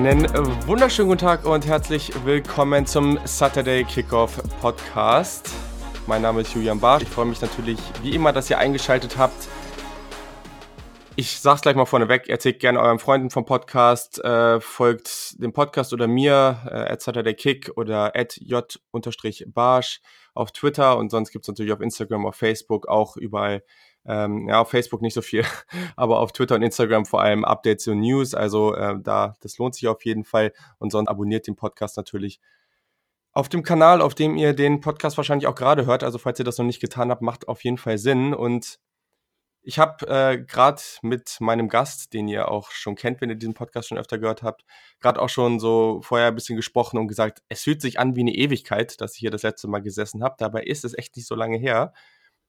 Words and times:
Einen 0.00 0.26
wunderschönen 0.66 1.10
guten 1.10 1.20
Tag 1.20 1.44
und 1.44 1.66
herzlich 1.66 2.10
willkommen 2.24 2.86
zum 2.86 3.18
Saturday 3.26 3.84
Kickoff 3.84 4.40
Podcast. 4.62 5.50
Mein 6.06 6.22
Name 6.22 6.40
ist 6.40 6.54
Julian 6.54 6.80
Barth. 6.80 7.02
Ich 7.02 7.08
freue 7.10 7.26
mich 7.26 7.42
natürlich 7.42 7.78
wie 8.00 8.14
immer, 8.14 8.32
dass 8.32 8.48
ihr 8.48 8.56
eingeschaltet 8.56 9.18
habt. 9.18 9.46
Ich 11.16 11.38
sag's 11.38 11.60
gleich 11.60 11.76
mal 11.76 11.84
vorneweg, 11.84 12.30
erzählt 12.30 12.60
gerne 12.60 12.80
euren 12.80 12.98
Freunden 12.98 13.28
vom 13.28 13.44
Podcast, 13.44 14.24
äh, 14.24 14.58
folgt 14.62 15.38
dem 15.38 15.52
Podcast 15.52 15.92
oder 15.92 16.06
mir, 16.06 16.62
äh, 16.64 16.92
at 16.92 17.02
Saturday 17.02 17.34
Kick 17.34 17.70
oder 17.76 18.16
at 18.16 18.38
j-barsch 18.38 20.00
auf 20.32 20.50
Twitter 20.52 20.96
und 20.96 21.10
sonst 21.10 21.30
gibt's 21.30 21.48
natürlich 21.48 21.74
auf 21.74 21.82
Instagram, 21.82 22.24
auf 22.24 22.36
Facebook, 22.36 22.88
auch 22.88 23.18
überall 23.18 23.62
ähm, 24.06 24.48
ja, 24.48 24.60
auf 24.60 24.70
Facebook 24.70 25.02
nicht 25.02 25.14
so 25.14 25.22
viel, 25.22 25.44
aber 25.96 26.20
auf 26.20 26.32
Twitter 26.32 26.54
und 26.54 26.62
Instagram 26.62 27.04
vor 27.04 27.22
allem 27.22 27.44
Updates 27.44 27.86
und 27.88 28.00
News. 28.00 28.34
Also 28.34 28.74
äh, 28.74 28.96
da, 29.00 29.34
das 29.40 29.58
lohnt 29.58 29.74
sich 29.74 29.88
auf 29.88 30.04
jeden 30.04 30.24
Fall. 30.24 30.52
Und 30.78 30.90
sonst 30.90 31.08
abonniert 31.08 31.46
den 31.46 31.56
Podcast 31.56 31.96
natürlich 31.96 32.40
auf 33.32 33.48
dem 33.48 33.62
Kanal, 33.62 34.00
auf 34.00 34.14
dem 34.14 34.36
ihr 34.36 34.54
den 34.54 34.80
Podcast 34.80 35.16
wahrscheinlich 35.16 35.46
auch 35.46 35.54
gerade 35.54 35.86
hört. 35.86 36.02
Also 36.02 36.18
falls 36.18 36.38
ihr 36.38 36.44
das 36.44 36.58
noch 36.58 36.64
nicht 36.64 36.80
getan 36.80 37.10
habt, 37.10 37.22
macht 37.22 37.48
auf 37.48 37.62
jeden 37.62 37.78
Fall 37.78 37.98
Sinn. 37.98 38.34
Und 38.34 38.80
ich 39.62 39.78
habe 39.78 40.06
äh, 40.08 40.38
gerade 40.38 40.80
mit 41.02 41.36
meinem 41.40 41.68
Gast, 41.68 42.14
den 42.14 42.26
ihr 42.28 42.50
auch 42.50 42.70
schon 42.70 42.96
kennt, 42.96 43.20
wenn 43.20 43.28
ihr 43.28 43.36
diesen 43.36 43.54
Podcast 43.54 43.88
schon 43.88 43.98
öfter 43.98 44.18
gehört 44.18 44.42
habt, 44.42 44.64
gerade 45.00 45.20
auch 45.20 45.28
schon 45.28 45.60
so 45.60 46.00
vorher 46.02 46.28
ein 46.28 46.34
bisschen 46.34 46.56
gesprochen 46.56 46.98
und 46.98 47.08
gesagt, 47.08 47.42
es 47.48 47.62
fühlt 47.62 47.82
sich 47.82 47.98
an 47.98 48.16
wie 48.16 48.20
eine 48.20 48.34
Ewigkeit, 48.34 49.00
dass 49.00 49.14
ich 49.14 49.20
hier 49.20 49.30
das 49.30 49.42
letzte 49.42 49.68
Mal 49.68 49.80
gesessen 49.80 50.22
habe. 50.24 50.36
Dabei 50.38 50.62
ist 50.62 50.84
es 50.84 50.96
echt 50.96 51.14
nicht 51.16 51.26
so 51.26 51.34
lange 51.34 51.58
her. 51.58 51.92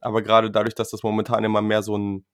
Aber 0.01 0.21
gerade 0.21 0.51
dadurch, 0.51 0.75
dass 0.75 0.89
das 0.89 1.03
momentan 1.03 1.43
immer 1.43 1.61
mehr 1.61 1.83
so 1.83 1.97
ein 1.97 2.25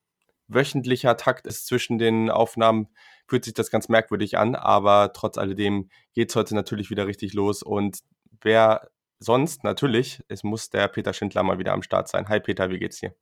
wöchentlicher 0.47 1.17
Takt 1.17 1.45
ist 1.45 1.67
zwischen 1.67 1.97
den 1.97 2.29
Aufnahmen, 2.29 2.87
fühlt 3.27 3.43
sich 3.45 3.53
das 3.53 3.69
ganz 3.69 3.89
merkwürdig 3.89 4.37
an. 4.37 4.55
Aber 4.55 5.11
trotz 5.13 5.37
alledem 5.37 5.89
geht 6.13 6.29
es 6.29 6.35
heute 6.35 6.55
natürlich 6.55 6.89
wieder 6.89 7.05
richtig 7.05 7.33
los. 7.33 7.61
Und 7.61 7.99
wer 8.41 8.89
sonst 9.19 9.63
natürlich, 9.63 10.23
es 10.27 10.43
muss 10.43 10.69
der 10.69 10.87
Peter 10.87 11.13
Schindler 11.13 11.43
mal 11.43 11.59
wieder 11.59 11.73
am 11.73 11.83
Start 11.83 12.07
sein. 12.07 12.29
Hi 12.29 12.39
Peter, 12.39 12.69
wie 12.69 12.79
geht's 12.79 12.99
dir? 12.99 13.13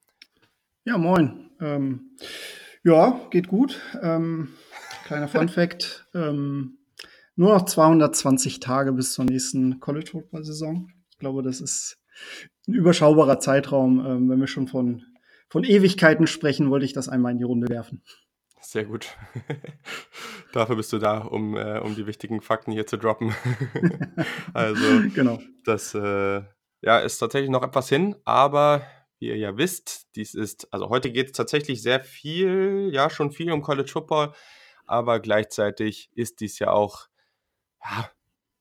Ja, 0.84 0.98
moin. 0.98 1.50
Ähm, 1.60 2.16
ja, 2.84 3.20
geht 3.32 3.48
gut. 3.48 3.82
Ähm, 4.02 4.50
kleiner 5.06 5.28
Fun 5.28 5.50
Fact. 5.50 6.08
ähm, 6.14 6.78
nur 7.38 7.54
noch 7.54 7.66
220 7.66 8.62
Tage 8.62 8.94
bis 8.94 9.14
zur 9.14 9.26
nächsten 9.26 9.82
College 9.82 10.12
Football 10.12 10.46
Saison. 10.46 10.90
Ich 11.10 11.18
glaube, 11.18 11.44
das 11.44 11.60
ist 11.60 11.98
ein 12.68 12.74
überschaubarer 12.74 13.40
Zeitraum. 13.40 14.06
Ähm, 14.06 14.30
wenn 14.30 14.40
wir 14.40 14.48
schon 14.48 14.68
von, 14.68 15.04
von 15.50 15.64
Ewigkeiten 15.64 16.28
sprechen, 16.28 16.70
wollte 16.70 16.86
ich 16.86 16.94
das 16.94 17.10
einmal 17.10 17.32
in 17.32 17.38
die 17.38 17.44
Runde 17.44 17.70
werfen. 17.70 18.02
Sehr 18.62 18.86
gut. 18.86 19.16
Dafür 20.54 20.76
bist 20.76 20.92
du 20.92 20.98
da, 20.98 21.20
um, 21.20 21.56
äh, 21.56 21.80
um 21.80 21.96
die 21.96 22.08
wichtigen 22.08 22.42
Fakten 22.42 22.72
hier 22.72 22.88
zu 22.88 22.98
droppen. 22.98 23.36
also, 24.54 24.86
genau. 25.14 25.40
das 25.64 25.94
äh, 25.94 26.42
ja, 26.82 27.00
ist 27.00 27.20
tatsächlich 27.20 27.52
noch 27.52 27.64
etwas 27.64 27.90
hin, 27.90 28.16
aber 28.26 28.82
wie 29.20 29.28
ihr 29.28 29.38
ja 29.38 29.58
wisst, 29.58 30.08
dies 30.16 30.34
ist, 30.34 30.74
also 30.74 30.90
heute 30.90 31.12
geht 31.12 31.28
es 31.28 31.32
tatsächlich 31.34 31.82
sehr 31.82 32.04
viel, 32.04 32.90
ja, 32.92 33.10
schon 33.10 33.32
viel 33.32 33.52
um 33.52 33.62
College 33.62 33.90
Football, 33.92 34.34
aber 34.86 35.20
gleichzeitig 35.20 36.10
ist 36.16 36.42
dies 36.42 36.60
ja 36.60 36.72
auch 36.72 37.08
ja, 37.84 38.10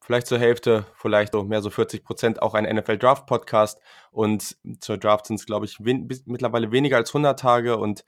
vielleicht 0.05 0.27
zur 0.27 0.39
Hälfte, 0.39 0.85
vielleicht 0.97 1.33
so 1.33 1.45
mehr 1.45 1.63
so 1.63 1.71
40 1.71 2.05
Prozent 2.05 2.43
auch 2.43 2.53
ein 2.53 2.65
NFL 2.65 2.99
Draft 2.99 3.27
Podcast. 3.27 3.81
Und 4.11 4.57
zur 4.81 4.99
Draft 4.99 5.27
sind 5.27 5.41
es, 5.41 5.47
glaube 5.47 5.65
ich, 5.65 5.79
wen 5.81 6.09
mittlerweile 6.27 6.71
weniger 6.73 6.99
als 6.99 7.11
100 7.11 7.41
Tage. 7.41 7.79
Und 7.79 8.05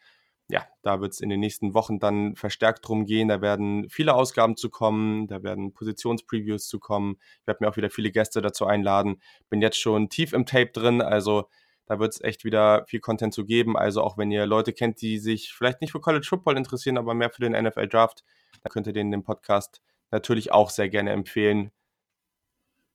ja, 0.48 0.66
da 0.82 1.00
wird 1.00 1.14
es 1.14 1.20
in 1.20 1.30
den 1.30 1.40
nächsten 1.40 1.72
Wochen 1.72 1.98
dann 1.98 2.36
verstärkt 2.36 2.86
drum 2.86 3.06
gehen. 3.06 3.28
Da 3.28 3.40
werden 3.40 3.88
viele 3.88 4.14
Ausgaben 4.14 4.56
zu 4.56 4.68
kommen, 4.68 5.26
da 5.26 5.42
werden 5.42 5.72
Positionspreviews 5.72 6.68
zu 6.68 6.78
kommen. 6.78 7.16
Ich 7.40 7.46
werde 7.46 7.64
mir 7.64 7.70
auch 7.70 7.78
wieder 7.78 7.88
viele 7.88 8.12
Gäste 8.12 8.42
dazu 8.42 8.66
einladen. 8.66 9.22
Bin 9.48 9.62
jetzt 9.62 9.80
schon 9.80 10.10
tief 10.10 10.34
im 10.34 10.44
Tape 10.44 10.72
drin, 10.72 11.00
also 11.00 11.48
da 11.86 11.98
wird 11.98 12.12
es 12.12 12.20
echt 12.20 12.44
wieder 12.44 12.84
viel 12.86 13.00
Content 13.00 13.32
zu 13.32 13.46
geben. 13.46 13.76
Also 13.76 14.02
auch 14.02 14.18
wenn 14.18 14.30
ihr 14.30 14.44
Leute 14.44 14.74
kennt, 14.74 15.00
die 15.00 15.18
sich 15.18 15.54
vielleicht 15.54 15.80
nicht 15.80 15.92
für 15.92 16.00
College 16.00 16.26
Football 16.28 16.58
interessieren, 16.58 16.98
aber 16.98 17.14
mehr 17.14 17.30
für 17.30 17.40
den 17.40 17.52
NFL 17.52 17.88
Draft, 17.88 18.22
dann 18.62 18.70
könnt 18.70 18.86
ihr 18.86 18.92
denen 18.92 19.12
den 19.12 19.22
Podcast 19.22 19.80
natürlich 20.10 20.52
auch 20.52 20.70
sehr 20.70 20.88
gerne 20.88 21.10
empfehlen. 21.10 21.72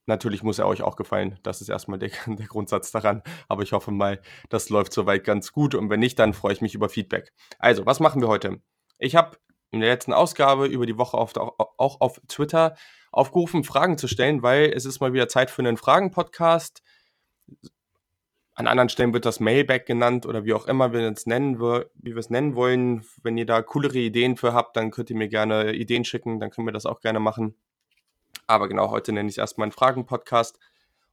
Natürlich 0.08 0.44
muss 0.44 0.60
er 0.60 0.68
euch 0.68 0.82
auch 0.82 0.96
gefallen. 0.96 1.40
Das 1.44 1.62
ist 1.62 1.70
erstmal 1.70 2.00
der, 2.00 2.10
der, 2.26 2.48
Grundsatz 2.48 2.92
daran. 2.92 3.22
Aber 3.48 3.64
ich 3.64 3.72
hoffe 3.72 3.92
mal, 3.92 4.22
das 4.50 4.70
läuft 4.70 4.94
soweit 4.94 5.24
ganz 5.24 5.52
gut. 5.52 5.76
Und 5.76 5.90
wenn 5.90 6.00
nicht, 6.00 6.18
dann 6.20 6.34
freue 6.34 6.54
ich 6.54 6.62
mich 6.62 6.76
über 6.76 6.90
Feedback. 6.90 7.32
Also, 7.60 7.86
was 7.86 8.00
machen 8.00 8.22
wir 8.22 8.28
heute? 8.28 8.62
Ich 8.98 9.16
habe 9.16 9.38
in 9.72 9.80
der 9.80 9.90
letzten 9.90 10.14
Ausgabe 10.14 10.66
über 10.66 10.86
die 10.86 10.98
Woche 10.98 11.18
auf, 11.18 11.34
auch 11.36 12.02
auf 12.02 12.22
Twitter 12.28 12.76
aufgerufen, 13.12 13.64
Fragen 13.64 13.98
zu 13.98 14.08
stellen, 14.08 14.44
weil 14.44 14.72
es 14.76 14.86
ist 14.86 15.00
mal 15.00 15.14
wieder 15.14 15.28
Zeit 15.28 15.50
für 15.50 15.62
einen 15.62 15.78
Fragen-Podcast. 15.78 16.82
An 18.54 18.68
anderen 18.68 18.90
Stellen 18.90 19.14
wird 19.14 19.26
das 19.26 19.40
Mailback 19.40 19.86
genannt 19.86 20.26
oder 20.26 20.44
wie 20.44 20.54
auch 20.54 20.68
immer 20.68 20.94
wir 20.94 21.10
es 21.10 21.26
nennen, 21.26 21.60
wie 21.60 22.14
wir 22.16 22.18
es 22.18 22.30
nennen 22.30 22.56
wollen. 22.56 23.06
Wenn 23.24 23.38
ihr 23.38 23.46
da 23.46 23.62
coolere 23.62 23.98
Ideen 23.98 24.38
für 24.38 24.54
habt, 24.54 24.76
dann 24.76 24.92
könnt 24.92 25.10
ihr 25.10 25.16
mir 25.16 25.30
gerne 25.30 25.74
Ideen 25.74 26.06
schicken, 26.06 26.40
dann 26.40 26.52
können 26.52 26.68
wir 26.68 26.74
das 26.74 26.86
auch 26.86 27.00
gerne 27.00 27.20
machen. 27.20 27.56
Aber 28.52 28.68
genau, 28.68 28.92
heute 28.92 29.14
nenne 29.14 29.30
ich 29.30 29.36
es 29.36 29.38
erstmal 29.38 29.64
einen 29.66 29.72
Fragen-Podcast. 29.72 30.60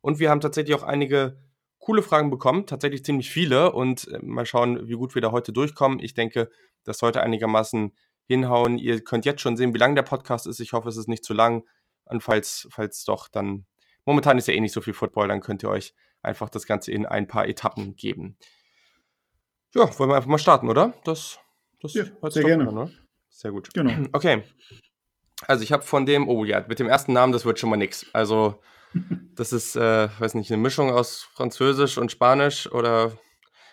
Und 0.00 0.19
wir 0.19 0.28
haben 0.28 0.41
tatsächlich 0.41 0.75
auch 0.75 0.82
einige 0.82 1.38
coole 1.78 2.03
Fragen 2.03 2.31
bekommen, 2.31 2.66
tatsächlich 2.66 3.04
ziemlich 3.04 3.31
viele. 3.31 3.71
Und 3.71 4.09
äh, 4.09 4.19
mal 4.21 4.44
schauen, 4.44 4.88
wie 4.88 4.94
gut 4.94 5.15
wir 5.15 5.22
da 5.22 5.31
heute 5.31 5.53
durchkommen. 5.53 6.00
Ich 6.00 6.15
denke, 6.15 6.50
das 6.82 6.98
sollte 6.98 7.22
einigermaßen 7.22 7.94
hinhauen. 8.27 8.77
Ihr 8.77 9.04
könnt 9.04 9.25
jetzt 9.25 9.41
schon 9.41 9.56
sehen, 9.56 9.72
wie 9.72 9.78
lang 9.78 9.94
der 9.94 10.03
Podcast 10.03 10.48
ist. 10.48 10.59
Ich 10.59 10.72
hoffe, 10.72 10.88
es 10.88 10.97
ist 10.97 11.06
nicht 11.06 11.25
zu 11.25 11.32
lang. 11.32 11.65
Und 12.06 12.25
falls, 12.25 12.66
falls 12.72 13.04
doch, 13.04 13.28
dann 13.28 13.66
momentan 14.04 14.37
ist 14.37 14.48
ja 14.48 14.54
eh 14.54 14.60
nicht 14.60 14.75
so 14.75 14.81
viel 14.81 14.94
Football, 14.94 15.28
dann 15.28 15.41
könnt 15.41 15.62
ihr 15.62 15.71
euch 15.71 15.94
einfach 16.22 16.48
das 16.48 16.66
Ganze 16.66 16.91
in 16.91 17.06
ein 17.06 17.28
paar 17.28 17.47
Etappen 17.47 17.94
geben. 17.94 18.37
Ja, 19.77 19.97
wollen 19.97 20.10
wir 20.10 20.16
einfach 20.16 20.28
mal 20.28 20.38
starten, 20.38 20.69
oder? 20.69 20.93
Das, 21.04 21.38
das 21.81 21.94
ja, 21.94 22.04
sehr 22.31 22.43
gerne. 22.43 22.66
An, 22.66 22.75
ne? 22.75 22.93
Sehr 23.28 23.53
gut. 23.53 23.72
Genau. 23.75 24.09
Okay. 24.12 24.43
Also 25.47 25.62
ich 25.62 25.72
habe 25.72 25.82
von 25.82 26.06
dem, 26.06 26.28
oh 26.28 26.44
ja, 26.44 26.65
mit 26.69 26.78
dem 26.78 26.88
ersten 26.88 27.12
Namen, 27.12 27.32
das 27.32 27.44
wird 27.44 27.59
schon 27.59 27.71
mal 27.71 27.76
nix. 27.76 28.06
Also 28.12 28.60
das 29.34 29.53
ist, 29.53 29.76
äh, 29.76 30.09
weiß 30.19 30.34
nicht, 30.34 30.50
eine 30.50 30.60
Mischung 30.60 30.91
aus 30.91 31.28
Französisch 31.34 31.99
und 31.99 32.10
Spanisch 32.10 32.71
oder, 32.71 33.12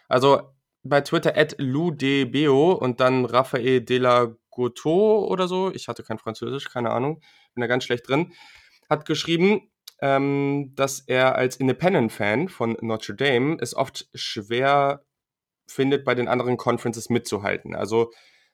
also 0.07 0.41
bei 0.83 1.01
Twitter 1.01 1.35
at 1.35 1.55
ludebeo 1.57 2.73
und 2.73 2.99
dann 2.99 3.25
Raphael 3.25 3.81
de 3.81 3.97
la 3.97 4.35
Goto 4.51 5.25
oder 5.25 5.47
so, 5.47 5.71
ich 5.71 5.87
hatte 5.87 6.03
kein 6.03 6.19
Französisch, 6.19 6.69
keine 6.69 6.91
Ahnung, 6.91 7.21
bin 7.53 7.61
da 7.61 7.67
ganz 7.67 7.83
schlecht 7.83 8.07
drin, 8.07 8.33
hat 8.89 9.05
geschrieben, 9.05 9.69
ähm, 10.01 10.73
dass 10.75 10.99
er 10.99 11.35
als 11.35 11.57
Independent-Fan 11.57 12.49
von 12.49 12.77
Notre 12.81 13.15
Dame 13.15 13.57
es 13.59 13.75
oft 13.75 14.07
schwer 14.13 15.03
findet, 15.67 16.05
bei 16.05 16.15
den 16.15 16.27
anderen 16.27 16.57
Conferences 16.57 17.09
mitzuhalten. 17.09 17.75
Also 17.75 18.11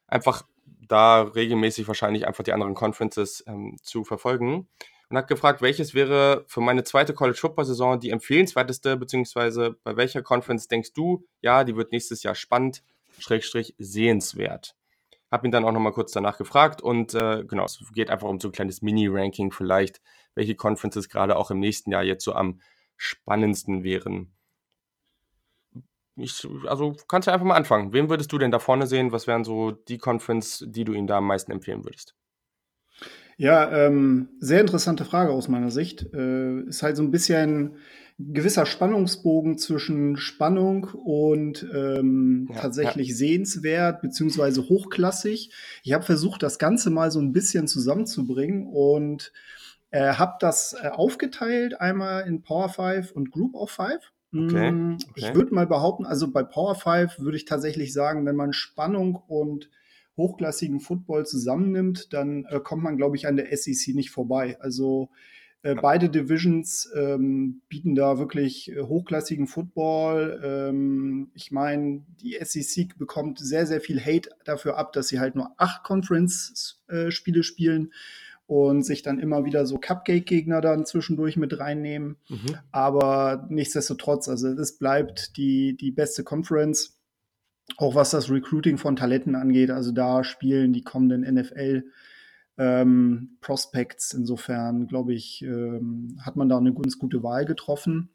einfach 0.08 0.44
da 0.92 1.22
regelmäßig 1.22 1.88
wahrscheinlich 1.88 2.28
einfach 2.28 2.44
die 2.44 2.54
anderen 2.54 2.74
Conferences 2.74 3.44
ähm, 3.48 3.78
zu 3.82 4.04
verfolgen 4.04 4.68
und 5.10 5.18
hat 5.18 5.28
gefragt, 5.28 5.62
welches 5.62 5.94
wäre 5.94 6.44
für 6.48 6.62
meine 6.62 6.84
zweite 6.84 7.14
College 7.14 7.38
Football 7.38 7.66
Saison 7.66 8.00
die 8.00 8.10
empfehlenswerteste, 8.10 8.98
beziehungsweise 8.98 9.78
bei 9.84 9.96
welcher 9.96 10.22
Conference 10.22 10.68
denkst 10.68 10.94
du, 10.94 11.26
ja, 11.42 11.64
die 11.64 11.76
wird 11.76 11.92
nächstes 11.92 12.24
Jahr 12.24 12.36
spannend, 12.36 12.84
Schrägstrich 13.20 13.76
sehenswert. 13.78 14.76
Hab 15.30 15.46
ihn 15.46 15.52
dann 15.52 15.64
auch 15.64 15.72
nochmal 15.72 15.94
kurz 15.94 16.12
danach 16.12 16.38
gefragt 16.38 16.82
und 16.82 17.14
äh, 17.14 17.46
genau, 17.46 17.66
es 17.66 17.80
geht 17.94 18.10
einfach 18.10 18.28
um 18.28 18.40
so 18.40 18.50
ein 18.50 18.54
kleines 18.54 18.82
Mini-Ranking 18.82 19.52
vielleicht, 19.52 20.02
welche 20.36 20.56
Conferences 20.56 21.08
gerade 21.08 21.38
auch 21.38 21.52
im 21.52 21.60
nächsten 21.60 21.92
Jahr 21.92 22.04
jetzt 22.04 22.24
so 22.26 22.34
am 22.34 22.60
spannendsten 22.98 23.84
wären 23.84 24.34
ich, 26.16 26.48
also 26.68 26.96
kannst 27.08 27.28
du 27.28 27.32
einfach 27.32 27.46
mal 27.46 27.56
anfangen. 27.56 27.94
Wem 27.94 28.10
würdest 28.10 28.32
du 28.32 28.38
denn 28.38 28.52
da 28.52 28.60
vorne 28.60 28.88
sehen? 28.88 29.12
Was 29.12 29.28
wären 29.28 29.44
so 29.44 29.72
die 29.72 29.98
Conference, 29.98 30.66
die 30.68 30.84
du 30.84 30.94
ihnen 30.94 31.08
da 31.08 31.18
am 31.18 31.28
meisten 31.28 31.52
empfehlen 31.52 31.84
würdest? 31.84 32.16
Ja, 33.38 33.72
ähm, 33.72 34.30
sehr 34.40 34.62
interessante 34.62 35.06
Frage 35.06 35.32
aus 35.32 35.48
meiner 35.48 35.72
Sicht. 35.72 36.14
Äh, 36.14 36.62
ist 36.62 36.84
halt 36.84 36.96
so 36.96 37.04
ein 37.04 37.12
bisschen 37.12 37.78
gewisser 38.20 38.66
Spannungsbogen 38.66 39.58
zwischen 39.58 40.18
Spannung 40.18 40.84
und 40.94 41.68
ähm, 41.74 42.50
ja, 42.52 42.60
tatsächlich 42.60 43.10
ja. 43.10 43.16
sehenswert 43.16 44.02
beziehungsweise 44.02 44.70
hochklassig. 44.70 45.52
Ich 45.84 45.94
habe 45.94 46.04
versucht, 46.04 46.44
das 46.44 46.60
Ganze 46.60 46.90
mal 46.92 47.10
so 47.10 47.20
ein 47.20 47.32
bisschen 47.32 47.68
zusammenzubringen 47.68 48.68
und 48.68 49.32
äh, 49.90 50.14
habe 50.14 50.34
das 50.40 50.74
äh, 50.74 50.90
aufgeteilt 50.90 51.80
einmal 51.82 52.28
in 52.28 52.44
Power 52.44 52.70
5 52.70 53.12
und 53.12 53.32
Group 53.32 53.56
of 53.56 53.72
5. 53.72 54.12
Okay. 54.34 54.72
Mm, 54.72 54.98
okay. 55.10 55.12
Ich 55.16 55.36
würde 55.36 55.54
mal 55.54 55.68
behaupten, 55.68 56.06
also 56.06 56.32
bei 56.32 56.44
Power 56.44 56.76
5 56.76 57.20
würde 57.20 57.38
ich 57.38 57.46
tatsächlich 57.46 57.94
sagen, 57.94 58.26
wenn 58.26 58.36
man 58.36 58.54
Spannung 58.54 59.16
und 59.16 59.70
hochklassigen 60.18 60.80
Football 60.80 61.26
zusammennimmt, 61.26 62.14
dann 62.14 62.46
äh, 62.46 62.60
kommt 62.60 62.84
man, 62.84 62.98
glaube 62.98 63.16
ich, 63.16 63.28
an 63.28 63.36
der 63.36 63.56
SEC 63.56 63.94
nicht 63.96 64.12
vorbei. 64.12 64.58
Also 64.60 65.10
äh, 65.64 65.76
beide 65.76 66.10
Divisions 66.10 66.90
ähm, 66.96 67.62
bieten 67.70 67.94
da 67.94 68.18
wirklich 68.18 68.72
äh, 68.72 68.82
hochklassigen 68.82 69.48
Football. 69.48 70.42
Ähm, 70.44 71.30
ich 71.36 71.52
meine, 71.52 72.04
die 72.22 72.38
SEC 72.42 72.98
bekommt 72.98 73.40
sehr, 73.40 73.68
sehr 73.68 73.80
viel 73.80 74.00
Hate 74.00 74.30
dafür 74.44 74.78
ab, 74.78 74.92
dass 74.94 75.08
sie 75.10 75.20
halt 75.20 75.36
nur 75.36 75.52
acht 75.58 75.84
Conference-Spiele 75.84 77.44
spielen. 77.44 77.94
Und 78.52 78.84
sich 78.84 79.02
dann 79.02 79.18
immer 79.18 79.46
wieder 79.46 79.66
so 79.66 79.78
Cupcake-Gegner 79.78 80.60
dann 80.60 80.86
zwischendurch 80.86 81.38
mit 81.38 81.58
reinnehmen. 81.58 82.18
Mhm. 82.28 82.58
Aber 82.74 83.48
nichtsdestotrotz, 83.50 84.28
also 84.28 84.50
es 84.50 84.78
bleibt 84.78 85.38
die, 85.38 85.78
die 85.78 85.92
beste 85.92 86.26
Conference, 86.26 87.00
auch 87.78 87.96
was 87.96 88.10
das 88.10 88.30
Recruiting 88.30 88.78
von 88.78 88.98
Talenten 88.98 89.36
angeht. 89.36 89.72
Also 89.72 89.94
da 89.94 90.26
spielen 90.26 90.74
die 90.74 90.84
kommenden 90.84 91.22
NFL 91.22 91.86
ähm, 92.58 93.38
Prospects. 93.40 94.12
Insofern, 94.12 94.88
glaube 94.88 95.14
ich, 95.14 95.42
ähm, 95.44 96.20
hat 96.22 96.36
man 96.36 96.50
da 96.50 96.58
eine 96.58 96.74
ganz 96.74 97.00
gute 97.00 97.24
Wahl 97.24 97.46
getroffen. 97.46 98.10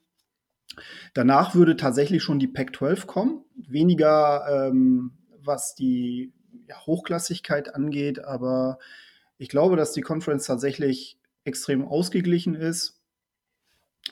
Danach 1.14 1.54
würde 1.54 1.76
tatsächlich 1.76 2.22
schon 2.22 2.38
die 2.38 2.48
Pac-12 2.48 3.06
kommen. 3.06 3.42
Weniger 3.54 4.68
ähm, 4.68 5.12
was 5.42 5.74
die 5.74 6.34
ja, 6.68 6.76
Hochklassigkeit 6.84 7.74
angeht, 7.74 8.22
aber 8.22 8.78
ich 9.38 9.48
glaube, 9.48 9.76
dass 9.76 9.92
die 9.92 10.00
Conference 10.00 10.46
tatsächlich 10.46 11.18
extrem 11.44 11.84
ausgeglichen 11.84 12.54
ist. 12.54 13.00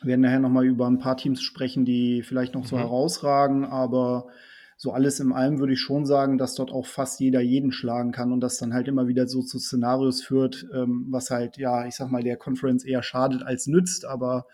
Wir 0.01 0.09
werden 0.09 0.23
nachher 0.23 0.41
nochmal 0.41 0.67
über 0.67 0.87
ein 0.87 0.99
paar 0.99 1.17
Teams 1.17 1.43
sprechen, 1.43 1.85
die 1.85 2.23
vielleicht 2.23 2.55
noch 2.55 2.67
so 2.67 2.77
mhm. 2.77 2.81
herausragen, 2.81 3.65
aber 3.65 4.29
so 4.77 4.93
alles 4.93 5.21
in 5.21 5.33
allem 5.33 5.61
würde 5.61 5.75
ich 5.75 5.81
schon 5.81 6.05
sagen, 6.05 6.37
dass 6.37 6.55
dort 6.55 6.73
auch 6.73 6.87
fast 6.87 7.21
jeder 7.21 7.41
jeden 7.41 7.73
schlagen 7.73 8.13
kann 8.13 8.33
und 8.33 8.41
das 8.41 8.59
dann 8.59 8.75
halt 8.75 8.89
immer 8.89 9.07
wieder 9.07 9.29
so 9.29 9.43
zu 9.43 9.59
Szenarios 9.59 10.23
führt, 10.23 10.67
ähm, 10.75 11.07
was 11.11 11.31
halt, 11.31 11.57
ja, 11.57 11.87
ich 11.87 11.95
sag 11.95 12.11
mal, 12.11 12.23
der 12.23 12.37
Conference 12.37 12.85
eher 12.85 13.03
schadet 13.03 13.43
als 13.43 13.67
nützt, 13.67 14.05
aber 14.05 14.47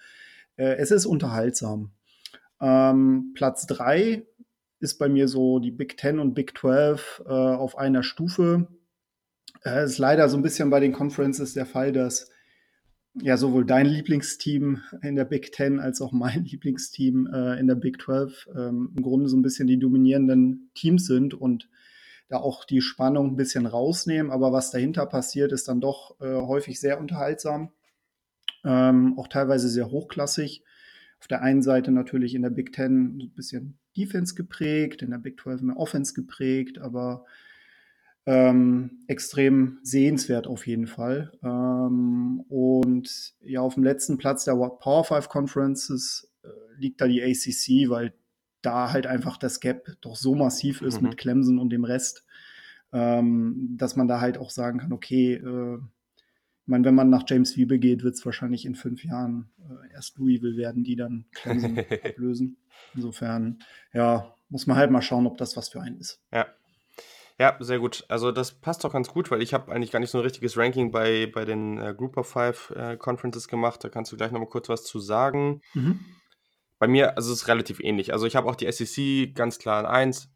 äh, 0.56 0.76
es 0.76 0.90
ist 0.90 1.06
unterhaltsam. 1.06 1.92
Ähm, 2.60 3.32
Platz 3.34 3.66
3 3.66 4.26
ist 4.78 4.98
bei 4.98 5.08
mir 5.08 5.26
so 5.26 5.58
die 5.58 5.70
Big 5.70 5.98
10 5.98 6.18
und 6.18 6.34
Big 6.34 6.56
12 6.56 7.22
äh, 7.26 7.30
auf 7.30 7.78
einer 7.78 8.02
Stufe. 8.02 8.68
Es 9.62 9.72
äh, 9.72 9.84
ist 9.84 9.98
leider 9.98 10.28
so 10.28 10.36
ein 10.36 10.42
bisschen 10.42 10.70
bei 10.70 10.80
den 10.80 10.92
Conferences 10.92 11.54
der 11.54 11.66
Fall, 11.66 11.92
dass 11.92 12.30
ja 13.14 13.36
sowohl 13.36 13.64
dein 13.64 13.86
Lieblingsteam 13.86 14.82
in 15.02 15.16
der 15.16 15.24
Big 15.24 15.52
Ten 15.52 15.80
als 15.80 16.00
auch 16.00 16.12
mein 16.12 16.44
Lieblingsteam 16.50 17.26
äh, 17.26 17.58
in 17.58 17.66
der 17.66 17.74
Big 17.74 18.00
12 18.00 18.48
ähm, 18.56 18.92
im 18.96 19.02
Grunde 19.02 19.28
so 19.28 19.36
ein 19.36 19.42
bisschen 19.42 19.66
die 19.66 19.78
dominierenden 19.78 20.70
Teams 20.74 21.06
sind 21.06 21.34
und 21.34 21.68
da 22.28 22.38
auch 22.38 22.64
die 22.64 22.80
Spannung 22.80 23.32
ein 23.32 23.36
bisschen 23.36 23.66
rausnehmen. 23.66 24.30
Aber 24.30 24.52
was 24.52 24.70
dahinter 24.70 25.04
passiert, 25.06 25.52
ist 25.52 25.68
dann 25.68 25.80
doch 25.80 26.20
äh, 26.20 26.36
häufig 26.36 26.80
sehr 26.80 27.00
unterhaltsam, 27.00 27.72
ähm, 28.64 29.18
auch 29.18 29.28
teilweise 29.28 29.68
sehr 29.68 29.90
hochklassig. 29.90 30.62
Auf 31.18 31.26
der 31.26 31.42
einen 31.42 31.60
Seite 31.60 31.90
natürlich 31.90 32.34
in 32.34 32.42
der 32.42 32.50
Big 32.50 32.72
Ten 32.72 33.18
ein 33.18 33.32
bisschen 33.34 33.78
Defense 33.96 34.34
geprägt, 34.34 35.02
in 35.02 35.10
der 35.10 35.18
Big 35.18 35.38
12 35.40 35.62
mehr 35.62 35.76
Offense 35.76 36.14
geprägt, 36.14 36.78
aber 36.78 37.26
ähm, 38.30 39.00
extrem 39.08 39.80
sehenswert 39.82 40.46
auf 40.46 40.64
jeden 40.68 40.86
Fall. 40.86 41.32
Ähm, 41.42 42.44
und 42.48 43.34
ja, 43.40 43.60
auf 43.60 43.74
dem 43.74 43.82
letzten 43.82 44.18
Platz 44.18 44.44
der 44.44 44.52
Power 44.52 45.04
5 45.04 45.28
Conferences 45.28 46.32
äh, 46.44 46.48
liegt 46.78 47.00
da 47.00 47.08
die 47.08 47.20
ACC, 47.20 47.90
weil 47.90 48.14
da 48.62 48.92
halt 48.92 49.08
einfach 49.08 49.36
das 49.36 49.58
Gap 49.58 49.96
doch 50.00 50.14
so 50.14 50.36
massiv 50.36 50.80
ist 50.80 51.02
mhm. 51.02 51.08
mit 51.08 51.18
Clemson 51.18 51.58
und 51.58 51.70
dem 51.70 51.82
Rest, 51.82 52.24
ähm, 52.92 53.74
dass 53.76 53.96
man 53.96 54.06
da 54.06 54.20
halt 54.20 54.38
auch 54.38 54.50
sagen 54.50 54.78
kann, 54.78 54.92
okay, 54.92 55.34
äh, 55.34 55.78
ich 56.62 56.68
meine, 56.68 56.84
wenn 56.84 56.94
man 56.94 57.10
nach 57.10 57.24
James 57.26 57.56
Wiebe 57.56 57.80
geht, 57.80 58.04
wird 58.04 58.14
es 58.14 58.24
wahrscheinlich 58.24 58.64
in 58.64 58.76
fünf 58.76 59.04
Jahren 59.04 59.50
äh, 59.58 59.92
erst 59.92 60.18
Louisville 60.18 60.56
werden, 60.56 60.84
die 60.84 60.94
dann 60.94 61.24
Clemson 61.32 61.78
ablösen. 62.04 62.58
Insofern, 62.94 63.58
ja, 63.92 64.36
muss 64.50 64.68
man 64.68 64.76
halt 64.76 64.92
mal 64.92 65.02
schauen, 65.02 65.26
ob 65.26 65.36
das 65.36 65.56
was 65.56 65.68
für 65.68 65.80
einen 65.80 65.98
ist. 65.98 66.20
Ja, 66.32 66.46
ja, 67.40 67.56
sehr 67.58 67.78
gut. 67.78 68.04
Also 68.08 68.32
das 68.32 68.52
passt 68.52 68.84
doch 68.84 68.92
ganz 68.92 69.08
gut, 69.08 69.30
weil 69.30 69.40
ich 69.40 69.54
habe 69.54 69.72
eigentlich 69.72 69.90
gar 69.90 69.98
nicht 69.98 70.10
so 70.10 70.18
ein 70.18 70.24
richtiges 70.24 70.58
Ranking 70.58 70.92
bei, 70.92 71.24
bei 71.24 71.46
den 71.46 71.78
äh, 71.78 71.94
Group 71.96 72.18
of 72.18 72.28
Five 72.28 72.70
äh, 72.76 72.98
Conferences 72.98 73.48
gemacht. 73.48 73.82
Da 73.82 73.88
kannst 73.88 74.12
du 74.12 74.18
gleich 74.18 74.30
noch 74.30 74.40
mal 74.40 74.46
kurz 74.46 74.68
was 74.68 74.84
zu 74.84 74.98
sagen. 74.98 75.62
Mhm. 75.72 76.04
Bei 76.78 76.86
mir, 76.86 77.16
also 77.16 77.32
es 77.32 77.40
ist 77.40 77.48
relativ 77.48 77.80
ähnlich. 77.80 78.12
Also 78.12 78.26
ich 78.26 78.36
habe 78.36 78.46
auch 78.46 78.56
die 78.56 78.70
SEC 78.70 79.34
ganz 79.34 79.58
klar 79.58 79.78
an 79.78 79.86
1. 79.86 80.28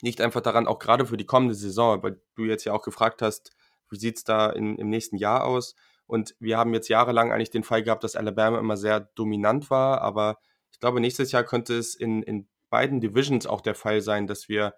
Nicht 0.00 0.20
einfach 0.20 0.42
daran, 0.42 0.68
auch 0.68 0.78
gerade 0.78 1.06
für 1.06 1.16
die 1.16 1.26
kommende 1.26 1.56
Saison, 1.56 2.04
weil 2.04 2.22
du 2.36 2.44
jetzt 2.44 2.62
ja 2.62 2.72
auch 2.72 2.82
gefragt 2.82 3.20
hast, 3.20 3.50
wie 3.90 3.98
sieht 3.98 4.18
es 4.18 4.22
da 4.22 4.48
in, 4.48 4.76
im 4.76 4.90
nächsten 4.90 5.16
Jahr 5.16 5.42
aus? 5.42 5.74
Und 6.06 6.36
wir 6.38 6.56
haben 6.56 6.72
jetzt 6.72 6.86
jahrelang 6.86 7.32
eigentlich 7.32 7.50
den 7.50 7.64
Fall 7.64 7.82
gehabt, 7.82 8.04
dass 8.04 8.14
Alabama 8.14 8.60
immer 8.60 8.76
sehr 8.76 9.00
dominant 9.16 9.70
war, 9.70 10.02
aber 10.02 10.38
ich 10.70 10.78
glaube, 10.78 11.00
nächstes 11.00 11.32
Jahr 11.32 11.42
könnte 11.42 11.76
es 11.76 11.96
in, 11.96 12.22
in 12.22 12.46
beiden 12.70 13.00
Divisions 13.00 13.44
auch 13.48 13.60
der 13.60 13.74
Fall 13.74 14.02
sein, 14.02 14.28
dass 14.28 14.48
wir 14.48 14.74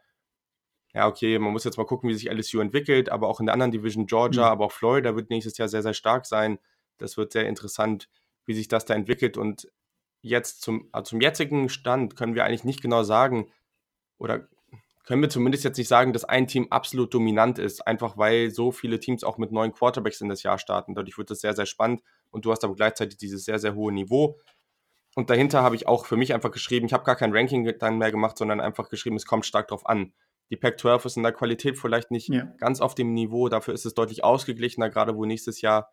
ja, 0.94 1.08
okay, 1.08 1.38
man 1.38 1.52
muss 1.52 1.64
jetzt 1.64 1.76
mal 1.76 1.86
gucken, 1.86 2.08
wie 2.08 2.14
sich 2.14 2.30
LSU 2.30 2.60
entwickelt, 2.60 3.08
aber 3.08 3.28
auch 3.28 3.40
in 3.40 3.46
der 3.46 3.52
anderen 3.52 3.72
Division 3.72 4.06
Georgia, 4.06 4.46
mhm. 4.46 4.52
aber 4.52 4.66
auch 4.66 4.72
Florida 4.72 5.16
wird 5.16 5.28
nächstes 5.28 5.58
Jahr 5.58 5.68
sehr, 5.68 5.82
sehr 5.82 5.94
stark 5.94 6.24
sein. 6.24 6.58
Das 6.98 7.16
wird 7.16 7.32
sehr 7.32 7.48
interessant, 7.48 8.08
wie 8.46 8.54
sich 8.54 8.68
das 8.68 8.84
da 8.84 8.94
entwickelt. 8.94 9.36
Und 9.36 9.68
jetzt 10.22 10.62
zum, 10.62 10.88
also 10.92 11.10
zum 11.10 11.20
jetzigen 11.20 11.68
Stand 11.68 12.16
können 12.16 12.36
wir 12.36 12.44
eigentlich 12.44 12.64
nicht 12.64 12.80
genau 12.80 13.02
sagen, 13.02 13.50
oder 14.18 14.48
können 15.04 15.20
wir 15.20 15.28
zumindest 15.28 15.64
jetzt 15.64 15.76
nicht 15.76 15.88
sagen, 15.88 16.12
dass 16.12 16.24
ein 16.24 16.46
Team 16.46 16.68
absolut 16.70 17.12
dominant 17.12 17.58
ist, 17.58 17.86
einfach 17.86 18.16
weil 18.16 18.50
so 18.50 18.70
viele 18.70 19.00
Teams 19.00 19.24
auch 19.24 19.36
mit 19.36 19.50
neuen 19.50 19.72
Quarterbacks 19.72 20.20
in 20.20 20.28
das 20.28 20.44
Jahr 20.44 20.58
starten. 20.58 20.94
Dadurch 20.94 21.18
wird 21.18 21.30
es 21.30 21.40
sehr, 21.40 21.54
sehr 21.54 21.66
spannend 21.66 22.02
und 22.30 22.44
du 22.44 22.52
hast 22.52 22.64
aber 22.64 22.74
gleichzeitig 22.74 23.18
dieses 23.18 23.44
sehr, 23.44 23.58
sehr 23.58 23.74
hohe 23.74 23.92
Niveau. 23.92 24.38
Und 25.16 25.28
dahinter 25.28 25.62
habe 25.62 25.76
ich 25.76 25.86
auch 25.86 26.06
für 26.06 26.16
mich 26.16 26.32
einfach 26.32 26.50
geschrieben, 26.50 26.86
ich 26.86 26.92
habe 26.92 27.04
gar 27.04 27.16
kein 27.16 27.36
Ranking 27.36 27.70
dann 27.78 27.98
mehr 27.98 28.10
gemacht, 28.12 28.38
sondern 28.38 28.60
einfach 28.60 28.88
geschrieben, 28.88 29.16
es 29.16 29.26
kommt 29.26 29.44
stark 29.44 29.68
drauf 29.68 29.86
an. 29.86 30.12
Die 30.50 30.56
Pac-12 30.56 31.06
ist 31.06 31.16
in 31.16 31.22
der 31.22 31.32
Qualität 31.32 31.78
vielleicht 31.78 32.10
nicht 32.10 32.28
ja. 32.28 32.44
ganz 32.58 32.80
auf 32.80 32.94
dem 32.94 33.14
Niveau, 33.14 33.48
dafür 33.48 33.74
ist 33.74 33.86
es 33.86 33.94
deutlich 33.94 34.24
ausgeglichener, 34.24 34.90
gerade 34.90 35.16
wo 35.16 35.24
nächstes 35.24 35.60
Jahr. 35.60 35.92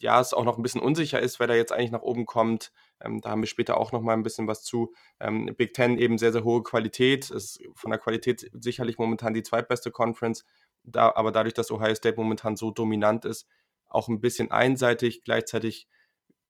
Ja, 0.00 0.20
es 0.20 0.34
auch 0.34 0.44
noch 0.44 0.56
ein 0.56 0.62
bisschen 0.62 0.80
unsicher 0.80 1.20
ist, 1.20 1.38
wer 1.38 1.46
da 1.46 1.54
jetzt 1.54 1.72
eigentlich 1.72 1.92
nach 1.92 2.02
oben 2.02 2.26
kommt. 2.26 2.72
Ähm, 3.00 3.20
da 3.20 3.30
haben 3.30 3.42
wir 3.42 3.46
später 3.46 3.78
auch 3.78 3.92
noch 3.92 4.00
mal 4.00 4.14
ein 4.14 4.22
bisschen 4.22 4.48
was 4.48 4.64
zu. 4.64 4.92
Ähm, 5.20 5.54
Big 5.56 5.74
Ten 5.74 5.98
eben 5.98 6.18
sehr, 6.18 6.32
sehr 6.32 6.44
hohe 6.44 6.62
Qualität. 6.62 7.30
Ist 7.30 7.60
von 7.74 7.90
der 7.90 8.00
Qualität 8.00 8.50
sicherlich 8.52 8.98
momentan 8.98 9.34
die 9.34 9.42
zweitbeste 9.42 9.90
Conference. 9.90 10.44
Da, 10.82 11.12
aber 11.14 11.32
dadurch, 11.32 11.54
dass 11.54 11.70
Ohio 11.70 11.94
State 11.94 12.16
momentan 12.16 12.56
so 12.56 12.70
dominant 12.70 13.24
ist, 13.24 13.46
auch 13.88 14.08
ein 14.08 14.20
bisschen 14.20 14.50
einseitig. 14.50 15.22
Gleichzeitig 15.22 15.88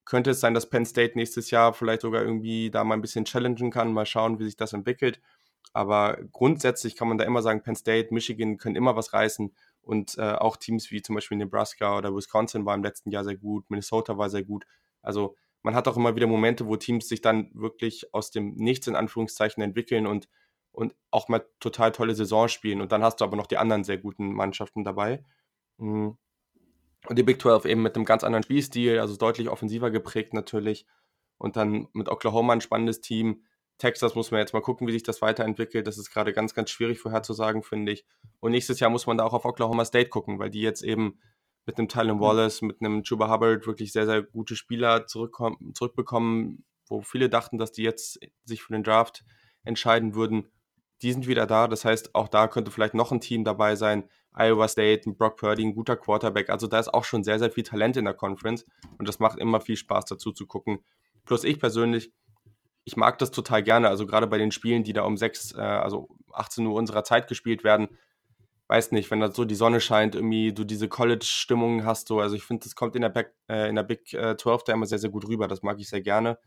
könnte 0.05 0.31
es 0.31 0.41
sein, 0.41 0.55
dass 0.55 0.69
Penn 0.69 0.87
State 0.87 1.13
nächstes 1.17 1.51
Jahr 1.51 1.73
vielleicht 1.73 2.03
sogar 2.03 2.23
irgendwie 2.23 2.71
da 2.71 2.85
mal 2.85 2.95
ein 2.95 3.03
bisschen 3.03 3.25
challengen 3.25 3.71
kann. 3.71 3.93
Mal 3.93 4.07
schauen, 4.07 4.39
wie 4.39 4.45
sich 4.45 4.57
das 4.57 4.73
entwickelt. 4.73 5.21
Aber 5.75 6.19
grundsätzlich 6.31 6.95
kann 6.95 7.09
man 7.09 7.19
da 7.19 7.25
immer 7.25 7.43
sagen, 7.43 7.63
Penn 7.63 7.75
State, 7.75 8.15
Michigan 8.15 8.57
können 8.59 8.77
immer 8.77 8.95
was 8.95 9.13
reißen. 9.13 9.53
Und 9.83 10.17
äh, 10.17 10.33
auch 10.33 10.57
Teams 10.57 10.91
wie 10.93 11.03
zum 11.03 11.17
Beispiel 11.17 11.37
Nebraska 11.37 11.99
oder 11.99 12.15
Wisconsin 12.15 12.65
war 12.65 12.77
im 12.77 12.85
letzten 12.85 13.11
Jahr 13.11 13.25
sehr 13.25 13.37
gut, 13.37 13.69
Minnesota 13.69 14.17
war 14.17 14.31
sehr 14.31 14.45
gut. 14.45 14.65
Also 15.03 15.37
man 15.63 15.75
hat 15.75 15.89
auch 15.89 15.97
immer 15.97 16.15
wieder 16.15 16.29
Momente, 16.29 16.67
wo 16.67 16.77
Teams 16.77 17.09
sich 17.09 17.23
dann 17.23 17.51
wirklich 17.55 18.15
aus 18.15 18.31
dem 18.31 18.55
Nichts 18.55 18.87
in 18.87 18.95
Anführungszeichen 18.95 19.63
entwickeln 19.63 20.07
und, 20.07 20.29
und 20.71 20.95
auch 21.11 21.29
mal 21.29 21.45
total 21.59 21.91
tolle 21.91 22.15
Saison 22.15 22.49
spielen. 22.49 22.81
Und 22.81 22.93
dann 22.93 23.03
hast 23.03 23.21
du 23.21 23.25
aber 23.25 23.37
noch 23.37 23.49
die 23.49 23.59
anderen 23.59 23.83
sehr 23.83 23.99
guten 23.99 24.33
Mannschaften 24.33 24.85
dabei. 24.85 25.25
Mhm. 25.79 26.17
Und 27.09 27.19
die 27.19 27.23
Big 27.25 27.43
12 27.43 27.65
eben 27.65 27.83
mit 27.83 27.97
einem 27.97 28.05
ganz 28.05 28.23
anderen 28.23 28.45
Spielstil, 28.45 29.01
also 29.01 29.17
deutlich 29.17 29.49
offensiver 29.49 29.91
geprägt 29.91 30.35
natürlich. 30.35 30.87
Und 31.37 31.57
dann 31.57 31.89
mit 31.93 32.09
Oklahoma 32.09 32.53
ein 32.53 32.61
spannendes 32.61 33.01
Team, 33.01 33.43
Texas 33.79 34.15
muss 34.15 34.31
man 34.31 34.41
jetzt 34.41 34.55
mal 34.55 34.61
gucken, 34.61 34.87
wie 34.87 34.93
sich 34.93 35.03
das 35.03 35.21
weiterentwickelt. 35.21 35.87
Das 35.87 35.99
ist 35.99 36.11
gerade 36.11 36.33
ganz, 36.33 36.55
ganz 36.55 36.71
schwierig 36.71 37.01
vorherzusagen, 37.01 37.63
finde 37.63 37.93
ich. 37.93 38.07
Und 38.41 38.53
nächstes 38.53 38.81
Jahr 38.81 38.91
muss 38.91 39.07
man 39.07 39.19
da 39.19 39.25
auch 39.25 39.35
auf 39.35 39.45
Oklahoma 39.45 39.85
State 39.85 40.11
gucken, 40.11 40.39
weil 40.39 40.51
die 40.51 40.61
jetzt 40.61 40.83
eben 40.83 41.19
mit 41.67 41.79
einem 41.79 41.89
Tylen 41.89 42.21
Wallace, 42.21 42.63
mit 42.63 42.81
einem 42.81 43.03
Chuba 43.03 43.33
Hubbard 43.33 43.67
wirklich 43.67 43.93
sehr, 43.93 44.07
sehr 44.07 44.23
gute 44.23 44.55
Spieler 44.55 45.07
zurückbekommen, 45.07 46.65
wo 46.87 47.01
viele 47.01 47.29
dachten, 47.29 47.59
dass 47.59 47.73
die 47.73 47.83
jetzt 47.83 48.21
sich 48.45 48.63
für 48.63 48.75
den 48.75 48.83
Draft 48.83 49.25
entscheiden 49.65 50.15
würden. 50.15 50.49
Die 51.03 51.13
sind 51.13 51.27
wieder 51.27 51.47
da. 51.47 51.67
Das 51.67 51.85
heißt, 51.85 52.15
auch 52.15 52.29
da 52.29 52.49
könnte 52.49 52.71
vielleicht 52.71 52.95
noch 52.95 53.13
ein 53.13 53.21
Team 53.21 53.45
dabei 53.45 53.77
sein. 53.77 54.09
Iowa 54.35 54.69
State, 54.69 55.11
Brock 55.13 55.37
Purdy, 55.37 55.65
ein 55.65 55.75
guter 55.75 55.97
Quarterback. 55.97 56.51
Also 56.51 56.67
da 56.67 56.79
ist 56.79 56.93
auch 56.93 57.05
schon 57.05 57.25
sehr, 57.25 57.39
sehr 57.39 57.51
viel 57.51 57.65
Talent 57.65 57.97
in 57.97 58.05
der 58.05 58.15
Conference. 58.15 58.65
Und 58.99 59.09
das 59.09 59.19
macht 59.19 59.39
immer 59.39 59.61
viel 59.61 59.77
Spaß 59.77 60.05
dazu 60.07 60.33
zu 60.33 60.47
gucken. 60.47 60.85
Plus 61.25 61.45
ich 61.45 61.59
persönlich 61.59 62.13
ich 62.85 62.97
mag 62.97 63.19
das 63.19 63.31
total 63.31 63.63
gerne. 63.63 63.89
Also 63.89 64.07
gerade 64.07 64.27
bei 64.27 64.39
den 64.39 64.51
Spielen, 64.51 64.85
die 64.85 64.93
da 64.93 65.03
um 65.03 65.17
6, 65.17 65.53
äh, 65.53 65.61
also 65.61 66.09
18 66.33 66.67
Uhr 66.67 66.75
unserer 66.75 67.05
Zeit 67.05 67.29
gespielt 67.29 67.65
werden, 67.65 67.89
weiß 68.69 68.93
nicht, 68.93 69.11
wenn 69.11 69.21
da 69.21 69.31
so 69.31 69.45
die 69.45 69.55
Sonne 69.55 69.81
scheint, 69.81 70.15
irgendwie 70.15 70.53
du 70.53 70.65
diese 70.65 70.89
College-Stimmung 70.89 71.85
hast, 71.85 72.09
so, 72.09 72.21
also 72.21 72.35
ich 72.35 72.45
finde, 72.45 72.65
das 72.65 72.75
kommt 72.75 72.97
in 72.97 73.03
der, 73.03 73.11
Back, 73.11 73.35
äh, 73.49 73.69
in 73.69 73.75
der 73.75 73.83
Big 73.83 74.13
äh, 74.15 74.37
12 74.37 74.65
da 74.65 74.73
immer 74.73 74.87
sehr, 74.87 74.99
sehr 74.99 75.11
gut 75.11 75.29
rüber. 75.29 75.49
Das 75.49 75.63
mag 75.63 75.79
ich 75.81 75.89
sehr 75.89 76.01
gerne. 76.01 76.39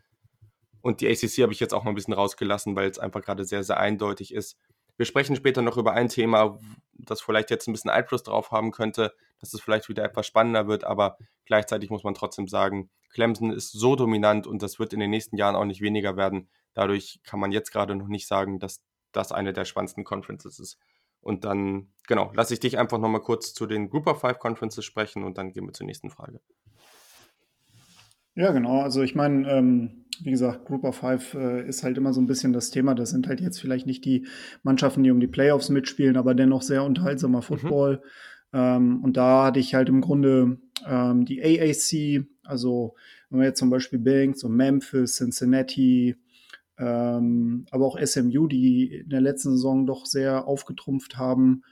Und 0.81 1.01
die 1.01 1.07
ACC 1.07 1.41
habe 1.41 1.53
ich 1.53 1.59
jetzt 1.59 1.73
auch 1.73 1.83
mal 1.83 1.91
ein 1.91 1.95
bisschen 1.95 2.13
rausgelassen, 2.13 2.75
weil 2.75 2.89
es 2.89 2.99
einfach 2.99 3.21
gerade 3.21 3.45
sehr, 3.45 3.63
sehr 3.63 3.77
eindeutig 3.77 4.33
ist. 4.33 4.57
Wir 4.95 5.05
sprechen 5.05 5.35
später 5.35 5.61
noch 5.61 5.77
über 5.77 5.93
ein 5.93 6.09
Thema, 6.09 6.59
das 6.93 7.21
vielleicht 7.21 7.51
jetzt 7.51 7.67
ein 7.67 7.73
bisschen 7.73 7.91
Einfluss 7.91 8.23
darauf 8.23 8.51
haben 8.51 8.71
könnte, 8.71 9.13
dass 9.39 9.53
es 9.53 9.61
vielleicht 9.61 9.89
wieder 9.89 10.03
etwas 10.03 10.27
spannender 10.27 10.67
wird, 10.67 10.83
aber 10.83 11.17
gleichzeitig 11.45 11.89
muss 11.89 12.03
man 12.03 12.13
trotzdem 12.13 12.47
sagen, 12.47 12.89
Clemson 13.09 13.51
ist 13.51 13.71
so 13.71 13.95
dominant 13.95 14.47
und 14.47 14.61
das 14.61 14.79
wird 14.79 14.93
in 14.93 14.99
den 14.99 15.09
nächsten 15.09 15.37
Jahren 15.37 15.55
auch 15.55 15.65
nicht 15.65 15.81
weniger 15.81 16.17
werden. 16.17 16.49
Dadurch 16.73 17.19
kann 17.23 17.39
man 17.39 17.51
jetzt 17.51 17.71
gerade 17.71 17.95
noch 17.95 18.07
nicht 18.07 18.27
sagen, 18.27 18.59
dass 18.59 18.81
das 19.11 19.31
eine 19.31 19.53
der 19.53 19.65
spannendsten 19.65 20.03
Conferences 20.03 20.59
ist. 20.59 20.77
Und 21.21 21.43
dann, 21.43 21.87
genau, 22.07 22.31
lasse 22.35 22.53
ich 22.53 22.59
dich 22.59 22.77
einfach 22.77 22.99
nochmal 22.99 23.21
kurz 23.21 23.53
zu 23.53 23.65
den 23.65 23.89
Group 23.89 24.07
of 24.07 24.21
Five 24.21 24.39
Conferences 24.39 24.85
sprechen 24.85 25.23
und 25.23 25.37
dann 25.37 25.51
gehen 25.51 25.65
wir 25.65 25.73
zur 25.73 25.85
nächsten 25.85 26.09
Frage. 26.09 26.39
Ja, 28.35 28.51
genau. 28.51 28.81
Also 28.81 29.01
ich 29.01 29.15
meine, 29.15 29.49
ähm, 29.51 30.05
wie 30.21 30.29
gesagt, 30.29 30.65
Group 30.65 30.83
of 30.83 30.97
Five 30.97 31.33
äh, 31.33 31.67
ist 31.67 31.83
halt 31.83 31.97
immer 31.97 32.13
so 32.13 32.21
ein 32.21 32.27
bisschen 32.27 32.53
das 32.53 32.69
Thema. 32.69 32.93
Das 32.93 33.09
sind 33.09 33.27
halt 33.27 33.41
jetzt 33.41 33.59
vielleicht 33.59 33.87
nicht 33.87 34.05
die 34.05 34.27
Mannschaften, 34.61 35.03
die 35.03 35.09
um 35.09 35.19
die 35.19 35.27
Playoffs 35.27 35.69
mitspielen, 35.69 36.17
aber 36.17 36.35
dennoch 36.35 36.61
sehr 36.61 36.83
unterhaltsamer 36.83 37.39
mhm. 37.39 37.43
Football. 37.43 37.95
Mhm. 37.97 38.09
Ähm, 38.53 39.03
und 39.03 39.17
da 39.17 39.45
hatte 39.45 39.59
ich 39.59 39.75
halt 39.75 39.89
im 39.89 40.01
Grunde 40.01 40.57
ähm, 40.85 41.25
die 41.25 41.41
AAC, 41.41 42.25
also 42.43 42.95
wenn 43.29 43.39
man 43.39 43.47
jetzt 43.47 43.59
zum 43.59 43.69
Beispiel 43.69 43.99
denkt, 43.99 44.39
so 44.39 44.49
Memphis, 44.49 45.17
Cincinnati, 45.17 46.15
ähm, 46.77 47.65
aber 47.71 47.85
auch 47.85 47.99
SMU, 47.99 48.47
die 48.47 48.99
in 49.01 49.09
der 49.09 49.21
letzten 49.21 49.51
Saison 49.51 49.85
doch 49.85 50.05
sehr 50.05 50.47
aufgetrumpft 50.47 51.17
haben, 51.17 51.63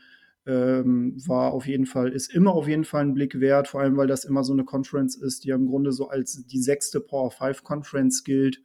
ähm, 0.47 1.15
war 1.25 1.53
auf 1.53 1.65
jeden 1.65 1.85
Fall, 1.85 2.11
ist 2.11 2.33
immer 2.33 2.53
auf 2.53 2.67
jeden 2.67 2.85
Fall 2.85 3.03
ein 3.03 3.13
Blick 3.13 3.39
wert, 3.39 3.67
vor 3.67 3.81
allem 3.81 3.97
weil 3.97 4.07
das 4.07 4.25
immer 4.25 4.43
so 4.43 4.53
eine 4.53 4.63
Conference 4.63 5.15
ist, 5.15 5.43
die 5.43 5.49
im 5.49 5.67
Grunde 5.67 5.91
so 5.91 6.09
als 6.09 6.45
die 6.45 6.61
sechste 6.61 6.99
Power 6.99 7.31
5 7.31 7.63
Conference 7.63 8.23
gilt, 8.23 8.61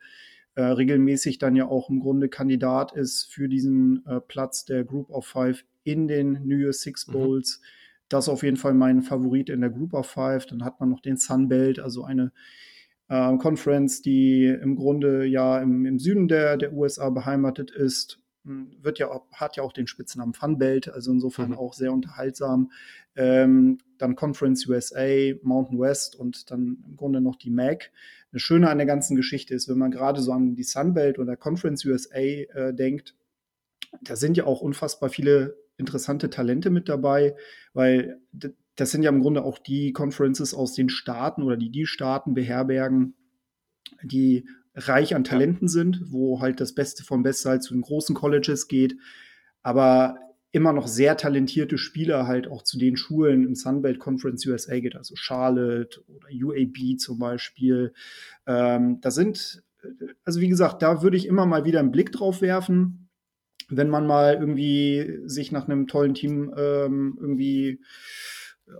äh, 0.54 0.62
regelmäßig 0.62 1.38
dann 1.38 1.56
ja 1.56 1.66
auch 1.66 1.88
im 1.88 2.00
Grunde 2.00 2.28
Kandidat 2.28 2.92
ist 2.92 3.24
für 3.32 3.48
diesen 3.48 4.04
äh, 4.06 4.20
Platz 4.20 4.64
der 4.64 4.84
Group 4.84 5.10
of 5.10 5.26
Five 5.26 5.64
in 5.84 6.08
den 6.08 6.32
New 6.44 6.58
Year 6.58 6.72
Six 6.72 7.06
mhm. 7.06 7.12
Bowls. 7.12 7.60
Mhm. 7.60 7.79
Das 8.10 8.26
ist 8.26 8.28
auf 8.28 8.42
jeden 8.42 8.58
Fall 8.58 8.74
mein 8.74 9.00
Favorit 9.00 9.48
in 9.48 9.62
der 9.62 9.70
Group 9.70 9.94
of 9.94 10.06
Five. 10.06 10.44
Dann 10.44 10.64
hat 10.64 10.80
man 10.80 10.90
noch 10.90 11.00
den 11.00 11.16
Sun 11.16 11.48
Belt, 11.48 11.80
also 11.80 12.04
eine 12.04 12.32
äh, 13.08 13.36
Conference, 13.38 14.02
die 14.02 14.44
im 14.46 14.76
Grunde 14.76 15.24
ja 15.24 15.60
im, 15.60 15.86
im 15.86 15.98
Süden 15.98 16.28
der, 16.28 16.58
der 16.58 16.74
USA 16.74 17.08
beheimatet 17.08 17.70
ist 17.70 18.20
hm, 18.44 18.70
wird 18.80 18.98
ja 18.98 19.10
auch, 19.10 19.30
hat 19.32 19.56
ja 19.56 19.62
auch 19.62 19.72
den 19.72 19.86
Spitznamen 19.86 20.32
Funbelt, 20.32 20.88
also 20.88 21.12
insofern 21.12 21.50
mhm. 21.50 21.58
auch 21.58 21.74
sehr 21.74 21.92
unterhaltsam. 21.92 22.70
Ähm, 23.14 23.78
dann 23.98 24.16
Conference 24.16 24.66
USA, 24.66 25.34
Mountain 25.42 25.78
West 25.78 26.16
und 26.16 26.50
dann 26.50 26.78
im 26.86 26.96
Grunde 26.96 27.20
noch 27.20 27.36
die 27.36 27.50
MAC. 27.50 27.90
Das 28.32 28.40
Schöne 28.40 28.70
an 28.70 28.78
der 28.78 28.86
ganzen 28.86 29.16
Geschichte 29.16 29.54
ist, 29.54 29.68
wenn 29.68 29.78
man 29.78 29.90
gerade 29.90 30.22
so 30.22 30.32
an 30.32 30.54
die 30.54 30.62
Sunbelt 30.62 31.18
oder 31.18 31.36
Conference 31.36 31.84
USA 31.84 32.18
äh, 32.18 32.72
denkt, 32.72 33.14
da 34.02 34.16
sind 34.16 34.36
ja 34.36 34.44
auch 34.44 34.60
unfassbar 34.60 35.10
viele 35.10 35.56
interessante 35.80 36.30
Talente 36.30 36.70
mit 36.70 36.88
dabei, 36.88 37.34
weil 37.72 38.20
das 38.76 38.92
sind 38.92 39.02
ja 39.02 39.10
im 39.10 39.20
Grunde 39.20 39.44
auch 39.44 39.58
die 39.58 39.92
Conferences 39.92 40.54
aus 40.54 40.74
den 40.74 40.88
Staaten 40.88 41.42
oder 41.42 41.56
die 41.56 41.70
die 41.70 41.86
Staaten 41.86 42.34
beherbergen, 42.34 43.14
die 44.02 44.46
reich 44.74 45.14
an 45.14 45.24
Talenten 45.24 45.68
sind, 45.68 46.00
wo 46.06 46.40
halt 46.40 46.60
das 46.60 46.74
Beste 46.74 47.02
vom 47.02 47.22
Besten 47.22 47.48
halt 47.50 47.62
zu 47.62 47.74
den 47.74 47.82
großen 47.82 48.14
Colleges 48.14 48.68
geht, 48.68 48.96
aber 49.62 50.18
immer 50.52 50.72
noch 50.72 50.88
sehr 50.88 51.16
talentierte 51.16 51.78
Spieler 51.78 52.26
halt 52.26 52.48
auch 52.48 52.62
zu 52.62 52.78
den 52.78 52.96
Schulen 52.96 53.44
im 53.44 53.54
Sunbelt 53.54 53.98
Conference 53.98 54.46
USA 54.46 54.78
geht, 54.80 54.96
also 54.96 55.14
Charlotte 55.16 56.00
oder 56.08 56.28
UAB 56.32 56.98
zum 56.98 57.18
Beispiel. 57.18 57.92
Ähm, 58.46 59.00
da 59.00 59.10
sind, 59.10 59.62
also 60.24 60.40
wie 60.40 60.48
gesagt, 60.48 60.82
da 60.82 61.02
würde 61.02 61.16
ich 61.16 61.26
immer 61.26 61.46
mal 61.46 61.64
wieder 61.64 61.80
einen 61.80 61.92
Blick 61.92 62.12
drauf 62.12 62.40
werfen, 62.40 63.09
wenn 63.70 63.88
man 63.88 64.06
mal 64.06 64.34
irgendwie 64.34 65.20
sich 65.24 65.52
nach 65.52 65.66
einem 65.68 65.86
tollen 65.86 66.14
Team 66.14 66.52
ähm, 66.56 67.16
irgendwie 67.20 67.80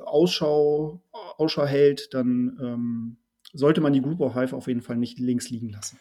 Ausschau, 0.05 1.03
Ausschau 1.13 1.67
hält, 1.67 2.15
dann 2.15 2.59
ähm, 2.61 3.17
sollte 3.53 3.81
man 3.81 3.93
die 3.93 4.03
Group 4.03 4.21
of 4.21 4.35
Five 4.35 4.53
auf 4.53 4.67
jeden 4.67 4.83
Fall 4.83 4.97
nicht 4.97 5.19
links 5.19 5.51
liegen 5.51 5.71
lassen. 5.71 5.99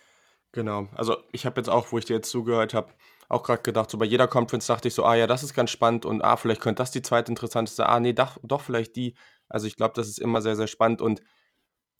Genau. 0.51 0.87
Also 0.95 1.17
ich 1.31 1.45
habe 1.45 1.59
jetzt 1.59 1.69
auch, 1.69 1.91
wo 1.91 1.97
ich 1.97 2.05
dir 2.05 2.15
jetzt 2.15 2.29
zugehört 2.29 2.73
habe, 2.73 2.93
auch 3.27 3.43
gerade 3.43 3.61
gedacht, 3.61 3.91
so 3.91 3.97
bei 3.97 4.05
jeder 4.05 4.27
Conference 4.27 4.65
dachte 4.65 4.87
ich 4.87 4.95
so, 4.95 5.05
ah 5.05 5.15
ja, 5.15 5.27
das 5.27 5.43
ist 5.43 5.53
ganz 5.53 5.69
spannend 5.69 6.05
und 6.05 6.23
ah, 6.23 6.37
vielleicht 6.37 6.61
könnte 6.61 6.81
das 6.81 6.91
die 6.91 7.03
zweite 7.03 7.31
interessanteste, 7.31 7.87
ah 7.87 7.99
nee, 7.99 8.13
doch, 8.13 8.37
doch 8.43 8.61
vielleicht 8.61 8.95
die. 8.95 9.15
Also 9.47 9.67
ich 9.67 9.75
glaube, 9.75 9.93
das 9.95 10.07
ist 10.07 10.19
immer 10.19 10.41
sehr, 10.41 10.55
sehr 10.55 10.67
spannend 10.67 11.01
und 11.01 11.21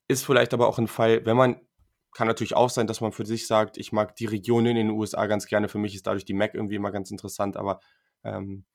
ist 0.08 0.26
vielleicht 0.26 0.54
aber 0.56 0.68
auch 0.68 0.80
ein 0.80 0.88
Fall, 0.88 1.26
wenn 1.26 1.38
man, 1.38 1.62
kann 2.14 2.28
natürlich 2.28 2.56
auch 2.56 2.70
sein, 2.70 2.88
dass 2.88 3.02
man 3.02 3.12
für 3.12 3.26
sich 3.26 3.48
sagt, 3.48 3.78
ich 3.78 3.92
mag 3.92 4.16
die 4.16 4.26
Regionen 4.26 4.68
in 4.68 4.88
den 4.88 4.90
USA 4.90 5.28
ganz 5.28 5.46
gerne, 5.46 5.70
für 5.70 5.78
mich 5.78 5.96
ist 5.96 6.08
dadurch 6.08 6.26
die 6.26 6.34
Mac 6.34 6.54
irgendwie 6.54 6.76
immer 6.76 6.92
ganz 6.92 7.12
interessant, 7.12 7.58
aber 7.58 7.80
ähm, 8.24 8.66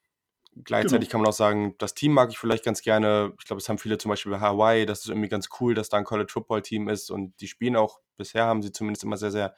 Gleichzeitig 0.63 1.09
genau. 1.09 1.13
kann 1.13 1.21
man 1.23 1.31
auch 1.31 1.37
sagen, 1.37 1.75
das 1.79 1.95
Team 1.95 2.13
mag 2.13 2.31
ich 2.31 2.39
vielleicht 2.39 2.65
ganz 2.65 2.81
gerne. 2.83 3.33
Ich 3.41 3.47
glaube, 3.47 3.61
es 3.61 3.69
haben 3.69 3.79
viele 3.79 3.99
zum 3.99 4.11
Beispiel 4.11 4.33
bei 4.33 4.41
Hawaii. 4.41 4.87
Das 4.87 5.01
ist 5.01 5.09
irgendwie 5.09 5.29
ganz 5.29 5.49
cool, 5.59 5.75
dass 5.75 5.89
da 5.89 5.97
ein 5.97 6.05
College 6.05 6.31
Football 6.33 6.63
Team 6.63 6.89
ist 6.89 7.11
und 7.11 7.41
die 7.41 7.49
spielen 7.49 7.75
auch, 7.75 7.99
bisher 8.17 8.45
haben 8.45 8.63
sie 8.63 8.71
zumindest 8.71 9.03
immer 9.03 9.17
sehr, 9.17 9.33
sehr 9.33 9.57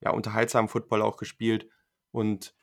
ja, 0.00 0.10
unterhaltsamen 0.12 0.68
Football 0.68 1.02
auch 1.02 1.18
gespielt. 1.18 1.68
Und 2.10 2.54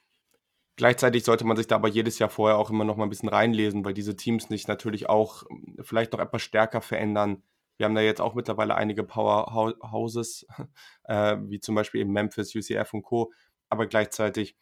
gleichzeitig 0.76 1.24
sollte 1.24 1.46
man 1.46 1.56
sich 1.56 1.68
da 1.68 1.76
aber 1.76 1.88
jedes 1.88 2.18
Jahr 2.18 2.30
vorher 2.30 2.58
auch 2.58 2.72
immer 2.72 2.84
noch 2.84 2.98
mal 2.98 3.04
ein 3.04 3.10
bisschen 3.10 3.30
reinlesen, 3.30 3.86
weil 3.86 3.94
diese 3.94 4.16
Teams 4.16 4.48
sich 4.48 4.68
natürlich 4.68 5.08
auch 5.08 5.44
hm, 5.48 5.78
vielleicht 5.82 6.14
noch 6.14 6.20
etwas 6.20 6.42
stärker 6.42 6.82
verändern. 6.82 7.44
Wir 7.78 7.86
haben 7.86 7.96
da 7.96 8.02
jetzt 8.02 8.22
auch 8.22 8.34
mittlerweile 8.34 8.76
einige 8.76 9.04
Powerhouses, 9.04 10.46
äh, 11.04 11.38
wie 11.42 11.60
zum 11.60 11.76
Beispiel 11.76 12.02
eben 12.02 12.12
Memphis, 12.12 12.56
UCF 12.56 12.94
und 12.94 13.04
Co. 13.04 13.32
Aber 13.70 13.88
gleichzeitig 13.88 14.56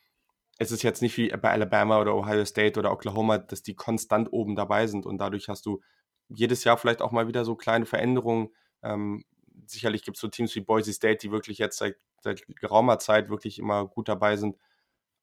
es 0.58 0.72
ist 0.72 0.84
jetzt 0.84 1.02
nicht 1.02 1.18
wie 1.18 1.30
bei 1.30 1.52
Alabama 1.52 2.00
oder 2.00 2.16
Ohio 2.16 2.46
State 2.46 2.80
oder 2.80 2.92
Oklahoma, 2.92 3.38
dass 3.38 3.62
die 3.62 3.76
konstant 3.76 4.32
oben 4.32 4.56
dabei 4.56 4.88
sind 4.88 5.06
und 5.06 5.18
dadurch 5.18 5.50
hast 5.50 5.66
du 5.66 5.82
jedes 6.30 6.64
Jahr 6.64 6.78
vielleicht 6.78 7.02
auch 7.02 7.12
mal 7.12 7.28
wieder 7.28 7.46
so 7.46 7.56
kleine 7.56 7.86
Veränderungen. 7.86 8.50
Ähm, 8.82 9.26
sicherlich 9.68 10.04
gibt 10.04 10.18
es 10.18 10.22
so 10.22 10.28
Teams 10.28 10.56
wie 10.56 10.62
Boise 10.62 10.94
State, 10.94 11.18
die 11.18 11.32
wirklich 11.32 11.58
jetzt 11.58 11.78
seit, 11.78 11.98
seit 12.22 12.46
geraumer 12.60 13.00
Zeit 13.00 13.30
wirklich 13.30 13.60
immer 13.60 13.86
gut 13.86 14.08
dabei 14.08 14.38
sind. 14.38 14.56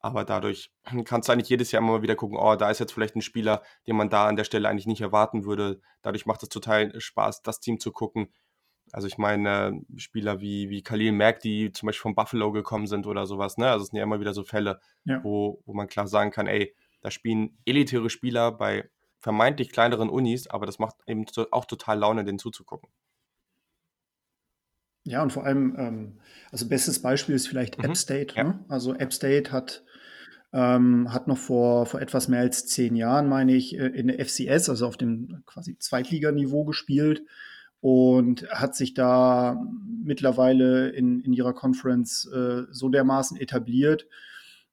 Aber 0.02 0.24
dadurch 0.24 0.72
kannst 1.04 1.28
du 1.28 1.32
eigentlich 1.32 1.48
jedes 1.48 1.70
Jahr 1.70 1.82
immer 1.82 1.92
mal 1.92 2.02
wieder 2.02 2.16
gucken, 2.16 2.36
oh, 2.36 2.56
da 2.56 2.70
ist 2.70 2.80
jetzt 2.80 2.92
vielleicht 2.92 3.14
ein 3.16 3.22
Spieler, 3.22 3.62
den 3.86 3.96
man 3.96 4.10
da 4.10 4.26
an 4.26 4.36
der 4.36 4.44
Stelle 4.44 4.68
eigentlich 4.68 4.86
nicht 4.86 5.00
erwarten 5.00 5.44
würde. 5.44 5.80
Dadurch 6.02 6.26
macht 6.26 6.42
es 6.42 6.48
total 6.48 7.00
Spaß, 7.00 7.42
das 7.42 7.60
Team 7.60 7.78
zu 7.78 7.92
gucken. 7.92 8.32
Also 8.90 9.06
ich 9.06 9.16
meine, 9.16 9.80
Spieler 9.96 10.40
wie, 10.40 10.68
wie 10.68 10.82
Khalil 10.82 11.12
Mack, 11.12 11.38
die 11.40 11.72
zum 11.72 11.86
Beispiel 11.86 12.02
von 12.02 12.14
Buffalo 12.16 12.50
gekommen 12.50 12.88
sind 12.88 13.06
oder 13.06 13.26
sowas, 13.26 13.56
ne? 13.56 13.70
Also 13.70 13.84
es 13.84 13.90
sind 13.90 13.96
ja 13.96 14.02
immer 14.02 14.20
wieder 14.20 14.34
so 14.34 14.42
Fälle, 14.42 14.80
ja. 15.04 15.22
wo, 15.22 15.62
wo 15.64 15.72
man 15.72 15.86
klar 15.86 16.08
sagen 16.08 16.32
kann, 16.32 16.48
ey, 16.48 16.74
da 17.00 17.10
spielen 17.10 17.56
elitäre 17.64 18.10
Spieler 18.10 18.52
bei 18.52 18.90
vermeintlich 19.20 19.70
kleineren 19.70 20.10
Unis, 20.10 20.48
aber 20.48 20.66
das 20.66 20.80
macht 20.80 20.96
eben 21.06 21.24
auch 21.52 21.64
total 21.64 22.00
Laune, 22.00 22.24
denen 22.24 22.40
zuzugucken. 22.40 22.90
Ja, 25.04 25.22
und 25.22 25.32
vor 25.32 25.44
allem, 25.44 25.74
ähm, 25.78 26.12
also 26.50 26.68
bestes 26.68 27.00
Beispiel 27.00 27.34
ist 27.34 27.48
vielleicht 27.48 27.78
mhm. 27.78 27.84
App 27.84 27.96
State. 27.96 28.34
Ja. 28.36 28.44
Ne? 28.44 28.64
Also 28.68 28.94
App 28.94 29.12
State 29.12 29.50
hat, 29.50 29.82
ähm, 30.52 31.12
hat 31.12 31.28
noch 31.28 31.38
vor, 31.38 31.86
vor 31.86 32.00
etwas 32.00 32.28
mehr 32.28 32.40
als 32.40 32.66
zehn 32.66 32.94
Jahren, 32.94 33.28
meine 33.28 33.54
ich, 33.54 33.78
äh, 33.78 33.86
in 33.86 34.08
der 34.08 34.24
FCS, 34.24 34.68
also 34.68 34.86
auf 34.86 34.96
dem 34.96 35.42
quasi 35.46 35.76
Zweitliganiveau 35.78 36.64
gespielt 36.64 37.22
und 37.82 38.48
hat 38.48 38.76
sich 38.76 38.94
da 38.94 39.60
mittlerweile 40.04 40.90
in, 40.90 41.20
in 41.20 41.32
ihrer 41.32 41.52
Conference 41.52 42.30
äh, 42.32 42.62
so 42.70 42.88
dermaßen 42.88 43.36
etabliert, 43.36 44.06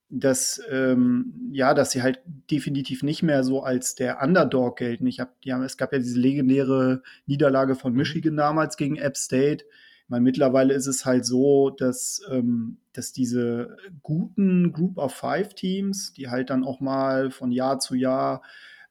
dass 0.10 0.62
ähm, 0.70 1.50
ja, 1.52 1.74
dass 1.74 1.90
sie 1.92 2.04
halt 2.04 2.20
definitiv 2.52 3.02
nicht 3.02 3.24
mehr 3.24 3.44
so 3.44 3.64
als 3.64 3.96
der 3.96 4.22
Underdog 4.22 4.78
gelten. 4.78 5.08
Ich 5.08 5.20
habe, 5.20 5.32
ja, 5.44 5.64
es 5.64 5.78
gab 5.78 5.92
ja 5.92 5.98
diese 5.98 6.20
legendäre 6.20 7.02
Niederlage 7.26 7.74
von 7.74 7.94
mhm. 7.94 7.98
Michigan 7.98 8.38
damals 8.38 8.78
gegen 8.78 8.96
App 8.96 9.18
State. 9.18 9.66
Weil 10.10 10.22
mittlerweile 10.22 10.74
ist 10.74 10.88
es 10.88 11.06
halt 11.06 11.26
so, 11.26 11.70
dass, 11.70 12.22
ähm, 12.32 12.78
dass 12.94 13.14
diese 13.14 13.78
guten 14.02 14.74
Group 14.74 14.98
of 14.98 15.14
Five 15.14 15.54
Teams, 15.54 16.14
die 16.14 16.30
halt 16.30 16.50
dann 16.50 16.64
auch 16.64 16.80
mal 16.80 17.30
von 17.32 17.52
Jahr 17.52 17.80
zu 17.80 17.96
Jahr 17.96 18.42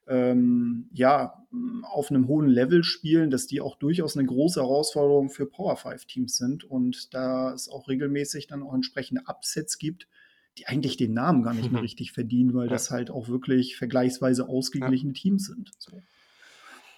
ähm, 0.06 0.88
ja, 0.92 1.44
auf 1.82 2.10
einem 2.10 2.28
hohen 2.28 2.48
Level 2.48 2.82
spielen, 2.82 3.30
dass 3.30 3.46
die 3.46 3.60
auch 3.60 3.76
durchaus 3.76 4.16
eine 4.16 4.26
große 4.26 4.60
Herausforderung 4.60 5.28
für 5.28 5.46
Power 5.46 5.76
5 5.76 6.06
Teams 6.06 6.36
sind 6.36 6.64
und 6.64 7.12
da 7.14 7.52
es 7.52 7.68
auch 7.68 7.88
regelmäßig 7.88 8.46
dann 8.46 8.62
auch 8.62 8.74
entsprechende 8.74 9.22
Upsets 9.26 9.78
gibt, 9.78 10.08
die 10.56 10.66
eigentlich 10.66 10.96
den 10.96 11.12
Namen 11.12 11.42
gar 11.42 11.52
nicht 11.52 11.70
mehr 11.70 11.82
richtig 11.82 12.12
verdienen, 12.12 12.54
weil 12.54 12.68
das 12.68 12.90
halt 12.90 13.10
auch 13.10 13.28
wirklich 13.28 13.76
vergleichsweise 13.76 14.48
ausgeglichene. 14.48 15.12
Teams 15.12 15.46
sind. 15.46 15.72
So. 15.78 16.00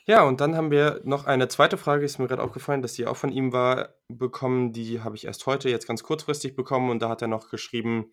Ja, 0.07 0.23
und 0.25 0.41
dann 0.41 0.57
haben 0.57 0.71
wir 0.71 1.01
noch 1.05 1.27
eine 1.27 1.49
zweite 1.49 1.77
Frage, 1.77 2.05
ist 2.05 2.19
mir 2.19 2.27
gerade 2.27 2.43
aufgefallen, 2.43 2.83
dass 2.83 2.95
die 2.95 3.07
auch 3.07 3.17
von 3.17 3.31
ihm 3.31 3.53
war, 3.53 3.91
bekommen. 4.09 4.73
Die 4.73 5.01
habe 5.01 5.17
ich 5.17 5.27
erst 5.27 5.47
heute, 5.47 5.69
jetzt 5.69 5.87
ganz 5.87 6.03
kurzfristig 6.03 6.57
bekommen 6.57 6.91
und 6.91 7.01
da 7.01 7.09
hat 7.09 7.23
er 7.23 7.29
noch 7.29 7.51
geschrieben, 7.51 8.11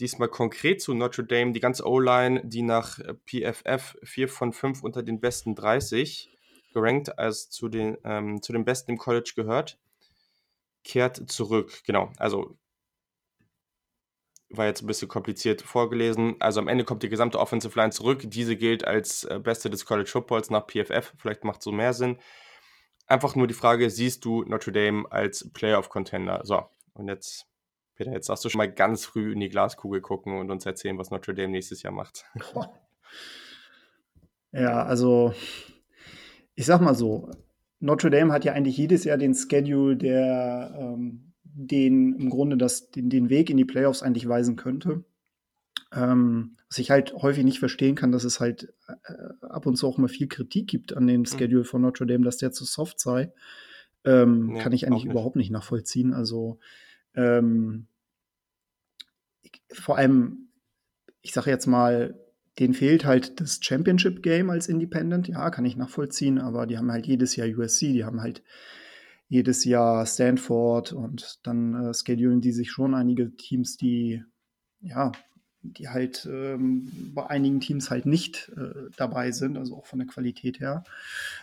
Diesmal 0.00 0.28
konkret 0.28 0.82
zu 0.82 0.92
Notre 0.92 1.24
Dame, 1.24 1.52
die 1.52 1.60
ganze 1.60 1.86
O-Line, 1.86 2.42
die 2.44 2.62
nach 2.62 2.98
äh, 2.98 3.14
PFF 3.26 3.96
4 4.02 4.28
von 4.28 4.52
5 4.52 4.82
unter 4.82 5.02
den 5.04 5.20
besten 5.20 5.54
30 5.54 6.30
gerankt 6.72 7.16
als 7.18 7.48
zu 7.50 7.68
den, 7.68 7.96
ähm, 8.02 8.42
zu 8.42 8.52
den 8.52 8.64
besten 8.64 8.92
im 8.92 8.98
College 8.98 9.32
gehört, 9.36 9.78
kehrt 10.82 11.30
zurück. 11.30 11.82
Genau, 11.86 12.12
also 12.16 12.56
war 14.50 14.66
jetzt 14.66 14.82
ein 14.82 14.86
bisschen 14.86 15.08
kompliziert 15.08 15.62
vorgelesen. 15.62 16.36
Also 16.40 16.60
am 16.60 16.68
Ende 16.68 16.84
kommt 16.84 17.02
die 17.02 17.08
gesamte 17.08 17.38
Offensive 17.38 17.78
Line 17.78 17.92
zurück. 17.92 18.22
Diese 18.24 18.56
gilt 18.56 18.86
als 18.86 19.24
äh, 19.24 19.40
beste 19.42 19.70
des 19.70 19.84
College 19.84 20.08
Footballs 20.08 20.50
nach 20.50 20.66
PFF. 20.66 21.14
Vielleicht 21.16 21.44
macht 21.44 21.62
so 21.62 21.72
mehr 21.72 21.92
Sinn. 21.92 22.18
Einfach 23.06 23.34
nur 23.34 23.46
die 23.46 23.54
Frage, 23.54 23.90
siehst 23.90 24.24
du 24.24 24.44
Notre 24.44 24.72
Dame 24.72 25.04
als 25.10 25.50
Playoff 25.52 25.88
Contender? 25.88 26.40
So, 26.44 26.62
und 26.94 27.08
jetzt 27.08 27.46
Peter, 27.96 28.12
jetzt 28.12 28.28
darfst 28.28 28.44
du 28.44 28.48
schon 28.48 28.58
mal 28.58 28.70
ganz 28.70 29.04
früh 29.04 29.32
in 29.32 29.40
die 29.40 29.48
Glaskugel 29.48 30.00
gucken 30.00 30.38
und 30.38 30.50
uns 30.50 30.66
erzählen, 30.66 30.98
was 30.98 31.10
Notre 31.10 31.34
Dame 31.34 31.50
nächstes 31.50 31.82
Jahr 31.82 31.92
macht. 31.92 32.24
Ja, 34.56 34.84
also 34.84 35.34
ich 36.54 36.64
sag 36.64 36.80
mal 36.80 36.94
so, 36.94 37.28
Notre 37.80 38.08
Dame 38.10 38.32
hat 38.32 38.44
ja 38.44 38.52
eigentlich 38.52 38.76
jedes 38.76 39.02
Jahr 39.02 39.16
den 39.16 39.34
Schedule, 39.34 39.96
der 39.96 40.76
ähm, 40.78 41.33
den 41.54 42.14
im 42.14 42.30
Grunde 42.30 42.56
das, 42.56 42.90
den, 42.90 43.08
den 43.08 43.30
Weg 43.30 43.48
in 43.48 43.56
die 43.56 43.64
Playoffs 43.64 44.02
eigentlich 44.02 44.28
weisen 44.28 44.56
könnte. 44.56 45.04
Ähm, 45.92 46.56
was 46.68 46.78
ich 46.78 46.90
halt 46.90 47.14
häufig 47.14 47.44
nicht 47.44 47.60
verstehen 47.60 47.94
kann, 47.94 48.10
dass 48.10 48.24
es 48.24 48.40
halt 48.40 48.74
äh, 48.88 49.46
ab 49.46 49.66
und 49.66 49.76
zu 49.76 49.86
auch 49.86 49.96
mal 49.96 50.08
viel 50.08 50.26
Kritik 50.26 50.66
gibt 50.66 50.96
an 50.96 51.06
dem 51.06 51.20
mhm. 51.20 51.26
Schedule 51.26 51.64
von 51.64 51.82
Notre 51.82 52.06
Dame, 52.06 52.24
dass 52.24 52.38
der 52.38 52.50
zu 52.50 52.64
soft 52.64 52.98
sei. 52.98 53.32
Ähm, 54.04 54.46
nee, 54.46 54.60
kann 54.60 54.72
ich 54.72 54.86
eigentlich 54.86 55.04
nicht. 55.04 55.12
überhaupt 55.12 55.36
nicht 55.36 55.50
nachvollziehen. 55.50 56.12
Also 56.12 56.58
ähm, 57.14 57.86
ich, 59.42 59.62
vor 59.72 59.96
allem, 59.96 60.48
ich 61.22 61.32
sage 61.32 61.50
jetzt 61.50 61.66
mal, 61.66 62.18
denen 62.58 62.74
fehlt 62.74 63.04
halt 63.04 63.40
das 63.40 63.60
Championship 63.62 64.22
Game 64.22 64.50
als 64.50 64.68
Independent. 64.68 65.28
Ja, 65.28 65.50
kann 65.50 65.64
ich 65.64 65.76
nachvollziehen, 65.76 66.38
aber 66.38 66.66
die 66.66 66.76
haben 66.76 66.90
halt 66.90 67.06
jedes 67.06 67.36
Jahr 67.36 67.48
USC, 67.48 67.92
die 67.92 68.04
haben 68.04 68.20
halt 68.20 68.42
jedes 69.34 69.64
Jahr 69.64 70.06
Stanford 70.06 70.92
und 70.92 71.40
dann 71.42 71.74
äh, 71.74 71.92
schedulen 71.92 72.40
die 72.40 72.52
sich 72.52 72.70
schon 72.70 72.94
einige 72.94 73.36
Teams, 73.36 73.76
die 73.76 74.22
ja, 74.80 75.10
die 75.62 75.88
halt 75.88 76.28
ähm, 76.30 77.12
bei 77.14 77.26
einigen 77.28 77.60
Teams 77.60 77.90
halt 77.90 78.06
nicht 78.06 78.52
äh, 78.56 78.90
dabei 78.96 79.32
sind, 79.32 79.58
also 79.58 79.76
auch 79.76 79.86
von 79.86 79.98
der 79.98 80.06
Qualität 80.06 80.60
her. 80.60 80.84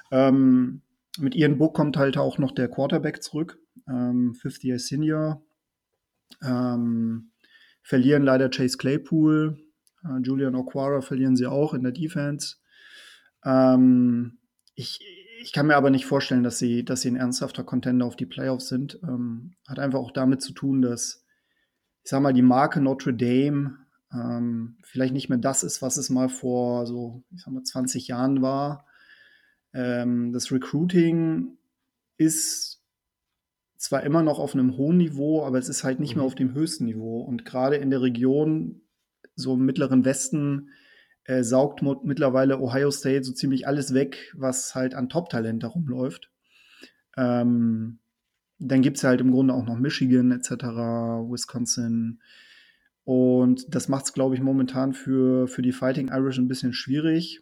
Ähm, 0.10 0.81
mit 1.19 1.36
Ian 1.36 1.57
Book 1.57 1.74
kommt 1.74 1.98
halt 1.98 2.17
auch 2.17 2.38
noch 2.38 2.51
der 2.51 2.69
Quarterback 2.69 3.21
zurück, 3.21 3.60
ähm, 3.89 4.33
50 4.36 4.63
Year 4.63 4.79
Senior. 4.79 5.43
Ähm, 6.41 7.31
verlieren 7.81 8.24
leider 8.24 8.50
Chase 8.50 8.77
Claypool, 8.77 9.57
äh, 10.05 10.21
Julian 10.21 10.55
O'Quara 10.55 11.01
verlieren 11.01 11.36
sie 11.36 11.48
auch 11.48 11.74
in 11.74 11.83
der 11.83 11.91
Defense. 11.91 12.57
Ähm, 13.43 14.38
ich, 14.75 15.00
ich 15.41 15.51
kann 15.51 15.67
mir 15.67 15.75
aber 15.75 15.89
nicht 15.89 16.05
vorstellen, 16.05 16.43
dass 16.43 16.60
sie, 16.60 16.86
dass 16.86 17.01
sie 17.01 17.10
ein 17.10 17.15
ernsthafter 17.15 17.63
Contender 17.63 18.05
auf 18.05 18.15
die 18.15 18.25
Playoffs 18.25 18.67
sind. 18.67 19.00
Ähm, 19.03 19.53
hat 19.67 19.79
einfach 19.79 20.00
auch 20.00 20.12
damit 20.12 20.41
zu 20.41 20.53
tun, 20.53 20.81
dass, 20.81 21.25
ich 22.03 22.10
sag 22.10 22.21
mal, 22.21 22.33
die 22.33 22.41
Marke 22.41 22.79
Notre 22.79 23.13
Dame 23.13 23.77
ähm, 24.13 24.77
vielleicht 24.83 25.13
nicht 25.13 25.29
mehr 25.29 25.38
das 25.38 25.63
ist, 25.63 25.81
was 25.81 25.98
es 25.98 26.10
mal 26.10 26.29
vor 26.29 26.86
so, 26.86 27.24
ich 27.31 27.41
sag 27.41 27.53
mal, 27.53 27.63
20 27.63 28.07
Jahren 28.07 28.41
war. 28.41 28.86
Ähm, 29.74 30.31
das 30.31 30.51
Recruiting 30.51 31.57
ist 32.17 32.83
zwar 33.77 34.03
immer 34.03 34.21
noch 34.21 34.38
auf 34.38 34.53
einem 34.53 34.77
hohen 34.77 34.98
Niveau, 34.98 35.43
aber 35.43 35.57
es 35.57 35.69
ist 35.69 35.83
halt 35.83 36.00
nicht 36.00 36.15
mhm. 36.15 36.21
mehr 36.21 36.25
auf 36.27 36.36
dem 36.36 36.53
höchsten 36.53 36.86
Niveau. 36.86 37.21
Und 37.21 37.45
gerade 37.45 37.77
in 37.77 37.89
der 37.89 38.01
Region, 38.01 38.81
so 39.36 39.55
im 39.55 39.65
mittleren 39.65 40.05
Westen, 40.05 40.69
äh, 41.25 41.44
saugt 41.44 41.82
mittlerweile 42.04 42.60
Ohio 42.60 42.92
State 42.92 43.24
so 43.24 43.34
ziemlich 43.34 43.68
alles 43.68 43.94
weg, 43.94 44.34
was 44.36 44.75
halt 44.75 44.96
an 44.96 45.10
Top-Talent 45.10 45.63
herumläuft. 45.63 46.32
Ähm, 47.18 48.00
dann 48.60 48.82
gibt 48.82 48.98
es 48.98 49.04
halt 49.04 49.22
im 49.22 49.32
Grunde 49.32 49.54
auch 49.54 49.66
noch 49.66 49.78
Michigan 49.78 50.32
etc., 50.32 50.51
Wisconsin. 51.30 52.20
Und 53.04 53.74
das 53.74 53.88
macht 53.88 54.06
es, 54.06 54.13
glaube 54.13 54.36
ich, 54.36 54.42
momentan 54.42 54.94
für, 54.94 55.48
für 55.48 55.62
die 55.62 55.72
Fighting 55.72 56.10
Irish 56.10 56.38
ein 56.38 56.48
bisschen 56.48 56.74
schwierig. 56.74 57.42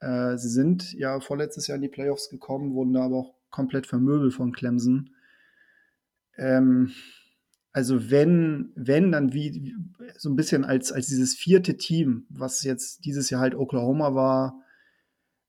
Äh, 0.00 0.36
sie 0.36 0.48
sind 0.48 0.92
ja 0.92 1.20
vorletztes 1.20 1.66
Jahr 1.66 1.76
in 1.76 1.82
die 1.82 1.88
Playoffs 1.88 2.28
gekommen, 2.28 2.74
wurden 2.74 2.92
da 2.92 3.04
aber 3.04 3.16
auch 3.16 3.34
komplett 3.50 3.86
vermöbelt 3.86 4.34
von 4.34 4.52
Clemson. 4.52 5.10
Ähm, 6.36 6.92
also 7.72 8.10
wenn, 8.10 8.72
wenn, 8.74 9.12
dann 9.12 9.32
wie 9.32 9.74
so 10.16 10.30
ein 10.30 10.36
bisschen 10.36 10.64
als, 10.64 10.90
als 10.90 11.06
dieses 11.06 11.34
vierte 11.34 11.76
Team, 11.76 12.26
was 12.28 12.62
jetzt 12.64 13.04
dieses 13.04 13.30
Jahr 13.30 13.40
halt 13.40 13.54
Oklahoma 13.54 14.14
war, 14.14 14.62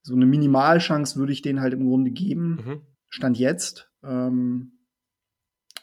so 0.02 0.16
eine 0.16 0.26
Minimalchance 0.26 1.18
würde 1.18 1.34
ich 1.34 1.42
denen 1.42 1.62
halt 1.62 1.74
im 1.74 1.88
Grunde 1.88 2.12
geben. 2.12 2.60
Mhm. 2.66 2.82
Stand 3.10 3.38
jetzt. 3.38 3.90
Ähm, 4.04 4.74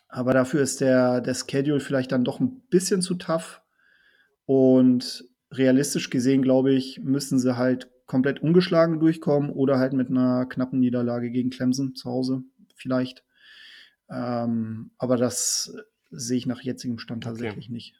aber 0.08 0.32
dafür 0.32 0.62
ist 0.62 0.80
der, 0.80 1.20
der 1.20 1.34
Schedule 1.34 1.80
vielleicht 1.80 2.12
dann 2.12 2.24
doch 2.24 2.40
ein 2.40 2.62
bisschen 2.70 3.02
zu 3.02 3.14
tough. 3.14 3.62
Und 4.44 5.24
realistisch 5.50 6.10
gesehen, 6.10 6.42
glaube 6.42 6.72
ich, 6.72 7.00
müssen 7.02 7.38
sie 7.38 7.56
halt 7.56 7.90
komplett 8.06 8.40
ungeschlagen 8.40 9.00
durchkommen 9.00 9.50
oder 9.50 9.78
halt 9.78 9.92
mit 9.92 10.08
einer 10.08 10.46
knappen 10.46 10.78
Niederlage 10.78 11.30
gegen 11.30 11.50
Clemson 11.50 11.94
zu 11.94 12.08
Hause 12.08 12.44
vielleicht. 12.76 13.24
Ähm, 14.08 14.92
aber 14.98 15.16
das 15.16 15.76
sehe 16.10 16.38
ich 16.38 16.46
nach 16.46 16.60
jetzigem 16.60 16.98
Stand 16.98 17.24
tatsächlich 17.24 17.66
okay. 17.66 17.74
nicht. 17.74 17.94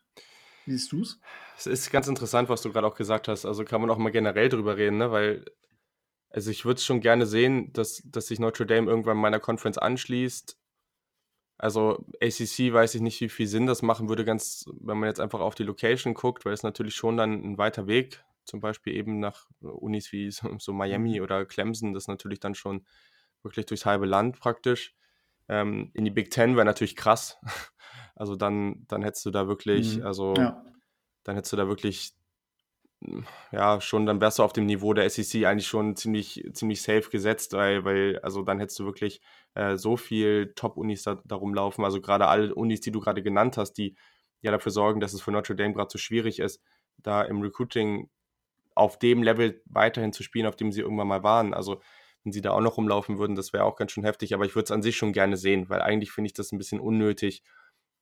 Wie 0.64 0.72
siehst 0.72 0.92
du 0.92 1.02
es? 1.02 1.20
Es 1.56 1.66
ist 1.66 1.90
ganz 1.90 2.08
interessant, 2.08 2.48
was 2.48 2.62
du 2.62 2.72
gerade 2.72 2.86
auch 2.86 2.96
gesagt 2.96 3.28
hast. 3.28 3.46
Also 3.46 3.64
kann 3.64 3.80
man 3.80 3.90
auch 3.90 3.98
mal 3.98 4.10
generell 4.10 4.48
drüber 4.48 4.76
reden, 4.76 4.98
ne? 4.98 5.10
weil 5.10 5.44
also 6.30 6.50
ich 6.50 6.64
würde 6.64 6.78
es 6.78 6.84
schon 6.84 7.00
gerne 7.00 7.24
sehen, 7.24 7.72
dass, 7.72 8.02
dass 8.04 8.26
sich 8.26 8.38
Notre 8.38 8.66
Dame 8.66 8.90
irgendwann 8.90 9.16
meiner 9.16 9.40
Conference 9.40 9.78
anschließt. 9.78 10.58
Also 11.58 12.04
ACC 12.20 12.72
weiß 12.72 12.94
ich 12.96 13.00
nicht, 13.00 13.20
wie 13.22 13.30
viel 13.30 13.46
Sinn 13.46 13.66
das 13.66 13.80
machen 13.80 14.08
würde, 14.08 14.24
ganz, 14.24 14.66
wenn 14.80 14.98
man 14.98 15.08
jetzt 15.08 15.20
einfach 15.20 15.40
auf 15.40 15.54
die 15.54 15.62
Location 15.62 16.12
guckt, 16.12 16.44
weil 16.44 16.52
es 16.52 16.62
natürlich 16.62 16.94
schon 16.94 17.16
dann 17.16 17.42
ein 17.42 17.58
weiter 17.58 17.86
Weg, 17.86 18.22
zum 18.44 18.60
Beispiel 18.60 18.94
eben 18.94 19.18
nach 19.18 19.46
Unis 19.60 20.12
wie 20.12 20.30
so, 20.30 20.54
so 20.58 20.72
Miami 20.72 21.18
mhm. 21.18 21.24
oder 21.24 21.46
Clemson, 21.46 21.94
das 21.94 22.08
natürlich 22.08 22.40
dann 22.40 22.54
schon 22.54 22.84
wirklich 23.42 23.66
durchs 23.66 23.86
halbe 23.86 24.06
Land 24.06 24.38
praktisch. 24.38 24.94
Ähm, 25.48 25.90
in 25.94 26.04
die 26.04 26.10
Big 26.10 26.30
Ten 26.30 26.56
wäre 26.56 26.66
natürlich 26.66 26.96
krass. 26.96 27.38
Also 28.18 28.34
dann, 28.34 28.86
dann 28.88 29.02
hättest 29.02 29.26
du 29.26 29.30
da 29.30 29.46
wirklich, 29.46 29.98
mhm. 29.98 30.06
also 30.06 30.32
ja. 30.38 30.64
dann 31.24 31.36
hättest 31.36 31.52
du 31.52 31.58
da 31.58 31.68
wirklich, 31.68 32.14
ja, 33.52 33.78
schon, 33.82 34.06
dann 34.06 34.22
wärst 34.22 34.38
du 34.38 34.42
auf 34.42 34.54
dem 34.54 34.64
Niveau 34.64 34.94
der 34.94 35.10
SEC 35.10 35.44
eigentlich 35.44 35.66
schon 35.66 35.96
ziemlich, 35.96 36.42
ziemlich 36.54 36.80
safe 36.80 37.10
gesetzt, 37.10 37.52
weil, 37.52 37.84
weil, 37.84 38.18
also 38.20 38.40
dann 38.40 38.58
hättest 38.58 38.78
du 38.78 38.86
wirklich 38.86 39.20
äh, 39.52 39.76
so 39.76 39.98
viel 39.98 40.54
Top-Unis 40.54 41.02
da, 41.02 41.20
da 41.26 41.36
rumlaufen. 41.36 41.84
Also 41.84 42.00
gerade 42.00 42.26
alle 42.26 42.54
Unis, 42.54 42.80
die 42.80 42.90
du 42.90 43.00
gerade 43.00 43.22
genannt 43.22 43.58
hast, 43.58 43.74
die 43.74 43.96
ja 44.40 44.50
dafür 44.50 44.72
sorgen, 44.72 45.00
dass 45.00 45.12
es 45.12 45.20
für 45.20 45.30
Notre 45.30 45.54
Dame 45.54 45.74
gerade 45.74 45.90
so 45.90 45.98
schwierig 45.98 46.38
ist, 46.38 46.62
da 46.96 47.22
im 47.22 47.42
Recruiting 47.42 48.08
auf 48.74 48.98
dem 48.98 49.22
Level 49.22 49.62
weiterhin 49.66 50.12
zu 50.12 50.22
spielen, 50.22 50.46
auf 50.46 50.56
dem 50.56 50.72
sie 50.72 50.80
irgendwann 50.80 51.08
mal 51.08 51.22
waren. 51.22 51.54
Also 51.54 51.80
wenn 52.26 52.32
sie 52.32 52.40
da 52.40 52.50
auch 52.50 52.60
noch 52.60 52.76
rumlaufen 52.76 53.18
würden, 53.18 53.36
das 53.36 53.52
wäre 53.52 53.62
auch 53.62 53.76
ganz 53.76 53.92
schön 53.92 54.02
heftig, 54.02 54.34
aber 54.34 54.44
ich 54.44 54.56
würde 54.56 54.64
es 54.64 54.70
an 54.72 54.82
sich 54.82 54.96
schon 54.96 55.12
gerne 55.12 55.36
sehen, 55.36 55.68
weil 55.68 55.80
eigentlich 55.80 56.10
finde 56.10 56.26
ich 56.26 56.32
das 56.32 56.50
ein 56.50 56.58
bisschen 56.58 56.80
unnötig 56.80 57.44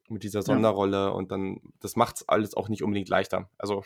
mit 0.08 0.22
dieser 0.22 0.40
Sonderrolle 0.40 0.96
ja. 0.96 1.08
und 1.08 1.30
dann, 1.30 1.60
das 1.80 1.94
macht 1.94 2.16
es 2.16 2.28
alles 2.28 2.54
auch 2.54 2.70
nicht 2.70 2.82
unbedingt 2.82 3.10
leichter. 3.10 3.50
Also 3.58 3.84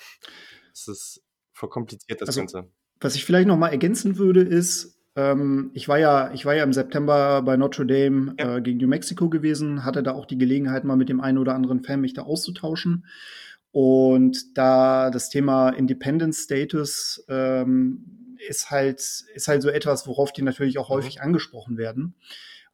es 0.72 0.86
ist 0.86 1.24
verkompliziert 1.52 2.20
das 2.20 2.28
also, 2.28 2.40
Ganze. 2.40 2.70
Was 3.00 3.16
ich 3.16 3.24
vielleicht 3.24 3.48
noch 3.48 3.58
mal 3.58 3.70
ergänzen 3.70 4.16
würde, 4.16 4.42
ist, 4.42 4.96
ähm, 5.16 5.72
ich, 5.74 5.88
war 5.88 5.98
ja, 5.98 6.32
ich 6.32 6.46
war 6.46 6.54
ja 6.54 6.62
im 6.62 6.72
September 6.72 7.42
bei 7.42 7.56
Notre 7.56 7.84
Dame 7.84 8.36
ja. 8.38 8.58
äh, 8.58 8.62
gegen 8.62 8.78
New 8.78 8.86
Mexico 8.86 9.28
gewesen, 9.28 9.84
hatte 9.84 10.04
da 10.04 10.12
auch 10.12 10.26
die 10.26 10.38
Gelegenheit, 10.38 10.84
mal 10.84 10.96
mit 10.96 11.08
dem 11.08 11.20
einen 11.20 11.38
oder 11.38 11.56
anderen 11.56 11.82
Fan 11.82 12.00
mich 12.00 12.14
da 12.14 12.22
auszutauschen. 12.22 13.06
Und 13.72 14.56
da 14.56 15.10
das 15.10 15.30
Thema 15.30 15.70
Independence 15.70 16.44
Status 16.44 17.24
ähm, 17.28 18.27
ist 18.48 18.70
halt, 18.70 19.00
ist 19.34 19.48
halt 19.48 19.62
so 19.62 19.68
etwas, 19.68 20.06
worauf 20.06 20.32
die 20.32 20.42
natürlich 20.42 20.78
auch 20.78 20.90
mhm. 20.90 20.94
häufig 20.94 21.20
angesprochen 21.22 21.76
werden. 21.76 22.14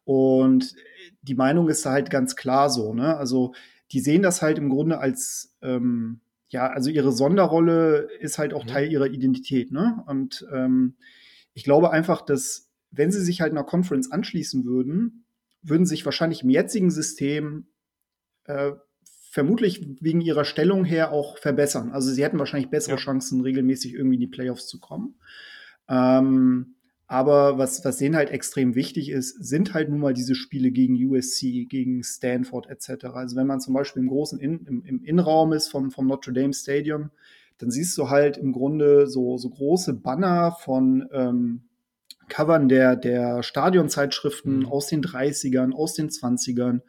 Und 0.03 0.75
die 1.21 1.35
Meinung 1.35 1.67
ist 1.69 1.85
da 1.85 1.91
halt 1.91 2.09
ganz 2.09 2.35
klar 2.35 2.69
so, 2.69 2.93
ne? 2.93 3.17
Also 3.17 3.53
die 3.91 3.99
sehen 3.99 4.21
das 4.21 4.41
halt 4.41 4.57
im 4.57 4.69
Grunde 4.69 4.99
als, 4.99 5.55
ähm, 5.61 6.21
ja, 6.49 6.67
also 6.67 6.89
ihre 6.89 7.11
Sonderrolle 7.11 8.07
ist 8.19 8.37
halt 8.37 8.53
auch 8.53 8.63
mhm. 8.63 8.69
Teil 8.69 8.91
ihrer 8.91 9.07
Identität, 9.07 9.71
ne? 9.71 10.03
Und 10.05 10.45
ähm, 10.53 10.95
ich 11.53 11.63
glaube 11.63 11.91
einfach, 11.91 12.21
dass 12.21 12.69
wenn 12.91 13.11
sie 13.11 13.23
sich 13.23 13.41
halt 13.41 13.51
einer 13.51 13.63
Conference 13.63 14.11
anschließen 14.11 14.65
würden, 14.65 15.25
würden 15.61 15.85
sich 15.85 16.05
wahrscheinlich 16.05 16.43
im 16.43 16.49
jetzigen 16.49 16.91
System 16.91 17.67
äh, 18.45 18.73
vermutlich 19.31 19.85
wegen 19.99 20.21
ihrer 20.21 20.45
Stellung 20.45 20.85
her 20.85 21.11
auch 21.11 21.37
verbessern. 21.37 21.91
Also 21.91 22.11
sie 22.11 22.23
hätten 22.23 22.39
wahrscheinlich 22.39 22.69
bessere 22.69 22.95
ja. 22.95 23.01
Chancen, 23.01 23.41
regelmäßig 23.41 23.93
irgendwie 23.93 24.15
in 24.15 24.21
die 24.21 24.27
Playoffs 24.27 24.67
zu 24.67 24.79
kommen. 24.79 25.15
Ähm, 25.87 26.75
aber 27.07 27.59
was, 27.59 27.85
was 27.85 27.97
denen 27.97 28.15
halt 28.15 28.31
extrem 28.31 28.73
wichtig 28.73 29.09
ist, 29.09 29.43
sind 29.45 29.73
halt 29.73 29.89
nun 29.89 29.99
mal 29.99 30.13
diese 30.13 30.33
Spiele 30.33 30.71
gegen 30.71 30.95
USC, 30.95 31.65
gegen 31.69 32.03
Stanford 32.03 32.67
etc. 32.67 33.05
Also 33.13 33.35
wenn 33.35 33.45
man 33.45 33.59
zum 33.59 33.75
Beispiel 33.75 34.01
im 34.01 34.09
großen 34.09 34.39
in, 34.39 34.65
im, 34.65 34.83
im 34.83 35.03
Innenraum 35.03 35.53
ist 35.53 35.69
vom, 35.69 35.91
vom 35.91 36.07
Notre 36.07 36.33
Dame 36.33 36.53
Stadium, 36.53 37.11
dann 37.59 37.69
siehst 37.69 37.97
du 37.97 38.09
halt 38.09 38.37
im 38.37 38.51
Grunde 38.51 39.07
so, 39.07 39.37
so 39.37 39.49
große 39.49 39.93
Banner 39.93 40.51
von 40.59 41.07
ähm, 41.13 41.69
Covern 42.27 42.69
der, 42.69 42.95
der 42.95 43.43
Stadionzeitschriften 43.43 44.59
mhm. 44.59 44.65
aus 44.65 44.87
den 44.87 45.03
30ern, 45.03 45.73
aus 45.73 45.93
den 45.93 46.09
20ern. 46.09 46.81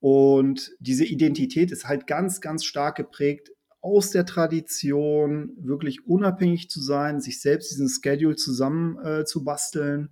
Und 0.00 0.72
diese 0.80 1.04
Identität 1.04 1.70
ist 1.70 1.86
halt 1.86 2.06
ganz, 2.06 2.40
ganz 2.40 2.64
stark 2.64 2.96
geprägt 2.96 3.50
aus 3.84 4.10
der 4.10 4.24
Tradition, 4.24 5.52
wirklich 5.58 6.06
unabhängig 6.06 6.70
zu 6.70 6.80
sein, 6.80 7.20
sich 7.20 7.42
selbst 7.42 7.70
diesen 7.70 7.90
Schedule 7.90 8.34
zusammen 8.34 8.98
äh, 9.04 9.24
zu 9.26 9.44
basteln. 9.44 10.08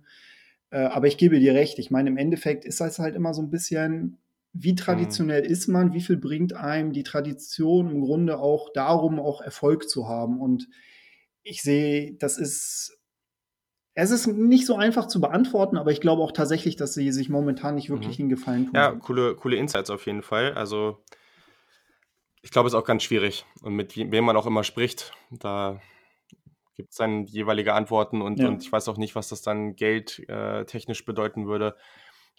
Äh, 0.69 0.83
aber 0.83 1.07
ich 1.07 1.17
gebe 1.17 1.39
dir 1.39 1.55
recht, 1.55 1.79
ich 1.79 1.89
meine, 1.89 2.11
im 2.11 2.17
Endeffekt 2.17 2.65
ist 2.65 2.81
das 2.81 2.99
halt 2.99 3.15
immer 3.15 3.33
so 3.33 3.41
ein 3.41 3.49
bisschen, 3.49 4.19
wie 4.53 4.75
traditionell 4.75 5.41
mhm. 5.41 5.49
ist 5.49 5.67
man, 5.69 5.93
wie 5.93 6.01
viel 6.01 6.17
bringt 6.17 6.53
einem 6.53 6.93
die 6.93 7.01
Tradition 7.01 7.89
im 7.89 8.01
Grunde 8.01 8.37
auch 8.37 8.71
darum, 8.73 9.19
auch 9.19 9.41
Erfolg 9.41 9.89
zu 9.89 10.07
haben. 10.07 10.39
Und 10.39 10.69
ich 11.41 11.63
sehe, 11.63 12.13
das 12.19 12.37
ist 12.37 12.99
es 13.95 14.11
ist 14.11 14.27
nicht 14.27 14.67
so 14.67 14.75
einfach 14.75 15.07
zu 15.07 15.19
beantworten, 15.19 15.77
aber 15.77 15.91
ich 15.91 16.01
glaube 16.01 16.21
auch 16.21 16.31
tatsächlich, 16.31 16.75
dass 16.75 16.93
sie 16.93 17.11
sich 17.11 17.29
momentan 17.29 17.73
nicht 17.75 17.89
wirklich 17.89 18.19
mhm. 18.19 18.23
den 18.23 18.29
Gefallen 18.29 18.65
tun. 18.65 18.75
Ja, 18.75 18.91
coole, 18.91 19.35
coole 19.35 19.55
Insights 19.55 19.89
auf 19.89 20.05
jeden 20.05 20.21
Fall. 20.21 20.53
Also 20.53 21.03
ich 22.43 22.51
glaube, 22.51 22.67
es 22.67 22.73
ist 22.73 22.79
auch 22.79 22.85
ganz 22.85 23.03
schwierig. 23.03 23.45
Und 23.61 23.73
mit 23.73 23.95
wem 23.95 24.25
man 24.25 24.37
auch 24.37 24.45
immer 24.45 24.63
spricht, 24.63 25.13
da 25.31 25.81
gibt 26.75 26.91
es 26.91 26.97
dann 26.97 27.23
jeweilige 27.25 27.73
Antworten 27.73 28.21
und, 28.21 28.39
ja. 28.39 28.47
und 28.47 28.61
ich 28.61 28.71
weiß 28.71 28.87
auch 28.89 28.97
nicht, 28.97 29.15
was 29.15 29.29
das 29.29 29.41
dann 29.41 29.75
geldtechnisch 29.75 31.01
äh, 31.01 31.05
bedeuten 31.05 31.47
würde. 31.47 31.75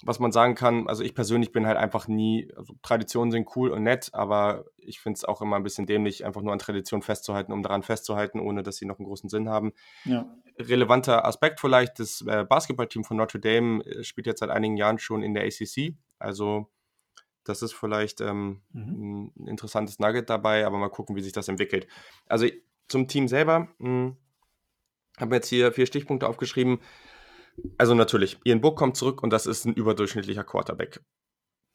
Was 0.03 0.19
man 0.19 0.33
sagen 0.33 0.57
kann, 0.57 0.89
also 0.89 1.05
ich 1.05 1.15
persönlich 1.15 1.53
bin 1.53 1.67
halt 1.67 1.79
einfach 1.79 2.09
nie, 2.09 2.53
also 2.57 2.75
Traditionen 2.83 3.31
sind 3.31 3.49
cool 3.55 3.71
und 3.71 3.85
nett, 3.85 4.11
aber 4.13 4.65
ich 4.77 5.01
finde 5.01 5.19
es 5.19 5.25
auch 5.25 5.41
immer 5.41 5.55
ein 5.55 5.63
bisschen 5.63 5.87
dämlich, 5.87 6.27
einfach 6.27 6.43
nur 6.43 6.53
an 6.53 6.59
Traditionen 6.59 7.03
festzuhalten, 7.03 7.53
um 7.53 7.63
daran 7.63 7.85
festzuhalten, 7.85 8.41
ohne 8.41 8.65
dass 8.65 8.77
sie 8.77 8.87
noch 8.87 8.99
einen 8.99 9.07
großen 9.07 9.31
Sinn 9.31 9.49
haben. 9.49 9.73
Ja. 10.05 10.27
Relevanter 10.59 11.25
Aspekt 11.25 11.61
vielleicht, 11.61 12.01
das 12.01 12.23
äh, 12.27 12.45
Basketballteam 12.45 13.05
von 13.05 13.17
Notre 13.17 13.39
Dame 13.39 13.85
äh, 13.85 14.03
spielt 14.03 14.27
jetzt 14.27 14.41
seit 14.41 14.51
einigen 14.51 14.77
Jahren 14.77 14.99
schon 14.99 15.23
in 15.23 15.33
der 15.33 15.45
ACC, 15.45 15.95
also 16.19 16.69
das 17.45 17.63
ist 17.63 17.73
vielleicht 17.73 18.21
ähm, 18.21 18.63
mhm. 18.73 19.33
ein 19.39 19.47
interessantes 19.47 19.99
Nugget 19.99 20.31
dabei, 20.31 20.67
aber 20.67 20.79
mal 20.79 20.89
gucken, 20.89 21.17
wie 21.17 21.23
sich 21.23 21.33
das 21.33 21.49
entwickelt. 21.49 21.87
Also 22.27 22.47
zum 22.89 23.09
Team 23.09 23.29
selber, 23.29 23.69
hm, 23.79 24.17
habe 25.19 25.37
jetzt 25.37 25.49
hier 25.49 25.73
vier 25.73 25.87
Stichpunkte 25.87 26.29
aufgeschrieben. 26.29 26.81
Also 27.79 27.95
natürlich, 27.95 28.39
Ian 28.45 28.61
Book 28.61 28.77
kommt 28.77 28.97
zurück 28.97 29.23
und 29.23 29.31
das 29.31 29.47
ist 29.47 29.65
ein 29.65 29.75
überdurchschnittlicher 29.75 30.45
Quarterback. 30.45 31.01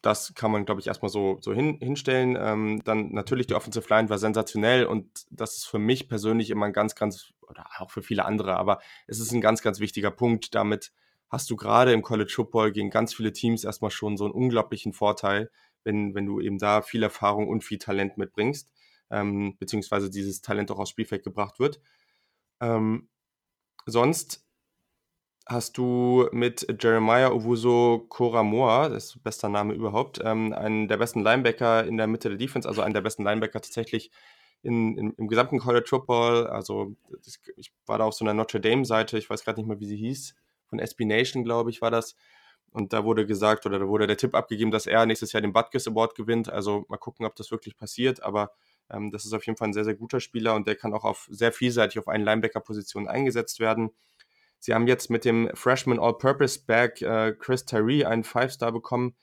Das 0.02 0.34
kann 0.34 0.52
man, 0.52 0.66
glaube 0.66 0.82
ich, 0.82 0.88
erstmal 0.88 1.10
so, 1.10 1.38
so 1.42 1.54
hin, 1.54 1.78
hinstellen. 1.82 2.38
Ähm, 2.40 2.82
dann 2.86 3.12
natürlich 3.12 3.48
die 3.48 3.56
Offensive 3.56 3.88
Line 3.90 4.10
war 4.10 4.18
sensationell 4.18 4.86
und 4.86 5.26
das 5.30 5.58
ist 5.58 5.66
für 5.66 5.80
mich 5.80 6.08
persönlich 6.08 6.50
immer 6.50 6.68
ein 6.68 6.74
ganz, 6.74 6.96
ganz, 6.96 7.34
oder 7.42 7.66
auch 7.78 7.92
für 7.92 8.02
viele 8.02 8.26
andere, 8.26 8.56
aber 8.56 8.80
es 9.08 9.20
ist 9.20 9.32
ein 9.32 9.42
ganz, 9.42 9.62
ganz 9.62 9.80
wichtiger 9.80 10.12
Punkt. 10.12 10.56
Damit 10.56 10.92
hast 11.30 11.50
du 11.50 11.56
gerade 11.56 11.94
im 11.94 12.02
College 12.02 12.32
Football 12.36 12.72
gegen 12.72 12.90
ganz 12.90 13.14
viele 13.14 13.32
Teams 13.32 13.64
erstmal 13.64 13.92
schon 13.92 14.18
so 14.18 14.26
einen 14.26 14.34
unglaublichen 14.34 14.94
Vorteil, 14.94 15.52
wenn, 15.84 16.16
wenn 16.16 16.26
du 16.26 16.42
eben 16.42 16.58
da 16.58 16.82
viel 16.82 17.04
Erfahrung 17.04 17.48
und 17.48 17.64
viel 17.64 17.78
Talent 17.78 18.18
mitbringst, 18.18 18.72
ähm, 19.12 19.56
beziehungsweise 19.60 20.10
dieses 20.10 20.42
Talent 20.42 20.72
auch 20.72 20.80
aufs 20.80 20.90
Spielfeld 20.90 21.24
gebracht 21.24 21.60
wird. 21.60 21.80
Ähm, 22.62 23.10
sonst 23.86 24.46
hast 25.46 25.78
du 25.78 26.30
mit 26.32 26.68
Jeremiah 26.80 27.32
Owuso 27.32 28.06
Koramoa, 28.08 28.90
das 28.90 29.16
ist 29.16 29.24
bester 29.24 29.50
Name 29.50 29.74
überhaupt, 29.74 30.20
ähm, 30.24 30.54
einen 30.54 30.88
der 30.88 30.98
besten 30.98 31.22
Linebacker 31.22 31.86
in 31.86 31.98
der 31.98 32.08
Mitte 32.08 32.30
der 32.30 32.38
Defense, 32.38 32.68
also 32.68 32.82
einen 32.82 32.94
der 32.94 33.02
besten 33.02 33.24
Linebacker 33.24 33.62
tatsächlich 33.62 34.12
in, 34.62 34.98
in, 34.98 35.14
im 35.14 35.28
gesamten 35.28 35.60
College 35.60 35.88
Football. 35.88 36.48
Also 36.48 36.96
ich 37.56 37.72
war 37.86 37.98
da 37.98 38.06
auf 38.06 38.14
so 38.14 38.26
einer 38.26 38.34
Notre 38.34 38.60
Dame 38.60 38.86
Seite, 38.86 39.18
ich 39.18 39.30
weiß 39.30 39.44
gerade 39.44 39.60
nicht 39.60 39.68
mehr, 39.68 39.80
wie 39.80 39.88
sie 39.88 39.98
hieß, 39.98 40.36
von 40.70 40.80
SB 40.80 41.06
Nation, 41.06 41.44
glaube 41.44 41.70
ich, 41.70 41.82
war 41.82 41.92
das. 41.92 42.16
Und 42.72 42.94
da 42.94 43.04
wurde 43.04 43.26
gesagt, 43.26 43.66
oder 43.66 43.80
da 43.80 43.88
wurde 43.88 44.06
der 44.06 44.18
Tipp 44.18 44.36
abgegeben, 44.36 44.72
dass 44.72 44.86
er 44.86 45.06
nächstes 45.06 45.32
Jahr 45.32 45.42
den 45.42 45.54
Butkus 45.54 45.88
Award 45.88 46.16
gewinnt. 46.16 46.50
Also 46.50 46.86
mal 46.88 46.98
gucken, 46.98 47.26
ob 47.26 47.36
das 47.36 47.52
wirklich 47.52 47.78
passiert. 47.78 48.22
Aber 48.22 48.52
ähm, 48.92 49.12
das 49.12 49.26
ist 49.26 49.34
auf 49.34 49.46
jeden 49.46 49.58
Fall 49.58 49.70
ein 49.70 49.74
sehr, 49.74 49.86
sehr 49.86 49.96
guter 49.96 50.20
Spieler 50.20 50.56
und 50.56 50.68
der 50.68 50.76
kann 50.76 50.94
auch 50.94 51.04
auf 51.04 51.28
sehr 51.32 51.52
vielseitig 51.52 52.00
auf 52.00 52.08
einen 52.08 52.24
Linebacker-Position 52.24 53.08
eingesetzt 53.08 53.60
werden. 53.60 53.92
Sie 54.60 54.74
haben 54.74 54.88
jetzt 54.88 55.10
mit 55.10 55.26
dem 55.26 55.50
Freshman 55.54 56.00
All-Purpose-Back 56.00 57.02
äh, 57.02 57.34
Chris 57.40 57.66
Tyree 57.66 58.06
einen 58.06 58.24
Five-Star 58.24 58.72
bekommen 58.72 59.16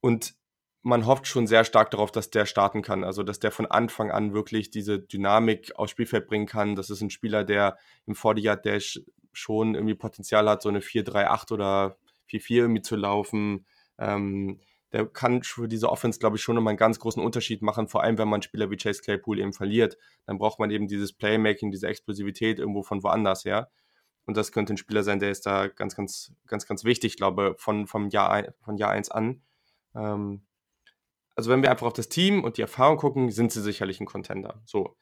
und 0.00 0.34
man 0.82 1.06
hofft 1.06 1.26
schon 1.26 1.46
sehr 1.46 1.64
stark 1.64 1.90
darauf, 1.90 2.10
dass 2.10 2.30
der 2.30 2.46
starten 2.46 2.82
kann. 2.82 3.04
Also, 3.04 3.22
dass 3.22 3.38
der 3.38 3.50
von 3.50 3.66
Anfang 3.66 4.10
an 4.10 4.32
wirklich 4.32 4.70
diese 4.70 4.98
Dynamik 4.98 5.72
aufs 5.76 5.90
Spielfeld 5.90 6.26
bringen 6.26 6.46
kann. 6.46 6.74
Das 6.74 6.88
ist 6.88 7.02
ein 7.02 7.10
Spieler, 7.10 7.44
der 7.44 7.76
im 8.06 8.14
40-Yard-Dash 8.14 9.02
schon 9.32 9.74
irgendwie 9.74 9.94
Potenzial 9.94 10.48
hat, 10.48 10.62
so 10.62 10.68
eine 10.68 10.80
4-3-8 10.80 11.52
oder 11.52 11.96
4-4 12.30 12.54
irgendwie 12.54 12.82
zu 12.82 12.96
laufen. 12.96 13.66
Ähm, 13.98 14.60
der 14.92 15.06
kann 15.06 15.42
für 15.42 15.68
diese 15.68 15.88
Offense, 15.88 16.18
glaube 16.18 16.36
ich, 16.36 16.42
schon 16.42 16.56
nochmal 16.56 16.72
einen 16.72 16.78
ganz 16.78 16.98
großen 16.98 17.22
Unterschied 17.22 17.62
machen, 17.62 17.86
vor 17.86 18.02
allem 18.02 18.18
wenn 18.18 18.28
man 18.28 18.42
Spieler 18.42 18.70
wie 18.70 18.76
Chase 18.76 19.02
Claypool 19.02 19.38
eben 19.38 19.52
verliert. 19.52 19.96
Dann 20.26 20.38
braucht 20.38 20.58
man 20.58 20.70
eben 20.70 20.88
dieses 20.88 21.12
Playmaking, 21.12 21.70
diese 21.70 21.86
Explosivität 21.86 22.58
irgendwo 22.58 22.82
von 22.82 23.02
woanders 23.02 23.44
her. 23.44 23.70
Und 24.26 24.36
das 24.36 24.52
könnte 24.52 24.74
ein 24.74 24.76
Spieler 24.76 25.02
sein, 25.02 25.20
der 25.20 25.30
ist 25.30 25.46
da 25.46 25.68
ganz, 25.68 25.94
ganz, 25.94 26.32
ganz, 26.46 26.66
ganz 26.66 26.84
wichtig, 26.84 27.16
glaube 27.16 27.54
von, 27.58 27.86
vom 27.86 28.08
Jahr, 28.08 28.52
von 28.62 28.76
Jahr 28.76 28.90
1 28.90 29.10
an. 29.10 29.42
Ähm, 29.94 30.42
also 31.36 31.50
wenn 31.50 31.62
wir 31.62 31.70
einfach 31.70 31.86
auf 31.86 31.92
das 31.92 32.08
Team 32.08 32.44
und 32.44 32.56
die 32.56 32.62
Erfahrung 32.62 32.98
gucken, 32.98 33.30
sind 33.30 33.52
sie 33.52 33.62
sicherlich 33.62 34.00
ein 34.00 34.06
Contender. 34.06 34.60
So. 34.64 34.96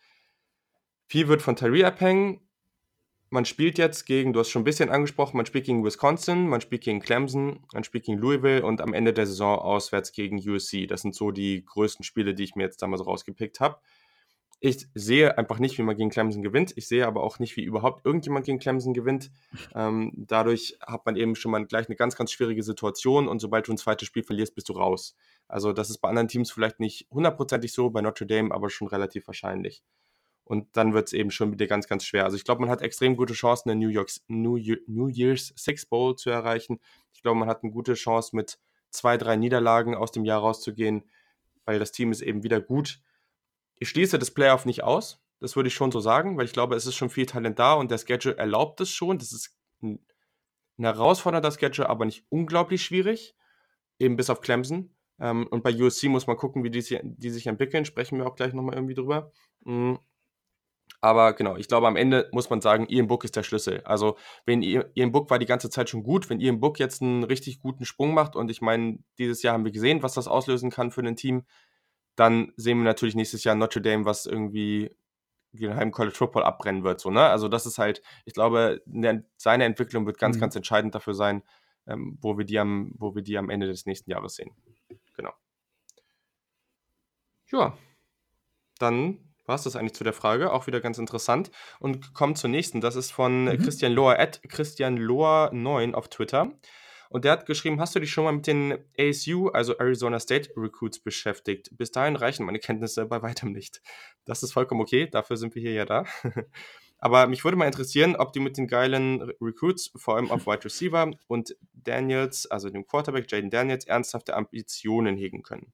Viel 1.07 1.29
wird 1.29 1.43
von 1.43 1.57
Tyree 1.57 1.85
abhängen. 1.85 2.48
Man 3.31 3.45
spielt 3.45 3.77
jetzt 3.77 4.07
gegen, 4.07 4.33
du 4.33 4.41
hast 4.41 4.49
schon 4.49 4.63
ein 4.63 4.65
bisschen 4.65 4.89
angesprochen, 4.89 5.37
man 5.37 5.45
spielt 5.45 5.67
gegen 5.67 5.85
Wisconsin, 5.85 6.49
man 6.49 6.63
spielt 6.63 6.83
gegen 6.83 7.01
Clemson, 7.01 7.61
man 7.75 7.85
spielt 7.85 8.05
gegen 8.05 8.19
Louisville 8.19 8.65
und 8.65 8.81
am 8.81 8.95
Ende 8.95 9.13
der 9.13 9.27
Saison 9.27 9.59
auswärts 9.59 10.13
gegen 10.13 10.39
USC. 10.39 10.87
Das 10.87 11.03
sind 11.03 11.15
so 11.15 11.31
die 11.31 11.63
größten 11.65 12.05
Spiele, 12.05 12.35
die 12.35 12.45
ich 12.45 12.57
mir 12.57 12.63
jetzt 12.63 12.81
damals 12.81 13.07
rausgepickt 13.07 13.61
habe. 13.61 13.77
Ich 14.61 14.89
sehe 14.95 15.39
einfach 15.39 15.59
nicht, 15.61 15.79
wie 15.79 15.83
man 15.83 15.97
gegen 15.97 16.11
Clemson 16.11 16.43
gewinnt. 16.43 16.73
Ich 16.77 16.89
sehe 16.89 17.07
aber 17.07 17.23
auch 17.23 17.39
nicht, 17.39 17.57
wie 17.57 17.63
überhaupt 17.63 18.05
irgendjemand 18.05 18.47
gegen 18.47 18.59
Clemson 18.59 18.95
gewinnt. 18.95 19.31
Ähm, 19.75 20.13
dadurch 20.17 20.79
hat 20.81 21.05
man 21.05 21.15
eben 21.15 21.37
schon 21.37 21.53
mal 21.53 21.65
gleich 21.65 21.89
eine 21.89 21.95
ganz, 21.95 22.17
ganz 22.17 22.33
schwierige 22.33 22.63
Situation 22.63 23.29
und 23.29 23.39
sobald 23.39 23.69
du 23.69 23.73
ein 23.73 23.79
zweites 23.79 24.09
Spiel 24.09 24.23
verlierst, 24.23 24.55
bist 24.55 24.69
du 24.71 24.73
raus. 24.73 25.15
Also 25.47 25.73
das 25.73 25.91
ist 25.91 25.99
bei 25.99 26.09
anderen 26.09 26.29
Teams 26.29 26.51
vielleicht 26.51 26.81
nicht 26.81 27.07
hundertprozentig 27.11 27.73
so, 27.73 27.91
bei 27.91 28.01
Notre 28.01 28.27
Dame 28.27 28.53
aber 28.53 28.71
schon 28.71 28.89
relativ 28.89 29.27
wahrscheinlich. 29.27 29.83
Und 30.49 30.77
dann 30.77 30.95
wird 30.95 31.09
es 31.09 31.13
eben 31.13 31.31
schon 31.31 31.53
wieder 31.53 31.67
ganz, 31.67 31.87
ganz 31.87 32.05
schwer. 32.05 32.25
Also 32.25 32.37
ich 32.37 32.45
glaube, 32.45 32.63
man 32.63 32.71
hat 32.71 32.83
extrem 32.83 33.17
gute 33.17 33.35
Chancen, 33.35 33.69
den 33.69 33.79
New, 33.79 33.89
York's, 33.89 34.25
New, 34.29 34.59
New 34.87 35.09
Year's 35.09 35.53
Six 35.57 35.87
Bowl 35.87 36.17
zu 36.17 36.31
erreichen. 36.31 36.81
Ich 37.13 37.23
glaube, 37.23 37.39
man 37.39 37.49
hat 37.49 37.63
eine 37.63 37.73
gute 37.73 37.95
Chance, 37.95 38.35
mit 38.35 38.59
zwei, 38.91 39.17
drei 39.17 39.37
Niederlagen 39.37 39.95
aus 39.95 40.11
dem 40.11 40.25
Jahr 40.25 40.41
rauszugehen, 40.41 41.05
weil 41.65 41.79
das 41.79 41.93
Team 41.93 42.11
ist 42.11 42.23
eben 42.23 42.43
wieder 42.43 42.61
gut 42.61 43.01
ich 43.79 43.89
schließe 43.89 44.19
das 44.19 44.31
Playoff 44.31 44.67
nicht 44.67 44.83
aus, 44.83 45.23
das 45.41 45.57
würde 45.57 45.69
ich 45.69 45.75
schon 45.75 45.93
so 45.93 46.01
sagen, 46.01 46.37
weil 46.37 46.45
ich 46.45 46.53
glaube, 46.53 46.75
es 46.75 46.87
ist 46.87 46.97
schon 46.97 47.11
viel 47.11 47.27
Talent 47.27 47.59
da 47.59 47.75
und 47.75 47.91
der 47.91 47.99
Schedule 47.99 48.37
erlaubt 48.37 48.81
es 48.81 48.91
schon. 48.91 49.19
Das 49.19 49.33
ist 49.33 49.57
ein, 49.83 50.01
herausfordernder 50.79 51.51
Schedule, 51.51 51.89
aber 51.89 52.05
nicht 52.05 52.25
unglaublich 52.29 52.83
schwierig, 52.85 53.37
eben 53.99 54.17
bis 54.17 54.31
auf 54.31 54.41
Clemson. 54.41 54.95
Ähm, 55.21 55.47
und 55.49 55.63
bei 55.63 55.75
USC 55.75 56.09
muss 56.09 56.27
man 56.27 56.37
gucken, 56.37 56.63
wie 56.63 56.71
die, 56.71 57.01
die 57.03 57.31
sich 57.31 57.47
entwickeln, 57.47 57.85
sprechen 57.85 58.19
wir 58.19 58.27
auch 58.27 58.37
gleich 58.37 58.53
nochmal 58.53 58.77
irgendwie 58.77 58.95
drüber. 58.95 59.33
Aber 61.01 61.33
genau, 61.33 61.57
ich 61.57 61.69
glaube, 61.69 61.87
am 61.87 61.97
Ende 61.97 62.29
muss 62.33 62.51
man 62.51 62.61
sagen, 62.61 62.87
Ian 62.89 63.07
Book 63.07 63.23
ist 63.23 63.37
der 63.37 63.45
Schlüssel. 63.45 63.83
Also, 63.85 64.17
wenn 64.47 64.63
Ian 64.63 65.13
Book 65.13 65.31
war 65.31 65.39
die 65.39 65.47
ganze 65.47 65.71
Zeit 65.71 65.89
schon 65.89 66.03
gut, 66.03 66.29
wenn 66.29 66.41
Ian 66.41 66.59
Book 66.59 66.81
jetzt 66.81 67.03
einen 67.03 67.23
richtig 67.23 67.61
guten 67.61 67.85
Sprung 67.85 68.15
macht 68.15 68.35
und 68.35 68.51
ich 68.51 68.61
meine, 68.61 68.99
dieses 69.19 69.43
Jahr 69.43 69.55
haben 69.55 69.65
wir 69.65 69.73
gesehen, 69.73 70.03
was 70.03 70.15
das 70.15 70.27
auslösen 70.27 70.71
kann 70.71 70.91
für 70.91 71.03
ein 71.03 71.17
Team, 71.17 71.45
dann 72.17 72.53
sehen 72.57 72.79
wir 72.79 72.85
natürlich 72.85 73.15
nächstes 73.15 73.45
Jahr 73.45 73.55
Notre 73.55 73.81
Dame, 73.81 74.05
was 74.05 74.27
irgendwie 74.27 74.91
den 75.53 75.77
Heim 75.77 75.93
College 75.93 76.17
Football 76.17 76.43
abbrennen 76.43 76.83
wird. 76.83 77.01
So, 77.01 77.11
ne? 77.11 77.23
Also 77.23 77.49
das 77.49 77.65
ist 77.65 77.79
halt, 77.79 78.03
ich 78.25 78.35
glaube, 78.35 78.83
ne, 78.87 79.25
seine 79.37 79.65
Entwicklung 79.65 80.05
wird 80.05 80.19
ganz, 80.19 80.37
mhm. 80.37 80.41
ganz 80.41 80.57
entscheidend 80.57 80.95
dafür 80.95 81.15
sein, 81.15 81.43
ähm, 81.87 82.19
wo, 82.21 82.37
wir 82.37 82.45
die 82.45 82.59
am, 82.59 82.93
wo 82.97 83.15
wir 83.15 83.23
die 83.23 83.39
am 83.39 83.51
Ende 83.51 83.67
des 83.67 83.87
nächsten 83.87 84.11
Jahres 84.11 84.35
sehen. 84.35 84.51
Genau. 85.15 85.33
Ja, 87.51 87.79
dann 88.79 89.28
war 89.49 89.57
es 89.57 89.63
das 89.63 89.77
eigentlich 89.77 89.95
zu 89.95 90.05
der 90.05 90.13
Frage. 90.13 90.53
Auch 90.53 90.67
wieder 90.67 90.81
ganz 90.81 90.99
interessant. 90.99 91.51
Und 91.81 92.15
kommen 92.15 92.37
zur 92.37 92.51
nächsten. 92.51 92.81
Das 92.81 92.97
ist 92.97 93.11
von 93.11 93.45
mhm. 93.45 93.59
Christian 93.59 93.93
Lohr, 93.93 94.19
at 94.19 94.41
Christian 94.49 94.97
Lohr 94.97 95.51
9 95.53 95.95
auf 95.95 96.09
Twitter. 96.09 96.53
Und 97.11 97.25
der 97.25 97.33
hat 97.33 97.47
geschrieben, 97.47 97.81
hast 97.81 97.95
du 97.95 98.01
dich 98.01 98.11
schon 98.11 98.25
mal 98.25 98.33
mit 98.33 98.47
den 98.47 98.79
ASU, 98.99 99.49
also 99.49 99.79
Arizona 99.79 100.21
State 100.21 100.51
Recruits 100.57 100.99
beschäftigt? 100.99 101.71
Bis 101.73 101.91
dahin 101.91 102.17
reichen 102.17 102.45
meine 102.45 102.59
Kenntnisse 102.59 103.07
bei 103.07 103.23
weitem 103.23 103.53
nicht. 103.53 103.81
Das 104.27 104.43
ist 104.43 104.53
vollkommen 104.53 104.83
okay, 104.83 105.09
dafür 105.11 105.39
sind 105.39 105.55
wir 105.55 105.63
hier 105.63 105.73
ja 105.73 105.85
da. 105.87 106.05
Aber 106.99 107.29
mich 107.29 107.45
würde 107.45 107.57
mal 107.57 107.67
interessieren, 107.67 108.17
ob 108.17 108.33
die 108.33 108.41
mit 108.41 108.59
den 108.59 108.67
geilen 108.67 109.23
Recruits, 109.41 109.93
vor 109.97 110.17
allem 110.17 110.31
auf 110.31 110.47
Wide 110.47 110.65
Receiver 110.65 111.11
und 111.29 111.57
Daniels, 111.73 112.47
also 112.47 112.69
dem 112.71 112.87
Quarterback 112.87 113.31
Jaden 113.31 113.51
Daniels, 113.51 113.87
ernsthafte 113.87 114.37
Ambitionen 114.37 115.17
hegen 115.17 115.43
können. 115.43 115.73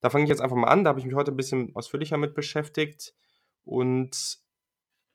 Da 0.00 0.10
fange 0.10 0.24
ich 0.24 0.30
jetzt 0.30 0.40
einfach 0.40 0.56
mal 0.56 0.68
an, 0.68 0.84
da 0.84 0.90
habe 0.90 1.00
ich 1.00 1.06
mich 1.06 1.14
heute 1.14 1.32
ein 1.32 1.36
bisschen 1.36 1.74
ausführlicher 1.74 2.16
mit 2.16 2.34
beschäftigt 2.34 3.14
und 3.64 4.38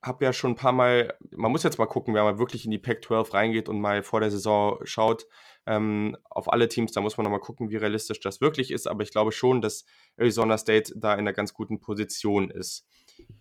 habe 0.01 0.25
ja 0.25 0.33
schon 0.33 0.51
ein 0.51 0.55
paar 0.55 0.71
Mal, 0.71 1.15
man 1.31 1.51
muss 1.51 1.63
jetzt 1.63 1.77
mal 1.77 1.85
gucken, 1.85 2.13
wer 2.13 2.23
mal 2.23 2.39
wirklich 2.39 2.65
in 2.65 2.71
die 2.71 2.79
Pac-12 2.79 3.33
reingeht 3.33 3.69
und 3.69 3.79
mal 3.79 4.01
vor 4.01 4.19
der 4.19 4.31
Saison 4.31 4.79
schaut 4.83 5.27
ähm, 5.67 6.17
auf 6.29 6.51
alle 6.51 6.67
Teams, 6.67 6.91
da 6.91 7.01
muss 7.01 7.17
man 7.17 7.25
nochmal 7.25 7.39
gucken, 7.39 7.69
wie 7.69 7.75
realistisch 7.75 8.19
das 8.19 8.41
wirklich 8.41 8.71
ist. 8.71 8.87
Aber 8.87 9.03
ich 9.03 9.11
glaube 9.11 9.31
schon, 9.31 9.61
dass 9.61 9.85
Arizona 10.17 10.57
State 10.57 10.93
da 10.95 11.13
in 11.13 11.19
einer 11.19 11.33
ganz 11.33 11.53
guten 11.53 11.79
Position 11.79 12.49
ist. 12.49 12.87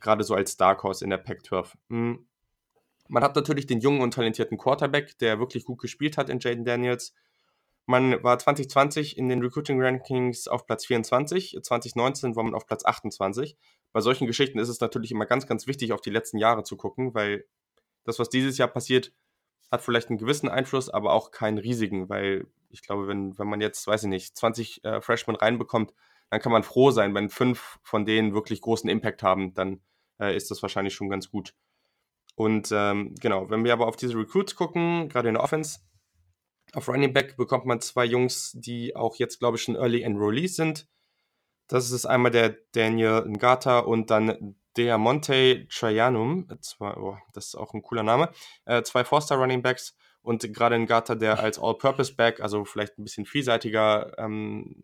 Gerade 0.00 0.22
so 0.22 0.34
als 0.34 0.56
Dark 0.56 0.82
Horse 0.82 1.02
in 1.02 1.10
der 1.10 1.18
Pac-12. 1.18 1.72
Mhm. 1.88 2.26
Man 3.08 3.24
hat 3.24 3.34
natürlich 3.34 3.66
den 3.66 3.80
jungen 3.80 4.02
und 4.02 4.14
talentierten 4.14 4.58
Quarterback, 4.58 5.18
der 5.18 5.40
wirklich 5.40 5.64
gut 5.64 5.80
gespielt 5.80 6.16
hat 6.18 6.28
in 6.28 6.38
Jaden 6.40 6.64
Daniels. 6.64 7.14
Man 7.86 8.22
war 8.22 8.38
2020 8.38 9.16
in 9.18 9.28
den 9.28 9.42
Recruiting 9.42 9.82
Rankings 9.82 10.46
auf 10.46 10.66
Platz 10.66 10.86
24, 10.86 11.58
2019 11.62 12.36
war 12.36 12.44
man 12.44 12.54
auf 12.54 12.66
Platz 12.66 12.84
28. 12.84 13.56
bei 13.92 14.00
solchen 14.00 14.26
Geschichten 14.26 14.58
ist 14.58 14.68
es 14.68 14.80
natürlich 14.80 15.10
immer 15.10 15.26
ganz, 15.26 15.46
ganz 15.46 15.66
wichtig, 15.66 15.92
auf 15.92 16.00
die 16.00 16.10
letzten 16.10 16.38
Jahre 16.38 16.62
zu 16.62 16.76
gucken, 16.76 17.14
weil 17.14 17.44
das, 18.04 18.18
was 18.18 18.28
dieses 18.28 18.58
Jahr 18.58 18.68
passiert, 18.68 19.12
hat 19.70 19.82
vielleicht 19.82 20.08
einen 20.08 20.18
gewissen 20.18 20.48
Einfluss, 20.48 20.88
aber 20.88 21.12
auch 21.12 21.30
keinen 21.30 21.58
riesigen, 21.58 22.08
weil 22.08 22.46
ich 22.70 22.82
glaube, 22.82 23.08
wenn, 23.08 23.38
wenn 23.38 23.48
man 23.48 23.60
jetzt, 23.60 23.86
weiß 23.86 24.04
ich 24.04 24.08
nicht, 24.08 24.36
20 24.36 24.84
äh, 24.84 25.00
Freshmen 25.00 25.36
reinbekommt, 25.36 25.92
dann 26.30 26.40
kann 26.40 26.52
man 26.52 26.62
froh 26.62 26.90
sein, 26.90 27.14
wenn 27.14 27.28
fünf 27.28 27.78
von 27.82 28.04
denen 28.04 28.34
wirklich 28.34 28.60
großen 28.60 28.88
Impact 28.88 29.22
haben, 29.22 29.54
dann 29.54 29.80
äh, 30.20 30.36
ist 30.36 30.50
das 30.50 30.62
wahrscheinlich 30.62 30.94
schon 30.94 31.08
ganz 31.08 31.30
gut. 31.30 31.54
Und 32.36 32.70
ähm, 32.72 33.14
genau, 33.20 33.50
wenn 33.50 33.64
wir 33.64 33.72
aber 33.72 33.86
auf 33.86 33.96
diese 33.96 34.16
Recruits 34.16 34.54
gucken, 34.54 35.08
gerade 35.08 35.28
in 35.28 35.34
der 35.34 35.42
Offense, 35.42 35.80
auf 36.74 36.88
Running 36.88 37.12
Back 37.12 37.36
bekommt 37.36 37.66
man 37.66 37.80
zwei 37.80 38.04
Jungs, 38.04 38.52
die 38.52 38.94
auch 38.96 39.16
jetzt, 39.16 39.38
glaube 39.38 39.56
ich, 39.56 39.62
schon 39.62 39.76
Early 39.76 40.02
Enrollees 40.02 40.56
sind. 40.56 40.86
Das 41.68 41.90
ist 41.90 42.06
einmal 42.06 42.30
der 42.30 42.56
Daniel 42.72 43.24
Ngata 43.26 43.80
und 43.80 44.10
dann 44.10 44.56
Diamonte 44.76 45.66
Trajanum. 45.68 46.48
Zwei, 46.60 46.94
oh, 46.94 47.18
das 47.32 47.48
ist 47.48 47.54
auch 47.54 47.74
ein 47.74 47.82
cooler 47.82 48.02
Name. 48.02 48.30
Äh, 48.64 48.82
zwei 48.82 49.04
Forster 49.04 49.36
Running 49.36 49.62
Backs 49.62 49.96
und 50.22 50.52
gerade 50.52 50.78
Ngata, 50.78 51.14
der 51.14 51.40
als 51.40 51.58
All-Purpose 51.58 52.14
Back, 52.14 52.40
also 52.40 52.64
vielleicht 52.64 52.98
ein 52.98 53.04
bisschen 53.04 53.26
vielseitiger 53.26 54.16
ähm, 54.18 54.82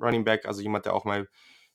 Running 0.00 0.24
Back, 0.24 0.46
also 0.46 0.60
jemand, 0.60 0.86
der 0.86 0.94
auch 0.94 1.04
mal 1.04 1.28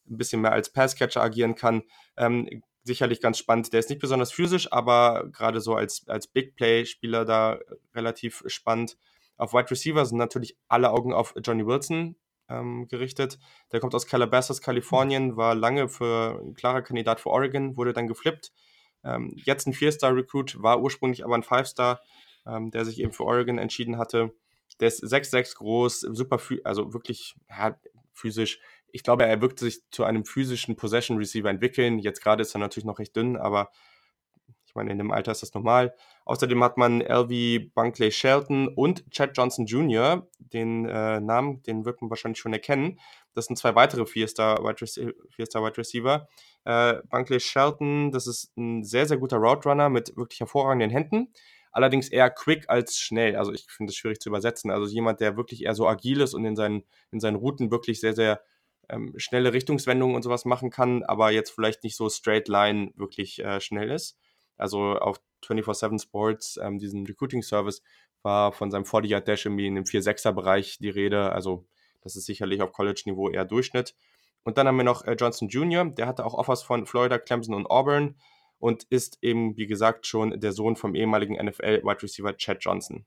ein 0.07 0.17
bisschen 0.17 0.41
mehr 0.41 0.51
als 0.51 0.71
Passcatcher 0.71 1.21
agieren 1.21 1.55
kann. 1.55 1.83
Ähm, 2.17 2.63
sicherlich 2.83 3.21
ganz 3.21 3.37
spannend. 3.37 3.73
Der 3.73 3.79
ist 3.79 3.89
nicht 3.89 4.01
besonders 4.01 4.31
physisch, 4.31 4.71
aber 4.71 5.27
gerade 5.31 5.59
so 5.59 5.75
als, 5.75 6.07
als 6.07 6.27
Big 6.27 6.55
Play-Spieler 6.55 7.25
da 7.25 7.59
relativ 7.95 8.43
spannend. 8.47 8.97
Auf 9.37 9.53
Wide 9.53 9.69
Receiver 9.69 10.05
sind 10.05 10.17
natürlich 10.17 10.57
alle 10.67 10.91
Augen 10.91 11.13
auf 11.13 11.33
Johnny 11.43 11.65
Wilson 11.65 12.15
ähm, 12.49 12.87
gerichtet. 12.87 13.39
Der 13.71 13.79
kommt 13.79 13.95
aus 13.95 14.07
Calabasas, 14.07 14.61
Kalifornien, 14.61 15.37
war 15.37 15.55
lange 15.55 15.89
für 15.89 16.41
ein 16.43 16.53
klarer 16.53 16.81
Kandidat 16.81 17.19
für 17.19 17.29
Oregon, 17.29 17.77
wurde 17.77 17.93
dann 17.93 18.07
geflippt. 18.07 18.53
Ähm, 19.03 19.33
jetzt 19.35 19.67
ein 19.67 19.73
Vier-Star-Recruit, 19.73 20.61
war 20.61 20.81
ursprünglich 20.81 21.23
aber 21.25 21.35
ein 21.35 21.43
Five-Star, 21.43 22.01
ähm, 22.45 22.71
der 22.71 22.85
sich 22.85 22.99
eben 22.99 23.11
für 23.11 23.25
Oregon 23.25 23.57
entschieden 23.57 23.97
hatte. 23.97 24.33
Der 24.79 24.87
ist 24.87 25.03
6'6 25.03 25.55
groß, 25.55 25.99
super, 26.01 26.39
also 26.63 26.93
wirklich 26.93 27.35
ja, 27.49 27.77
physisch 28.13 28.59
ich 28.95 29.03
glaube, 29.03 29.25
er 29.25 29.41
wirkt 29.41 29.59
sich 29.59 29.81
zu 29.91 30.05
einem 30.05 30.23
physischen 30.23 30.77
Possession 30.77 31.17
Receiver 31.17 31.49
entwickeln. 31.49 31.99
Jetzt 31.99 32.23
gerade 32.23 32.41
ist 32.41 32.55
er 32.55 32.59
natürlich 32.59 32.85
noch 32.85 32.97
recht 32.97 33.13
dünn, 33.13 33.35
aber 33.35 33.69
ich 34.75 34.77
meine, 34.77 34.91
in 34.91 34.97
dem 34.97 35.11
Alter 35.11 35.31
ist 35.31 35.41
das 35.41 35.53
normal. 35.53 35.95
Außerdem 36.25 36.61
hat 36.61 36.75
man 36.75 36.99
LV 36.99 37.73
Bunkley 37.73 38.11
Shelton 38.11 38.67
und 38.67 39.09
Chad 39.09 39.31
Johnson 39.33 39.65
Jr., 39.65 40.27
den 40.37 40.85
äh, 40.85 41.21
Namen, 41.21 41.63
den 41.63 41.85
wird 41.85 42.01
man 42.01 42.09
wahrscheinlich 42.09 42.39
schon 42.39 42.51
erkennen. 42.51 42.99
Das 43.33 43.45
sind 43.45 43.55
zwei 43.55 43.73
weitere 43.75 44.05
Vier-Star 44.05 44.57
Wide, 44.65 44.81
Rece 44.81 44.97
Wide 45.37 45.77
Receiver. 45.77 46.27
Äh, 46.65 46.95
Bunkley 47.09 47.39
Shelton, 47.39 48.11
das 48.11 48.27
ist 48.27 48.51
ein 48.57 48.83
sehr, 48.83 49.05
sehr 49.05 49.15
guter 49.15 49.37
Route 49.37 49.69
Runner 49.69 49.87
mit 49.87 50.17
wirklich 50.17 50.41
hervorragenden 50.41 50.89
Händen 50.89 51.33
allerdings 51.71 52.07
eher 52.07 52.29
quick 52.29 52.69
als 52.69 52.97
schnell. 52.97 53.35
Also 53.35 53.51
ich 53.51 53.65
finde 53.67 53.91
es 53.91 53.97
schwierig 53.97 54.21
zu 54.21 54.29
übersetzen. 54.29 54.71
Also 54.71 54.87
jemand, 54.87 55.19
der 55.19 55.35
wirklich 55.35 55.65
eher 55.65 55.75
so 55.75 55.89
agil 55.89 56.21
ist 56.21 56.33
und 56.33 56.45
in 56.45 56.55
seinen, 56.55 56.83
in 57.11 57.19
seinen 57.19 57.35
Routen 57.35 57.69
wirklich 57.69 57.99
sehr, 57.99 58.13
sehr 58.13 58.41
ähm, 58.89 59.13
schnelle 59.17 59.53
Richtungswendungen 59.53 60.15
und 60.15 60.21
sowas 60.21 60.45
machen 60.45 60.69
kann, 60.69 61.03
aber 61.03 61.31
jetzt 61.31 61.51
vielleicht 61.51 61.83
nicht 61.83 61.95
so 61.95 62.09
straight 62.09 62.47
line 62.47 62.91
wirklich 62.95 63.43
äh, 63.43 63.59
schnell 63.59 63.91
ist. 63.91 64.17
Also 64.57 64.93
auf 64.93 65.19
24-7 65.43 66.01
Sports, 66.01 66.59
ähm, 66.61 66.79
diesen 66.79 67.05
Recruiting-Service, 67.05 67.81
war 68.23 68.51
von 68.51 68.71
seinem 68.71 68.83
40-Yard-Dash 68.83 69.45
irgendwie 69.45 69.67
in 69.67 69.75
dem 69.75 69.83
4-6er-Bereich 69.85 70.79
die 70.79 70.89
Rede. 70.89 71.31
Also 71.31 71.65
das 72.01 72.15
ist 72.15 72.25
sicherlich 72.25 72.61
auf 72.61 72.71
College-Niveau 72.71 73.29
eher 73.29 73.45
Durchschnitt. 73.45 73.95
Und 74.43 74.57
dann 74.57 74.67
haben 74.67 74.77
wir 74.77 74.83
noch 74.83 75.05
äh, 75.05 75.13
Johnson 75.13 75.47
Jr., 75.49 75.85
der 75.85 76.07
hatte 76.07 76.25
auch 76.25 76.35
Offers 76.35 76.63
von 76.63 76.85
Florida, 76.85 77.17
Clemson 77.17 77.55
und 77.55 77.67
Auburn 77.67 78.15
und 78.59 78.83
ist 78.89 79.17
eben, 79.21 79.57
wie 79.57 79.67
gesagt, 79.67 80.07
schon 80.07 80.39
der 80.39 80.51
Sohn 80.51 80.75
vom 80.75 80.95
ehemaligen 80.95 81.35
NFL-Wide 81.43 82.03
Receiver 82.03 82.37
Chad 82.37 82.57
Johnson. 82.61 83.05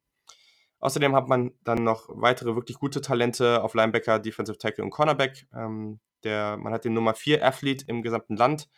Außerdem 0.80 1.14
hat 1.14 1.28
man 1.28 1.52
dann 1.64 1.82
noch 1.82 2.08
weitere 2.08 2.54
wirklich 2.54 2.78
gute 2.78 3.00
Talente 3.00 3.62
auf 3.62 3.74
Linebacker, 3.74 4.18
Defensive 4.18 4.58
Tackle 4.58 4.84
und 4.84 4.90
Cornerback. 4.90 5.46
Ähm, 5.54 6.00
der, 6.24 6.56
man 6.56 6.72
hat 6.72 6.84
den 6.84 6.94
Nummer 6.94 7.14
4 7.14 7.44
Athlet 7.44 7.82
im 7.88 8.02
gesamten 8.02 8.36
Land, 8.36 8.68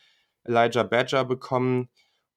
Elijah 0.45 0.83
Badger, 0.83 1.25
bekommen. 1.25 1.89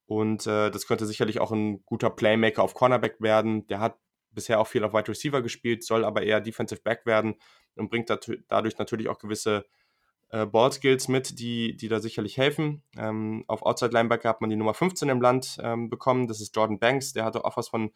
Und 0.06 0.46
äh, 0.48 0.70
das 0.70 0.88
könnte 0.88 1.06
sicherlich 1.06 1.40
auch 1.40 1.52
ein 1.52 1.84
guter 1.86 2.10
Playmaker 2.10 2.64
auf 2.64 2.74
Cornerback 2.74 3.22
werden. 3.22 3.68
Der 3.68 3.80
hat 3.80 3.98
bisher 4.32 4.60
auch 4.60 4.68
viel 4.68 4.84
auf 4.84 4.94
Wide 4.94 5.08
Receiver 5.08 5.42
gespielt, 5.42 5.84
soll 5.84 6.04
aber 6.04 6.24
eher 6.24 6.42
Defensive 6.42 6.82
Back 6.82 7.06
werden 7.06 7.36
und 7.76 7.90
bringt 7.90 8.10
dadurch 8.50 8.78
natürlich 8.78 9.08
auch 9.10 9.20
gewisse 9.20 9.66
äh, 10.30 10.46
Ballskills 10.46 11.08
mit, 11.08 11.40
die, 11.40 11.78
die 11.78 11.88
da 11.88 12.00
sicherlich 12.00 12.38
helfen. 12.38 12.82
Ähm, 12.98 13.46
auf 13.48 13.64
Outside 13.64 13.92
Linebacker 13.92 14.30
hat 14.30 14.42
man 14.42 14.50
die 14.50 14.56
Nummer 14.56 14.74
15 14.74 15.10
im 15.10 15.22
Land 15.22 15.58
ähm, 15.62 15.90
bekommen. 15.90 16.28
Das 16.28 16.42
ist 16.42 16.56
Jordan 16.56 16.80
Banks. 16.80 17.14
Der 17.14 17.24
hatte 17.24 17.46
Offers 17.46 17.70
von 17.70 17.92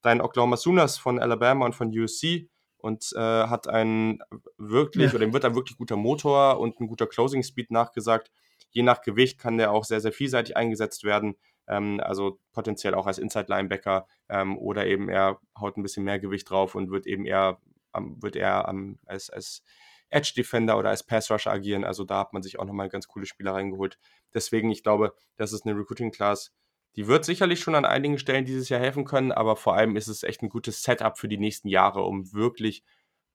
dein 0.00 0.20
Oklahoma 0.20 0.56
Sooners 0.56 0.98
von 0.98 1.18
Alabama 1.18 1.66
und 1.66 1.74
von 1.74 1.88
USC 1.88 2.48
und 2.78 3.12
äh, 3.14 3.18
hat 3.18 3.68
einen 3.68 4.18
wirklich, 4.58 5.06
ja. 5.06 5.10
oder 5.10 5.20
dem 5.20 5.32
wird 5.32 5.44
ein 5.44 5.54
wirklich 5.54 5.76
guter 5.78 5.96
Motor 5.96 6.58
und 6.58 6.80
ein 6.80 6.86
guter 6.86 7.06
Closing 7.06 7.42
Speed 7.42 7.70
nachgesagt. 7.70 8.30
Je 8.74 8.82
nach 8.82 9.00
Gewicht 9.00 9.38
kann 9.38 9.56
der 9.56 9.70
auch 9.70 9.84
sehr, 9.84 10.00
sehr 10.00 10.12
vielseitig 10.12 10.56
eingesetzt 10.56 11.04
werden. 11.04 11.36
Ähm, 11.66 12.00
also 12.02 12.40
potenziell 12.52 12.94
auch 12.94 13.06
als 13.06 13.18
Inside 13.18 13.46
Linebacker 13.48 14.06
ähm, 14.28 14.58
oder 14.58 14.86
eben 14.86 15.08
er 15.08 15.40
haut 15.58 15.76
ein 15.76 15.82
bisschen 15.82 16.04
mehr 16.04 16.18
Gewicht 16.18 16.50
drauf 16.50 16.74
und 16.74 16.90
wird 16.90 17.06
eben 17.06 17.24
eher, 17.24 17.60
ähm, 17.94 18.20
wird 18.20 18.36
eher 18.36 18.68
als, 19.06 19.30
als 19.30 19.62
Edge 20.10 20.32
Defender 20.36 20.76
oder 20.76 20.90
als 20.90 21.04
Pass 21.04 21.30
Rusher 21.30 21.52
agieren. 21.52 21.84
Also 21.84 22.04
da 22.04 22.18
hat 22.18 22.32
man 22.32 22.42
sich 22.42 22.58
auch 22.58 22.64
nochmal 22.64 22.88
ganz 22.88 23.08
coole 23.08 23.26
Spieler 23.26 23.54
reingeholt. 23.54 23.98
Deswegen, 24.34 24.70
ich 24.70 24.82
glaube, 24.82 25.14
das 25.36 25.52
ist 25.52 25.64
eine 25.64 25.78
Recruiting 25.78 26.10
Class, 26.10 26.52
die 26.96 27.06
wird 27.08 27.24
sicherlich 27.24 27.60
schon 27.60 27.74
an 27.74 27.84
einigen 27.84 28.18
Stellen 28.18 28.44
dieses 28.44 28.68
Jahr 28.68 28.80
helfen 28.80 29.04
können, 29.04 29.32
aber 29.32 29.56
vor 29.56 29.74
allem 29.74 29.96
ist 29.96 30.08
es 30.08 30.22
echt 30.22 30.42
ein 30.42 30.48
gutes 30.48 30.82
Setup 30.82 31.18
für 31.18 31.28
die 31.28 31.38
nächsten 31.38 31.68
Jahre, 31.68 32.02
um 32.02 32.32
wirklich 32.32 32.84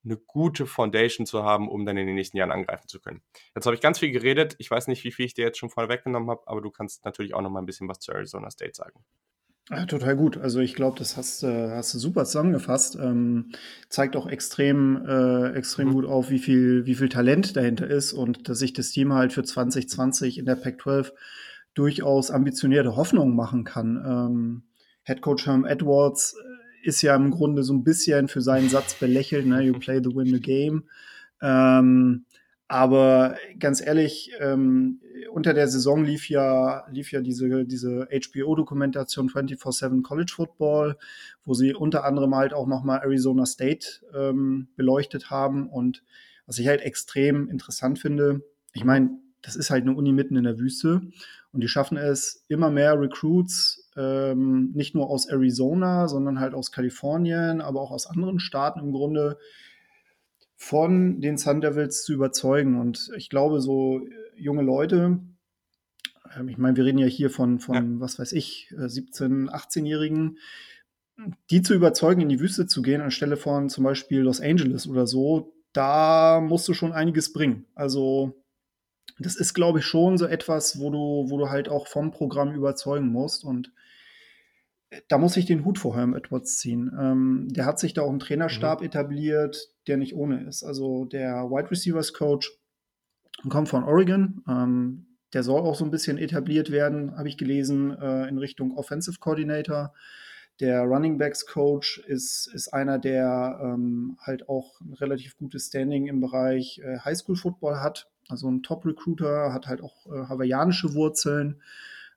eine 0.04 0.18
gute 0.18 0.66
Foundation 0.66 1.26
zu 1.26 1.44
haben, 1.44 1.70
um 1.70 1.86
dann 1.86 1.98
in 1.98 2.08
den 2.08 2.16
nächsten 2.16 2.38
Jahren 2.38 2.52
angreifen 2.52 2.88
zu 2.88 3.00
können. 3.00 3.22
Jetzt 3.56 3.66
habe 3.66 3.76
ich 3.76 3.82
ganz 3.82 4.00
viel 4.00 4.12
geredet. 4.12 4.56
Ich 4.58 4.72
weiß 4.72 4.88
nicht, 4.88 5.04
wie 5.04 5.12
viel 5.12 5.26
ich 5.26 5.34
dir 5.34 5.46
jetzt 5.46 5.58
schon 5.58 5.70
vorher 5.70 5.90
weggenommen 5.90 6.30
habe, 6.30 6.48
aber 6.48 6.62
du 6.62 6.72
kannst 6.72 7.06
natürlich 7.06 7.34
auch 7.34 7.42
noch 7.42 7.50
mal 7.50 7.60
ein 7.60 7.66
bisschen 7.66 7.88
was 7.88 8.00
zu 8.00 8.12
Arizona 8.12 8.50
State 8.50 8.76
sagen. 8.76 9.04
Ja, 9.70 9.86
total 9.86 10.16
gut. 10.16 10.38
Also 10.38 10.62
ich 10.62 10.74
glaube, 10.74 10.98
das 10.98 11.16
hast, 11.16 11.44
äh, 11.44 11.70
hast 11.70 11.94
du 11.94 12.00
super 12.00 12.26
zusammengefasst. 12.26 12.96
Ähm, 12.96 13.52
zeigt 13.88 14.16
auch 14.16 14.26
extrem, 14.26 15.06
äh, 15.06 15.52
extrem 15.52 15.90
mhm. 15.90 15.94
gut 15.94 16.06
auf, 16.06 16.32
wie 16.32 16.40
viel, 16.40 16.88
wie 16.88 16.96
viel 16.96 17.10
Talent 17.10 17.56
dahinter 17.56 17.88
ist 17.88 18.14
und 18.14 18.50
dass 18.50 18.58
sich 18.58 18.74
das 18.74 18.90
Team 18.90 19.14
halt 19.14 19.32
für 19.32 19.44
2020 19.44 20.40
in 20.40 20.46
der 20.46 20.56
Pac-12 20.56 21.12
durchaus 21.76 22.32
ambitionierte 22.32 22.96
Hoffnungen 22.96 23.36
machen 23.36 23.64
kann. 23.64 24.04
Ähm, 24.04 24.64
Head 25.04 25.22
Coach 25.22 25.46
Herm 25.46 25.66
Edwards 25.66 26.34
äh, 26.34 26.59
ist 26.84 27.02
ja 27.02 27.16
im 27.16 27.32
Grunde 27.32 27.64
so 27.64 27.74
ein 27.74 27.84
bisschen 27.84 28.28
für 28.28 28.42
seinen 28.42 28.70
Satz 28.70 28.94
belächelt, 28.94 29.46
ne? 29.46 29.62
you 29.62 29.74
play 29.74 30.00
the 30.04 30.16
win 30.16 30.28
the 30.28 30.40
game. 30.40 30.84
Ähm, 31.42 32.26
aber 32.68 33.36
ganz 33.58 33.82
ehrlich, 33.82 34.32
ähm, 34.40 35.02
unter 35.32 35.56
der 35.56 35.68
Saison 35.68 36.04
lief 36.04 36.30
ja, 36.30 36.86
lief 36.92 37.12
ja 37.12 37.20
diese, 37.20 37.66
diese 37.66 38.08
HBO-Dokumentation 38.12 39.28
24-7 39.28 40.04
College 40.04 40.32
Football, 40.36 40.96
wo 41.46 41.56
sie 41.56 41.74
unter 41.74 42.04
anderem 42.06 42.36
halt 42.36 42.54
auch 42.54 42.68
nochmal 42.68 43.00
Arizona 43.02 43.48
State 43.48 44.02
ähm, 44.14 44.68
beleuchtet 44.76 45.32
haben. 45.32 45.68
Und 45.68 46.04
was 46.46 46.60
ich 46.60 46.68
halt 46.68 46.82
extrem 46.82 47.50
interessant 47.50 47.98
finde, 47.98 48.42
ich 48.74 48.84
meine, 48.84 49.18
das 49.42 49.56
ist 49.56 49.72
halt 49.72 49.84
eine 49.84 49.96
Uni 49.96 50.12
mitten 50.12 50.36
in 50.36 50.44
der 50.44 50.60
Wüste. 50.60 51.02
Und 51.52 51.62
die 51.62 51.68
schaffen 51.68 51.98
es, 51.98 52.46
immer 52.48 52.70
mehr 52.70 53.00
Recruits, 53.00 53.90
ähm, 53.98 54.72
nicht 54.74 54.94
nur 54.94 55.10
aus 55.10 55.28
Arizona, 55.28 56.08
sondern 56.08 56.40
halt 56.40 56.54
aus 56.54 56.72
Kalifornien, 56.72 57.62
aber 57.62 57.82
auch 57.82 57.92
aus 57.92 58.06
anderen 58.06 58.40
Staaten 58.40 58.80
im 58.80 58.92
Grunde 58.92 59.38
von 60.56 61.22
den 61.22 61.38
Sun 61.38 61.62
Devils 61.62 62.04
zu 62.04 62.14
überzeugen. 62.14 62.80
Und 62.80 63.12
ich 63.16 63.30
glaube, 63.30 63.62
so 63.62 64.00
äh, 64.00 64.12
junge 64.36 64.62
Leute, 64.62 65.20
ähm, 66.38 66.50
ich 66.50 66.58
meine, 66.58 66.78
wir 66.78 66.86
reden 66.86 67.00
ja 67.00 67.08
hier 67.08 67.30
von, 67.30 67.60
von 67.60 67.76
ja. 67.76 68.00
was 68.00 68.20
weiß 68.20 68.34
ich, 68.34 68.72
17-, 68.72 69.48
äh, 69.48 69.50
18-Jährigen, 69.50 70.38
die 71.50 71.62
zu 71.62 71.74
überzeugen, 71.74 72.22
in 72.22 72.30
die 72.30 72.40
Wüste 72.40 72.68
zu 72.68 72.82
gehen, 72.82 73.02
anstelle 73.02 73.38
von 73.38 73.70
zum 73.70 73.84
Beispiel 73.84 74.20
Los 74.20 74.40
Angeles 74.40 74.88
oder 74.88 75.08
so, 75.08 75.54
da 75.74 76.42
musst 76.42 76.68
du 76.68 76.74
schon 76.74 76.94
einiges 76.94 77.34
bringen. 77.34 77.66
Also 77.76 78.44
das 79.20 79.36
ist, 79.36 79.54
glaube 79.54 79.80
ich, 79.80 79.86
schon 79.86 80.18
so 80.18 80.26
etwas, 80.26 80.80
wo 80.80 80.90
du, 80.90 81.30
wo 81.30 81.38
du 81.38 81.50
halt 81.50 81.70
auch 81.70 81.88
vom 81.88 82.12
Programm 82.12 82.54
überzeugen 82.54 83.08
musst. 83.08 83.44
Und 83.44 83.72
äh, 84.90 85.02
da 85.08 85.18
muss 85.18 85.38
ich 85.38 85.46
den 85.46 85.66
Hut 85.66 85.78
vor 85.78 85.96
Herm 85.96 86.16
Edwards 86.16 86.58
ziehen. 86.58 86.92
Ähm, 87.00 87.48
der 87.50 87.66
hat 87.66 87.80
sich 87.80 87.94
da 87.94 88.02
auch 88.02 88.10
einen 88.10 88.20
Trainerstab 88.20 88.80
mhm. 88.80 88.88
etabliert, 88.88 89.70
der 89.88 89.98
nicht 89.98 90.16
ohne 90.16 90.44
ist. 90.48 90.64
Also 90.64 91.06
der 91.06 91.50
Wide 91.50 91.70
Receivers 91.70 92.14
Coach 92.14 92.52
kommt 93.50 93.70
von 93.70 93.84
Oregon. 93.84 94.44
Ähm, 94.48 95.06
der 95.34 95.44
soll 95.44 95.62
auch 95.62 95.76
so 95.76 95.86
ein 95.86 95.92
bisschen 95.92 96.18
etabliert 96.18 96.72
werden, 96.72 97.16
habe 97.16 97.28
ich 97.28 97.38
gelesen, 97.38 97.92
äh, 97.92 98.28
in 98.28 98.40
Richtung 98.40 98.76
Offensive 98.76 99.20
Coordinator. 99.20 99.94
Der 100.60 100.82
Running 100.82 101.18
Backs 101.18 101.46
Coach 101.46 102.00
ist, 102.08 102.48
ist 102.54 102.70
einer, 102.70 103.00
der 103.00 103.60
ähm, 103.64 104.18
halt 104.20 104.50
auch 104.50 104.82
ein 104.82 104.94
relativ 104.94 105.38
gutes 105.38 105.68
Standing 105.68 106.08
im 106.08 106.20
Bereich 106.20 106.82
äh, 106.84 107.00
Highschool 107.00 107.36
Football 107.36 107.80
hat 107.80 108.10
also 108.30 108.50
ein 108.50 108.64
Top-Recruiter, 108.64 109.52
hat 109.52 109.68
halt 109.68 109.82
auch 109.82 110.06
äh, 110.08 110.28
hawaiianische 110.30 110.94
Wurzeln. 110.94 111.62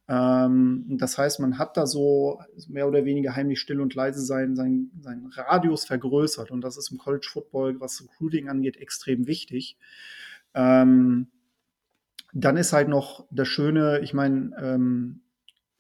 Ähm, 0.09 0.85
das 0.89 1.17
heißt, 1.17 1.41
man 1.41 1.59
hat 1.59 1.77
da 1.77 1.87
so 1.87 2.41
mehr 2.69 2.87
oder 2.87 3.05
weniger 3.05 3.35
heimlich 3.35 3.61
still 3.61 3.81
und 3.81 3.95
leise 3.95 4.21
seinen 4.21 4.55
sein, 4.55 4.91
sein 5.01 5.31
Radius 5.35 5.87
vergrößert. 5.87 6.51
Und 6.51 6.61
das 6.61 6.77
ist 6.77 6.91
im 6.91 6.99
College 6.99 7.29
Football, 7.31 7.81
was 7.81 8.03
Recruiting 8.03 8.49
angeht, 8.49 8.77
extrem 8.77 9.27
wichtig. 9.27 9.79
Ähm, 10.55 11.29
dann 12.35 12.57
ist 12.57 12.73
halt 12.73 12.89
noch 12.89 13.27
das 13.31 13.49
Schöne, 13.49 14.01
ich 14.01 14.15
meine, 14.15 14.55
ähm, 14.61 15.21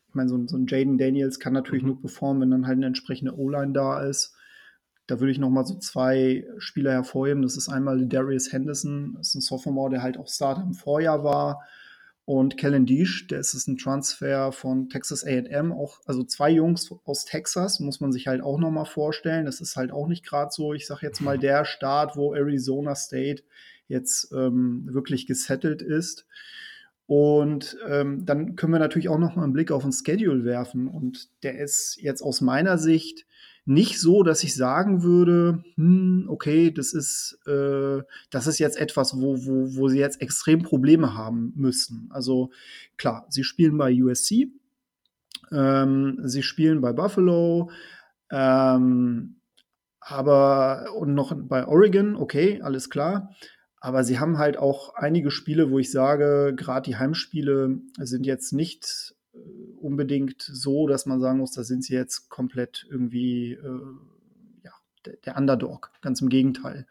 ich 0.09 0.15
meine, 0.15 0.29
so, 0.29 0.47
so, 0.47 0.57
ein 0.57 0.67
Jaden 0.67 0.99
Daniels 0.99 1.41
kann 1.41 1.55
natürlich 1.55 1.83
mhm. 1.83 1.89
nur 1.91 2.01
performen, 2.01 2.43
wenn 2.43 2.51
dann 2.51 2.67
halt 2.67 2.77
eine 2.77 2.87
entsprechende 2.87 3.37
O-Line 3.37 3.73
da 3.73 4.03
ist. 4.03 4.35
Da 5.07 5.21
würde 5.21 5.33
ich 5.33 5.39
noch 5.39 5.51
mal 5.51 5.65
so 5.65 5.79
zwei 5.79 6.47
Spieler 6.59 6.93
hervorheben. 6.93 7.43
Das 7.43 7.57
ist 7.57 7.69
einmal 7.69 8.07
Darius 8.07 8.53
Henderson, 8.53 9.15
das 9.19 9.29
ist 9.29 9.35
ein 9.35 9.41
Sophomore, 9.41 9.91
der 9.91 10.03
halt 10.03 10.17
auch 10.17 10.29
Starter 10.29 10.63
im 10.63 10.75
Vorjahr 10.75 11.25
war. 11.25 11.63
Und 12.25 12.57
Kellen 12.57 12.87
Deesh, 12.87 13.27
der 13.27 13.41
ist 13.41 13.67
ein 13.67 13.77
Transfer 13.77 14.53
von 14.53 14.89
Texas 14.89 15.25
A&M, 15.25 15.75
also 16.07 16.23
zwei 16.23 16.51
Jungs 16.51 16.95
aus 17.05 17.25
Texas, 17.25 17.81
muss 17.81 18.01
man 18.01 18.13
sich 18.13 18.29
halt 18.29 18.43
auch 18.43 18.61
noch 18.61 18.71
mal 18.71 18.85
vorstellen. 18.85 19.45
Das 19.45 19.61
ist 19.61 19.75
halt 19.75 19.91
auch 19.91 20.07
nicht 20.07 20.25
gerade 20.25 20.53
so, 20.53 20.73
ich 20.73 20.87
sage 20.87 21.05
jetzt 21.05 21.21
mal 21.21 21.37
der 21.37 21.65
Start, 21.65 22.17
wo 22.17 22.33
Arizona 22.33 22.95
State 22.95 23.43
jetzt 23.89 24.33
ähm, 24.33 24.89
wirklich 24.93 25.27
gesettelt 25.27 25.83
ist. 25.83 26.27
Und 27.07 27.77
ähm, 27.89 28.25
dann 28.25 28.55
können 28.55 28.73
wir 28.73 28.79
natürlich 28.79 29.09
auch 29.09 29.19
noch 29.19 29.35
mal 29.35 29.43
einen 29.43 29.53
Blick 29.53 29.73
auf 29.73 29.83
den 29.83 29.93
Schedule 29.93 30.45
werfen. 30.45 30.87
Und 30.87 31.29
der 31.43 31.59
ist 31.59 31.99
jetzt 32.01 32.23
aus 32.23 32.41
meiner 32.41 32.79
Sicht 32.79 33.27
nicht 33.65 34.01
so, 34.01 34.23
dass 34.23 34.43
ich 34.43 34.57
sagen 34.57 35.03
würde, 35.03 35.63
hm, 35.77 36.27
okay, 36.29 36.73
das 36.73 36.93
ist, 36.93 37.39
äh, 37.47 38.03
das 38.31 38.47
ist 38.47 38.59
jetzt 38.59 38.77
etwas, 38.77 39.21
wo, 39.21 39.37
wo, 39.45 39.77
wo 39.77 39.89
sie 39.89 39.99
jetzt 39.99 40.21
extrem 40.21 40.63
Probleme 40.63 41.15
haben 41.15 41.53
müssen. 41.55 42.09
Also 42.11 42.51
klar, 42.97 43.27
sie 43.29 43.45
spielen 43.45 43.79
bei 43.79 43.93
USC, 43.93 44.51
ähm, 45.53 46.19
sie 46.25 46.43
spielen 46.43 46.81
bei 46.81 46.93
Buffalo, 46.93 47.71
ähm, 48.31 49.37
aber 50.01 50.87
und 50.97 51.15
noch 51.15 51.33
bei 51.37 51.67
Oregon, 51.67 52.17
okay, 52.17 52.61
alles 52.63 52.91
klar. 52.91 53.31
Aber 53.81 54.05
sie 54.05 54.19
haben 54.19 54.39
halt 54.39 54.57
auch 54.57 54.95
einige 54.95 55.31
Spiele, 55.31 55.71
wo 55.71 55.79
ich 55.79 55.91
sage, 55.91 56.55
gerade 56.57 56.89
die 56.89 56.97
Heimspiele 56.97 57.81
sind 57.99 58.27
jetzt 58.27 58.53
nicht 58.53 59.12
unbedingt 59.81 60.43
so, 60.43 60.87
dass 60.87 61.07
man 61.07 61.21
sagen 61.21 61.39
muss, 61.39 61.53
da 61.53 61.65
sind 61.65 61.85
sie 61.85 61.95
jetzt 61.95 62.29
komplett 62.29 62.87
irgendwie 62.91 63.53
äh, 63.53 63.81
ja, 64.65 64.73
der, 65.05 65.17
der, 65.25 65.37
Underdog. 65.37 65.91
Ganz 66.01 66.21
im 66.21 66.29
Gegenteil. 66.29 66.87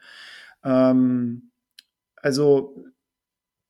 Ähm, 0.64 1.52
also 2.16 2.86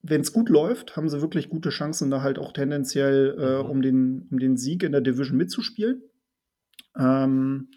wenn 0.04 0.22
es 0.22 0.34
gut 0.34 0.50
läuft, 0.50 0.96
haben 0.96 1.10
sie 1.10 1.22
wirklich 1.22 1.50
gute 1.50 1.70
Chancen, 1.70 2.10
da 2.10 2.22
halt 2.22 2.40
auch 2.40 2.54
tendenziell 2.54 3.38
äh, 3.38 3.64
mhm. 3.64 3.70
um, 3.70 3.82
den, 3.82 4.28
um 4.32 4.40
den 4.40 4.58
Sieg 4.58 4.84
in 4.84 4.92
der 4.92 5.02
Division 5.02 5.38
mitzuspielen. 5.38 6.02
Ähm, 6.98 7.70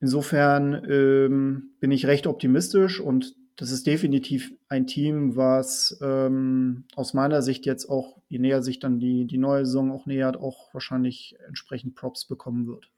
insofern 0.00 0.84
ähm, 0.90 1.70
bin 1.80 1.92
ich 1.92 2.06
recht 2.06 2.26
optimistisch 2.26 3.00
und 3.00 3.34
das 3.58 3.72
ist 3.72 3.88
definitiv 3.88 4.52
ein 4.68 4.86
Team, 4.86 5.34
was 5.34 5.98
ähm, 6.00 6.84
aus 6.94 7.12
meiner 7.12 7.42
Sicht 7.42 7.66
jetzt 7.66 7.90
auch, 7.90 8.16
je 8.28 8.38
näher 8.38 8.62
sich 8.62 8.78
dann 8.78 9.00
die, 9.00 9.26
die 9.26 9.36
neue 9.36 9.66
Saison 9.66 9.90
auch 9.90 10.06
nähert, 10.06 10.36
auch 10.36 10.72
wahrscheinlich 10.72 11.36
entsprechend 11.44 11.96
Props 11.96 12.24
bekommen 12.24 12.68
wird. 12.68 12.88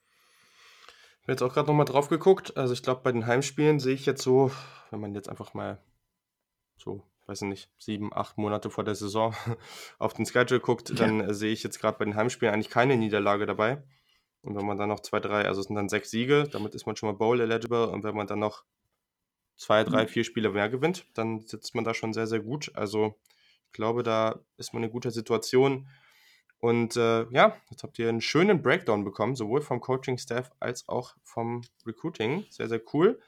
Ich 1.16 1.22
habe 1.22 1.32
jetzt 1.32 1.42
auch 1.42 1.54
gerade 1.54 1.68
nochmal 1.68 1.86
drauf 1.86 2.10
geguckt. 2.10 2.58
Also 2.58 2.74
ich 2.74 2.82
glaube, 2.82 3.00
bei 3.02 3.10
den 3.10 3.26
Heimspielen 3.26 3.80
sehe 3.80 3.94
ich 3.94 4.04
jetzt 4.04 4.22
so, 4.22 4.50
wenn 4.90 5.00
man 5.00 5.14
jetzt 5.14 5.30
einfach 5.30 5.54
mal 5.54 5.78
so, 6.76 7.04
weiß 7.24 7.40
ich 7.40 7.48
nicht, 7.48 7.70
sieben, 7.78 8.12
acht 8.12 8.36
Monate 8.36 8.68
vor 8.68 8.84
der 8.84 8.94
Saison 8.94 9.34
auf 9.98 10.12
den 10.12 10.26
Schedule 10.26 10.60
guckt, 10.60 10.92
dann 11.00 11.20
ja. 11.20 11.32
sehe 11.32 11.52
ich 11.52 11.62
jetzt 11.62 11.80
gerade 11.80 11.96
bei 11.96 12.04
den 12.04 12.16
Heimspielen 12.16 12.52
eigentlich 12.52 12.68
keine 12.68 12.98
Niederlage 12.98 13.46
dabei. 13.46 13.82
Und 14.42 14.56
wenn 14.56 14.66
man 14.66 14.76
dann 14.76 14.90
noch 14.90 15.00
zwei, 15.00 15.20
drei, 15.20 15.46
also 15.46 15.62
es 15.62 15.68
sind 15.68 15.76
dann 15.76 15.88
sechs 15.88 16.10
Siege, 16.10 16.48
damit 16.52 16.74
ist 16.74 16.84
man 16.84 16.96
schon 16.96 17.08
mal 17.08 17.16
Bowl 17.16 17.40
eligible. 17.40 17.88
Und 17.88 18.04
wenn 18.04 18.14
man 18.14 18.26
dann 18.26 18.40
noch 18.40 18.64
zwei, 19.60 19.84
drei, 19.84 20.04
mhm. 20.04 20.08
vier 20.08 20.24
Spiele 20.24 20.48
mehr 20.48 20.70
gewinnt, 20.70 21.04
dann 21.12 21.42
sitzt 21.42 21.74
man 21.74 21.84
da 21.84 21.92
schon 21.92 22.14
sehr, 22.14 22.26
sehr 22.26 22.40
gut. 22.40 22.72
Also 22.74 23.14
ich 23.66 23.72
glaube, 23.72 24.02
da 24.02 24.40
ist 24.56 24.72
man 24.72 24.82
in 24.82 24.90
guter 24.90 25.10
Situation. 25.10 25.86
Und 26.60 26.96
äh, 26.96 27.26
ja, 27.30 27.56
jetzt 27.70 27.82
habt 27.82 27.98
ihr 27.98 28.08
einen 28.08 28.22
schönen 28.22 28.62
Breakdown 28.62 29.04
bekommen, 29.04 29.36
sowohl 29.36 29.60
vom 29.60 29.80
Coaching-Staff 29.80 30.50
als 30.60 30.88
auch 30.88 31.14
vom 31.22 31.60
Recruiting. 31.86 32.46
Sehr, 32.48 32.68
sehr 32.68 32.80
cool. 32.94 33.20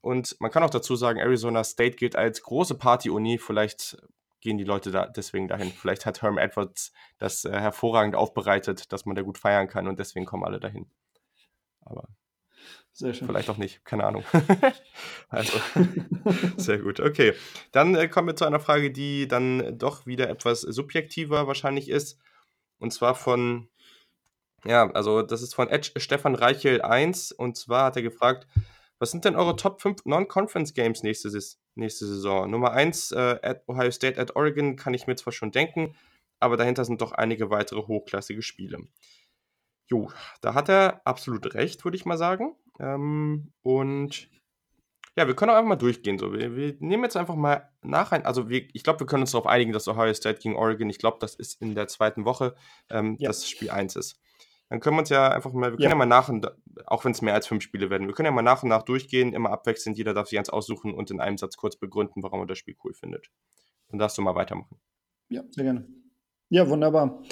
Und 0.00 0.36
man 0.40 0.50
kann 0.50 0.62
auch 0.62 0.70
dazu 0.70 0.96
sagen, 0.96 1.18
Arizona 1.18 1.62
State 1.64 1.96
gilt 1.96 2.16
als 2.16 2.42
große 2.42 2.76
Party-Uni. 2.76 3.36
Vielleicht 3.36 3.98
gehen 4.40 4.56
die 4.56 4.64
Leute 4.64 4.90
da 4.90 5.06
deswegen 5.06 5.48
dahin. 5.48 5.70
Vielleicht 5.70 6.06
hat 6.06 6.22
Herm 6.22 6.38
Edwards 6.38 6.92
das 7.18 7.44
äh, 7.44 7.52
hervorragend 7.52 8.14
aufbereitet, 8.14 8.90
dass 8.90 9.04
man 9.04 9.16
da 9.16 9.22
gut 9.22 9.36
feiern 9.36 9.68
kann 9.68 9.86
und 9.86 9.98
deswegen 9.98 10.24
kommen 10.24 10.44
alle 10.44 10.60
dahin. 10.60 10.90
Aber 11.82 12.08
sehr 12.92 13.12
schön. 13.12 13.26
Vielleicht 13.26 13.50
auch 13.50 13.56
nicht, 13.56 13.84
keine 13.84 14.04
Ahnung. 14.04 14.24
also, 15.28 15.58
sehr 16.56 16.78
gut. 16.78 17.00
Okay, 17.00 17.34
dann 17.72 17.94
äh, 17.94 18.08
kommen 18.08 18.28
wir 18.28 18.36
zu 18.36 18.44
einer 18.44 18.60
Frage, 18.60 18.92
die 18.92 19.26
dann 19.26 19.78
doch 19.78 20.06
wieder 20.06 20.30
etwas 20.30 20.60
subjektiver 20.60 21.46
wahrscheinlich 21.46 21.88
ist. 21.88 22.18
Und 22.78 22.92
zwar 22.92 23.14
von, 23.14 23.68
ja, 24.64 24.90
also 24.92 25.22
das 25.22 25.42
ist 25.42 25.54
von 25.54 25.68
Ed 25.68 25.92
Stefan 25.96 26.34
Reichel 26.34 26.82
1. 26.82 27.32
Und 27.32 27.56
zwar 27.56 27.86
hat 27.86 27.96
er 27.96 28.02
gefragt, 28.02 28.46
was 28.98 29.10
sind 29.10 29.24
denn 29.24 29.36
eure 29.36 29.56
Top 29.56 29.82
5 29.82 30.04
Non-Conference 30.04 30.72
Games 30.72 31.02
nächste, 31.02 31.30
nächste 31.74 32.06
Saison? 32.06 32.50
Nummer 32.50 32.72
1, 32.72 33.12
äh, 33.12 33.38
at 33.42 33.68
Ohio 33.68 33.90
State 33.90 34.20
at 34.20 34.36
Oregon, 34.36 34.76
kann 34.76 34.94
ich 34.94 35.06
mir 35.06 35.16
zwar 35.16 35.32
schon 35.32 35.50
denken, 35.50 35.96
aber 36.38 36.56
dahinter 36.56 36.84
sind 36.84 37.00
doch 37.00 37.12
einige 37.12 37.50
weitere 37.50 37.86
hochklassige 37.86 38.42
Spiele. 38.42 38.78
Jo, 39.86 40.10
da 40.40 40.54
hat 40.54 40.68
er 40.68 41.02
absolut 41.04 41.54
recht, 41.54 41.84
würde 41.84 41.96
ich 41.96 42.06
mal 42.06 42.16
sagen. 42.16 42.56
Ähm, 42.80 43.52
und 43.62 44.28
ja, 45.16 45.26
wir 45.28 45.36
können 45.36 45.50
auch 45.50 45.56
einfach 45.56 45.68
mal 45.68 45.76
durchgehen. 45.76 46.18
So. 46.18 46.32
Wir, 46.32 46.56
wir 46.56 46.76
nehmen 46.80 47.04
jetzt 47.04 47.16
einfach 47.16 47.36
mal 47.36 47.70
nach 47.82 48.12
ein. 48.12 48.26
Also, 48.26 48.48
wir, 48.48 48.66
ich 48.72 48.82
glaube, 48.82 49.00
wir 49.00 49.06
können 49.06 49.22
uns 49.22 49.30
darauf 49.32 49.46
einigen, 49.46 49.72
dass 49.72 49.86
Ohio 49.86 50.12
State 50.12 50.40
gegen 50.40 50.56
Oregon, 50.56 50.90
ich 50.90 50.98
glaube, 50.98 51.18
das 51.20 51.34
ist 51.34 51.60
in 51.60 51.74
der 51.74 51.86
zweiten 51.86 52.24
Woche, 52.24 52.54
ähm, 52.90 53.16
ja. 53.18 53.28
das 53.28 53.48
Spiel 53.48 53.70
1 53.70 53.96
ist. 53.96 54.20
Dann 54.70 54.80
können 54.80 54.96
wir 54.96 55.00
uns 55.00 55.10
ja 55.10 55.28
einfach 55.28 55.52
mal, 55.52 55.70
wir 55.70 55.76
können 55.76 55.82
ja, 55.82 55.90
ja 55.90 55.94
mal 55.94 56.06
nach 56.06 56.28
und 56.28 56.50
auch 56.86 57.04
wenn 57.04 57.12
es 57.12 57.22
mehr 57.22 57.34
als 57.34 57.46
fünf 57.46 57.62
Spiele 57.62 57.90
werden, 57.90 58.06
wir 58.08 58.14
können 58.14 58.26
ja 58.26 58.32
mal 58.32 58.42
nach 58.42 58.62
und 58.62 58.70
nach 58.70 58.82
durchgehen, 58.82 59.32
immer 59.34 59.50
abwechselnd, 59.50 59.96
jeder 59.98 60.14
darf 60.14 60.28
sich 60.28 60.38
eins 60.38 60.48
aussuchen 60.48 60.94
und 60.94 61.10
in 61.10 61.20
einem 61.20 61.36
Satz 61.36 61.56
kurz 61.56 61.76
begründen, 61.76 62.22
warum 62.22 62.40
er 62.40 62.46
das 62.46 62.58
Spiel 62.58 62.74
cool 62.82 62.94
findet. 62.94 63.30
Dann 63.88 63.98
darfst 63.98 64.16
du 64.18 64.22
mal 64.22 64.34
weitermachen. 64.34 64.80
Ja, 65.28 65.44
sehr 65.50 65.64
gerne. 65.64 65.86
Ja, 66.48 66.68
wunderbar. 66.68 67.22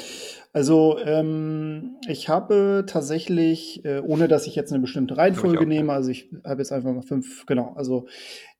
Also 0.53 0.99
ähm, 0.99 1.97
ich 2.07 2.29
habe 2.29 2.85
tatsächlich, 2.87 3.85
äh, 3.85 4.01
ohne 4.01 4.29
dass 4.29 4.47
ich 4.47 4.55
jetzt 4.55 4.73
eine 4.73 4.83
bestimmte 4.83 5.17
Reihenfolge 5.17 5.67
nehme, 5.67 5.93
also 5.93 6.11
ich 6.11 6.31
habe 6.45 6.61
jetzt 6.61 6.73
einfach 6.73 6.93
mal 6.93 7.03
fünf, 7.03 7.47
genau, 7.47 7.73
also 7.75 8.07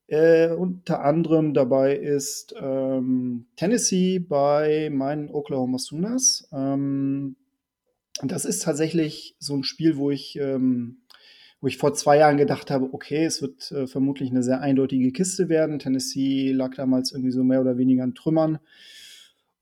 äh, 0.07 0.51
unter 0.51 1.05
anderem 1.05 1.55
dabei 1.55 1.97
ist 1.97 2.55
ähm, 2.61 3.47
Tennessee 3.57 4.19
bei 4.19 4.91
meinen 4.91 5.31
Oklahoma 5.31 5.79
Sooners. 5.79 6.49
Ähm, 6.53 7.37
das 8.23 8.45
ist 8.45 8.63
tatsächlich 8.63 9.37
so 9.39 9.55
ein 9.55 9.65
Spiel, 9.65 9.97
wo 9.97 10.11
ich, 10.11 10.37
ähm, 10.37 11.03
wo 11.61 11.67
ich 11.67 11.79
vor 11.79 11.95
zwei 11.95 12.19
Jahren 12.19 12.37
gedacht 12.37 12.71
habe, 12.71 12.93
okay, 12.93 13.25
es 13.25 13.43
wird 13.43 13.71
äh, 13.73 13.87
vermutlich 13.87 14.31
eine 14.31 14.43
sehr 14.43 14.61
eindeutige 14.61 15.13
Kiste 15.13 15.49
werden. 15.49 15.79
Tennessee 15.79 16.53
lag 16.53 16.75
damals 16.75 17.13
irgendwie 17.13 17.33
so 17.33 17.43
mehr 17.43 17.61
oder 17.61 17.79
weniger 17.79 18.03
an 18.05 18.15
Trümmern. 18.15 18.59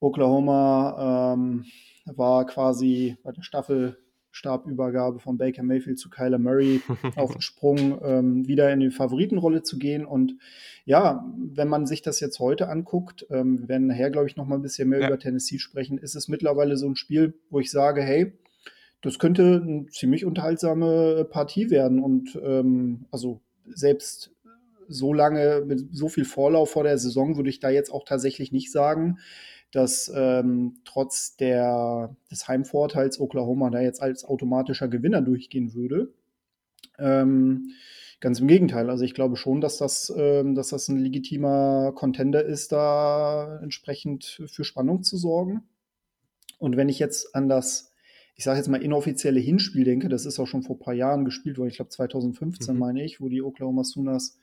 Oklahoma 0.00 1.34
ähm, 1.34 1.64
war 2.06 2.46
quasi 2.46 3.16
bei 3.22 3.32
der 3.32 3.42
Staffelstabübergabe 3.42 5.18
von 5.18 5.36
Baker 5.36 5.62
Mayfield 5.62 5.98
zu 5.98 6.08
Kyler 6.08 6.38
Murray 6.38 6.80
auf 7.16 7.32
den 7.32 7.42
Sprung, 7.42 8.00
ähm, 8.02 8.48
wieder 8.48 8.72
in 8.72 8.80
die 8.80 8.90
Favoritenrolle 8.90 9.62
zu 9.62 9.78
gehen. 9.78 10.04
Und 10.04 10.36
ja, 10.86 11.24
wenn 11.36 11.68
man 11.68 11.86
sich 11.86 12.02
das 12.02 12.20
jetzt 12.20 12.40
heute 12.40 12.68
anguckt, 12.68 13.26
ähm, 13.30 13.60
wir 13.60 13.68
werden 13.68 13.86
nachher, 13.86 14.10
glaube 14.10 14.26
ich, 14.26 14.36
noch 14.36 14.46
mal 14.46 14.56
ein 14.56 14.62
bisschen 14.62 14.88
mehr 14.88 15.00
ja. 15.00 15.08
über 15.08 15.18
Tennessee 15.18 15.58
sprechen, 15.58 15.98
ist 15.98 16.16
es 16.16 16.28
mittlerweile 16.28 16.76
so 16.76 16.88
ein 16.88 16.96
Spiel, 16.96 17.34
wo 17.50 17.60
ich 17.60 17.70
sage, 17.70 18.02
hey, 18.02 18.32
das 19.02 19.18
könnte 19.18 19.62
eine 19.62 19.86
ziemlich 19.86 20.24
unterhaltsame 20.24 21.26
Partie 21.30 21.70
werden. 21.70 22.02
Und 22.02 22.38
ähm, 22.42 23.06
also 23.10 23.40
selbst 23.66 24.32
so 24.88 25.12
lange 25.12 25.62
mit 25.64 25.94
so 25.94 26.08
viel 26.08 26.24
Vorlauf 26.24 26.70
vor 26.70 26.82
der 26.82 26.98
Saison 26.98 27.36
würde 27.36 27.48
ich 27.48 27.60
da 27.60 27.70
jetzt 27.70 27.90
auch 27.90 28.04
tatsächlich 28.04 28.50
nicht 28.50 28.72
sagen, 28.72 29.18
dass 29.72 30.10
ähm, 30.14 30.78
trotz 30.84 31.36
der, 31.36 32.14
des 32.30 32.48
Heimvorteils 32.48 33.20
Oklahoma 33.20 33.70
da 33.70 33.80
jetzt 33.80 34.02
als 34.02 34.24
automatischer 34.24 34.88
Gewinner 34.88 35.22
durchgehen 35.22 35.74
würde. 35.74 36.12
Ähm, 36.98 37.70
ganz 38.20 38.40
im 38.40 38.48
Gegenteil. 38.48 38.90
Also 38.90 39.04
ich 39.04 39.14
glaube 39.14 39.36
schon, 39.36 39.60
dass 39.60 39.78
das, 39.78 40.12
ähm, 40.16 40.54
dass 40.54 40.68
das 40.68 40.88
ein 40.88 40.98
legitimer 40.98 41.92
Contender 41.94 42.44
ist, 42.44 42.72
da 42.72 43.60
entsprechend 43.62 44.42
für 44.46 44.64
Spannung 44.64 45.02
zu 45.02 45.16
sorgen. 45.16 45.62
Und 46.58 46.76
wenn 46.76 46.88
ich 46.88 46.98
jetzt 46.98 47.34
an 47.34 47.48
das, 47.48 47.92
ich 48.34 48.44
sage 48.44 48.58
jetzt 48.58 48.68
mal, 48.68 48.82
inoffizielle 48.82 49.40
Hinspiel 49.40 49.84
denke, 49.84 50.08
das 50.08 50.26
ist 50.26 50.38
auch 50.38 50.46
schon 50.46 50.62
vor 50.62 50.76
ein 50.76 50.80
paar 50.80 50.94
Jahren 50.94 51.24
gespielt 51.24 51.58
worden, 51.58 51.70
ich 51.70 51.76
glaube 51.76 51.90
2015 51.90 52.74
mhm. 52.74 52.78
meine 52.78 53.04
ich, 53.04 53.20
wo 53.20 53.28
die 53.28 53.42
Oklahoma 53.42 53.84
Sooners 53.84 54.36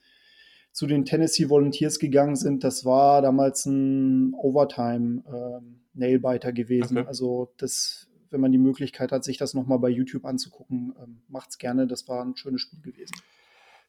zu 0.78 0.86
den 0.86 1.06
Tennessee 1.06 1.50
Volunteers 1.50 1.98
gegangen 1.98 2.36
sind, 2.36 2.64
das 2.64 2.86
war 2.86 3.24
damals 3.24 3.66
ein 3.66 4.36
Overtime-Nailbiter 4.36 6.50
ähm, 6.50 6.54
gewesen. 6.54 7.00
Okay. 7.00 7.08
Also 7.08 7.52
das, 7.58 8.08
wenn 8.30 8.42
man 8.42 8.52
die 8.52 8.60
Möglichkeit 8.60 9.12
hat, 9.12 9.24
sich 9.24 9.40
das 9.40 9.56
nochmal 9.56 9.80
bei 9.80 9.90
YouTube 9.90 10.24
anzugucken, 10.24 10.94
ähm, 11.02 11.24
es 11.50 11.58
gerne. 11.58 11.88
Das 11.88 12.08
war 12.08 12.24
ein 12.24 12.38
schönes 12.38 12.62
Spiel 12.62 12.80
gewesen. 12.80 13.16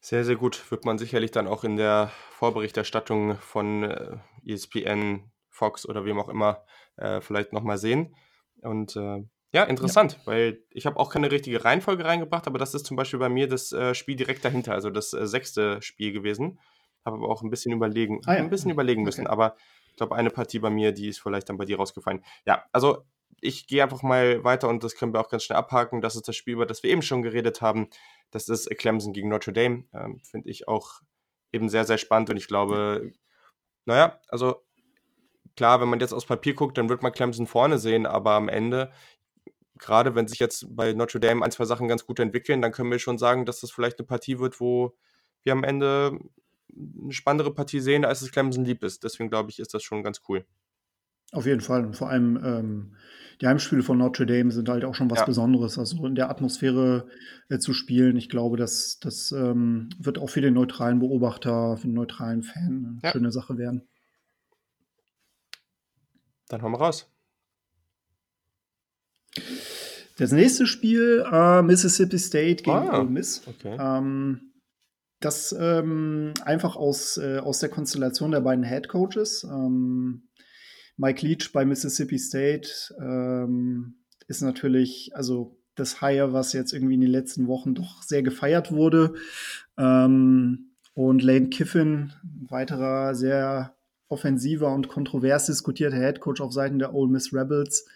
Sehr, 0.01 0.25
sehr 0.25 0.35
gut. 0.35 0.71
Wird 0.71 0.83
man 0.83 0.97
sicherlich 0.97 1.29
dann 1.29 1.45
auch 1.45 1.63
in 1.63 1.77
der 1.77 2.09
Vorberichterstattung 2.31 3.35
von 3.35 3.83
äh, 3.83 4.17
ESPN, 4.43 5.29
Fox 5.47 5.87
oder 5.87 6.05
wem 6.05 6.17
auch 6.17 6.29
immer 6.29 6.63
äh, 6.97 7.21
vielleicht 7.21 7.53
nochmal 7.53 7.77
sehen. 7.77 8.15
Und 8.63 8.95
äh, 8.95 9.23
ja, 9.51 9.63
interessant, 9.65 10.13
ja. 10.13 10.19
weil 10.25 10.63
ich 10.71 10.87
habe 10.87 10.97
auch 10.97 11.11
keine 11.11 11.29
richtige 11.29 11.63
Reihenfolge 11.63 12.03
reingebracht, 12.03 12.47
aber 12.47 12.57
das 12.57 12.73
ist 12.73 12.87
zum 12.87 12.97
Beispiel 12.97 13.19
bei 13.19 13.29
mir 13.29 13.47
das 13.47 13.71
äh, 13.73 13.93
Spiel 13.93 14.15
direkt 14.15 14.43
dahinter, 14.43 14.73
also 14.73 14.89
das 14.89 15.13
äh, 15.13 15.27
sechste 15.27 15.83
Spiel 15.83 16.13
gewesen. 16.13 16.57
Habe 17.05 17.17
aber 17.17 17.29
auch 17.29 17.41
ein 17.41 17.49
bisschen 17.49 17.71
überlegen, 17.71 18.21
ah, 18.25 18.33
ja. 18.33 18.39
ein 18.39 18.49
bisschen 18.49 18.71
überlegen 18.71 19.03
müssen, 19.03 19.25
okay. 19.25 19.31
aber 19.31 19.55
ich 19.89 19.95
glaube, 19.95 20.15
eine 20.15 20.29
Partie 20.29 20.59
bei 20.59 20.69
mir, 20.69 20.91
die 20.91 21.09
ist 21.09 21.19
vielleicht 21.19 21.49
dann 21.49 21.57
bei 21.57 21.65
dir 21.65 21.77
rausgefallen. 21.77 22.23
Ja, 22.45 22.65
also 22.71 23.03
ich 23.41 23.67
gehe 23.67 23.83
einfach 23.83 24.03
mal 24.03 24.43
weiter 24.43 24.67
und 24.67 24.83
das 24.83 24.95
können 24.95 25.13
wir 25.13 25.21
auch 25.21 25.29
ganz 25.29 25.43
schnell 25.43 25.57
abhaken. 25.57 26.01
Das 26.01 26.15
ist 26.15 26.27
das 26.27 26.35
Spiel, 26.35 26.55
über 26.55 26.65
das 26.65 26.83
wir 26.83 26.89
eben 26.89 27.01
schon 27.01 27.21
geredet 27.21 27.61
haben. 27.61 27.89
Das 28.31 28.49
ist 28.49 28.69
Clemson 28.77 29.13
gegen 29.13 29.29
Notre 29.29 29.53
Dame. 29.53 29.85
Ähm, 29.93 30.19
Finde 30.23 30.49
ich 30.49 30.67
auch 30.67 31.01
eben 31.51 31.69
sehr, 31.69 31.85
sehr 31.85 31.97
spannend 31.97 32.29
und 32.29 32.37
ich 32.37 32.47
glaube, 32.47 33.11
naja, 33.85 34.19
also 34.27 34.61
klar, 35.55 35.81
wenn 35.81 35.89
man 35.89 35.99
jetzt 35.99 36.13
aufs 36.13 36.25
Papier 36.25 36.53
guckt, 36.53 36.77
dann 36.77 36.89
wird 36.89 37.01
man 37.01 37.11
Clemson 37.11 37.47
vorne 37.47 37.79
sehen, 37.79 38.05
aber 38.05 38.31
am 38.31 38.49
Ende 38.49 38.91
gerade 39.79 40.13
wenn 40.13 40.27
sich 40.27 40.39
jetzt 40.39 40.75
bei 40.75 40.93
Notre 40.93 41.19
Dame 41.19 41.43
ein, 41.43 41.51
zwei 41.51 41.65
Sachen 41.65 41.87
ganz 41.87 42.05
gut 42.05 42.19
entwickeln, 42.19 42.61
dann 42.61 42.71
können 42.71 42.91
wir 42.91 42.99
schon 42.99 43.17
sagen, 43.17 43.45
dass 43.45 43.61
das 43.61 43.71
vielleicht 43.71 43.97
eine 43.97 44.05
Partie 44.05 44.37
wird, 44.37 44.59
wo 44.59 44.95
wir 45.43 45.53
am 45.53 45.63
Ende 45.63 46.19
eine 46.75 47.11
spannendere 47.11 47.53
Partie 47.53 47.79
sehen, 47.79 48.05
als 48.05 48.21
es 48.21 48.31
Clemson 48.31 48.65
lieb 48.65 48.83
ist. 48.83 49.03
Deswegen 49.03 49.29
glaube 49.29 49.49
ich, 49.49 49.59
ist 49.59 49.73
das 49.73 49.83
schon 49.83 50.03
ganz 50.03 50.21
cool. 50.27 50.45
Auf 51.31 51.45
jeden 51.45 51.61
Fall. 51.61 51.85
Und 51.85 51.95
vor 51.95 52.09
allem 52.09 52.39
ähm, 52.43 52.95
die 53.41 53.47
Heimspiele 53.47 53.83
von 53.83 53.97
Notre 53.97 54.25
Dame 54.25 54.51
sind 54.51 54.67
halt 54.67 54.83
auch 54.83 54.95
schon 54.95 55.09
was 55.09 55.19
ja. 55.19 55.25
Besonderes. 55.25 55.77
Also 55.77 56.05
in 56.05 56.15
der 56.15 56.29
Atmosphäre 56.29 57.07
äh, 57.49 57.59
zu 57.59 57.73
spielen, 57.73 58.17
ich 58.17 58.29
glaube, 58.29 58.57
das, 58.57 58.99
das 58.99 59.31
ähm, 59.31 59.89
wird 59.97 60.17
auch 60.17 60.29
für 60.29 60.41
den 60.41 60.53
neutralen 60.53 60.99
Beobachter, 60.99 61.77
für 61.77 61.87
den 61.87 61.93
neutralen 61.93 62.43
Fan 62.43 62.63
eine 62.63 62.99
ja. 63.03 63.11
schöne 63.11 63.31
Sache 63.31 63.57
werden. 63.57 63.87
Dann 66.49 66.61
hauen 66.61 66.71
wir 66.71 66.79
raus. 66.79 67.07
Das 70.17 70.33
nächste 70.33 70.67
Spiel, 70.67 71.23
äh, 71.31 71.61
Mississippi 71.61 72.19
State 72.19 72.63
gegen 72.63 72.71
ah, 72.71 72.99
Ole 72.99 73.09
Miss. 73.09 73.43
Okay. 73.47 73.77
Ähm, 73.79 74.48
das 75.19 75.55
ähm, 75.57 76.33
einfach 76.43 76.75
aus, 76.75 77.17
äh, 77.17 77.39
aus 77.39 77.59
der 77.59 77.69
Konstellation 77.69 78.31
der 78.31 78.41
beiden 78.41 78.63
Head 78.63 78.87
Coaches. 78.87 79.43
Ähm, 79.43 80.29
Mike 80.97 81.25
Leach 81.25 81.51
bei 81.51 81.65
Mississippi 81.65 82.17
State 82.17 82.69
ähm, 82.99 83.95
ist 84.27 84.41
natürlich, 84.41 85.11
also 85.15 85.57
das 85.75 86.01
Hire, 86.01 86.33
was 86.33 86.53
jetzt 86.53 86.73
irgendwie 86.73 86.95
in 86.95 87.01
den 87.01 87.09
letzten 87.09 87.47
Wochen 87.47 87.73
doch 87.73 88.03
sehr 88.03 88.21
gefeiert 88.21 88.71
wurde. 88.71 89.13
Ähm, 89.77 90.71
und 90.93 91.23
Lane 91.23 91.49
Kiffin, 91.49 92.11
weiterer 92.49 93.15
sehr 93.15 93.75
offensiver 94.09 94.73
und 94.73 94.89
kontrovers 94.89 95.45
diskutierter 95.45 95.97
Head 95.97 96.19
Coach 96.19 96.41
auf 96.41 96.51
Seiten 96.51 96.79
der 96.79 96.93
Ole 96.93 97.11
Miss 97.11 97.33
Rebels, 97.33 97.87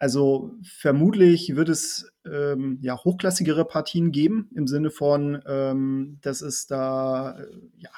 also 0.00 0.54
vermutlich 0.62 1.54
wird 1.56 1.68
es 1.68 2.10
ähm, 2.24 2.78
ja 2.80 2.96
hochklassigere 2.96 3.66
Partien 3.66 4.12
geben 4.12 4.50
im 4.54 4.66
Sinne 4.66 4.90
von, 4.90 5.42
ähm, 5.46 6.18
dass 6.22 6.40
es 6.40 6.66
da 6.66 7.38
äh, 7.38 7.46
ja 7.76 7.90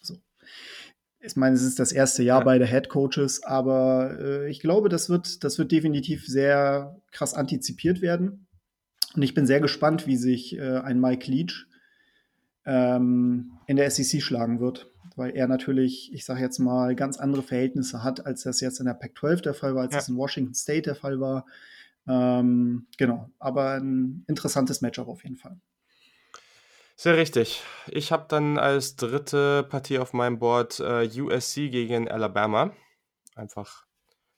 so. 0.00 0.16
Ich 1.20 1.36
meine, 1.36 1.54
es 1.54 1.62
ist 1.62 1.78
das 1.78 1.92
erste 1.92 2.22
Jahr 2.22 2.40
ja. 2.40 2.44
bei 2.44 2.58
der 2.58 2.66
Head 2.66 2.88
Coaches, 2.88 3.42
aber 3.42 4.18
äh, 4.18 4.50
ich 4.50 4.60
glaube, 4.60 4.88
das 4.88 5.10
wird, 5.10 5.44
das 5.44 5.58
wird 5.58 5.70
definitiv 5.70 6.26
sehr 6.26 6.98
krass 7.12 7.34
antizipiert 7.34 8.00
werden. 8.00 8.46
Und 9.14 9.22
ich 9.22 9.34
bin 9.34 9.46
sehr 9.46 9.60
gespannt, 9.60 10.06
wie 10.06 10.16
sich 10.16 10.56
äh, 10.56 10.78
ein 10.78 10.98
Mike 10.98 11.30
Leach 11.30 11.66
ähm, 12.64 13.58
in 13.66 13.76
der 13.76 13.90
SEC 13.90 14.22
schlagen 14.22 14.60
wird 14.60 14.93
weil 15.16 15.36
er 15.36 15.46
natürlich, 15.46 16.12
ich 16.12 16.24
sage 16.24 16.40
jetzt 16.40 16.58
mal, 16.58 16.94
ganz 16.94 17.18
andere 17.18 17.42
Verhältnisse 17.42 18.02
hat, 18.02 18.26
als 18.26 18.42
das 18.42 18.60
jetzt 18.60 18.80
in 18.80 18.86
der 18.86 18.94
Pac-12 18.94 19.42
der 19.42 19.54
Fall 19.54 19.74
war, 19.74 19.82
als 19.82 19.92
ja. 19.92 19.98
das 19.98 20.08
in 20.08 20.16
Washington 20.16 20.54
State 20.54 20.82
der 20.82 20.94
Fall 20.94 21.20
war. 21.20 21.46
Ähm, 22.06 22.86
genau, 22.98 23.30
aber 23.38 23.74
ein 23.74 24.24
interessantes 24.26 24.80
Matchup 24.80 25.08
auf 25.08 25.22
jeden 25.22 25.36
Fall. 25.36 25.58
Sehr 26.96 27.16
richtig. 27.16 27.62
Ich 27.88 28.12
habe 28.12 28.26
dann 28.28 28.56
als 28.56 28.94
dritte 28.96 29.64
Partie 29.64 29.98
auf 29.98 30.12
meinem 30.12 30.38
Board 30.38 30.78
äh, 30.80 31.08
USC 31.20 31.68
gegen 31.70 32.08
Alabama. 32.08 32.72
Einfach 33.34 33.84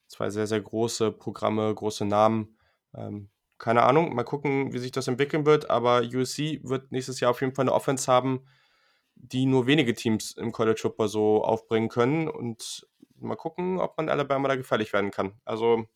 zwei 0.09 0.31
sehr, 0.31 0.47
sehr 0.47 0.61
große 0.61 1.13
Programme, 1.13 1.75
große 1.75 2.07
Namen. 2.07 2.57
Ähm, 2.95 3.29
keine 3.59 3.83
Ahnung, 3.83 4.15
mal 4.15 4.25
gucken, 4.25 4.73
wie 4.73 4.79
sich 4.79 4.93
das 4.93 5.09
entwickeln 5.09 5.47
wird, 5.47 5.71
aber 5.71 6.03
USC 6.03 6.61
wird 6.63 6.93
nächstes 6.93 7.21
Jahr 7.21 7.31
auf 7.31 7.41
jeden 7.41 7.55
Fall 7.55 7.65
eine 7.65 7.73
Offense 7.73 8.11
haben, 8.11 8.45
die 9.17 9.47
nur 9.47 9.67
wenige 9.67 9.95
Teams 9.95 10.33
im 10.33 10.53
College 10.53 10.81
Football 10.81 11.09
so 11.09 11.43
aufbringen 11.43 11.89
können. 11.89 12.29
Und 12.29 12.87
mal 13.19 13.37
gucken, 13.37 13.79
ob 13.81 13.97
man 13.97 14.09
Alabama 14.09 14.49
da 14.49 14.57
gefährlich 14.57 14.93
werden 14.93 15.11
kann. 15.11 15.33
Also 15.45 15.87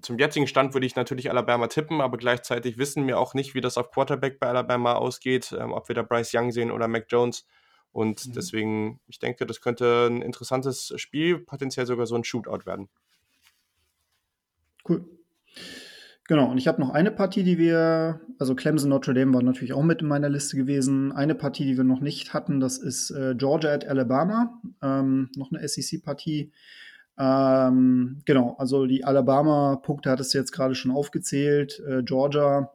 zum 0.00 0.18
jetzigen 0.18 0.46
Stand 0.46 0.74
würde 0.74 0.86
ich 0.86 0.96
natürlich 0.96 1.30
Alabama 1.30 1.68
tippen, 1.68 2.00
aber 2.00 2.18
gleichzeitig 2.18 2.76
wissen 2.76 3.06
wir 3.06 3.18
auch 3.18 3.34
nicht, 3.34 3.54
wie 3.54 3.60
das 3.60 3.78
auf 3.78 3.90
Quarterback 3.90 4.40
bei 4.40 4.48
Alabama 4.48 4.94
ausgeht, 4.94 5.54
ähm, 5.58 5.72
ob 5.72 5.88
wir 5.88 5.94
da 5.94 6.02
Bryce 6.02 6.34
Young 6.34 6.50
sehen 6.50 6.70
oder 6.70 6.88
Mac 6.88 7.06
Jones. 7.08 7.46
Und 7.92 8.26
mhm. 8.26 8.32
deswegen, 8.32 9.00
ich 9.06 9.20
denke, 9.20 9.46
das 9.46 9.60
könnte 9.60 10.08
ein 10.10 10.22
interessantes 10.22 10.92
Spiel, 10.96 11.38
potenziell 11.38 11.86
sogar 11.86 12.06
so 12.06 12.16
ein 12.16 12.24
Shootout 12.24 12.66
werden. 12.66 12.88
Cool. 14.86 15.04
Genau, 16.26 16.50
und 16.50 16.56
ich 16.56 16.68
habe 16.68 16.80
noch 16.80 16.90
eine 16.90 17.10
Partie, 17.10 17.42
die 17.42 17.58
wir, 17.58 18.20
also 18.38 18.54
Clemson 18.54 18.88
Notre 18.88 19.12
Dame 19.12 19.34
war 19.34 19.42
natürlich 19.42 19.74
auch 19.74 19.82
mit 19.82 20.00
in 20.00 20.08
meiner 20.08 20.30
Liste 20.30 20.56
gewesen. 20.56 21.12
Eine 21.12 21.34
Partie, 21.34 21.66
die 21.66 21.76
wir 21.76 21.84
noch 21.84 22.00
nicht 22.00 22.32
hatten, 22.32 22.60
das 22.60 22.78
ist 22.78 23.10
äh, 23.10 23.34
Georgia 23.36 23.72
at 23.72 23.86
Alabama, 23.86 24.58
ähm, 24.82 25.28
noch 25.36 25.52
eine 25.52 25.66
SEC-Partie. 25.68 26.50
Ähm, 27.18 28.22
genau, 28.24 28.56
also 28.58 28.86
die 28.86 29.04
Alabama-Punkte 29.04 30.10
hat 30.10 30.20
es 30.20 30.32
jetzt 30.32 30.52
gerade 30.52 30.74
schon 30.74 30.92
aufgezählt. 30.92 31.82
Äh, 31.86 32.02
Georgia 32.02 32.70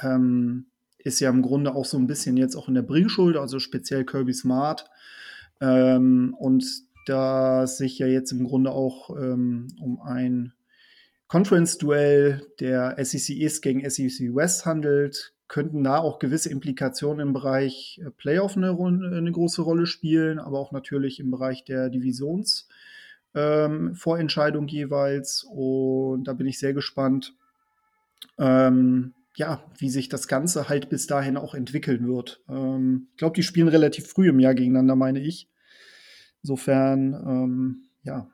ähm, 0.00 0.66
ist 0.98 1.18
ja 1.18 1.30
im 1.30 1.42
Grunde 1.42 1.74
auch 1.74 1.84
so 1.84 1.98
ein 1.98 2.06
bisschen 2.06 2.36
jetzt 2.36 2.54
auch 2.54 2.68
in 2.68 2.74
der 2.74 2.82
Bringschuld, 2.82 3.36
also 3.36 3.58
speziell 3.58 4.04
Kirby 4.04 4.32
Smart. 4.32 4.88
Ähm, 5.60 6.36
und 6.38 6.64
da 7.06 7.66
sich 7.66 7.98
ja 7.98 8.06
jetzt 8.06 8.30
im 8.30 8.44
Grunde 8.44 8.70
auch 8.70 9.10
ähm, 9.16 9.68
um 9.80 10.00
ein 10.00 10.52
Conference-Duell 11.28 12.46
der 12.58 12.96
SEC 13.04 13.36
East 13.36 13.62
gegen 13.62 13.88
SEC 13.88 14.34
West 14.34 14.66
handelt, 14.66 15.34
könnten 15.46 15.84
da 15.84 15.98
auch 15.98 16.18
gewisse 16.18 16.50
Implikationen 16.50 17.28
im 17.28 17.32
Bereich 17.32 18.00
äh, 18.04 18.10
Playoff 18.10 18.56
eine, 18.56 18.70
eine 18.70 19.32
große 19.32 19.62
Rolle 19.62 19.86
spielen, 19.86 20.38
aber 20.38 20.58
auch 20.58 20.72
natürlich 20.72 21.20
im 21.20 21.30
Bereich 21.30 21.64
der 21.64 21.90
Divisionsvorentscheidung 21.90 24.64
ähm, 24.64 24.68
jeweils. 24.68 25.44
Und 25.44 26.24
da 26.24 26.32
bin 26.32 26.46
ich 26.46 26.58
sehr 26.58 26.74
gespannt, 26.74 27.34
ähm, 28.38 29.14
ja, 29.36 29.62
wie 29.78 29.90
sich 29.90 30.08
das 30.08 30.28
Ganze 30.28 30.68
halt 30.68 30.88
bis 30.88 31.06
dahin 31.06 31.36
auch 31.36 31.54
entwickeln 31.54 32.08
wird. 32.08 32.40
Ähm, 32.48 33.08
ich 33.12 33.18
glaube, 33.18 33.36
die 33.36 33.42
spielen 33.42 33.68
relativ 33.68 34.06
früh 34.06 34.28
im 34.28 34.40
Jahr 34.40 34.54
gegeneinander, 34.54 34.96
meine 34.96 35.20
ich. 35.20 35.48
Insofern, 36.42 37.14
ähm, 37.14 37.82
ja, 38.02 38.28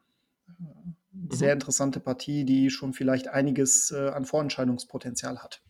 sehr 1.30 1.54
mhm. 1.54 1.60
interessante 1.60 2.00
Partie, 2.00 2.44
die 2.44 2.70
schon 2.70 2.92
vielleicht 2.92 3.28
einiges 3.28 3.90
äh, 3.90 4.08
an 4.08 4.24
Vorentscheidungspotenzial 4.24 5.42
hat. 5.42 5.62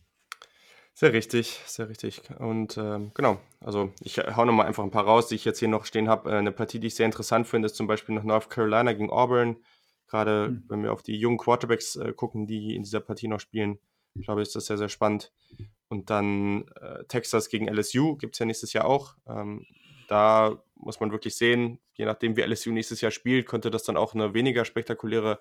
Sehr 0.93 1.11
richtig, 1.11 1.59
sehr 1.65 1.89
richtig. 1.89 2.21
Und 2.39 2.77
ähm, 2.77 3.11
genau, 3.13 3.37
also 3.59 3.91
ich 3.99 4.17
hau 4.17 4.45
nochmal 4.45 4.65
einfach 4.65 4.83
ein 4.83 4.91
paar 4.91 5.03
raus, 5.03 5.27
die 5.27 5.35
ich 5.35 5.43
jetzt 5.43 5.59
hier 5.59 5.67
noch 5.67 5.85
stehen 5.85 6.07
habe. 6.07 6.31
Äh, 6.31 6.35
eine 6.35 6.53
Partie, 6.53 6.79
die 6.79 6.87
ich 6.87 6.95
sehr 6.95 7.05
interessant 7.05 7.47
finde, 7.47 7.65
ist 7.65 7.75
zum 7.75 7.87
Beispiel 7.87 8.15
noch 8.15 8.23
North 8.23 8.49
Carolina 8.49 8.93
gegen 8.93 9.09
Auburn. 9.09 9.57
Gerade 10.07 10.49
mhm. 10.49 10.63
wenn 10.69 10.83
wir 10.83 10.93
auf 10.93 11.03
die 11.03 11.17
jungen 11.17 11.37
Quarterbacks 11.37 11.97
äh, 11.97 12.13
gucken, 12.13 12.47
die 12.47 12.75
in 12.75 12.83
dieser 12.83 13.01
Partie 13.01 13.27
noch 13.27 13.41
spielen, 13.41 13.79
ich 14.13 14.25
glaube, 14.25 14.41
ist 14.41 14.55
das 14.55 14.67
sehr, 14.67 14.77
sehr 14.77 14.87
spannend. 14.87 15.33
Und 15.89 16.09
dann 16.09 16.69
äh, 16.81 17.03
Texas 17.09 17.49
gegen 17.49 17.67
LSU 17.67 18.15
gibt 18.15 18.35
es 18.35 18.39
ja 18.39 18.45
nächstes 18.45 18.71
Jahr 18.71 18.85
auch. 18.85 19.15
Ähm, 19.27 19.65
da 20.07 20.63
muss 20.75 20.99
man 20.99 21.11
wirklich 21.11 21.35
sehen, 21.35 21.79
je 21.93 22.05
nachdem 22.05 22.35
wie 22.35 22.41
LSU 22.41 22.71
nächstes 22.71 23.01
Jahr 23.01 23.11
spielt, 23.11 23.47
könnte 23.47 23.71
das 23.71 23.83
dann 23.83 23.97
auch 23.97 24.13
eine 24.13 24.33
weniger 24.33 24.65
spektakuläre 24.65 25.39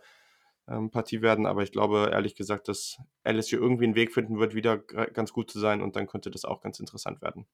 ähm, 0.69 0.91
Partie 0.91 1.23
werden. 1.23 1.47
Aber 1.47 1.63
ich 1.63 1.73
glaube 1.73 2.11
ehrlich 2.13 2.35
gesagt, 2.35 2.69
dass 2.69 2.99
LSU 3.25 3.57
irgendwie 3.57 3.85
einen 3.85 3.97
Weg 3.97 4.13
finden 4.13 4.39
wird, 4.39 4.55
wieder 4.55 4.79
ganz 4.79 5.33
gut 5.33 5.51
zu 5.51 5.59
sein 5.59 5.83
und 5.83 5.97
dann 5.97 6.07
könnte 6.07 6.31
das 6.31 6.45
auch 6.45 6.61
ganz 6.61 6.81
interessant 6.81 7.21
werden. 7.23 7.47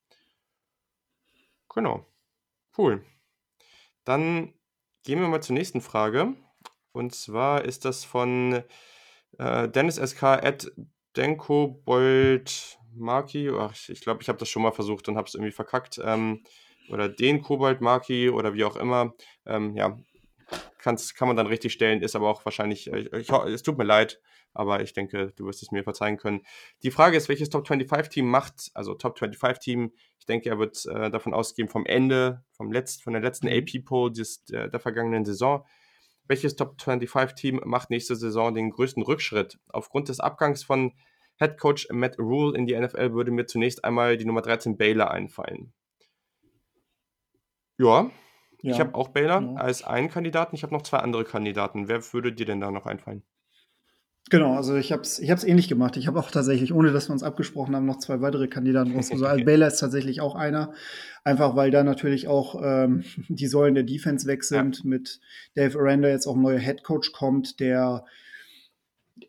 Genau. 1.68 2.06
Cool. 2.76 3.04
Dann 4.04 4.54
gehen 5.04 5.20
wir 5.20 5.28
mal 5.28 5.42
zur 5.42 5.54
nächsten 5.54 5.80
Frage. 5.80 6.34
Und 6.92 7.14
zwar 7.14 7.64
ist 7.64 7.84
das 7.84 8.04
von 8.04 8.62
äh, 9.38 9.68
Dennis 9.68 9.96
SK 9.96 10.22
at 10.24 10.72
Denko 11.16 11.82
Bold 11.84 12.78
Marki. 12.92 13.50
Ach, 13.50 13.74
ich 13.88 14.00
glaube, 14.00 14.22
ich 14.22 14.28
habe 14.28 14.38
das 14.38 14.48
schon 14.48 14.62
mal 14.62 14.72
versucht 14.72 15.08
und 15.08 15.16
habe 15.16 15.28
es 15.28 15.34
irgendwie 15.34 15.52
verkackt. 15.52 16.00
Ähm, 16.02 16.42
oder 16.90 17.08
den 17.08 17.42
Kobold 17.42 17.80
Marki 17.80 18.30
oder 18.30 18.54
wie 18.54 18.64
auch 18.64 18.76
immer, 18.76 19.14
ähm, 19.46 19.76
ja, 19.76 19.98
kann's, 20.78 21.14
kann 21.14 21.28
man 21.28 21.36
dann 21.36 21.46
richtig 21.46 21.72
stellen, 21.72 22.02
ist 22.02 22.16
aber 22.16 22.28
auch 22.28 22.44
wahrscheinlich, 22.44 22.88
ich, 22.92 23.12
ich, 23.12 23.30
es 23.30 23.62
tut 23.62 23.78
mir 23.78 23.84
leid, 23.84 24.20
aber 24.52 24.82
ich 24.82 24.92
denke, 24.92 25.32
du 25.36 25.46
wirst 25.46 25.62
es 25.62 25.70
mir 25.70 25.84
verzeihen 25.84 26.16
können. 26.16 26.42
Die 26.82 26.90
Frage 26.90 27.16
ist, 27.16 27.28
welches 27.28 27.50
Top 27.50 27.68
25-Team 27.68 28.28
macht, 28.28 28.70
also 28.74 28.94
Top 28.94 29.18
25-Team, 29.18 29.92
ich 30.18 30.26
denke, 30.26 30.50
er 30.50 30.58
wird 30.58 30.84
äh, 30.86 31.10
davon 31.10 31.34
ausgehen, 31.34 31.68
vom 31.68 31.86
Ende, 31.86 32.44
vom 32.52 32.72
Letzt, 32.72 33.02
von 33.02 33.12
der 33.12 33.22
letzten 33.22 33.46
mhm. 33.46 33.58
AP-Poll 33.58 34.12
der, 34.48 34.68
der 34.68 34.80
vergangenen 34.80 35.24
Saison, 35.24 35.64
welches 36.26 36.56
Top 36.56 36.76
25-Team 36.80 37.60
macht 37.64 37.90
nächste 37.90 38.14
Saison 38.14 38.54
den 38.54 38.70
größten 38.70 39.02
Rückschritt? 39.02 39.58
Aufgrund 39.68 40.08
des 40.08 40.20
Abgangs 40.20 40.62
von 40.62 40.92
Head 41.38 41.58
Coach 41.58 41.88
Matt 41.90 42.18
Rule 42.18 42.56
in 42.56 42.66
die 42.66 42.78
NFL 42.78 43.12
würde 43.12 43.32
mir 43.32 43.46
zunächst 43.46 43.84
einmal 43.84 44.16
die 44.16 44.26
Nummer 44.26 44.42
13 44.42 44.76
Baylor 44.76 45.10
einfallen. 45.10 45.72
Ja, 47.80 48.10
ja. 48.62 48.72
ich 48.72 48.80
habe 48.80 48.94
auch 48.94 49.08
Baylor 49.08 49.40
ja. 49.40 49.54
als 49.54 49.82
einen 49.84 50.10
Kandidaten. 50.10 50.54
Ich 50.54 50.62
habe 50.62 50.74
noch 50.74 50.82
zwei 50.82 50.98
andere 50.98 51.24
Kandidaten. 51.24 51.88
Wer 51.88 52.00
würde 52.12 52.32
dir 52.32 52.46
denn 52.46 52.60
da 52.60 52.70
noch 52.70 52.86
einfallen? 52.86 53.22
Genau, 54.28 54.54
also 54.54 54.76
ich 54.76 54.92
habe 54.92 55.02
es 55.02 55.18
ich 55.18 55.30
hab's 55.30 55.44
ähnlich 55.44 55.68
gemacht. 55.68 55.96
Ich 55.96 56.06
habe 56.06 56.20
auch 56.20 56.30
tatsächlich, 56.30 56.74
ohne 56.74 56.92
dass 56.92 57.08
wir 57.08 57.14
uns 57.14 57.22
abgesprochen 57.22 57.74
haben, 57.74 57.86
noch 57.86 57.98
zwei 57.98 58.20
weitere 58.20 58.48
Kandidaten 58.48 58.94
rausgesucht. 58.94 59.28
Also 59.28 59.44
Baylor 59.46 59.66
ist 59.66 59.78
tatsächlich 59.78 60.20
auch 60.20 60.34
einer, 60.34 60.72
einfach 61.24 61.56
weil 61.56 61.70
da 61.70 61.82
natürlich 61.82 62.28
auch 62.28 62.60
ähm, 62.62 63.02
die 63.28 63.46
Säulen 63.46 63.74
der 63.74 63.84
Defense 63.84 64.26
weg 64.26 64.44
sind. 64.44 64.78
Ja. 64.78 64.82
Mit 64.84 65.20
Dave 65.54 65.78
Aranda 65.78 66.08
jetzt 66.08 66.26
auch 66.26 66.36
ein 66.36 66.42
neuer 66.42 66.58
Head 66.58 66.84
Coach 66.84 67.12
kommt, 67.12 67.60
der 67.60 68.04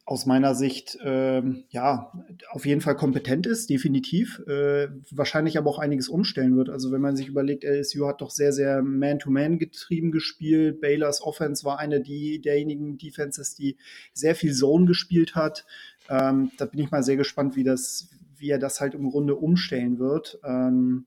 aus 0.06 0.26
meiner 0.26 0.56
Sicht 0.56 0.98
ähm, 1.04 1.64
ja 1.70 2.12
auf 2.52 2.66
jeden 2.66 2.82
Fall 2.82 2.96
kompetent 2.96 3.46
ist, 3.46 3.70
definitiv. 3.70 4.40
Äh, 4.48 4.90
wahrscheinlich 5.10 5.58
aber 5.58 5.70
auch 5.70 5.80
einiges 5.80 6.10
umstellen 6.10 6.56
wird. 6.56 6.70
Also 6.70 6.92
wenn 6.92 7.02
man 7.02 7.16
sich 7.16 7.28
überlegt, 7.28 7.64
LSU 7.64 8.08
hat 8.08 8.22
doch 8.22 8.32
sehr, 8.32 8.54
sehr 8.54 8.82
Man-to-Man 8.82 9.54
-Man 9.54 9.58
getrieben 9.58 10.12
gespielt. 10.12 10.82
Baylors 10.82 11.22
Offense 11.22 11.64
war 11.64 11.80
eine 11.80 12.02
die, 12.02 12.42
derjenigen 12.42 12.98
Defenses, 12.98 13.56
die 13.56 13.78
sehr 14.14 14.36
viel 14.36 14.54
Zone 14.54 14.86
gespielt 14.86 15.36
hat. 15.36 15.66
Ähm, 16.10 16.52
da 16.58 16.66
bin 16.66 16.80
ich 16.80 16.92
mal 16.92 17.04
sehr 17.04 17.18
gespannt, 17.18 17.56
wie 17.56 17.64
das, 17.64 18.10
wie 18.38 18.50
er 18.50 18.60
das 18.60 18.82
halt 18.82 18.96
im 18.96 19.10
Grunde 19.10 19.36
umstellen 19.36 20.00
wird. 20.00 20.40
Ähm, 20.44 21.06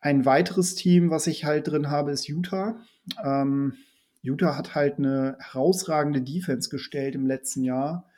ein 0.00 0.24
weiteres 0.24 0.74
Team, 0.74 1.10
was 1.10 1.26
ich 1.26 1.44
halt 1.44 1.68
drin 1.68 1.90
habe, 1.90 2.12
ist 2.12 2.28
Utah. 2.28 2.80
Ähm, 3.24 3.74
Utah 4.22 4.56
hat 4.56 4.74
halt 4.74 4.98
eine 4.98 5.36
herausragende 5.40 6.22
Defense 6.22 6.68
gestellt 6.68 7.14
im 7.14 7.26
letzten 7.26 7.62
Jahr. 7.64 8.08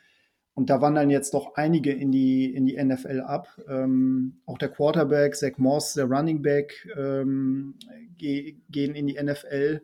Und 0.54 0.68
da 0.68 0.80
wandern 0.80 1.10
jetzt 1.10 1.32
doch 1.34 1.54
einige 1.54 1.92
in 1.92 2.10
die, 2.10 2.52
in 2.52 2.66
die 2.66 2.82
NFL 2.82 3.20
ab. 3.20 3.48
Ähm, 3.68 4.40
auch 4.46 4.58
der 4.58 4.68
Quarterback, 4.68 5.36
Zach 5.36 5.56
Moss, 5.58 5.94
der 5.94 6.06
Running 6.06 6.42
Back 6.42 6.88
ähm, 6.96 7.76
ge 8.18 8.56
gehen 8.68 8.94
in 8.94 9.06
die 9.06 9.22
NFL. 9.22 9.80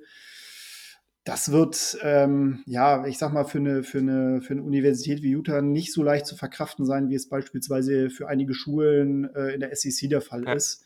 Das 1.25 1.51
wird, 1.51 1.99
ähm, 2.03 2.63
ja, 2.67 3.05
ich 3.07 3.19
sag 3.19 3.33
mal, 3.33 3.45
für 3.45 3.59
eine, 3.59 3.83
für, 3.83 3.99
eine, 3.99 4.41
für 4.41 4.53
eine 4.53 4.63
Universität 4.63 5.23
wie 5.23 5.31
Utah 5.31 5.61
nicht 5.61 5.93
so 5.93 6.05
leicht 6.05 6.27
zu 6.27 6.37
verkraften 6.37 6.87
sein, 6.87 7.09
wie 7.09 7.17
es 7.17 7.29
beispielsweise 7.29 8.11
für 8.11 8.29
einige 8.29 8.55
Schulen 8.55 9.35
äh, 9.35 9.55
in 9.55 9.61
der 9.61 9.75
SEC 9.75 10.09
der 10.09 10.21
Fall 10.21 10.45
ja. 10.45 10.53
ist. 10.53 10.85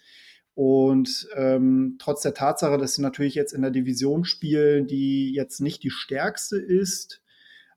Und 0.63 1.27
ähm, 1.37 1.97
trotz 1.99 2.21
der 2.21 2.35
Tatsache, 2.35 2.77
dass 2.77 2.93
sie 2.93 3.01
natürlich 3.01 3.35
jetzt 3.35 3.55
in 3.55 3.63
der 3.63 3.71
Division 3.71 4.27
spielen, 4.27 4.87
die 4.87 5.33
jetzt 5.33 5.61
nicht 5.61 5.83
die 5.83 5.89
stärkste 5.89 6.59
ist, 6.59 7.23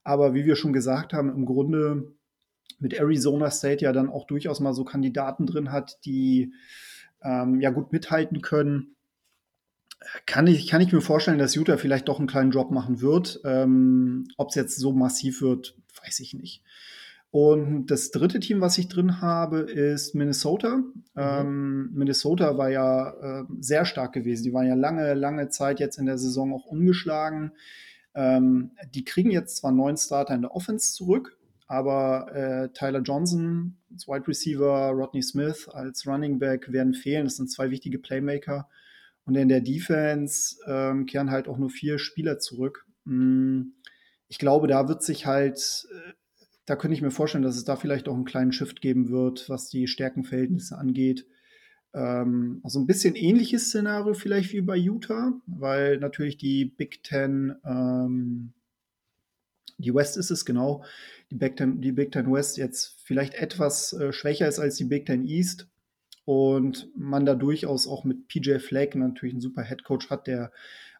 aber 0.03 0.33
wie 0.33 0.43
wir 0.43 0.57
schon 0.57 0.73
gesagt 0.73 1.13
haben, 1.13 1.29
im 1.29 1.45
Grunde 1.45 2.11
mit 2.79 2.93
Arizona 2.93 3.51
State 3.51 3.85
ja 3.85 3.93
dann 3.93 4.09
auch 4.09 4.27
durchaus 4.27 4.59
mal 4.59 4.73
so 4.73 4.83
Kandidaten 4.83 5.45
drin 5.45 5.71
hat, 5.71 5.97
die 6.03 6.51
ähm, 7.23 7.61
ja 7.61 7.69
gut 7.69 7.93
mithalten 7.93 8.41
können. 8.41 8.97
Kann 10.25 10.47
ich, 10.47 10.67
kann 10.67 10.81
ich 10.81 10.91
mir 10.91 10.99
vorstellen, 10.99 11.39
dass 11.39 11.55
Utah 11.55 11.77
vielleicht 11.77 12.09
doch 12.09 12.19
einen 12.19 12.27
kleinen 12.27 12.51
Drop 12.51 12.69
machen 12.69 12.99
wird. 12.99 13.39
Ähm, 13.45 14.27
Ob 14.35 14.49
es 14.49 14.55
jetzt 14.55 14.77
so 14.77 14.91
massiv 14.91 15.41
wird, 15.41 15.77
weiß 16.03 16.19
ich 16.19 16.33
nicht. 16.33 16.61
Und 17.33 17.87
das 17.87 18.11
dritte 18.11 18.39
Team, 18.39 18.61
was 18.61 18.77
ich 18.77 18.89
drin 18.89 19.19
habe, 19.19 19.61
ist 19.61 20.13
Minnesota. 20.13 20.77
Mhm. 20.77 20.93
Ähm, 21.15 21.89
Minnesota 21.91 22.59
war 22.59 22.69
ja 22.69 23.09
äh, 23.09 23.45
sehr 23.59 23.85
stark 23.85 24.13
gewesen. 24.13 24.43
Die 24.43 24.53
waren 24.53 24.67
ja 24.67 24.75
lange, 24.75 25.15
lange 25.15 25.49
Zeit 25.49 25.79
jetzt 25.79 25.97
in 25.97 26.05
der 26.05 26.19
Saison 26.19 26.53
auch 26.53 26.67
ungeschlagen. 26.67 27.53
Ähm, 28.13 28.73
die 28.93 29.03
kriegen 29.03 29.31
jetzt 29.31 29.57
zwar 29.57 29.71
neun 29.71 29.97
Starter 29.97 30.35
in 30.35 30.43
der 30.43 30.55
Offense 30.55 30.93
zurück, 30.93 31.35
aber 31.65 32.31
äh, 32.35 32.69
Tyler 32.69 33.01
Johnson 33.01 33.77
als 33.91 34.07
Wide 34.07 34.27
Receiver, 34.27 34.91
Rodney 34.91 35.23
Smith 35.23 35.67
als 35.69 36.05
Running 36.05 36.37
Back 36.37 36.71
werden 36.71 36.93
fehlen. 36.93 37.23
Das 37.23 37.37
sind 37.37 37.49
zwei 37.49 37.71
wichtige 37.71 37.97
Playmaker. 37.97 38.69
Und 39.25 39.33
in 39.33 39.49
der 39.49 39.61
Defense 39.61 40.57
ähm, 40.67 41.07
kehren 41.07 41.31
halt 41.31 41.47
auch 41.47 41.57
nur 41.57 41.71
vier 41.71 41.97
Spieler 41.97 42.37
zurück. 42.37 42.85
Hm, 43.07 43.73
ich 44.27 44.37
glaube, 44.37 44.67
da 44.67 44.87
wird 44.87 45.01
sich 45.01 45.25
halt 45.25 45.87
äh, 45.91 46.13
da 46.65 46.75
könnte 46.75 46.95
ich 46.95 47.01
mir 47.01 47.11
vorstellen, 47.11 47.43
dass 47.43 47.57
es 47.57 47.65
da 47.65 47.75
vielleicht 47.75 48.07
auch 48.07 48.15
einen 48.15 48.25
kleinen 48.25 48.53
Shift 48.53 48.81
geben 48.81 49.09
wird, 49.09 49.49
was 49.49 49.69
die 49.69 49.87
Stärkenverhältnisse 49.87 50.77
angeht. 50.77 51.25
Ähm, 51.93 52.61
also 52.63 52.79
ein 52.79 52.87
bisschen 52.87 53.15
ähnliches 53.15 53.67
Szenario 53.67 54.13
vielleicht 54.13 54.53
wie 54.53 54.61
bei 54.61 54.77
Utah, 54.77 55.33
weil 55.45 55.97
natürlich 55.97 56.37
die 56.37 56.65
Big 56.65 57.03
Ten, 57.03 57.55
ähm, 57.65 58.53
die 59.77 59.93
West 59.93 60.17
ist 60.17 60.31
es 60.31 60.45
genau, 60.45 60.83
die 61.31 61.35
Big 61.35 61.57
Ten, 61.57 61.81
die 61.81 61.91
Big 61.91 62.11
Ten 62.11 62.31
West 62.31 62.57
jetzt 62.57 63.01
vielleicht 63.03 63.33
etwas 63.35 63.93
äh, 63.93 64.13
schwächer 64.13 64.47
ist 64.47 64.59
als 64.59 64.75
die 64.75 64.85
Big 64.85 65.05
Ten 65.05 65.25
East 65.25 65.67
und 66.25 66.89
man 66.95 67.25
da 67.25 67.35
durchaus 67.35 67.87
auch 67.87 68.05
mit 68.05 68.27
PJ 68.29 68.59
Flake 68.59 68.97
natürlich 68.97 69.33
einen 69.33 69.41
super 69.41 69.63
Head 69.63 69.83
Coach 69.83 70.09
hat, 70.09 70.27
der 70.27 70.51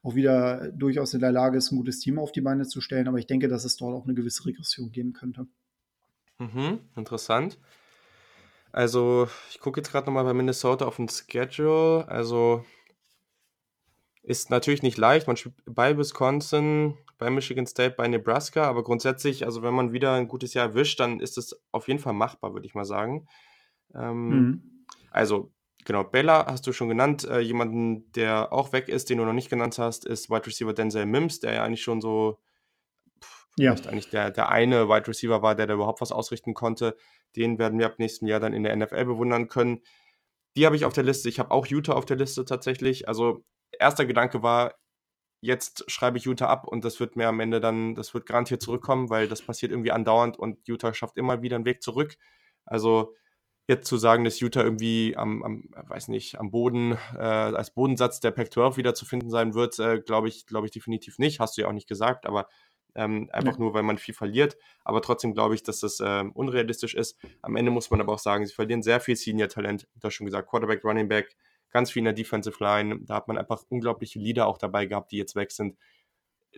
auch 0.03 0.15
wieder 0.15 0.69
durchaus 0.71 1.13
in 1.13 1.21
der 1.21 1.31
Lage 1.31 1.57
ist, 1.57 1.71
ein 1.71 1.77
gutes 1.77 1.99
Team 1.99 2.19
auf 2.19 2.31
die 2.31 2.41
Beine 2.41 2.67
zu 2.67 2.81
stellen. 2.81 3.07
Aber 3.07 3.17
ich 3.17 3.27
denke, 3.27 3.47
dass 3.47 3.63
es 3.63 3.77
dort 3.77 3.95
auch 3.95 4.03
eine 4.03 4.13
gewisse 4.13 4.45
Regression 4.45 4.91
geben 4.91 5.13
könnte. 5.13 5.47
Mhm, 6.39 6.79
interessant. 6.95 7.57
Also, 8.71 9.27
ich 9.49 9.59
gucke 9.59 9.79
jetzt 9.79 9.91
gerade 9.91 10.07
nochmal 10.07 10.25
bei 10.25 10.33
Minnesota 10.33 10.85
auf 10.85 10.97
den 10.97 11.07
Schedule. 11.07 12.05
Also, 12.07 12.65
ist 14.23 14.49
natürlich 14.49 14.83
nicht 14.83 14.97
leicht. 14.97 15.27
Man 15.27 15.37
spielt 15.37 15.55
bei 15.65 15.97
Wisconsin, 15.97 16.97
bei 17.17 17.29
Michigan 17.29 17.67
State, 17.67 17.95
bei 17.95 18.07
Nebraska, 18.07 18.67
aber 18.67 18.83
grundsätzlich, 18.83 19.45
also 19.45 19.61
wenn 19.61 19.73
man 19.73 19.93
wieder 19.93 20.13
ein 20.13 20.27
gutes 20.27 20.53
Jahr 20.53 20.69
erwischt, 20.69 20.99
dann 20.99 21.19
ist 21.19 21.37
es 21.37 21.61
auf 21.71 21.87
jeden 21.87 21.99
Fall 21.99 22.13
machbar, 22.13 22.53
würde 22.53 22.65
ich 22.65 22.73
mal 22.73 22.85
sagen. 22.85 23.27
Ähm, 23.93 24.29
mhm. 24.29 24.85
Also, 25.11 25.53
Genau, 25.86 26.03
Bella 26.03 26.45
hast 26.45 26.65
du 26.65 26.73
schon 26.73 26.89
genannt. 26.89 27.25
Äh, 27.25 27.39
jemanden, 27.39 28.11
der 28.13 28.53
auch 28.53 28.71
weg 28.71 28.89
ist, 28.89 29.09
den 29.09 29.17
du 29.17 29.25
noch 29.25 29.34
nicht 29.34 29.49
genannt 29.49 29.77
hast, 29.77 30.05
ist 30.05 30.29
Wide 30.29 30.45
Receiver 30.45 30.73
Denzel 30.73 31.05
Mims, 31.05 31.39
der 31.39 31.53
ja 31.53 31.63
eigentlich 31.63 31.84
schon 31.84 32.01
so 32.01 32.39
pff, 33.21 33.47
ja. 33.57 33.71
eigentlich 33.73 34.09
der, 34.09 34.31
der 34.31 34.49
eine 34.49 34.88
Wide 34.88 35.07
Receiver 35.07 35.41
war, 35.41 35.55
der 35.55 35.67
da 35.67 35.73
überhaupt 35.73 36.01
was 36.01 36.11
ausrichten 36.11 36.53
konnte. 36.53 36.95
Den 37.36 37.59
werden 37.59 37.79
wir 37.79 37.88
ab 37.88 37.95
nächstem 37.97 38.27
Jahr 38.27 38.39
dann 38.39 38.53
in 38.53 38.63
der 38.63 38.75
NFL 38.75 39.05
bewundern 39.05 39.47
können. 39.47 39.81
Die 40.55 40.65
habe 40.65 40.75
ich 40.75 40.86
auf 40.86 40.93
der 40.93 41.03
Liste. 41.03 41.29
Ich 41.29 41.39
habe 41.39 41.51
auch 41.51 41.65
Utah 41.67 41.93
auf 41.93 42.05
der 42.05 42.17
Liste 42.17 42.45
tatsächlich. 42.45 43.07
Also 43.07 43.43
erster 43.79 44.05
Gedanke 44.05 44.43
war, 44.43 44.75
jetzt 45.41 45.89
schreibe 45.91 46.17
ich 46.17 46.25
Utah 46.25 46.47
ab 46.47 46.67
und 46.67 46.86
das 46.86 46.99
wird 46.99 47.15
mir 47.17 47.27
am 47.27 47.39
Ende 47.41 47.59
dann, 47.59 47.95
das 47.95 48.13
wird 48.13 48.25
garantiert 48.25 48.61
zurückkommen, 48.61 49.09
weil 49.09 49.27
das 49.27 49.41
passiert 49.41 49.71
irgendwie 49.71 49.91
andauernd 49.91 50.38
und 50.39 50.65
Utah 50.67 50.93
schafft 50.93 51.17
immer 51.17 51.41
wieder 51.41 51.57
einen 51.57 51.65
Weg 51.65 51.84
zurück. 51.84 52.15
Also 52.65 53.13
jetzt 53.68 53.88
zu 53.88 53.97
sagen, 53.97 54.24
dass 54.24 54.39
Utah 54.39 54.64
irgendwie 54.64 55.16
am, 55.16 55.43
am 55.43 55.70
weiß 55.74 56.09
nicht, 56.09 56.39
am 56.39 56.51
Boden, 56.51 56.97
äh, 57.16 57.22
als 57.22 57.72
Bodensatz 57.72 58.20
der 58.20 58.32
Pac-12 58.32 58.78
wieder 58.78 58.93
zu 58.93 59.05
finden 59.05 59.30
sein 59.30 59.53
wird, 59.53 59.80
äh, 59.80 59.99
glaube 59.99 60.28
ich, 60.28 60.45
glaube 60.45 60.68
ich 60.68 60.72
definitiv 60.72 61.18
nicht. 61.18 61.39
Hast 61.39 61.57
du 61.57 61.61
ja 61.61 61.68
auch 61.68 61.74
nicht 61.74 61.88
gesagt, 61.88 62.26
aber 62.26 62.47
ähm, 62.95 63.30
einfach 63.32 63.53
ja. 63.53 63.59
nur, 63.59 63.74
weil 63.74 63.84
man 63.84 63.97
viel 63.97 64.14
verliert. 64.14 64.57
Aber 64.84 65.01
trotzdem 65.01 65.34
glaube 65.34 65.55
ich, 65.55 65.64
dass 65.64 65.80
das 65.80 65.99
äh, 65.99 66.24
unrealistisch 66.34 66.93
ist. 66.93 67.18
Am 67.41 67.55
Ende 67.55 67.72
muss 67.72 67.89
man 67.89 68.01
aber 68.01 68.14
auch 68.14 68.20
sagen, 68.20 68.45
sie 68.45 68.53
verlieren 68.53 68.84
sehr 68.84 68.99
viel 68.99 69.16
Senior-Talent. 69.16 69.88
Du 69.95 70.07
hast 70.07 70.14
schon 70.14 70.26
gesagt, 70.26 70.49
Quarterback, 70.49 70.84
Running 70.84 71.07
Back, 71.07 71.36
ganz 71.72 71.91
viel 71.91 72.01
in 72.01 72.05
der 72.05 72.14
Defensive 72.14 72.61
Line. 72.64 72.99
Da 73.01 73.16
hat 73.16 73.28
man 73.28 73.38
einfach 73.38 73.64
unglaubliche 73.70 74.20
Leader 74.20 74.47
auch 74.47 74.57
dabei 74.57 74.86
gehabt, 74.86 75.11
die 75.11 75.18
jetzt 75.18 75.36
weg 75.36 75.51
sind. 75.51 75.78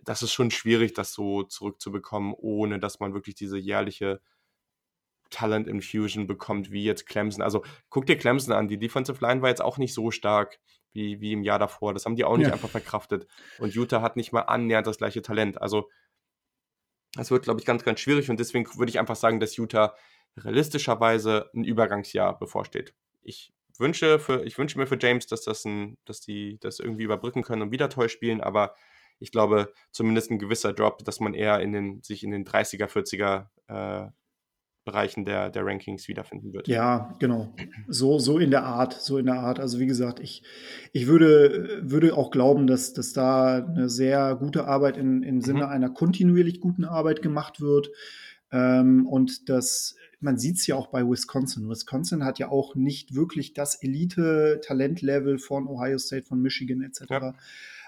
Das 0.04 0.22
ist 0.22 0.34
schon 0.34 0.52
schwierig, 0.52 0.94
das 0.94 1.14
so 1.14 1.44
zurückzubekommen, 1.44 2.34
ohne 2.34 2.80
dass 2.80 3.00
man 3.00 3.14
wirklich 3.14 3.36
diese 3.36 3.58
jährliche 3.58 4.20
Talent 5.30 5.68
Infusion 5.68 6.28
bekommt, 6.28 6.72
wie 6.72 6.84
jetzt 6.84 7.06
Clemson. 7.08 7.42
Also 7.42 7.64
guck 7.90 8.06
dir 8.06 8.18
Clemson 8.18 8.54
an, 8.54 8.68
die 8.68 8.78
Defensive 8.78 9.24
Line 9.26 9.42
war 9.42 9.50
jetzt 9.50 9.62
auch 9.62 9.78
nicht 9.78 9.94
so 9.94 10.12
stark 10.12 10.60
wie, 10.94 11.20
wie 11.20 11.34
im 11.34 11.44
Jahr 11.44 11.60
davor. 11.60 11.94
Das 11.94 12.06
haben 12.06 12.16
die 12.16 12.24
auch 12.24 12.38
nicht 12.38 12.48
ja. 12.48 12.54
einfach 12.54 12.70
verkraftet. 12.70 13.28
Und 13.60 13.74
Utah 13.74 14.02
hat 14.02 14.16
nicht 14.16 14.32
mal 14.32 14.42
annähernd 14.42 14.88
das 14.88 14.98
gleiche 14.98 15.22
Talent. 15.22 15.62
Also 15.62 15.90
das 17.16 17.32
wird, 17.32 17.44
glaube 17.44 17.60
ich, 17.60 17.66
ganz, 17.66 17.84
ganz 17.84 18.00
schwierig 18.00 18.30
und 18.30 18.40
deswegen 18.40 18.68
würde 18.78 18.90
ich 18.90 19.00
einfach 19.00 19.16
sagen, 19.16 19.40
dass 19.40 19.56
Utah 19.56 19.96
realistischerweise 20.38 21.50
ein 21.54 21.64
Übergangsjahr 21.64 22.38
bevorsteht. 22.38 22.94
Ich 23.22 23.54
wünsche, 23.78 24.20
für, 24.20 24.44
ich 24.44 24.58
wünsche 24.58 24.78
mir 24.78 24.88
für 24.88 24.98
James, 25.00 25.28
dass, 25.28 25.44
das 25.44 25.66
ein, 25.66 25.98
dass 26.06 26.20
die 26.22 26.60
das 26.60 26.80
irgendwie 26.80 27.04
überbrücken 27.04 27.44
können 27.44 27.62
und 27.62 27.72
wieder 27.72 27.90
toll 27.90 28.10
spielen, 28.10 28.42
aber 28.42 28.76
ich 29.20 29.32
glaube, 29.32 29.74
zumindest 29.92 30.30
ein 30.30 30.40
gewisser 30.40 30.74
Drop, 30.74 31.04
dass 31.06 31.22
man 31.22 31.34
eher 31.34 31.62
in 31.62 31.72
den, 31.72 32.02
sich 32.04 32.24
in 32.24 32.32
den 32.32 32.46
30er, 32.46 32.88
40er 32.88 33.48
äh, 33.68 34.12
Bereichen 34.86 35.26
der, 35.26 35.50
der 35.50 35.66
Rankings 35.66 36.08
wiederfinden 36.08 36.54
wird. 36.54 36.68
Ja, 36.68 37.16
genau. 37.20 37.54
So, 37.88 38.20
so 38.20 38.38
in 38.38 38.52
der 38.52 38.64
Art, 38.64 38.94
so 38.94 39.18
in 39.18 39.26
der 39.26 39.40
Art. 39.40 39.60
Also 39.60 39.80
wie 39.80 39.88
gesagt, 39.88 40.20
ich, 40.20 40.44
ich 40.94 41.08
würde, 41.08 41.82
würde 41.82 42.16
auch 42.16 42.30
glauben, 42.30 42.68
dass, 42.68 42.94
dass 42.94 43.12
da 43.12 43.66
eine 43.66 43.90
sehr 43.90 44.36
gute 44.36 44.66
Arbeit 44.66 44.98
in, 44.98 45.24
im 45.24 45.42
Sinne 45.42 45.66
mhm. 45.66 45.72
einer 45.72 45.90
kontinuierlich 45.90 46.62
guten 46.62 46.86
Arbeit 46.86 47.24
gemacht 47.24 47.60
wird. 47.60 47.90
Ähm, 48.52 49.08
und 49.08 49.50
das, 49.50 49.96
man 50.20 50.38
sieht 50.38 50.58
es 50.58 50.68
ja 50.68 50.76
auch 50.76 50.88
bei 50.88 51.02
Wisconsin. 51.02 51.68
Wisconsin 51.68 52.24
hat 52.24 52.38
ja 52.38 52.50
auch 52.50 52.76
nicht 52.76 53.16
wirklich 53.16 53.54
das 53.54 53.82
Elite-Talentlevel 53.82 55.40
von 55.40 55.68
Ohio 55.68 55.98
State, 55.98 56.28
von 56.28 56.42
Michigan 56.42 56.82
etc. 56.82 57.06
Ja 57.10 57.34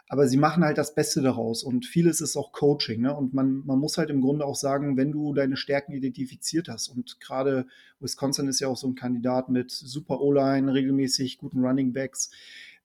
aber 0.09 0.27
sie 0.27 0.37
machen 0.37 0.63
halt 0.63 0.77
das 0.77 0.95
Beste 0.95 1.21
daraus 1.21 1.63
und 1.63 1.85
vieles 1.85 2.21
ist 2.21 2.37
auch 2.37 2.51
Coaching. 2.51 3.01
Ne? 3.01 3.15
Und 3.15 3.33
man, 3.33 3.65
man 3.65 3.79
muss 3.79 3.97
halt 3.97 4.09
im 4.09 4.21
Grunde 4.21 4.45
auch 4.45 4.55
sagen, 4.55 4.95
wenn 4.95 5.11
du 5.11 5.33
deine 5.33 5.57
Stärken 5.57 5.93
identifiziert 5.93 6.69
hast 6.69 6.87
und 6.87 7.19
gerade 7.19 7.67
Wisconsin 7.99 8.47
ist 8.47 8.59
ja 8.59 8.67
auch 8.67 8.77
so 8.77 8.87
ein 8.87 8.95
Kandidat 8.95 9.49
mit 9.49 9.71
super 9.71 10.21
O-Line, 10.21 10.73
regelmäßig 10.73 11.37
guten 11.37 11.59
Running 11.59 11.91
Backs, 11.93 12.31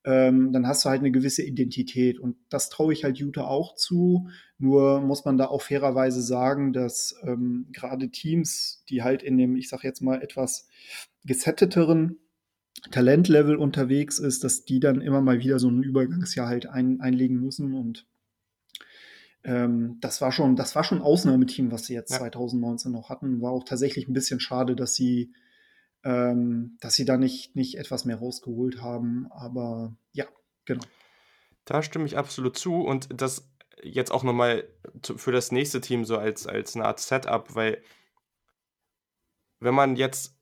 ähm, 0.04 0.52
dann 0.52 0.66
hast 0.66 0.84
du 0.84 0.88
halt 0.88 1.00
eine 1.00 1.12
gewisse 1.12 1.42
Identität 1.42 2.18
und 2.18 2.36
das 2.48 2.70
traue 2.70 2.92
ich 2.92 3.04
halt 3.04 3.18
Utah 3.18 3.46
auch 3.46 3.76
zu. 3.76 4.28
Nur 4.58 5.00
muss 5.00 5.24
man 5.24 5.38
da 5.38 5.46
auch 5.46 5.62
fairerweise 5.62 6.22
sagen, 6.22 6.72
dass 6.72 7.14
ähm, 7.22 7.68
gerade 7.72 8.08
Teams, 8.08 8.84
die 8.88 9.02
halt 9.02 9.22
in 9.22 9.38
dem, 9.38 9.54
ich 9.54 9.68
sag 9.68 9.84
jetzt 9.84 10.00
mal, 10.00 10.20
etwas 10.20 10.66
gesetteteren 11.24 12.18
Talentlevel 12.90 13.56
unterwegs 13.56 14.18
ist, 14.18 14.44
dass 14.44 14.64
die 14.64 14.80
dann 14.80 15.00
immer 15.00 15.20
mal 15.20 15.38
wieder 15.38 15.58
so 15.58 15.68
ein 15.68 15.82
Übergangsjahr 15.82 16.48
halt 16.48 16.66
ein, 16.66 17.00
einlegen 17.00 17.40
müssen. 17.40 17.74
Und 17.74 18.06
ähm, 19.44 19.98
das 20.00 20.20
war 20.20 20.32
schon, 20.32 20.56
das 20.56 20.74
war 20.74 20.82
schon 20.84 20.98
ein 20.98 21.04
Ausnahmeteam, 21.04 21.70
was 21.70 21.86
sie 21.86 21.94
jetzt 21.94 22.10
ja. 22.10 22.18
2019 22.18 22.90
noch 22.90 23.08
hatten. 23.08 23.40
War 23.40 23.52
auch 23.52 23.64
tatsächlich 23.64 24.08
ein 24.08 24.14
bisschen 24.14 24.40
schade, 24.40 24.74
dass 24.74 24.94
sie, 24.94 25.32
ähm, 26.02 26.76
dass 26.80 26.94
sie 26.94 27.04
da 27.04 27.16
nicht, 27.16 27.54
nicht 27.54 27.78
etwas 27.78 28.04
mehr 28.04 28.16
rausgeholt 28.16 28.82
haben. 28.82 29.28
Aber 29.30 29.96
ja, 30.12 30.26
genau. 30.64 30.84
Da 31.64 31.82
stimme 31.82 32.06
ich 32.06 32.18
absolut 32.18 32.58
zu. 32.58 32.82
Und 32.82 33.08
das 33.20 33.48
jetzt 33.82 34.10
auch 34.10 34.24
nochmal 34.24 34.64
für 35.02 35.32
das 35.32 35.52
nächste 35.52 35.80
Team 35.80 36.04
so 36.04 36.16
als, 36.18 36.46
als 36.46 36.74
eine 36.74 36.84
Art 36.84 37.00
Setup, 37.00 37.54
weil 37.54 37.82
wenn 39.60 39.74
man 39.74 39.96
jetzt 39.96 40.36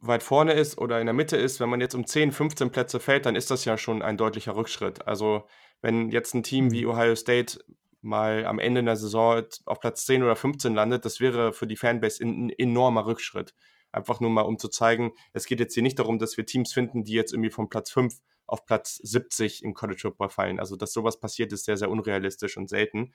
weit 0.00 0.22
vorne 0.22 0.52
ist 0.52 0.78
oder 0.78 1.00
in 1.00 1.06
der 1.06 1.14
Mitte 1.14 1.36
ist, 1.36 1.60
wenn 1.60 1.68
man 1.68 1.80
jetzt 1.80 1.94
um 1.94 2.06
10, 2.06 2.32
15 2.32 2.70
Plätze 2.70 3.00
fällt, 3.00 3.26
dann 3.26 3.36
ist 3.36 3.50
das 3.50 3.64
ja 3.64 3.76
schon 3.76 4.02
ein 4.02 4.16
deutlicher 4.16 4.56
Rückschritt. 4.56 5.06
Also 5.06 5.46
wenn 5.82 6.10
jetzt 6.10 6.34
ein 6.34 6.42
Team 6.42 6.72
wie 6.72 6.84
mhm. 6.84 6.92
Ohio 6.92 7.14
State 7.14 7.58
mal 8.00 8.46
am 8.46 8.58
Ende 8.58 8.82
der 8.82 8.96
Saison 8.96 9.42
auf 9.66 9.80
Platz 9.80 10.06
10 10.06 10.22
oder 10.22 10.36
15 10.36 10.74
landet, 10.74 11.04
das 11.04 11.20
wäre 11.20 11.52
für 11.52 11.66
die 11.66 11.76
Fanbase 11.76 12.24
ein, 12.24 12.46
ein 12.46 12.50
enormer 12.50 13.06
Rückschritt. 13.06 13.54
Einfach 13.92 14.20
nur 14.20 14.30
mal, 14.30 14.42
um 14.42 14.58
zu 14.58 14.68
zeigen, 14.68 15.12
es 15.32 15.46
geht 15.46 15.60
jetzt 15.60 15.74
hier 15.74 15.82
nicht 15.82 15.98
darum, 15.98 16.18
dass 16.18 16.36
wir 16.36 16.46
Teams 16.46 16.72
finden, 16.72 17.04
die 17.04 17.12
jetzt 17.12 17.32
irgendwie 17.32 17.50
von 17.50 17.68
Platz 17.68 17.90
5 17.90 18.14
auf 18.46 18.64
Platz 18.64 18.96
70 19.02 19.64
im 19.64 19.74
College 19.74 20.00
Football 20.02 20.28
fallen. 20.30 20.60
Also, 20.60 20.76
dass 20.76 20.92
sowas 20.92 21.18
passiert, 21.18 21.52
ist 21.52 21.64
sehr, 21.64 21.76
sehr 21.76 21.90
unrealistisch 21.90 22.56
und 22.56 22.68
selten. 22.68 23.12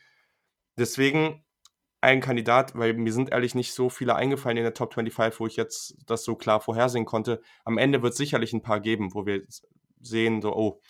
Deswegen 0.77 1.44
ein 2.05 2.21
Kandidat, 2.21 2.75
weil 2.75 2.93
mir 2.93 3.11
sind 3.11 3.31
ehrlich 3.31 3.55
nicht 3.55 3.73
so 3.73 3.89
viele 3.89 4.15
eingefallen 4.15 4.57
in 4.57 4.63
der 4.63 4.73
Top 4.73 4.93
25, 4.93 5.39
wo 5.39 5.47
ich 5.47 5.55
jetzt 5.55 5.95
das 6.05 6.23
so 6.23 6.35
klar 6.35 6.61
vorhersehen 6.61 7.05
konnte. 7.05 7.41
Am 7.63 7.77
Ende 7.77 8.01
wird 8.01 8.13
es 8.13 8.17
sicherlich 8.17 8.53
ein 8.53 8.61
paar 8.61 8.79
geben, 8.79 9.13
wo 9.13 9.25
wir 9.25 9.43
sehen, 10.01 10.41
so, 10.41 10.55
oh, 10.55 10.81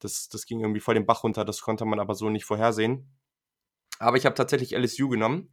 das, 0.00 0.28
das 0.28 0.46
ging 0.46 0.60
irgendwie 0.60 0.80
voll 0.80 0.94
den 0.94 1.06
Bach 1.06 1.24
runter, 1.24 1.44
das 1.44 1.60
konnte 1.60 1.84
man 1.84 2.00
aber 2.00 2.14
so 2.14 2.30
nicht 2.30 2.44
vorhersehen. 2.44 3.08
Aber 3.98 4.16
ich 4.16 4.26
habe 4.26 4.34
tatsächlich 4.34 4.72
LSU 4.72 5.08
genommen. 5.08 5.50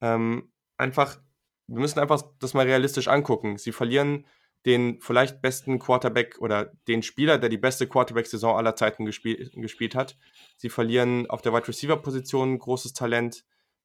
Ähm, 0.00 0.52
einfach, 0.78 1.18
wir 1.66 1.80
müssen 1.80 1.98
einfach 1.98 2.22
das 2.38 2.54
mal 2.54 2.64
realistisch 2.64 3.08
angucken. 3.08 3.58
Sie 3.58 3.72
verlieren 3.72 4.26
den 4.64 5.00
vielleicht 5.00 5.42
besten 5.42 5.78
Quarterback 5.78 6.38
oder 6.38 6.72
den 6.88 7.02
Spieler, 7.02 7.38
der 7.38 7.50
die 7.50 7.58
beste 7.58 7.86
Quarterback-Saison 7.86 8.56
aller 8.56 8.76
Zeiten 8.76 9.04
gespiel 9.04 9.50
gespielt 9.54 9.94
hat. 9.94 10.16
Sie 10.56 10.70
verlieren 10.70 11.28
auf 11.28 11.42
der 11.42 11.52
Wide 11.52 11.68
Receiver-Position 11.68 12.58
großes 12.58 12.94
Talent. 12.94 13.44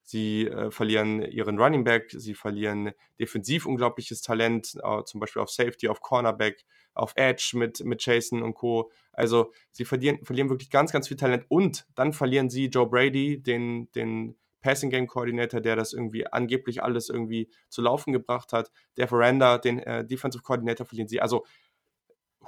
Sie 0.10 0.48
äh, 0.48 0.72
verlieren 0.72 1.22
ihren 1.22 1.60
Running 1.60 1.84
Back, 1.84 2.10
sie 2.10 2.34
verlieren 2.34 2.94
defensiv 3.20 3.68
unglaubliches 3.68 4.24
Talent, 4.24 4.76
äh, 4.84 5.04
zum 5.04 5.20
Beispiel 5.20 5.40
auf 5.40 5.52
Safety, 5.52 5.88
auf 5.88 6.02
Cornerback, 6.02 6.66
auf 6.96 7.14
Edge 7.16 7.52
mit, 7.54 7.86
mit 7.86 8.04
Jason 8.04 8.42
und 8.42 8.56
Co. 8.56 8.92
Also 9.14 9.52
sie 9.70 9.86
verlieren, 9.86 10.26
verlieren 10.26 10.50
wirklich 10.50 10.72
ganz, 10.72 10.92
ganz 10.92 11.10
viel 11.10 11.18
Talent 11.18 11.46
und 11.48 11.86
dann 11.94 12.12
verlieren 12.12 12.50
sie 12.50 12.70
Joe 12.70 12.90
Brady, 12.90 13.40
den, 13.40 13.92
den 13.92 14.36
Passing 14.62 14.90
Game 14.90 15.06
Coordinator, 15.06 15.62
der 15.62 15.76
das 15.76 15.94
irgendwie 15.94 16.26
angeblich 16.26 16.82
alles 16.82 17.10
irgendwie 17.10 17.48
zu 17.68 17.84
laufen 17.84 18.12
gebracht 18.12 18.52
hat. 18.52 18.72
Der 18.98 19.08
Veranda, 19.08 19.60
den 19.60 19.78
äh, 19.78 20.04
Defensive 20.04 20.42
Coordinator 20.44 20.88
verlieren 20.88 21.08
sie. 21.08 21.22
Also 21.22 21.46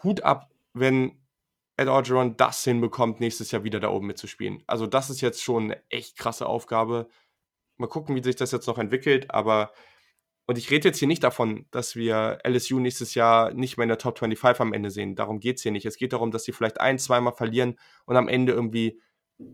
Hut 0.01 0.23
ab, 0.23 0.49
wenn 0.73 1.19
Ed 1.77 1.89
Orgeron 1.89 2.37
das 2.37 2.63
hinbekommt, 2.63 3.19
nächstes 3.19 3.51
Jahr 3.51 3.63
wieder 3.63 3.79
da 3.79 3.89
oben 3.89 4.07
mitzuspielen. 4.07 4.63
Also 4.65 4.87
das 4.87 5.11
ist 5.11 5.21
jetzt 5.21 5.43
schon 5.43 5.65
eine 5.65 5.83
echt 5.89 6.17
krasse 6.17 6.47
Aufgabe. 6.47 7.07
Mal 7.81 7.87
gucken, 7.87 8.15
wie 8.15 8.23
sich 8.23 8.35
das 8.35 8.51
jetzt 8.51 8.67
noch 8.67 8.77
entwickelt, 8.77 9.31
aber 9.31 9.73
und 10.47 10.57
ich 10.57 10.69
rede 10.69 10.89
jetzt 10.89 10.97
hier 10.97 11.07
nicht 11.07 11.23
davon, 11.23 11.65
dass 11.71 11.95
wir 11.95 12.39
LSU 12.45 12.79
nächstes 12.79 13.13
Jahr 13.13 13.53
nicht 13.53 13.77
mehr 13.77 13.83
in 13.83 13.89
der 13.89 13.97
Top 13.97 14.19
25 14.19 14.59
am 14.59 14.73
Ende 14.73 14.89
sehen. 14.89 15.15
Darum 15.15 15.39
geht 15.39 15.57
es 15.57 15.63
hier 15.63 15.71
nicht. 15.71 15.85
Es 15.85 15.97
geht 15.97 16.13
darum, 16.13 16.31
dass 16.31 16.43
sie 16.43 16.51
vielleicht 16.51 16.81
ein, 16.81 16.99
zweimal 16.99 17.33
verlieren 17.33 17.79
und 18.05 18.17
am 18.17 18.27
Ende 18.27 18.51
irgendwie 18.51 18.99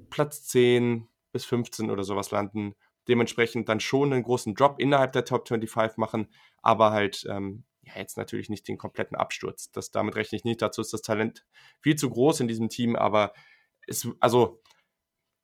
Platz 0.10 0.46
10 0.46 1.08
bis 1.32 1.46
15 1.46 1.92
oder 1.92 2.04
sowas 2.04 2.32
landen. 2.32 2.74
Dementsprechend 3.08 3.70
dann 3.70 3.80
schon 3.80 4.12
einen 4.12 4.24
großen 4.24 4.56
Drop 4.56 4.80
innerhalb 4.80 5.12
der 5.12 5.26
Top 5.26 5.48
25 5.48 5.98
machen, 5.98 6.30
aber 6.62 6.92
halt 6.92 7.26
ähm, 7.30 7.64
ja, 7.84 7.94
jetzt 7.98 8.18
natürlich 8.18 8.50
nicht 8.50 8.68
den 8.68 8.78
kompletten 8.78 9.16
Absturz. 9.16 9.72
Das, 9.72 9.92
damit 9.92 10.16
rechne 10.16 10.38
ich 10.38 10.44
nicht. 10.46 10.62
Dazu 10.62 10.82
ist 10.82 10.94
das 10.94 11.02
Talent 11.02 11.46
viel 11.80 11.96
zu 11.96 12.10
groß 12.10 12.40
in 12.40 12.48
diesem 12.48 12.70
Team, 12.70 12.96
aber 12.96 13.34
es, 13.88 14.08
also 14.20 14.62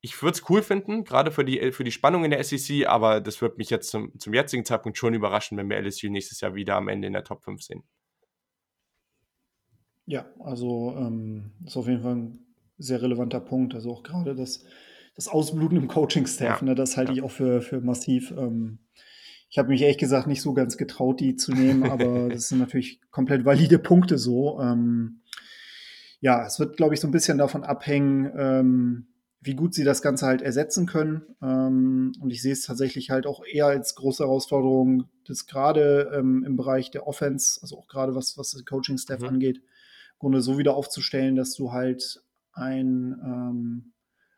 ich 0.06 0.22
würde 0.22 0.36
es 0.36 0.50
cool 0.50 0.62
finden, 0.62 1.06
gerade 1.06 1.32
für 1.32 1.46
die, 1.46 1.72
für 1.72 1.86
die 1.86 1.92
Spannung 1.92 2.26
in 2.26 2.32
der 2.32 2.44
SEC, 2.44 2.88
aber 2.88 3.22
das 3.22 3.42
wird 3.42 3.58
mich 3.58 3.70
jetzt 3.70 3.90
zum, 3.90 4.12
zum 4.20 4.34
jetzigen 4.34 4.66
Zeitpunkt 4.66 4.98
schon 4.98 5.14
überraschen, 5.14 5.58
wenn 5.58 5.70
wir 5.70 5.82
LSU 5.82 6.10
nächstes 6.10 6.42
Jahr 6.42 6.56
wieder 6.56 6.76
am 6.76 6.90
Ende 6.90 7.08
in 7.08 7.14
der 7.14 7.24
Top 7.24 7.42
5 7.42 7.64
sehen. 7.64 7.84
Ja, 10.06 10.26
also 10.42 10.94
ähm, 10.98 11.54
ist 11.66 11.78
auf 11.78 11.88
jeden 11.88 12.02
Fall 12.02 12.18
ein 12.18 12.40
sehr 12.78 13.02
relevanter 13.02 13.40
Punkt. 13.40 13.76
Also 13.76 13.94
auch 13.94 14.04
gerade 14.04 14.36
das, 14.36 14.66
das 15.16 15.30
Ausbluten 15.30 15.78
im 15.78 15.88
Coaching-Staff, 15.88 16.60
ja. 16.60 16.66
ne, 16.66 16.76
das 16.76 16.98
halte 16.98 17.14
ja. 17.14 17.20
ich 17.20 17.24
auch 17.24 17.32
für, 17.32 17.62
für 17.62 17.80
massiv. 17.80 18.32
Ähm, 18.32 18.80
ich 19.50 19.58
habe 19.58 19.70
mich 19.70 19.82
ehrlich 19.84 20.00
gesagt 20.00 20.28
nicht 20.28 20.42
so 20.42 20.54
ganz 20.54 20.76
getraut, 20.76 21.22
die 21.22 21.38
zu 21.38 21.54
nehmen, 21.54 21.84
aber 21.90 22.28
das 22.28 22.50
sind 22.50 22.60
natürlich 22.60 23.00
komplett 23.10 23.46
valide 23.46 23.80
Punkte 23.80 24.18
so. 24.18 24.60
Ähm, 24.60 25.22
ja, 26.20 26.46
es 26.46 26.60
wird, 26.60 26.76
glaube 26.76 26.94
ich, 26.94 27.00
so 27.00 27.08
ein 27.08 27.12
bisschen 27.12 27.38
davon 27.38 27.64
abhängen, 27.64 28.30
ähm, 28.38 29.08
wie 29.46 29.56
gut 29.56 29.74
sie 29.74 29.84
das 29.84 30.02
Ganze 30.02 30.26
halt 30.26 30.42
ersetzen 30.42 30.86
können. 30.86 31.24
Ähm, 31.42 32.14
und 32.20 32.32
ich 32.32 32.42
sehe 32.42 32.54
es 32.54 32.62
tatsächlich 32.62 33.10
halt 33.10 33.28
auch 33.28 33.44
eher 33.46 33.66
als 33.66 33.96
große 33.96 34.24
Herausforderung, 34.24 35.10
das 35.26 35.48
gerade 35.48 36.12
ähm, 36.16 36.44
im 36.46 36.56
Bereich 36.56 36.92
der 36.92 37.08
Offense, 37.08 37.60
also 37.62 37.78
auch 37.78 37.88
gerade 37.88 38.16
was, 38.16 38.38
was 38.38 38.52
das 38.52 38.66
Coaching-Staff 38.66 39.20
mhm. 39.20 39.28
angeht, 39.28 39.58
im 39.58 40.20
Grunde 40.20 40.42
so 40.42 40.58
wieder 40.58 40.76
aufzustellen, 40.76 41.36
dass 41.36 41.54
du 41.56 41.74
halt 41.74 42.24
ein, 42.54 43.20
ähm, 43.24 43.94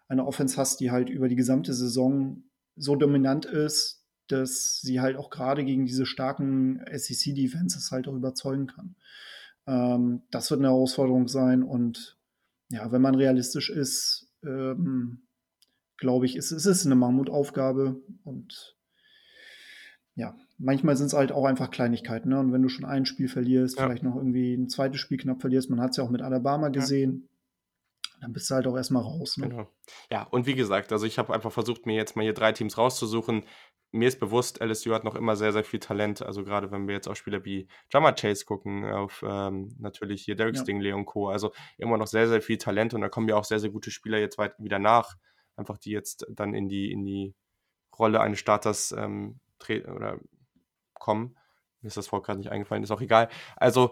eine 0.08 0.26
Offense 0.26 0.58
hast, 0.58 0.80
die 0.80 0.90
halt 0.90 1.10
über 1.10 1.28
die 1.28 1.36
gesamte 1.36 1.74
Saison 1.74 2.44
so 2.76 2.96
dominant 2.96 3.46
ist, 3.46 4.04
dass 4.28 4.82
sie 4.82 5.02
halt 5.02 5.18
auch 5.18 5.30
gerade 5.30 5.64
gegen 5.64 5.86
diese 5.86 6.08
starken 6.08 6.84
SEC-Defenses 6.92 7.92
halt 7.92 8.08
auch 8.08 8.16
überzeugen 8.16 8.68
kann. 8.68 8.96
Ähm, 9.68 10.24
das 10.32 10.50
wird 10.50 10.62
eine 10.62 10.70
Herausforderung 10.70 11.28
sein 11.28 11.62
und 11.62 12.18
ja, 12.70 12.92
wenn 12.92 13.02
man 13.02 13.14
realistisch 13.14 13.70
ist, 13.70 14.25
ähm, 14.46 15.28
glaube 15.98 16.26
ich, 16.26 16.36
ist, 16.36 16.52
es 16.52 16.66
ist 16.66 16.86
eine 16.86 16.96
Mammutaufgabe 16.96 18.02
und 18.24 18.76
ja, 20.16 20.36
manchmal 20.58 20.96
sind 20.96 21.08
es 21.08 21.14
halt 21.14 21.32
auch 21.32 21.46
einfach 21.46 21.72
Kleinigkeiten. 21.72 22.30
Ne? 22.30 22.40
Und 22.40 22.54
wenn 22.54 22.62
du 22.62 22.70
schon 22.70 22.86
ein 22.86 23.06
Spiel 23.06 23.28
verlierst, 23.28 23.78
ja. 23.78 23.86
vielleicht 23.86 24.04
noch 24.04 24.16
irgendwie 24.16 24.54
ein 24.54 24.70
zweites 24.70 25.00
Spiel 25.00 25.18
knapp 25.18 25.42
verlierst, 25.42 25.70
man 25.70 25.82
hat 25.82 25.92
es 25.92 25.98
ja 25.98 26.04
auch 26.04 26.10
mit 26.10 26.22
Alabama 26.22 26.70
gesehen, 26.70 27.28
ja. 28.06 28.12
dann 28.22 28.34
bist 28.34 28.50
du 28.50 28.56
halt 28.56 28.68
auch 28.68 28.78
erstmal 28.78 29.04
raus. 29.04 29.38
Ne? 29.38 29.50
Genau. 29.50 29.70
Ja, 30.12 30.24
und 30.24 30.46
wie 30.46 30.56
gesagt, 30.56 30.92
also 30.94 31.06
ich 31.06 31.18
habe 31.18 31.34
einfach 31.34 31.52
versucht, 31.52 31.86
mir 31.86 31.96
jetzt 31.96 32.16
mal 32.16 32.24
hier 32.24 32.34
drei 32.34 32.54
Teams 32.54 32.78
rauszusuchen. 32.78 33.44
Mir 33.96 34.10
ist 34.10 34.20
bewusst, 34.20 34.62
LSU 34.62 34.94
hat 34.94 35.06
noch 35.06 35.16
immer 35.16 35.38
sehr, 35.38 35.54
sehr 35.54 35.64
viel 35.64 35.80
Talent. 35.80 36.22
Also 36.22 36.44
gerade 36.44 36.70
wenn 36.70 36.86
wir 36.88 36.96
jetzt 36.96 37.08
auf 37.08 37.16
Spieler 37.16 37.46
wie 37.46 37.68
Jama 37.92 38.12
Chase 38.12 38.44
gucken, 38.44 38.84
auf 38.84 39.24
ähm, 39.26 39.74
natürlich 39.80 40.24
hier 40.24 40.36
Derek 40.36 40.56
ja. 40.56 40.62
Stingley 40.62 40.92
und 40.92 41.06
Co. 41.06 41.30
Also 41.30 41.54
immer 41.78 41.98
noch 41.98 42.08
sehr, 42.08 42.28
sehr 42.28 42.42
viel 42.42 42.58
Talent 42.58 42.94
und 42.94 43.02
da 43.02 43.08
kommen 43.08 43.30
ja 43.30 43.38
auch 43.38 43.46
sehr, 43.46 43.60
sehr 43.60 43.70
gute 43.70 43.92
Spieler 43.92 44.18
jetzt 44.20 44.38
weit 44.38 44.54
wieder 44.60 44.80
nach. 44.80 45.16
Einfach 45.56 45.78
die 45.78 45.92
jetzt 45.92 46.26
dann 46.30 46.54
in 46.54 46.68
die, 46.68 46.92
in 46.92 47.06
die 47.06 47.36
Rolle 47.98 48.20
eines 48.20 48.40
Starters 48.40 48.92
ähm, 48.92 49.40
oder 49.70 50.20
kommen. 50.94 51.38
Mir 51.82 51.88
ist 51.88 51.98
das 51.98 52.12
Wort 52.12 52.26
gerade 52.26 52.40
nicht 52.40 52.52
eingefallen, 52.52 52.84
ist 52.84 52.92
auch 52.92 53.00
egal. 53.00 53.30
Also 53.56 53.92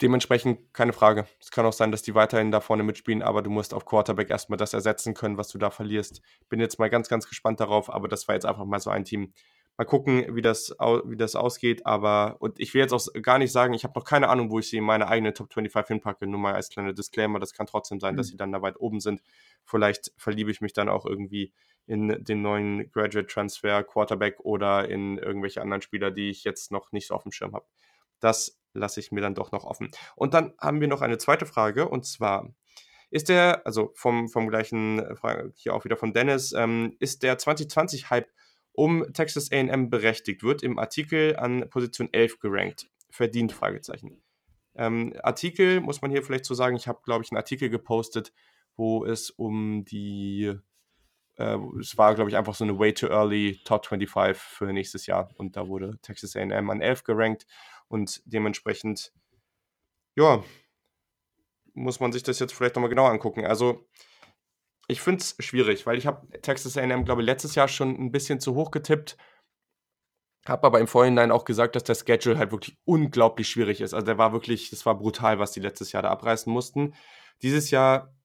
dementsprechend 0.00 0.72
keine 0.72 0.92
Frage. 0.92 1.26
Es 1.40 1.50
kann 1.50 1.66
auch 1.66 1.72
sein, 1.72 1.90
dass 1.90 2.02
die 2.02 2.14
weiterhin 2.14 2.50
da 2.50 2.60
vorne 2.60 2.82
mitspielen, 2.82 3.22
aber 3.22 3.42
du 3.42 3.50
musst 3.50 3.74
auf 3.74 3.84
Quarterback 3.84 4.30
erstmal 4.30 4.56
das 4.56 4.74
ersetzen 4.74 5.14
können, 5.14 5.36
was 5.36 5.48
du 5.48 5.58
da 5.58 5.70
verlierst. 5.70 6.22
Bin 6.48 6.60
jetzt 6.60 6.78
mal 6.78 6.90
ganz, 6.90 7.08
ganz 7.08 7.28
gespannt 7.28 7.60
darauf, 7.60 7.92
aber 7.92 8.08
das 8.08 8.28
war 8.28 8.34
jetzt 8.34 8.46
einfach 8.46 8.64
mal 8.64 8.80
so 8.80 8.90
ein 8.90 9.04
Team, 9.04 9.32
Mal 9.80 9.84
gucken, 9.84 10.34
wie 10.34 10.42
das, 10.42 10.74
wie 11.04 11.16
das 11.16 11.36
ausgeht. 11.36 11.86
Aber, 11.86 12.36
und 12.40 12.58
ich 12.58 12.74
will 12.74 12.80
jetzt 12.80 12.92
auch 12.92 13.06
gar 13.22 13.38
nicht 13.38 13.52
sagen, 13.52 13.74
ich 13.74 13.84
habe 13.84 13.96
noch 13.96 14.04
keine 14.04 14.28
Ahnung, 14.28 14.50
wo 14.50 14.58
ich 14.58 14.68
sie 14.68 14.78
in 14.78 14.84
meine 14.84 15.06
eigene 15.06 15.32
Top 15.32 15.52
25 15.52 15.94
hinpacke. 15.94 16.26
Nur 16.26 16.40
mal 16.40 16.54
als 16.54 16.68
kleiner 16.68 16.92
Disclaimer, 16.92 17.38
das 17.38 17.52
kann 17.52 17.68
trotzdem 17.68 18.00
sein, 18.00 18.14
mhm. 18.14 18.16
dass 18.16 18.26
sie 18.26 18.36
dann 18.36 18.50
da 18.50 18.60
weit 18.60 18.80
oben 18.80 18.98
sind. 18.98 19.22
Vielleicht 19.62 20.12
verliebe 20.16 20.50
ich 20.50 20.60
mich 20.60 20.72
dann 20.72 20.88
auch 20.88 21.06
irgendwie 21.06 21.52
in 21.86 22.24
den 22.24 22.42
neuen 22.42 22.90
Graduate 22.90 23.28
Transfer 23.28 23.84
Quarterback 23.84 24.40
oder 24.40 24.88
in 24.88 25.16
irgendwelche 25.16 25.62
anderen 25.62 25.80
Spieler, 25.80 26.10
die 26.10 26.28
ich 26.30 26.42
jetzt 26.42 26.72
noch 26.72 26.90
nicht 26.90 27.06
so 27.06 27.14
auf 27.14 27.22
dem 27.22 27.30
Schirm 27.30 27.54
habe. 27.54 27.66
Das 28.20 28.58
lasse 28.74 29.00
ich 29.00 29.12
mir 29.12 29.20
dann 29.20 29.34
doch 29.34 29.52
noch 29.52 29.64
offen. 29.64 29.90
Und 30.16 30.34
dann 30.34 30.54
haben 30.60 30.80
wir 30.80 30.88
noch 30.88 31.02
eine 31.02 31.18
zweite 31.18 31.46
Frage 31.46 31.88
und 31.88 32.06
zwar, 32.06 32.48
ist 33.10 33.28
der, 33.28 33.66
also 33.66 33.92
vom, 33.94 34.28
vom 34.28 34.48
gleichen 34.48 35.16
Frage 35.16 35.52
hier 35.56 35.74
auch 35.74 35.84
wieder 35.84 35.96
von 35.96 36.12
Dennis, 36.12 36.52
ähm, 36.52 36.96
ist 37.00 37.22
der 37.22 37.38
2020-Hype 37.38 38.28
um 38.72 39.12
Texas 39.12 39.50
AM 39.50 39.90
berechtigt, 39.90 40.42
wird 40.42 40.62
im 40.62 40.78
Artikel 40.78 41.36
an 41.36 41.68
Position 41.68 42.08
11 42.12 42.38
gerankt. 42.38 42.88
Verdient, 43.10 43.52
Fragezeichen. 43.52 44.22
Ähm, 44.76 45.14
Artikel, 45.22 45.80
muss 45.80 46.02
man 46.02 46.10
hier 46.10 46.22
vielleicht 46.22 46.44
so 46.44 46.54
sagen, 46.54 46.76
ich 46.76 46.86
habe, 46.86 47.00
glaube 47.02 47.24
ich, 47.24 47.32
einen 47.32 47.38
Artikel 47.38 47.70
gepostet, 47.70 48.32
wo 48.76 49.04
es 49.04 49.30
um 49.30 49.84
die, 49.84 50.54
äh, 51.36 51.58
es 51.80 51.98
war, 51.98 52.14
glaube 52.14 52.30
ich, 52.30 52.36
einfach 52.36 52.54
so 52.54 52.62
eine 52.62 52.78
way 52.78 52.94
too 52.94 53.08
early 53.08 53.60
Top 53.64 53.86
25 53.86 54.40
für 54.40 54.72
nächstes 54.72 55.06
Jahr 55.06 55.28
und 55.36 55.56
da 55.56 55.66
wurde 55.66 55.98
Texas 56.02 56.36
AM 56.36 56.70
an 56.70 56.80
11 56.80 57.02
gerankt 57.02 57.46
und 57.88 58.22
dementsprechend, 58.24 59.12
ja, 60.16 60.42
muss 61.74 62.00
man 62.00 62.12
sich 62.12 62.22
das 62.22 62.38
jetzt 62.38 62.52
vielleicht 62.52 62.74
nochmal 62.74 62.90
genau 62.90 63.06
angucken. 63.06 63.44
Also 63.44 63.86
ich 64.88 65.00
finde 65.00 65.20
es 65.20 65.36
schwierig, 65.38 65.86
weil 65.86 65.98
ich 65.98 66.06
habe 66.06 66.26
Texas 66.40 66.76
A&M, 66.76 67.04
glaube 67.04 67.22
ich, 67.22 67.26
letztes 67.26 67.54
Jahr 67.54 67.68
schon 67.68 67.90
ein 67.90 68.10
bisschen 68.10 68.40
zu 68.40 68.54
hoch 68.54 68.70
getippt. 68.70 69.16
Habe 70.46 70.66
aber 70.66 70.80
im 70.80 70.86
Vorhinein 70.86 71.30
auch 71.30 71.44
gesagt, 71.44 71.76
dass 71.76 71.84
der 71.84 71.94
Schedule 71.94 72.38
halt 72.38 72.52
wirklich 72.52 72.78
unglaublich 72.84 73.48
schwierig 73.48 73.82
ist. 73.82 73.92
Also 73.92 74.06
der 74.06 74.16
war 74.16 74.32
wirklich, 74.32 74.70
das 74.70 74.86
war 74.86 74.96
brutal, 74.96 75.38
was 75.38 75.52
die 75.52 75.60
letztes 75.60 75.92
Jahr 75.92 76.02
da 76.02 76.10
abreißen 76.10 76.50
mussten. 76.50 76.94
Dieses 77.42 77.70
Jahr, 77.70 78.16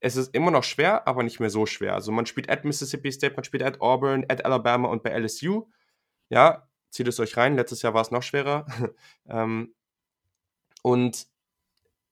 es 0.00 0.16
ist 0.16 0.34
immer 0.34 0.50
noch 0.50 0.64
schwer, 0.64 1.08
aber 1.08 1.22
nicht 1.22 1.40
mehr 1.40 1.48
so 1.48 1.64
schwer. 1.64 1.94
Also 1.94 2.12
man 2.12 2.26
spielt 2.26 2.50
at 2.50 2.66
Mississippi 2.66 3.10
State, 3.10 3.34
man 3.34 3.44
spielt 3.44 3.62
at 3.62 3.80
Auburn, 3.80 4.26
at 4.28 4.44
Alabama 4.44 4.88
und 4.88 5.02
bei 5.02 5.18
LSU. 5.18 5.66
Ja, 6.28 6.68
zieht 6.96 7.08
es 7.08 7.20
euch 7.20 7.36
rein. 7.36 7.56
Letztes 7.56 7.82
Jahr 7.82 7.94
war 7.94 8.02
es 8.02 8.10
noch 8.10 8.22
schwerer. 8.22 8.66
ähm, 9.28 9.74
und 10.82 11.26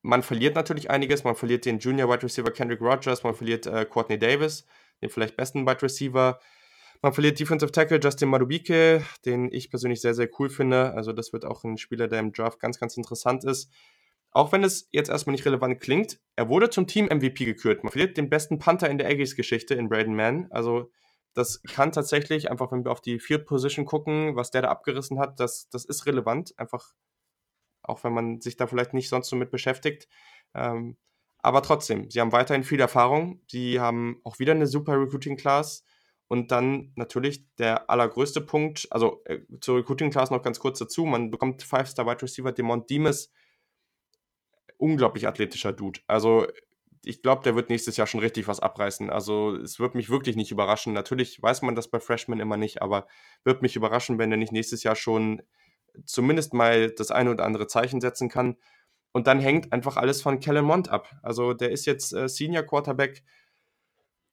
man 0.03 0.22
verliert 0.22 0.55
natürlich 0.55 0.91
einiges. 0.91 1.24
Man 1.24 1.35
verliert 1.35 1.64
den 1.64 1.78
Junior 1.78 2.09
Wide 2.11 2.22
Receiver 2.22 2.51
Kendrick 2.51 2.80
Rogers, 2.80 3.24
man 3.24 3.35
verliert 3.35 3.66
äh, 3.66 3.87
Courtney 3.87 4.18
Davis, 4.18 4.66
den 5.01 5.09
vielleicht 5.09 5.37
besten 5.37 5.66
Wide 5.66 5.82
Receiver. 5.82 6.39
Man 7.01 7.12
verliert 7.12 7.41
Defensive 7.41 7.72
Tackle 7.72 8.01
Justin 8.03 8.28
Madubike, 8.28 9.03
den 9.24 9.51
ich 9.53 9.70
persönlich 9.70 10.01
sehr, 10.01 10.14
sehr 10.14 10.28
cool 10.39 10.49
finde. 10.49 10.93
Also 10.95 11.12
das 11.12 11.32
wird 11.32 11.45
auch 11.45 11.64
ein 11.64 11.78
Spieler, 11.78 12.09
der 12.09 12.20
im 12.20 12.32
Draft 12.32 12.61
ganz, 12.61 12.78
ganz 12.78 12.97
interessant 12.97 13.45
ist. 13.45 13.70
Auch 14.30 14.53
wenn 14.53 14.64
es 14.64 14.89
jetzt 14.91 15.11
erstmal 15.11 15.32
nicht 15.32 15.47
relevant 15.47 15.80
klingt, 15.80 16.18
er 16.35 16.49
wurde 16.49 16.68
zum 16.68 16.87
Team-MVP 16.87 17.45
gekürt. 17.45 17.85
Man 17.85 17.93
verliert 17.93 18.16
den 18.16 18.28
besten 18.28 18.59
Panther 18.59 18.91
in 18.91 18.99
der 18.99 19.09
Aggies-Geschichte 19.09 19.74
in 19.74 19.89
Braden 19.89 20.16
Mann. 20.16 20.49
Also 20.51 20.91
das 21.35 21.62
kann 21.62 21.93
tatsächlich, 21.93 22.51
einfach 22.51 22.72
wenn 22.72 22.85
wir 22.85 22.93
auf 22.93 23.01
die 23.01 23.18
Field 23.18 23.47
Position 23.47 23.85
gucken, 23.85 24.37
was 24.37 24.51
der 24.51 24.62
da 24.62 24.68
abgerissen 24.68 25.18
hat, 25.18 25.41
das, 25.41 25.68
das 25.68 25.85
ist 25.85 26.07
relevant. 26.07 26.55
Einfach 26.59 26.95
auch 27.85 28.03
wenn 28.03 28.14
man 28.14 28.41
sich 28.41 28.57
da 28.57 28.66
vielleicht 28.66 28.95
nicht 28.95 29.09
sonst 29.09 29.28
so 29.28 29.37
mit 29.37 29.51
beschäftigt. 29.51 30.09
Ähm, 30.55 30.97
aber 31.39 31.62
trotzdem, 31.62 32.11
sie 32.11 32.20
haben 32.20 32.32
weiterhin 32.32 32.64
viel 32.64 32.80
Erfahrung. 32.80 33.43
Sie 33.49 33.78
haben 33.78 34.20
auch 34.24 34.39
wieder 34.39 34.53
eine 34.53 34.66
super 34.66 34.99
Recruiting 34.99 35.37
Class. 35.37 35.85
Und 36.26 36.51
dann 36.51 36.93
natürlich 36.97 37.55
der 37.57 37.91
allergrößte 37.91 38.41
Punkt, 38.41 38.89
also 38.91 39.22
äh, 39.26 39.41
zur 39.61 39.76
Recruiting 39.76 40.11
Class 40.11 40.30
noch 40.30 40.43
ganz 40.43 40.59
kurz 40.59 40.78
dazu. 40.78 41.05
Man 41.05 41.30
bekommt 41.30 41.62
Five-Star 41.62 42.07
Wide 42.07 42.22
Receiver 42.22 42.51
Demont 42.51 42.89
Demas. 42.89 43.30
Unglaublich 44.78 45.28
athletischer 45.28 45.72
Dude. 45.74 46.01
Also 46.07 46.47
ich 47.07 47.23
glaube, 47.23 47.43
der 47.43 47.55
wird 47.55 47.71
nächstes 47.71 47.97
Jahr 47.97 48.07
schon 48.07 48.21
richtig 48.21 48.49
was 48.49 48.61
abreißen. 48.61 49.11
Also 49.11 49.57
es 49.57 49.79
wird 49.79 49.95
mich 49.95 50.11
wirklich 50.11 50.37
nicht 50.37 50.51
überraschen. 50.51 50.93
Natürlich 50.93 51.43
weiß 51.43 51.63
man 51.63 51.75
das 51.75 51.89
bei 51.89 52.01
Freshmen 52.01 52.41
immer 52.41 52.57
nicht, 52.57 52.83
aber 52.83 53.07
wird 53.45 53.63
mich 53.63 53.77
überraschen, 53.77 54.19
wenn 54.19 54.31
er 54.31 54.39
nicht 54.39 54.53
nächstes 54.53 54.83
Jahr 54.83 54.97
schon 54.97 55.43
zumindest 56.05 56.55
mal 56.55 56.91
das 56.91 57.11
eine 57.11 57.31
oder 57.31 57.45
andere 57.45 57.67
Zeichen 57.67 58.01
setzen 58.01 58.29
kann. 58.29 58.57
Und 59.13 59.27
dann 59.27 59.39
hängt 59.39 59.73
einfach 59.73 59.97
alles 59.97 60.23
von 60.23 60.41
Kellen 60.41 60.65
Mond 60.65 60.89
ab. 60.89 61.09
Also 61.23 61.55
der 61.55 61.71
ist 61.71 61.87
jetzt 61.87 62.13
äh, 62.13 62.29
Senior 62.29 62.65
Quarterback, 62.65 63.23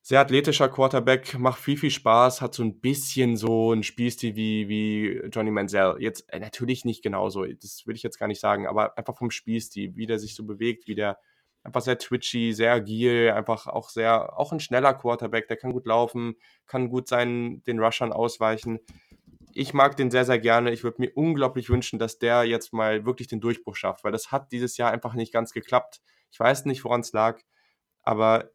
sehr 0.02 0.20
athletischer 0.20 0.70
Quarterback, 0.70 1.38
macht 1.38 1.62
viel, 1.62 1.78
viel 1.78 1.92
Spaß, 1.92 2.42
hat 2.42 2.56
so 2.56 2.64
ein 2.64 2.80
bisschen 2.80 3.38
so 3.38 3.74
ein 3.74 3.84
Spielstil 3.84 4.36
wie, 4.36 4.68
wie 4.68 5.22
Johnny 5.32 5.52
Manziel. 5.52 5.98
Jetzt 6.00 6.28
äh, 6.34 6.40
natürlich 6.40 6.86
nicht 6.86 7.04
genauso, 7.04 7.46
das 7.46 7.86
will 7.86 7.96
ich 7.96 8.02
jetzt 8.02 8.18
gar 8.18 8.28
nicht 8.28 8.40
sagen, 8.42 8.66
aber 8.66 8.98
einfach 8.98 9.16
vom 9.16 9.30
Spielstil, 9.30 9.96
wie 9.96 10.08
der 10.08 10.18
sich 10.18 10.34
so 10.34 10.44
bewegt, 10.44 10.88
wie 10.88 10.96
der 10.96 11.20
einfach 11.64 11.82
sehr 11.82 11.97
twitchy, 11.97 12.53
sehr 12.53 12.74
agil, 12.74 13.32
einfach 13.32 13.68
auch 13.68 13.89
sehr, 13.89 14.38
auch 14.38 14.51
ein 14.51 14.59
schneller 14.59 14.93
Quarterback, 14.93 15.47
der 15.47 15.57
kann 15.57 15.74
gut 15.74 15.86
laufen, 15.86 16.36
kann 16.68 16.89
gut 16.89 17.07
seinen, 17.07 17.64
den 17.64 17.80
Rushern 17.80 18.14
ausweichen 18.14 18.80
ich 19.53 19.74
mag 19.74 19.95
den 19.97 20.12
sehr, 20.12 20.26
sehr 20.26 20.39
gerne. 20.39 20.72
Ich 20.72 20.84
würde 20.84 21.01
mir 21.01 21.12
unglaublich 21.16 21.70
wünschen, 21.70 21.99
dass 21.99 22.20
der 22.20 22.43
jetzt 22.43 22.74
mal 22.74 23.05
wirklich 23.05 23.28
den 23.28 23.41
Durchbruch 23.41 23.76
schafft, 23.76 24.03
weil 24.03 24.12
das 24.12 24.32
hat 24.32 24.51
dieses 24.51 24.78
Jahr 24.78 24.91
einfach 24.91 25.14
nicht 25.14 25.34
ganz 25.34 25.53
geklappt. 25.53 26.01
Ich 26.32 26.39
weiß 26.39 26.66
nicht, 26.66 26.84
woran 26.84 27.01
es 27.01 27.12
lag, 27.12 27.41
aber 28.03 28.51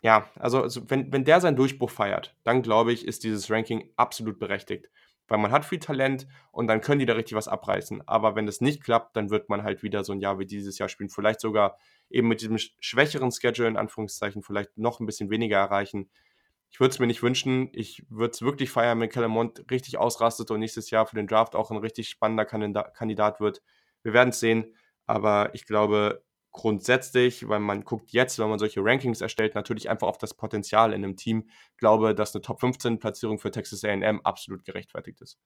ja, 0.00 0.28
also, 0.36 0.62
also 0.62 0.90
wenn, 0.90 1.12
wenn 1.12 1.24
der 1.24 1.40
seinen 1.40 1.56
Durchbruch 1.56 1.90
feiert, 1.90 2.36
dann 2.44 2.62
glaube 2.62 2.92
ich, 2.92 3.06
ist 3.06 3.24
dieses 3.24 3.50
Ranking 3.50 3.90
absolut 3.96 4.38
berechtigt. 4.38 4.90
Weil 5.28 5.38
man 5.38 5.52
hat 5.52 5.64
viel 5.64 5.78
Talent 5.78 6.26
und 6.52 6.66
dann 6.66 6.80
können 6.80 6.98
die 6.98 7.06
da 7.06 7.14
richtig 7.14 7.36
was 7.36 7.48
abreißen. 7.48 8.06
Aber 8.06 8.36
wenn 8.36 8.46
das 8.46 8.60
nicht 8.60 8.82
klappt, 8.82 9.16
dann 9.16 9.30
wird 9.30 9.48
man 9.48 9.62
halt 9.62 9.82
wieder 9.82 10.04
so 10.04 10.12
ein 10.12 10.20
Jahr 10.20 10.38
wie 10.38 10.46
dieses 10.46 10.78
Jahr 10.78 10.88
spielen. 10.88 11.08
Vielleicht 11.08 11.40
sogar 11.40 11.78
eben 12.10 12.28
mit 12.28 12.42
diesem 12.42 12.58
schwächeren 12.58 13.32
Schedule 13.32 13.68
in 13.68 13.76
Anführungszeichen 13.76 14.42
vielleicht 14.42 14.76
noch 14.76 15.00
ein 15.00 15.06
bisschen 15.06 15.30
weniger 15.30 15.58
erreichen 15.58 16.10
ich 16.74 16.80
würde 16.80 16.90
es 16.90 16.98
mir 16.98 17.06
nicht 17.06 17.22
wünschen. 17.22 17.68
Ich 17.72 18.04
würde 18.08 18.32
es 18.32 18.42
wirklich 18.42 18.68
feiern, 18.68 18.98
wenn 18.98 19.08
Kellermont 19.08 19.64
richtig 19.70 19.96
ausrastet 19.96 20.50
und 20.50 20.58
nächstes 20.58 20.90
Jahr 20.90 21.06
für 21.06 21.14
den 21.14 21.28
Draft 21.28 21.54
auch 21.54 21.70
ein 21.70 21.76
richtig 21.76 22.08
spannender 22.08 22.44
Kandidat 22.44 23.38
wird. 23.38 23.62
Wir 24.02 24.12
werden 24.12 24.30
es 24.30 24.40
sehen, 24.40 24.74
aber 25.06 25.54
ich 25.54 25.66
glaube 25.66 26.24
grundsätzlich, 26.54 27.46
weil 27.48 27.60
man 27.60 27.84
guckt 27.84 28.12
jetzt, 28.12 28.38
wenn 28.38 28.48
man 28.48 28.58
solche 28.58 28.80
Rankings 28.82 29.20
erstellt, 29.20 29.54
natürlich 29.54 29.90
einfach 29.90 30.06
auf 30.06 30.16
das 30.16 30.32
Potenzial 30.32 30.94
in 30.94 31.04
einem 31.04 31.16
Team, 31.16 31.48
glaube, 31.76 32.14
dass 32.14 32.34
eine 32.34 32.40
Top 32.40 32.60
15 32.60 32.98
Platzierung 32.98 33.38
für 33.38 33.50
Texas 33.50 33.84
A&M 33.84 34.20
absolut 34.22 34.64
gerechtfertigt 34.64 35.20
ist. 35.20 35.38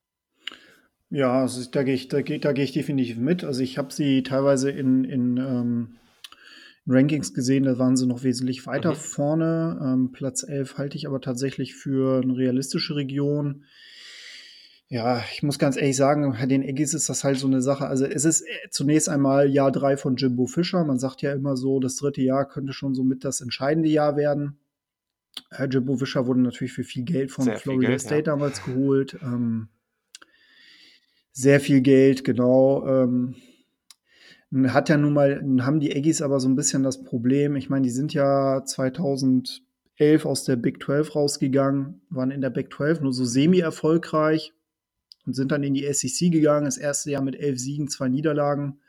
Ja, 1.10 1.40
also 1.40 1.68
da 1.70 1.82
gehe 1.82 1.94
ich, 1.94 2.08
da 2.08 2.20
gehe, 2.20 2.38
da 2.38 2.52
gehe 2.52 2.64
ich 2.64 2.72
definitiv 2.72 3.16
mit. 3.16 3.42
Also 3.42 3.62
ich 3.62 3.78
habe 3.78 3.92
sie 3.92 4.22
teilweise 4.22 4.70
in, 4.70 5.04
in 5.04 5.36
ähm 5.38 5.98
Rankings 6.88 7.34
gesehen, 7.34 7.64
da 7.64 7.78
waren 7.78 7.96
sie 7.96 8.06
noch 8.06 8.22
wesentlich 8.22 8.66
weiter 8.66 8.90
okay. 8.90 8.98
vorne. 8.98 9.78
Ähm, 9.82 10.10
Platz 10.12 10.42
11 10.42 10.78
halte 10.78 10.96
ich 10.96 11.06
aber 11.06 11.20
tatsächlich 11.20 11.74
für 11.74 12.22
eine 12.22 12.36
realistische 12.36 12.96
Region. 12.96 13.64
Ja, 14.90 15.22
ich 15.34 15.42
muss 15.42 15.58
ganz 15.58 15.76
ehrlich 15.76 15.96
sagen, 15.96 16.32
bei 16.32 16.46
den 16.46 16.62
Eggies 16.62 16.94
ist 16.94 17.10
das 17.10 17.22
halt 17.22 17.38
so 17.38 17.46
eine 17.46 17.60
Sache. 17.60 17.86
Also 17.86 18.06
es 18.06 18.24
ist 18.24 18.40
äh, 18.40 18.70
zunächst 18.70 19.10
einmal 19.10 19.50
Jahr 19.50 19.70
drei 19.70 19.98
von 19.98 20.16
Jimbo 20.16 20.46
Fischer. 20.46 20.82
Man 20.84 20.98
sagt 20.98 21.20
ja 21.20 21.34
immer 21.34 21.58
so, 21.58 21.78
das 21.78 21.96
dritte 21.96 22.22
Jahr 22.22 22.48
könnte 22.48 22.72
schon 22.72 22.94
so 22.94 23.04
mit 23.04 23.22
das 23.22 23.42
entscheidende 23.42 23.90
Jahr 23.90 24.16
werden. 24.16 24.58
Äh, 25.50 25.66
Jimbo 25.66 25.96
Fischer 25.96 26.26
wurde 26.26 26.40
natürlich 26.40 26.72
für 26.72 26.84
viel 26.84 27.04
Geld 27.04 27.30
von 27.30 27.44
sehr 27.44 27.58
Florida 27.58 27.88
Geld, 27.88 28.00
State 28.00 28.16
ja. 28.16 28.22
damals 28.22 28.64
geholt. 28.64 29.18
Ähm, 29.22 29.68
sehr 31.32 31.60
viel 31.60 31.82
Geld, 31.82 32.24
genau. 32.24 32.86
Ähm, 32.86 33.34
hat 34.68 34.88
ja 34.88 34.96
nun 34.96 35.12
mal, 35.12 35.44
haben 35.60 35.80
die 35.80 35.94
Aggies 35.94 36.22
aber 36.22 36.40
so 36.40 36.48
ein 36.48 36.56
bisschen 36.56 36.82
das 36.82 37.04
Problem. 37.04 37.56
Ich 37.56 37.68
meine, 37.68 37.82
die 37.82 37.90
sind 37.90 38.14
ja 38.14 38.64
2011 38.64 39.60
aus 40.24 40.44
der 40.44 40.56
Big 40.56 40.82
12 40.82 41.14
rausgegangen, 41.14 42.00
waren 42.08 42.30
in 42.30 42.40
der 42.40 42.48
Big 42.48 42.72
12 42.72 43.02
nur 43.02 43.12
so 43.12 43.26
semi-erfolgreich 43.26 44.54
und 45.28 45.34
sind 45.34 45.52
dann 45.52 45.62
in 45.62 45.74
die 45.74 45.92
SEC 45.92 46.32
gegangen. 46.32 46.64
Das 46.64 46.78
erste 46.78 47.10
Jahr 47.10 47.22
mit 47.22 47.36
elf 47.36 47.58
Siegen, 47.58 47.88
zwei 47.88 48.08
Niederlagen. 48.08 48.80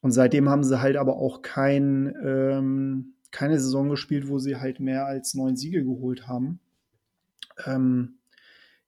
Und 0.00 0.10
seitdem 0.10 0.48
haben 0.48 0.64
sie 0.64 0.80
halt 0.80 0.96
aber 0.96 1.16
auch 1.16 1.42
kein, 1.42 2.12
ähm, 2.24 3.14
keine 3.30 3.60
Saison 3.60 3.88
gespielt, 3.88 4.28
wo 4.28 4.40
sie 4.40 4.56
halt 4.56 4.80
mehr 4.80 5.06
als 5.06 5.34
neun 5.34 5.56
Siege 5.56 5.84
geholt 5.84 6.26
haben. 6.26 6.58
Ähm, 7.64 8.16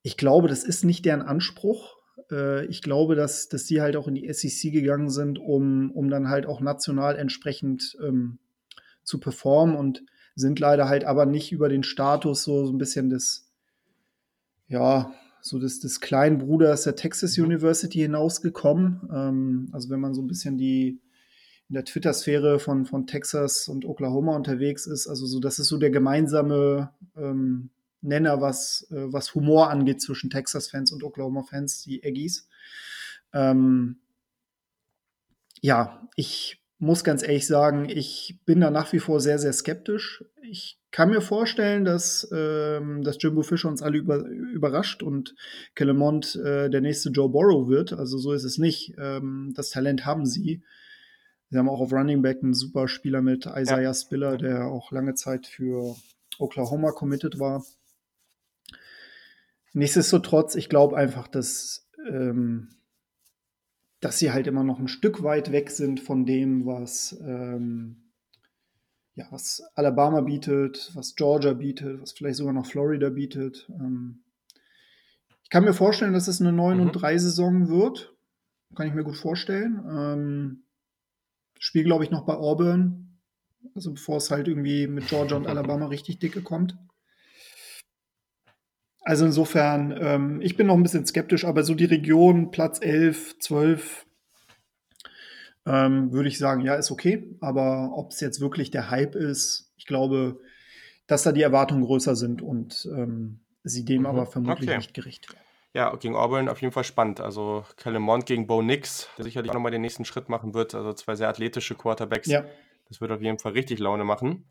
ich 0.03 0.17
glaube, 0.17 0.49
das 0.49 0.65
ist 0.65 0.85
nicht 0.85 1.05
deren 1.05 1.23
Anspruch. 1.23 1.99
Äh, 2.33 2.67
ich 2.67 2.83
glaube, 2.83 3.15
dass, 3.15 3.49
dass 3.49 3.65
die 3.67 3.81
halt 3.81 3.95
auch 3.95 4.09
in 4.09 4.17
die 4.17 4.31
SEC 4.33 4.73
gegangen 4.73 5.11
sind, 5.11 5.39
um, 5.39 5.93
um 5.93 6.11
dann 6.11 6.29
halt 6.29 6.47
auch 6.47 6.61
national 6.61 7.15
entsprechend 7.15 7.97
ähm, 8.05 8.41
zu 9.05 9.21
performen 9.21 9.77
und 9.77 10.03
sind 10.35 10.59
leider 10.59 10.89
halt 10.89 11.05
aber 11.05 11.27
nicht 11.27 11.53
über 11.53 11.69
den 11.69 11.85
Status 11.85 12.43
so, 12.43 12.67
so 12.67 12.73
ein 12.73 12.79
bisschen 12.79 13.09
des, 13.09 13.53
ja, 14.67 15.15
so 15.47 15.59
des, 15.59 15.79
des 15.79 16.01
kleinen 16.01 16.39
Bruders 16.39 16.85
der 16.85 16.97
Texas 16.97 17.37
mhm. 17.37 17.45
University 17.45 17.99
hinausgekommen. 17.99 19.09
Ähm, 19.13 19.69
also 19.73 19.91
wenn 19.91 20.01
man 20.01 20.15
so 20.15 20.23
ein 20.23 20.27
bisschen 20.27 20.57
die 20.57 21.01
in 21.69 21.75
der 21.75 21.85
Twitter-Sphäre 21.85 22.59
von, 22.59 22.87
von 22.87 23.07
Texas 23.07 23.69
und 23.69 23.85
Oklahoma 23.85 24.35
unterwegs 24.37 24.87
ist, 24.87 25.07
also 25.07 25.27
so, 25.27 25.41
das 25.41 25.59
ist 25.59 25.69
so 25.69 25.77
der 25.77 25.91
gemeinsame 25.91 26.93
ähm, 27.15 27.71
Nenner, 28.01 28.41
was, 28.41 28.87
äh, 28.91 29.13
was 29.13 29.35
Humor 29.35 29.71
angeht 29.71 30.01
zwischen 30.01 30.31
Texas-Fans 30.31 30.93
und 30.93 31.03
Oklahoma-Fans, 31.03 31.83
die 31.83 32.03
Aggies. 32.03 32.49
Ähm, 33.35 33.97
ja, 35.61 36.09
ich 36.17 36.63
muss 36.79 37.05
ganz 37.05 37.23
ehrlich 37.23 37.47
sagen, 37.47 37.89
ich 37.91 38.39
bin 38.47 38.61
da 38.61 38.71
nach 38.71 38.95
wie 38.95 38.99
vor 38.99 39.21
sehr, 39.21 39.39
sehr 39.39 39.53
skeptisch. 39.53 40.25
Ich 40.41 40.79
kann 40.95 41.11
mir 41.11 41.21
vorstellen, 41.21 41.85
dass, 41.85 42.29
ähm, 42.33 43.03
dass 43.03 43.21
Jimbo 43.21 43.43
Fischer 43.43 43.69
uns 43.69 43.83
alle 43.83 43.99
über, 43.99 44.19
überrascht 44.29 45.03
und 45.03 45.35
Kellemont 45.75 46.37
äh, 46.37 46.71
der 46.71 46.81
nächste 46.81 47.11
Joe 47.11 47.29
Borrow 47.29 47.67
wird. 47.67 47.93
Also 47.93 48.17
so 48.17 48.33
ist 48.33 48.45
es 48.45 48.59
nicht. 48.59 48.95
Ähm, 48.97 49.53
das 49.57 49.71
Talent 49.71 50.07
haben 50.07 50.25
sie. 50.25 50.63
Sie 51.51 51.59
haben 51.59 51.69
auch 51.69 51.81
auf 51.81 51.93
Running 51.93 52.23
Back 52.23 52.45
einen 52.45 52.55
super 52.55 52.87
Spieler 52.87 53.23
mit 53.23 53.45
Isaiah 53.45 53.81
ja. 53.81 53.93
Spiller, 53.93 54.37
der 54.37 54.67
auch 54.67 54.93
lange 54.93 55.15
Zeit 55.15 55.49
für 55.49 55.97
Oklahoma 56.39 56.93
committed 56.93 57.41
war. 57.41 57.65
Nichtsdestotrotz, 59.73 60.55
ich 60.55 60.69
glaube 60.69 60.97
einfach, 60.97 61.27
dass 61.27 61.89
ähm, 62.09 62.69
dass 63.99 64.21
sie 64.21 64.31
halt 64.31 64.47
immer 64.47 64.63
noch 64.63 64.79
ein 64.79 64.87
Stück 64.87 65.25
weit 65.25 65.51
weg 65.51 65.71
sind 65.71 65.99
von 65.99 66.25
dem, 66.25 66.67
was, 66.67 67.19
ähm, 67.21 68.04
ja, 69.15 69.27
was 69.31 69.63
Alabama 69.75 70.21
bietet, 70.21 70.91
was 70.95 71.15
Georgia 71.15 71.53
bietet, 71.53 72.03
was 72.03 72.13
vielleicht 72.13 72.37
sogar 72.37 72.53
noch 72.53 72.67
Florida 72.67 73.11
bietet. 73.11 73.69
Ähm, 73.71 74.23
ich 75.43 75.51
kann 75.51 75.65
mir 75.65 75.75
vorstellen, 75.75 76.15
dass 76.15 76.29
es 76.29 76.41
eine 76.41 76.53
9 76.53 76.79
mhm. 76.79 76.83
und 76.85 76.93
3 76.93 77.19
Saison 77.19 77.69
wird. 77.69 78.15
Kann 78.75 78.89
ich 78.89 78.95
mir 78.95 79.05
gut 79.05 79.17
vorstellen. 79.17 79.85
Ähm, 79.89 80.65
Spiel, 81.59 81.85
glaube 81.85 82.05
ich, 82.05 82.11
noch 82.11 82.27
bei 82.27 82.35
Auburn. 82.35 83.21
Also 83.75 83.93
bevor 83.93 84.17
es 84.17 84.31
halt 84.31 84.49
irgendwie 84.49 84.87
mit 84.87 85.07
Georgia 85.09 85.37
und 85.37 85.47
Alabama 85.47 85.87
richtig 85.91 86.19
dicke 86.19 86.43
kommt. 86.43 86.77
Also 89.03 89.27
insofern, 89.27 89.95
ähm, 90.01 90.41
ich 90.41 90.57
bin 90.57 90.67
noch 90.67 90.75
ein 90.75 90.83
bisschen 90.83 91.07
skeptisch, 91.07 91.45
aber 91.45 91.63
so 91.63 91.75
die 91.75 91.85
Region 91.85 92.51
Platz 92.51 92.81
11, 92.81 93.39
12, 93.39 94.07
ähm, 95.67 96.13
würde 96.13 96.29
ich 96.29 96.39
sagen, 96.39 96.61
ja, 96.63 96.75
ist 96.75 96.91
okay. 96.91 97.37
Aber 97.41 97.93
ob 97.95 98.13
es 98.13 98.21
jetzt 98.21 98.41
wirklich 98.41 98.71
der 98.71 98.91
Hype 98.91 99.15
ist, 99.15 99.73
ich 99.77 99.87
glaube, 99.87 100.41
dass 101.07 101.23
da 101.23 101.33
die 101.33 101.43
Erwartungen 101.43 101.85
größer 101.85 102.17
sind 102.17 102.43
und 102.43 102.89
ähm, 102.93 103.41
sie 103.63 103.85
dem 103.85 104.01
mhm. 104.01 104.07
aber 104.07 104.27
vermutlich 104.27 104.69
okay. 104.69 104.79
nicht 104.79 104.95
gerecht 104.95 105.33
werden. 105.33 105.41
Ja, 105.75 105.95
gegen 105.97 106.15
Auburn 106.15 106.49
auf 106.49 106.61
jeden 106.61 106.73
Fall 106.73 106.85
spannend. 106.85 107.21
Also 107.21 107.65
Calemont 107.77 108.27
gegen 108.27 108.47
Bo 108.47 108.63
Nix, 108.63 109.09
der 109.19 109.25
sicherlich 109.25 109.51
auch 109.51 109.55
nochmal 109.55 109.73
den 109.73 109.81
nächsten 109.81 110.05
Schritt 110.05 110.29
machen 110.29 110.55
wird. 110.55 110.75
Also 110.75 110.93
zwei 110.93 111.17
sehr 111.17 111.29
athletische 111.29 111.75
Quarterbacks. 111.75 112.29
Ja. 112.29 112.45
Das 112.89 113.01
wird 113.01 113.11
auf 113.11 113.21
jeden 113.21 113.39
Fall 113.41 113.53
richtig 113.53 113.81
Laune 113.81 114.05
machen 114.05 114.45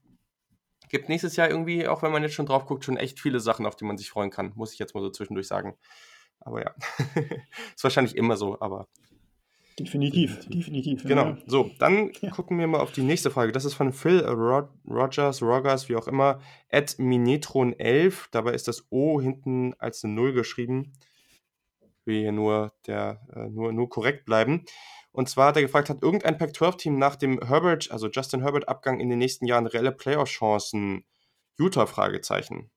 gibt 0.94 1.10
nächstes 1.10 1.36
Jahr 1.36 1.50
irgendwie, 1.50 1.88
auch 1.88 2.04
wenn 2.04 2.12
man 2.12 2.22
jetzt 2.22 2.36
schon 2.36 2.46
drauf 2.46 2.66
guckt, 2.66 2.86
schon 2.86 2.98
echt 2.98 3.20
viele 3.20 3.40
Sachen, 3.40 3.66
auf 3.66 3.76
die 3.76 3.84
man 3.84 3.98
sich 3.98 4.12
freuen 4.12 4.30
kann. 4.30 4.54
Muss 4.56 4.74
ich 4.74 4.80
jetzt 4.80 4.94
mal 4.94 5.02
so 5.02 5.10
zwischendurch 5.10 5.48
sagen. 5.48 5.76
Aber 6.40 6.62
ja, 6.62 6.72
ist 7.76 7.84
wahrscheinlich 7.84 8.16
immer 8.16 8.38
so, 8.38 8.62
aber. 8.62 8.88
Definitiv, 9.80 10.48
definitiv. 10.48 11.04
Genau. 11.04 11.30
Ja. 11.30 11.38
So, 11.48 11.72
dann 11.80 12.12
ja. 12.22 12.30
gucken 12.30 12.60
wir 12.60 12.68
mal 12.68 12.80
auf 12.80 12.92
die 12.92 13.02
nächste 13.02 13.32
Frage. 13.32 13.52
Das 13.52 13.66
ist 13.66 13.74
von 13.74 13.92
Phil 13.92 14.24
Rod 14.24 14.70
Rogers, 14.88 15.42
Rogers, 15.42 15.90
wie 15.90 15.96
auch 15.96 16.08
immer, 16.08 16.40
at 16.72 16.92
Minetron11. 17.00 18.28
Dabei 18.32 18.54
ist 18.54 18.68
das 18.68 18.86
O 18.92 19.20
hinten 19.20 19.74
als 19.80 20.04
eine 20.04 20.14
Null 20.14 20.34
geschrieben. 20.34 20.94
Ich 21.82 22.06
will 22.06 22.20
hier 22.20 22.32
nur, 22.32 22.74
der, 22.86 23.22
äh, 23.36 23.50
nur, 23.50 23.74
nur 23.74 23.90
korrekt 23.90 24.26
bleiben. 24.26 24.66
Und 25.12 25.30
zwar 25.30 25.48
hat 25.48 25.56
er 25.56 25.62
gefragt, 25.62 25.90
hat 25.90 26.04
irgendein 26.04 26.38
Pac-12-Team 26.38 26.98
nach 26.98 27.16
dem 27.16 27.40
Herbert, 27.40 27.92
also 27.92 28.10
Justin 28.10 28.42
Herbert-Abgang 28.42 29.00
in 29.00 29.10
den 29.10 29.20
nächsten 29.20 29.46
Jahren 29.46 29.68
reelle 29.68 29.92
Playoff-Chancen? 29.92 31.06
Utah? 31.58 31.86
Fragezeichen. 31.86 32.72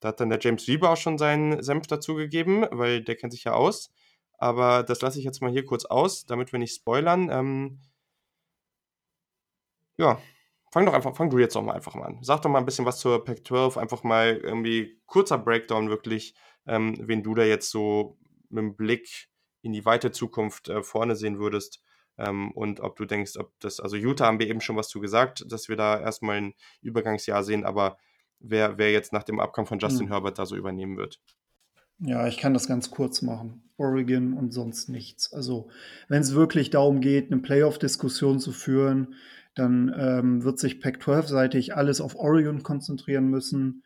Da 0.00 0.08
hat 0.08 0.20
dann 0.20 0.30
der 0.30 0.38
James 0.40 0.66
Weber 0.66 0.90
auch 0.90 0.96
schon 0.96 1.18
seinen 1.18 1.62
Senf 1.62 1.86
dazugegeben, 1.86 2.66
weil 2.70 3.02
der 3.02 3.16
kennt 3.16 3.32
sich 3.32 3.44
ja 3.44 3.52
aus. 3.52 3.92
Aber 4.40 4.82
das 4.82 5.02
lasse 5.02 5.18
ich 5.18 5.24
jetzt 5.26 5.42
mal 5.42 5.50
hier 5.50 5.66
kurz 5.66 5.84
aus, 5.84 6.24
damit 6.24 6.50
wir 6.50 6.58
nicht 6.58 6.74
spoilern. 6.74 7.28
Ähm, 7.30 7.78
ja, 9.98 10.18
fang 10.72 10.86
doch 10.86 10.94
einfach, 10.94 11.14
fang 11.14 11.28
du 11.28 11.38
jetzt 11.38 11.54
doch 11.54 11.62
mal 11.62 11.74
einfach 11.74 11.94
mal 11.94 12.06
an. 12.06 12.18
Sag 12.22 12.40
doch 12.40 12.48
mal 12.48 12.58
ein 12.58 12.64
bisschen 12.64 12.86
was 12.86 12.98
zur 12.98 13.22
Pac-12, 13.22 13.76
einfach 13.76 14.02
mal 14.02 14.38
irgendwie 14.42 14.98
kurzer 15.04 15.36
Breakdown 15.36 15.90
wirklich, 15.90 16.34
ähm, 16.66 16.96
wen 17.06 17.22
du 17.22 17.34
da 17.34 17.44
jetzt 17.44 17.70
so 17.70 18.16
mit 18.48 18.62
dem 18.62 18.76
Blick 18.76 19.28
in 19.60 19.72
die 19.74 19.84
weite 19.84 20.10
Zukunft 20.10 20.70
äh, 20.70 20.82
vorne 20.82 21.16
sehen 21.16 21.38
würdest. 21.38 21.82
Ähm, 22.16 22.50
und 22.52 22.80
ob 22.80 22.96
du 22.96 23.04
denkst, 23.04 23.36
ob 23.36 23.52
das, 23.60 23.78
also 23.78 23.96
Utah 23.96 24.24
haben 24.24 24.40
wir 24.40 24.48
eben 24.48 24.62
schon 24.62 24.76
was 24.76 24.88
zu 24.88 25.00
gesagt, 25.00 25.44
dass 25.52 25.68
wir 25.68 25.76
da 25.76 26.00
erstmal 26.00 26.38
ein 26.38 26.54
Übergangsjahr 26.80 27.44
sehen, 27.44 27.66
aber 27.66 27.98
wer, 28.38 28.78
wer 28.78 28.90
jetzt 28.90 29.12
nach 29.12 29.22
dem 29.22 29.38
Abgang 29.38 29.66
von 29.66 29.78
Justin 29.78 30.06
mhm. 30.06 30.12
Herbert 30.12 30.38
da 30.38 30.46
so 30.46 30.56
übernehmen 30.56 30.96
wird. 30.96 31.20
Ja, 32.00 32.26
ich 32.26 32.38
kann 32.38 32.54
das 32.54 32.66
ganz 32.66 32.90
kurz 32.90 33.22
machen. 33.22 33.62
Oregon 33.76 34.32
und 34.34 34.52
sonst 34.52 34.88
nichts. 34.88 35.32
Also, 35.32 35.68
wenn 36.08 36.22
es 36.22 36.34
wirklich 36.34 36.70
darum 36.70 37.00
geht, 37.00 37.30
eine 37.30 37.40
Playoff-Diskussion 37.40 38.40
zu 38.40 38.52
führen, 38.52 39.14
dann 39.54 39.94
ähm, 39.96 40.44
wird 40.44 40.58
sich 40.58 40.80
Pac-12-seitig 40.80 41.76
alles 41.76 42.00
auf 42.00 42.16
Oregon 42.16 42.62
konzentrieren 42.62 43.28
müssen. 43.28 43.84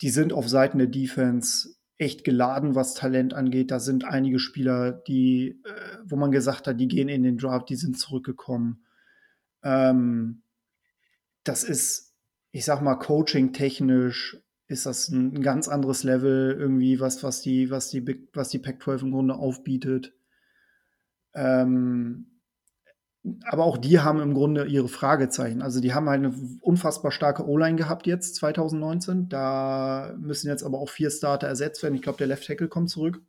Die 0.00 0.10
sind 0.10 0.32
auf 0.32 0.48
Seiten 0.48 0.78
der 0.78 0.88
Defense 0.88 1.76
echt 1.96 2.24
geladen, 2.24 2.74
was 2.74 2.94
Talent 2.94 3.34
angeht. 3.34 3.70
Da 3.70 3.80
sind 3.80 4.04
einige 4.04 4.38
Spieler, 4.38 4.92
die, 4.92 5.60
äh, 5.64 5.98
wo 6.04 6.16
man 6.16 6.32
gesagt 6.32 6.66
hat, 6.66 6.78
die 6.80 6.88
gehen 6.88 7.08
in 7.08 7.22
den 7.22 7.38
Draft, 7.38 7.68
die 7.68 7.76
sind 7.76 7.98
zurückgekommen. 7.98 8.84
Ähm, 9.62 10.42
das 11.44 11.64
ist, 11.64 12.14
ich 12.50 12.64
sag 12.64 12.82
mal, 12.82 12.96
coaching-technisch 12.96 14.43
ist 14.66 14.86
das 14.86 15.08
ein, 15.08 15.42
ganz 15.42 15.68
anderes 15.68 16.04
Level 16.04 16.56
irgendwie, 16.58 17.00
was, 17.00 17.22
was 17.22 17.40
die, 17.42 17.70
was 17.70 17.90
die, 17.90 18.26
was 18.32 18.48
die 18.48 18.58
Pac-12 18.58 19.02
im 19.02 19.10
Grunde 19.12 19.34
aufbietet. 19.34 20.14
Ähm, 21.34 22.26
aber 23.44 23.64
auch 23.64 23.78
die 23.78 24.00
haben 24.00 24.20
im 24.20 24.34
Grunde 24.34 24.66
ihre 24.66 24.88
Fragezeichen. 24.88 25.62
Also 25.62 25.80
die 25.80 25.94
haben 25.94 26.08
halt 26.08 26.24
eine 26.24 26.34
unfassbar 26.60 27.10
starke 27.10 27.46
O-Line 27.46 27.76
gehabt 27.76 28.06
jetzt 28.06 28.36
2019. 28.36 29.28
Da 29.28 30.14
müssen 30.18 30.48
jetzt 30.48 30.62
aber 30.62 30.78
auch 30.78 30.90
vier 30.90 31.10
Starter 31.10 31.46
ersetzt 31.46 31.82
werden. 31.82 31.94
Ich 31.94 32.02
glaube, 32.02 32.18
der 32.18 32.26
Left 32.26 32.46
Tackle 32.46 32.68
kommt 32.68 32.90
zurück. 32.90 33.22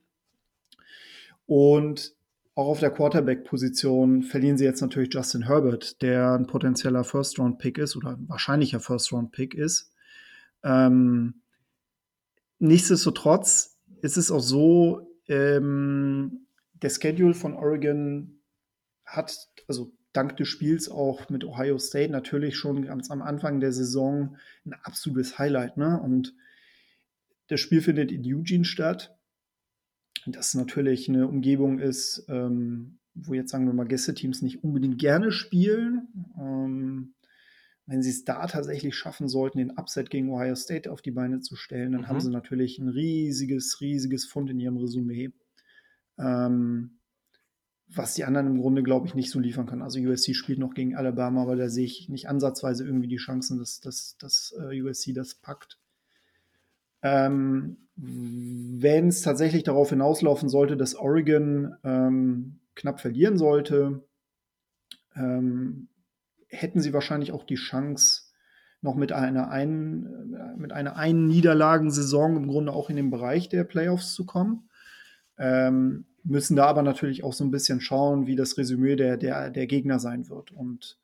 Und 1.46 2.14
auch 2.56 2.68
auf 2.68 2.80
der 2.80 2.92
Quarterback-Position 2.92 4.24
verlieren 4.24 4.58
sie 4.58 4.66
jetzt 4.66 4.82
natürlich 4.82 5.14
Justin 5.14 5.44
Herbert, 5.44 6.02
der 6.02 6.34
ein 6.34 6.48
potenzieller 6.48 7.04
First-Round-Pick 7.04 7.78
ist 7.78 7.96
oder 7.96 8.12
ein 8.12 8.28
wahrscheinlicher 8.28 8.80
First-Round-Pick 8.80 9.54
ist. 9.54 9.92
Ähm, 10.66 11.42
nichtsdestotrotz 12.60 13.80
ist 14.02 14.18
es 14.18 14.32
auch 14.32 14.42
so, 14.42 15.08
ähm, 15.28 16.48
der 16.74 16.90
Schedule 16.90 17.34
von 17.34 17.54
Oregon 17.54 18.42
hat 19.06 19.34
also 19.68 19.94
dank 20.12 20.38
des 20.38 20.48
Spiels 20.48 20.90
auch 20.90 21.30
mit 21.30 21.44
Ohio 21.44 21.78
State 21.78 22.12
natürlich 22.12 22.58
schon 22.58 22.84
ganz 22.84 23.12
am 23.12 23.22
Anfang 23.22 23.60
der 23.60 23.72
Saison 23.72 24.38
ein 24.66 24.74
absolutes 24.84 25.38
Highlight. 25.38 25.78
Ne? 25.78 26.00
Und 26.00 26.34
das 27.48 27.60
Spiel 27.60 27.82
findet 27.82 28.12
in 28.12 28.24
Eugene 28.26 28.66
statt. 28.66 29.16
Das 30.26 30.56
natürlich 30.56 31.08
eine 31.10 31.28
Umgebung 31.28 31.80
ist, 31.80 32.26
ähm, 32.30 33.00
wo 33.14 33.34
jetzt 33.34 33.52
sagen 33.52 33.68
wir 33.68 33.74
mal 33.74 33.88
Gästeteams 33.88 34.42
nicht 34.42 34.64
unbedingt 34.64 34.98
gerne 34.98 35.32
spielen. 35.32 36.08
Ähm, 36.40 37.15
wenn 37.88 38.02
sie 38.02 38.10
es 38.10 38.24
da 38.24 38.48
tatsächlich 38.48 38.96
schaffen 38.96 39.28
sollten, 39.28 39.60
den 39.60 39.78
Upset 39.78 40.10
gegen 40.10 40.30
Ohio 40.30 40.56
State 40.56 40.92
auf 40.92 41.02
die 41.02 41.12
Beine 41.12 41.42
zu 41.42 41.56
stellen, 41.56 41.92
dann 41.92 42.02
mhm. 42.02 42.08
haben 42.08 42.20
sie 42.20 42.32
natürlich 42.32 42.80
ein 42.80 42.90
riesiges, 42.90 43.80
riesiges 43.82 44.26
Fund 44.26 44.50
in 44.50 44.60
ihrem 44.60 44.78
Resümee. 44.78 45.32
Ähm, 46.18 46.98
was 47.88 48.16
die 48.16 48.26
anderen 48.26 48.48
im 48.48 48.62
Grunde, 48.62 48.82
glaube 48.82 49.08
ich, 49.08 49.14
nicht 49.14 49.30
so 49.30 49.40
liefern 49.40 49.68
kann. 49.68 49.82
Also 49.82 50.00
USC 50.00 50.34
spielt 50.34 50.58
noch 50.58 50.74
gegen 50.74 50.96
Alabama, 50.96 51.44
aber 51.44 51.56
da 51.56 51.70
sehe 51.70 51.86
ich 51.86 52.10
nicht 52.10 52.28
ansatzweise 52.28 52.84
irgendwie 52.84 53.08
die 53.08 53.18
Chancen, 53.18 53.60
dass, 53.60 53.80
dass, 53.80 54.18
dass 54.18 54.56
uh, 54.58 54.72
äh, 54.72 54.82
USC 54.82 55.14
das 55.14 55.36
packt. 55.36 55.78
Ähm, 57.04 57.78
Wenn 57.96 59.10
es 59.10 59.22
tatsächlich 59.22 59.64
darauf 59.64 59.90
hinauslaufen 59.90 60.50
sollte, 60.50 60.78
dass 60.78 60.96
Oregon 60.96 61.76
ähm, 61.84 62.60
knapp 62.74 63.00
verlieren 63.00 63.38
sollte, 63.38 64.04
ähm, 65.16 65.88
hätten 66.56 66.82
sie 66.82 66.94
wahrscheinlich 66.94 67.32
auch 67.32 67.44
die 67.44 67.56
Chance, 67.56 68.24
noch 68.82 68.96
mit 68.96 69.12
einer 69.12 69.50
einen, 69.50 70.34
äh, 70.34 70.56
mit 70.58 70.72
einer 70.72 70.96
einen 70.96 71.28
Niederlagensaison 71.28 72.38
im 72.38 72.48
Grunde 72.48 72.72
auch 72.72 72.90
in 72.90 72.96
den 72.96 73.10
Bereich 73.10 73.50
der 73.50 73.64
Playoffs 73.64 74.14
zu 74.14 74.26
kommen. 74.26 74.70
Ähm, 75.38 76.06
müssen 76.24 76.56
da 76.56 76.66
aber 76.66 76.82
natürlich 76.82 77.24
auch 77.24 77.34
so 77.34 77.44
ein 77.44 77.52
bisschen 77.52 77.82
schauen, 77.82 78.26
wie 78.28 78.36
das 78.36 78.58
Resümee 78.58 78.96
der, 78.96 79.18
der, 79.18 79.50
der 79.50 79.68
Gegner 79.68 80.00
sein 80.00 80.30
wird. 80.30 80.52
Und 80.52 80.98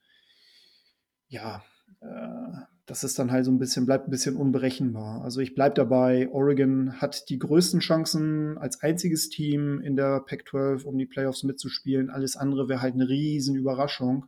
ja, 1.28 1.64
äh, 2.02 2.62
das 2.86 3.04
ist 3.04 3.20
dann 3.20 3.32
halt 3.32 3.46
so 3.46 3.52
ein 3.52 3.60
bisschen, 3.60 3.86
bleibt 3.86 4.08
ein 4.08 4.12
bisschen 4.12 4.36
unberechenbar. 4.36 5.22
Also 5.24 5.40
ich 5.40 5.54
bleibe 5.54 5.76
dabei, 5.76 6.30
Oregon 6.30 7.00
hat 7.00 7.30
die 7.30 7.40
größten 7.40 7.80
Chancen 7.80 8.58
als 8.58 8.82
einziges 8.82 9.30
Team 9.30 9.80
in 9.82 9.96
der 9.96 10.22
Pac-12, 10.22 10.84
um 10.84 10.98
die 10.98 11.06
Playoffs 11.06 11.44
mitzuspielen. 11.44 12.10
Alles 12.10 12.36
andere 12.36 12.68
wäre 12.68 12.82
halt 12.82 12.96
eine 12.96 13.08
riesen 13.08 13.56
Überraschung. 13.56 14.26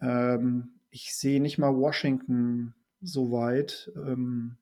Ähm, 0.00 0.80
ich 0.90 1.14
sehe 1.14 1.40
nicht 1.40 1.58
mal 1.58 1.76
Washington 1.76 2.74
so 3.00 3.30
weit. 3.30 3.90
Ähm, 3.96 4.56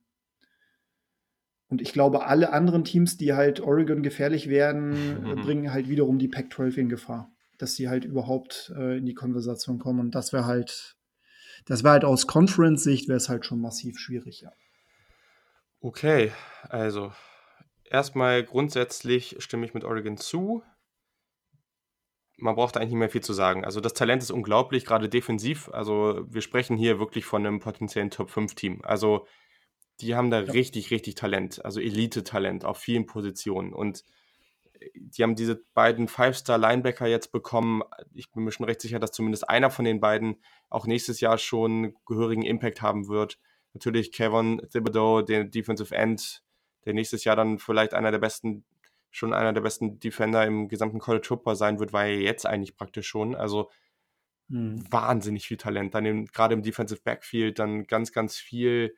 Und 1.69 1.81
ich 1.83 1.93
glaube, 1.93 2.27
alle 2.27 2.53
anderen 2.53 2.85
Teams, 2.85 3.17
die 3.17 3.33
halt 3.33 3.61
Oregon 3.61 4.03
gefährlich 4.03 4.49
werden, 4.49 5.23
mhm. 5.23 5.37
bringen 5.43 5.73
halt 5.73 5.89
wiederum 5.89 6.19
die 6.19 6.29
Pac-12 6.29 6.77
in 6.77 6.89
Gefahr. 6.89 7.33
Dass 7.59 7.75
sie 7.75 7.89
halt 7.89 8.05
überhaupt 8.05 8.73
äh, 8.77 8.99
in 8.99 9.07
die 9.07 9.15
Konversation 9.15 9.79
kommen. 9.79 10.01
Und 10.01 10.15
das 10.15 10.33
wäre 10.33 10.47
halt, 10.47 10.97
das 11.65 11.83
wäre 11.83 11.93
halt 11.93 12.05
aus 12.05 12.27
Conference-Sicht 12.27 13.09
wäre 13.09 13.17
es 13.17 13.29
halt 13.29 13.47
schon 13.47 13.61
massiv 13.61 13.99
schwierig, 13.99 14.43
ja. 14.43 14.53
Okay, 15.81 16.33
also 16.69 17.13
erstmal 17.85 18.43
grundsätzlich 18.45 19.37
stimme 19.39 19.65
ich 19.67 19.75
mit 19.75 19.85
Oregon 19.85 20.17
zu. 20.17 20.63
Man 22.37 22.55
braucht 22.55 22.77
eigentlich 22.77 22.91
nicht 22.91 22.99
mehr 22.99 23.11
viel 23.11 23.23
zu 23.23 23.33
sagen. 23.33 23.65
Also 23.65 23.81
das 23.81 23.95
Talent 23.95 24.23
ist 24.23 24.31
unglaublich, 24.31 24.85
gerade 24.85 25.09
defensiv. 25.09 25.71
Also 25.73 26.25
wir 26.29 26.43
sprechen 26.43 26.77
hier 26.77 26.99
wirklich 26.99 27.25
von 27.25 27.47
einem 27.47 27.61
potenziellen 27.61 28.11
Top-5-Team. 28.11 28.81
Also 28.83 29.27
die 30.01 30.15
haben 30.15 30.31
da 30.31 30.43
ja. 30.43 30.53
richtig, 30.53 30.91
richtig 30.91 31.15
Talent, 31.15 31.65
also 31.65 31.81
Elite-Talent 31.81 32.65
auf 32.65 32.79
vielen 32.79 33.07
Positionen. 33.07 33.73
Und 33.73 34.05
äh, 34.79 34.91
die 34.95 35.23
haben 35.23 35.35
diese 35.35 35.63
beiden 35.75 36.09
Five-Star-Linebacker 36.09 37.07
jetzt 37.07 37.33
bekommen. 37.33 37.83
Ich 38.15 38.31
bin 38.31 38.45
mir 38.45 38.53
schon 38.53 38.67
recht 38.67 38.81
sicher, 38.81 38.99
dass 38.99 39.13
zumindest 39.13 39.49
einer 39.49 39.71
von 39.71 39.85
den 39.85 40.01
beiden 40.01 40.37
auch 40.69 40.87
nächstes 40.87 41.21
Jahr 41.21 41.39
schon 41.39 41.95
gehörigen 42.05 42.43
Impact 42.43 42.83
haben 42.83 43.09
wird. 43.09 43.39
Natürlich 43.73 44.13
Kevin 44.13 44.61
Thibodeau, 44.71 45.23
der 45.23 45.45
Defensive 45.45 45.95
End, 45.95 46.43
der 46.85 46.95
nächstes 46.95 47.25
Jahr 47.25 47.37
dann 47.37 47.59
vielleicht 47.59 47.95
einer 47.95 48.11
der 48.11 48.19
besten, 48.19 48.65
schon 49.17 49.33
einer 49.33 49.53
der 49.53 49.61
besten 49.61 49.99
Defender 49.99 50.45
im 50.47 50.69
gesamten 50.69 50.99
College 50.99 51.27
Football 51.27 51.57
sein 51.57 51.79
wird, 51.79 51.93
war 51.93 52.05
er 52.05 52.21
jetzt 52.21 52.47
eigentlich 52.47 52.77
praktisch 52.77 53.09
schon. 53.09 53.35
Also 53.35 53.71
hm. 54.49 54.85
wahnsinnig 54.91 55.47
viel 55.47 55.57
Talent. 55.57 55.95
Dann 55.95 56.27
gerade 56.27 56.55
im 56.55 56.63
Defensive 56.63 57.01
Backfield 57.03 57.59
dann 57.59 57.87
ganz, 57.87 58.13
ganz 58.13 58.37
viel 58.37 58.95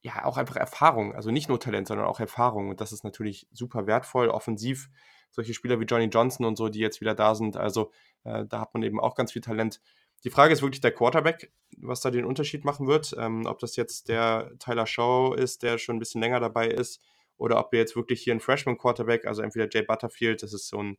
ja, 0.00 0.24
auch 0.24 0.36
einfach 0.36 0.56
Erfahrung. 0.56 1.14
Also 1.14 1.30
nicht 1.30 1.48
nur 1.48 1.60
Talent, 1.60 1.88
sondern 1.88 2.06
auch 2.06 2.20
Erfahrung. 2.20 2.68
Und 2.68 2.80
das 2.80 2.92
ist 2.92 3.04
natürlich 3.04 3.48
super 3.50 3.86
wertvoll. 3.86 4.28
Offensiv 4.28 4.88
solche 5.30 5.54
Spieler 5.54 5.78
wie 5.80 5.84
Johnny 5.84 6.06
Johnson 6.06 6.46
und 6.46 6.56
so, 6.56 6.68
die 6.68 6.78
jetzt 6.78 7.00
wieder 7.00 7.14
da 7.14 7.34
sind. 7.34 7.56
Also 7.56 7.90
äh, 8.24 8.46
da 8.46 8.60
hat 8.60 8.72
man 8.74 8.82
eben 8.82 9.00
auch 9.00 9.14
ganz 9.14 9.32
viel 9.32 9.42
Talent. 9.42 9.80
Die 10.24 10.30
Frage 10.30 10.52
ist 10.52 10.62
wirklich 10.62 10.80
der 10.80 10.92
Quarterback, 10.92 11.52
was 11.76 12.00
da 12.00 12.10
den 12.10 12.24
Unterschied 12.24 12.64
machen 12.64 12.86
wird. 12.86 13.14
Ähm, 13.18 13.46
ob 13.46 13.58
das 13.58 13.76
jetzt 13.76 14.08
der 14.08 14.52
Tyler 14.58 14.86
Shaw 14.86 15.34
ist, 15.36 15.62
der 15.62 15.78
schon 15.78 15.96
ein 15.96 16.00
bisschen 16.00 16.20
länger 16.20 16.40
dabei 16.40 16.68
ist, 16.68 17.00
oder 17.38 17.58
ob 17.58 17.72
wir 17.72 17.78
jetzt 17.78 17.96
wirklich 17.96 18.22
hier 18.22 18.32
einen 18.32 18.40
Freshman-Quarterback, 18.40 19.26
also 19.26 19.42
entweder 19.42 19.68
Jay 19.70 19.82
Butterfield, 19.82 20.42
das 20.42 20.52
ist 20.52 20.68
so 20.68 20.82
ein, 20.82 20.98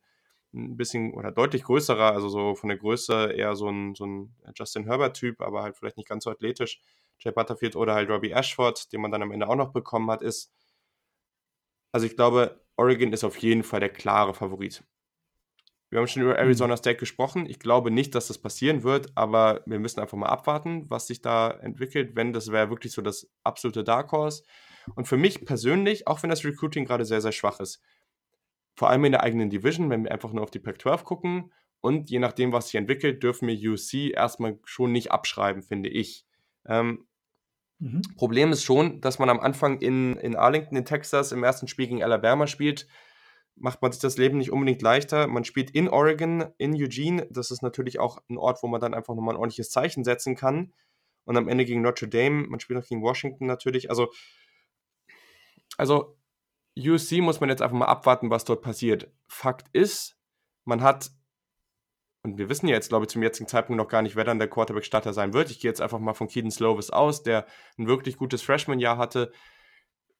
ein 0.53 0.77
bisschen 0.77 1.13
oder 1.13 1.31
deutlich 1.31 1.63
größerer, 1.63 2.11
also 2.13 2.29
so 2.29 2.55
von 2.55 2.69
der 2.69 2.77
Größe 2.77 3.33
eher 3.33 3.55
so 3.55 3.69
ein, 3.69 3.93
so 3.95 4.05
ein 4.05 4.35
Justin 4.55 4.85
Herbert-Typ, 4.85 5.41
aber 5.41 5.61
halt 5.61 5.77
vielleicht 5.77 5.97
nicht 5.97 6.09
ganz 6.09 6.23
so 6.23 6.31
athletisch. 6.31 6.81
Jay 7.19 7.31
Butterfield 7.31 7.75
oder 7.75 7.93
halt 7.93 8.09
Robbie 8.09 8.31
Ashford, 8.31 8.91
den 8.93 9.01
man 9.01 9.11
dann 9.11 9.21
am 9.21 9.31
Ende 9.31 9.47
auch 9.47 9.55
noch 9.55 9.73
bekommen 9.73 10.09
hat, 10.09 10.21
ist. 10.21 10.51
Also 11.91 12.05
ich 12.05 12.15
glaube, 12.15 12.61
Oregon 12.77 13.13
ist 13.13 13.23
auf 13.23 13.37
jeden 13.37 13.63
Fall 13.63 13.81
der 13.81 13.89
klare 13.89 14.33
Favorit. 14.33 14.83
Wir 15.89 15.99
haben 15.99 16.07
schon 16.07 16.21
über 16.21 16.37
Arizona 16.37 16.75
mhm. 16.75 16.77
State 16.77 16.97
gesprochen. 16.97 17.45
Ich 17.47 17.59
glaube 17.59 17.89
nicht, 17.91 18.13
dass 18.13 18.27
das 18.27 18.37
passieren 18.37 18.83
wird, 18.83 19.11
aber 19.15 19.61
wir 19.65 19.79
müssen 19.79 19.99
einfach 19.99 20.17
mal 20.17 20.27
abwarten, 20.27 20.85
was 20.89 21.07
sich 21.07 21.21
da 21.21 21.49
entwickelt, 21.49 22.15
wenn 22.15 22.31
das 22.31 22.51
wäre 22.51 22.69
wirklich 22.69 22.93
so 22.93 23.01
das 23.01 23.29
absolute 23.43 23.83
Dark 23.83 24.11
Horse. 24.11 24.43
Und 24.95 25.07
für 25.07 25.17
mich 25.17 25.45
persönlich, 25.45 26.07
auch 26.07 26.23
wenn 26.23 26.29
das 26.29 26.43
Recruiting 26.43 26.85
gerade 26.85 27.05
sehr, 27.05 27.21
sehr 27.21 27.31
schwach 27.31 27.59
ist, 27.59 27.81
vor 28.75 28.89
allem 28.89 29.05
in 29.05 29.11
der 29.11 29.23
eigenen 29.23 29.49
Division, 29.49 29.89
wenn 29.89 30.03
wir 30.03 30.11
einfach 30.11 30.31
nur 30.31 30.43
auf 30.43 30.51
die 30.51 30.59
Pac-12 30.59 31.03
gucken 31.03 31.51
und 31.81 32.09
je 32.09 32.19
nachdem, 32.19 32.51
was 32.51 32.67
sich 32.67 32.75
entwickelt, 32.75 33.23
dürfen 33.23 33.47
wir 33.47 33.71
UC 33.71 34.13
erstmal 34.13 34.59
schon 34.63 34.91
nicht 34.91 35.11
abschreiben, 35.11 35.63
finde 35.63 35.89
ich. 35.89 36.25
Ähm, 36.65 37.07
Mhm. 37.79 38.01
Problem 38.17 38.51
ist 38.51 38.63
schon, 38.63 38.99
dass 39.01 39.19
man 39.19 39.29
am 39.29 39.39
Anfang 39.39 39.79
in, 39.79 40.17
in 40.17 40.35
Arlington 40.35 40.77
in 40.77 40.85
Texas 40.85 41.31
im 41.31 41.43
ersten 41.43 41.67
Spiel 41.67 41.87
gegen 41.87 42.03
Alabama 42.03 42.45
spielt. 42.45 42.87
Macht 43.55 43.81
man 43.81 43.91
sich 43.91 44.01
das 44.01 44.17
Leben 44.17 44.37
nicht 44.37 44.51
unbedingt 44.51 44.81
leichter. 44.81 45.27
Man 45.27 45.45
spielt 45.45 45.71
in 45.71 45.87
Oregon, 45.87 46.45
in 46.57 46.75
Eugene. 46.75 47.27
Das 47.29 47.51
ist 47.51 47.61
natürlich 47.61 47.99
auch 47.99 48.21
ein 48.29 48.37
Ort, 48.37 48.63
wo 48.63 48.67
man 48.67 48.81
dann 48.81 48.93
einfach 48.93 49.15
nochmal 49.15 49.35
ein 49.35 49.39
ordentliches 49.39 49.69
Zeichen 49.69 50.03
setzen 50.03 50.35
kann. 50.35 50.73
Und 51.25 51.37
am 51.37 51.47
Ende 51.47 51.65
gegen 51.65 51.81
Notre 51.81 52.07
Dame. 52.07 52.47
Man 52.47 52.59
spielt 52.59 52.79
noch 52.79 52.87
gegen 52.87 53.01
Washington 53.01 53.45
natürlich. 53.45 53.89
Also, 53.89 54.11
also 55.79 56.17
USC 56.77 57.21
muss 57.21 57.39
man 57.39 57.49
jetzt 57.49 57.61
einfach 57.61 57.77
mal 57.77 57.85
abwarten, 57.85 58.29
was 58.29 58.45
dort 58.45 58.61
passiert. 58.61 59.11
Fakt 59.27 59.67
ist, 59.73 60.17
man 60.65 60.81
hat 60.81 61.11
und 62.21 62.37
wir 62.37 62.49
wissen 62.49 62.67
ja 62.67 62.75
jetzt, 62.75 62.89
glaube 62.89 63.05
ich, 63.05 63.09
zum 63.09 63.23
jetzigen 63.23 63.47
Zeitpunkt 63.47 63.77
noch 63.77 63.87
gar 63.87 64.01
nicht, 64.01 64.17
wer 64.17 64.25
dann 64.25 64.39
der 64.39 64.49
Quarterback-Starter 64.49 65.13
sein 65.13 65.33
wird. 65.33 65.49
Ich 65.51 65.61
gehe 65.61 65.71
jetzt 65.71 65.79
einfach 65.79 65.99
mal 65.99 66.13
von 66.13 66.27
Keaton 66.27 66.51
Slovis 66.51 66.89
aus, 66.89 67.23
der 67.23 67.45
ein 67.77 67.87
wirklich 67.87 68.17
gutes 68.17 68.41
Freshman-Jahr 68.41 68.97
hatte. 68.97 69.31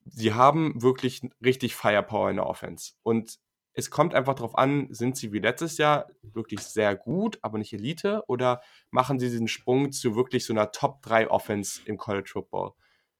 Sie 0.06 0.34
haben 0.34 0.82
wirklich 0.82 1.22
richtig 1.44 1.76
Firepower 1.76 2.30
in 2.30 2.38
der 2.38 2.46
Offense. 2.46 2.94
Und 3.04 3.38
es 3.74 3.92
kommt 3.92 4.16
einfach 4.16 4.36
darauf 4.36 4.58
an, 4.58 4.88
sind 4.92 5.18
sie 5.18 5.34
wie 5.34 5.40
letztes 5.40 5.78
Jahr 5.78 6.08
wirklich 6.22 6.62
sehr 6.62 6.96
gut, 6.96 7.38
aber 7.42 7.58
nicht 7.58 7.74
Elite, 7.74 8.24
oder 8.28 8.62
machen 8.92 9.20
sie 9.20 9.30
diesen 9.30 9.50
Sprung 9.50 9.92
zu 9.92 10.16
wirklich 10.16 10.46
so 10.46 10.54
einer 10.54 10.72
Top-3-Offense 10.72 11.82
im 11.86 11.98
College 11.98 12.30
Football? 12.32 12.72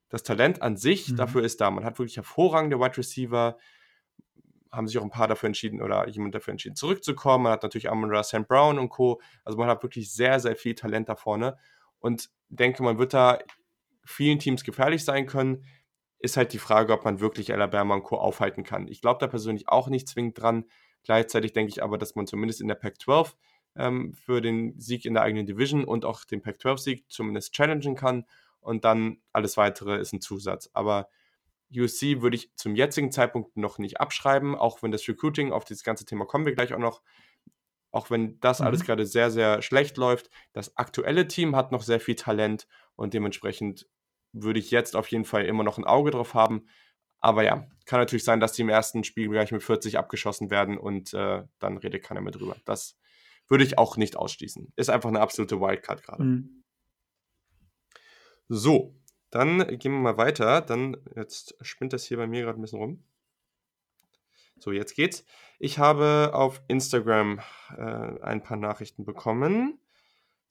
Das 0.10 0.24
Talent 0.24 0.62
an 0.62 0.76
sich, 0.76 1.10
mhm. 1.10 1.18
dafür 1.18 1.44
ist 1.44 1.62
da. 1.62 1.72
Man 1.72 1.86
hat 1.86 2.00
wirklich 2.00 2.18
hervorragende 2.18 2.80
Wide 2.80 2.98
Receiver, 2.98 3.58
haben 4.72 4.88
sich 4.88 4.98
auch 4.98 5.04
ein 5.04 5.10
paar 5.10 5.28
dafür 5.28 5.48
entschieden 5.48 5.82
oder 5.82 6.08
jemand 6.08 6.36
dafür 6.36 6.52
entschieden, 6.52 6.76
zurückzukommen. 6.76 7.46
Man 7.46 7.54
hat 7.54 7.64
natürlich 7.64 7.90
Amon 7.90 8.24
St. 8.24 8.48
Brown 8.48 8.78
und 8.78 8.90
Co. 8.90 9.22
Also 9.44 9.58
man 9.58 9.68
hat 9.68 9.84
wirklich 9.84 10.12
sehr, 10.12 10.40
sehr 10.40 10.56
viel 10.56 10.76
Talent 10.76 11.10
da 11.10 11.16
vorne 11.16 11.58
und 12.00 12.30
denke, 12.50 12.84
man 12.84 12.98
wird 12.98 13.14
da 13.14 13.40
vielen 14.04 14.40
Teams 14.40 14.64
gefährlich 14.64 15.04
sein 15.04 15.26
können. 15.26 15.66
Ist 16.20 16.38
halt 16.38 16.54
die 16.54 16.60
Frage, 16.60 16.94
ob 16.94 17.06
man 17.06 17.20
wirklich 17.20 17.54
Alabama 17.54 17.96
und 17.96 18.04
Co. 18.04 18.18
aufhalten 18.18 18.64
kann. 18.64 18.88
Ich 18.88 19.02
glaube 19.02 19.20
da 19.20 19.28
persönlich 19.28 19.70
auch 19.70 19.88
nicht 19.88 20.08
zwingend 20.08 20.40
dran. 20.40 20.66
Gleichzeitig 21.04 21.54
denke 21.54 21.72
ich 21.72 21.82
aber, 21.82 21.98
dass 21.98 22.16
man 22.16 22.28
zumindest 22.28 22.62
in 22.62 22.68
der 22.68 22.76
Pac-12 22.76 23.34
ähm, 23.76 24.14
für 24.14 24.42
den 24.42 24.78
Sieg 24.80 25.06
in 25.06 25.14
der 25.14 25.24
eigenen 25.24 25.46
Division 25.46 25.86
und 25.86 26.06
auch 26.06 26.26
den 26.26 26.42
Pac-12-Sieg 26.42 27.06
zumindest 27.10 27.54
challengen 27.54 27.96
kann. 27.96 28.26
Und 28.62 28.86
dann 28.86 29.22
alles 29.32 29.58
weitere 29.58 29.98
ist 30.00 30.14
ein 30.14 30.22
Zusatz. 30.22 30.70
Aber 30.74 31.10
USC 31.76 32.22
würde 32.22 32.36
ich 32.36 32.56
zum 32.56 32.76
jetzigen 32.76 33.12
Zeitpunkt 33.12 33.56
noch 33.58 33.78
nicht 33.78 34.00
abschreiben, 34.00 34.56
auch 34.56 34.82
wenn 34.82 34.92
das 34.92 35.08
Recruiting, 35.08 35.52
auf 35.52 35.66
dieses 35.66 35.84
ganze 35.84 36.06
Thema 36.06 36.26
kommen 36.26 36.46
wir 36.46 36.56
gleich 36.56 36.74
auch 36.74 36.80
noch, 36.80 37.02
auch 37.92 38.10
wenn 38.10 38.40
das 38.40 38.60
mhm. 38.60 38.68
alles 38.68 38.84
gerade 38.84 39.06
sehr, 39.06 39.32
sehr 39.32 39.62
schlecht 39.62 39.98
läuft. 39.98 40.30
Das 40.54 40.78
aktuelle 40.78 41.28
Team 41.28 41.56
hat 41.56 41.72
noch 41.72 41.84
sehr 41.84 42.00
viel 42.00 42.16
Talent 42.16 42.68
und 42.96 43.14
dementsprechend 43.14 43.88
würde 44.32 44.60
ich 44.60 44.72
jetzt 44.72 44.96
auf 44.96 45.08
jeden 45.08 45.26
Fall 45.26 45.46
immer 45.46 45.64
noch 45.64 45.78
ein 45.78 45.86
Auge 45.86 46.12
drauf 46.12 46.34
haben. 46.34 46.68
Aber 47.20 47.44
ja, 47.44 47.68
kann 47.86 48.00
natürlich 48.00 48.24
sein, 48.24 48.40
dass 48.40 48.54
die 48.54 48.62
im 48.62 48.70
ersten 48.70 49.04
Spiel 49.04 49.28
gleich 49.30 49.52
mit 49.52 49.64
40 49.64 49.98
abgeschossen 49.98 50.50
werden 50.50 50.78
und 50.78 51.14
äh, 51.14 51.44
dann 51.60 51.78
redet 51.78 52.04
keiner 52.04 52.22
mehr 52.22 52.32
drüber. 52.32 52.56
Das 52.66 52.98
würde 53.48 53.64
ich 53.64 53.78
auch 53.78 53.98
nicht 53.98 54.16
ausschließen. 54.16 54.72
Ist 54.76 54.90
einfach 54.90 55.10
eine 55.10 55.20
absolute 55.20 55.60
Wildcard 55.60 56.04
gerade. 56.04 56.24
Mhm. 56.24 56.59
So, 58.50 58.96
dann 59.30 59.60
gehen 59.78 59.92
wir 59.92 60.00
mal 60.00 60.18
weiter. 60.18 60.62
Dann, 60.62 60.98
jetzt 61.16 61.56
spinnt 61.62 61.94
das 61.94 62.06
hier 62.06 62.18
bei 62.18 62.28
mir 62.28 62.42
gerade 62.42 62.60
ein 62.60 62.62
bisschen 62.62 62.80
rum. 62.80 63.04
So, 64.58 64.72
jetzt 64.72 64.96
geht's. 64.96 65.24
Ich 65.60 65.78
habe 65.78 66.32
auf 66.34 66.62
Instagram 66.68 67.40
äh, 67.78 67.82
ein 67.82 68.42
paar 68.42 68.58
Nachrichten 68.58 69.06
bekommen. 69.06 69.80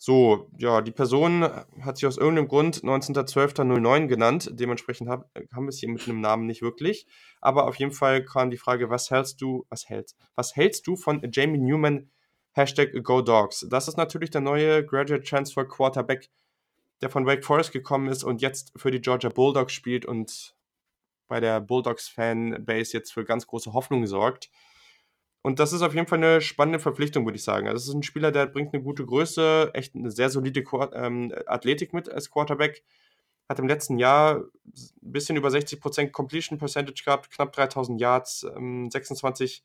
So, 0.01 0.49
ja, 0.57 0.81
die 0.81 0.93
Person 0.93 1.43
hat 1.81 1.97
sich 1.97 2.07
aus 2.07 2.19
irgendeinem 2.19 2.47
Grund 2.47 2.85
19.12.09 2.85 4.07
genannt. 4.07 4.51
Dementsprechend 4.53 5.09
hab, 5.09 5.29
haben 5.53 5.65
wir 5.65 5.71
es 5.71 5.79
hier 5.79 5.91
mit 5.91 6.07
einem 6.09 6.21
Namen 6.21 6.47
nicht 6.47 6.63
wirklich. 6.63 7.07
Aber 7.41 7.67
auf 7.67 7.75
jeden 7.77 7.91
Fall 7.91 8.25
kam 8.25 8.51
die 8.51 8.59
Frage, 8.59 8.91
was 8.91 9.11
hältst 9.11 9.41
du, 9.41 9.67
was 9.71 9.89
hältst, 9.89 10.17
was 10.37 10.55
hältst 10.55 10.87
du 10.87 10.95
von 10.95 11.21
Jamie 11.33 11.59
Newman, 11.59 12.11
Hashtag 12.53 12.93
GoDogs? 13.03 13.67
Das 13.69 13.89
ist 13.89 13.97
natürlich 13.97 14.31
der 14.31 14.41
neue 14.41 14.87
Graduate 14.87 15.25
Transfer 15.25 15.65
Quarterback 15.65 16.31
der 17.01 17.11
von 17.11 17.27
Wake 17.27 17.45
Forest 17.45 17.73
gekommen 17.73 18.09
ist 18.09 18.25
und 18.25 18.43
jetzt 18.43 18.73
für 18.77 18.91
die 18.91 19.01
Georgia 19.01 19.31
Bulldogs 19.31 19.73
spielt 19.73 20.05
und 20.05 20.55
bei 21.29 21.41
der 21.41 21.61
Bulldogs-Fanbase 21.61 22.93
jetzt 22.95 23.13
für 23.13 23.25
ganz 23.25 23.47
große 23.47 23.73
Hoffnung 23.73 24.07
sorgt. 24.07 24.51
Und 25.43 25.61
das 25.61 25.73
ist 25.73 25.83
auf 25.83 25.95
jeden 25.95 26.07
Fall 26.07 26.19
eine 26.19 26.41
spannende 26.41 26.81
Verpflichtung, 26.81 27.25
würde 27.25 27.37
ich 27.37 27.45
sagen. 27.45 27.69
Also 27.69 27.77
es 27.77 27.89
ist 27.89 27.95
ein 27.95 28.03
Spieler, 28.03 28.33
der 28.33 28.47
bringt 28.47 28.75
eine 28.75 28.83
gute 28.83 29.07
Größe, 29.07 29.71
echt 29.73 29.95
eine 29.95 30.11
sehr 30.11 30.31
solide 30.31 30.65
ähm, 30.95 31.33
Athletik 31.47 31.93
mit 31.93 32.09
als 32.09 32.31
Quarterback. 32.31 32.83
Hat 33.49 33.59
im 33.59 33.69
letzten 33.69 33.99
Jahr 33.99 34.37
ein 34.37 34.45
bisschen 35.01 35.37
über 35.37 35.49
60% 35.49 36.11
Completion 36.11 36.59
Percentage 36.59 37.03
gehabt, 37.05 37.31
knapp 37.31 37.53
3000 37.53 38.01
Yards, 38.01 38.47
ähm, 38.57 38.91
26 38.91 39.63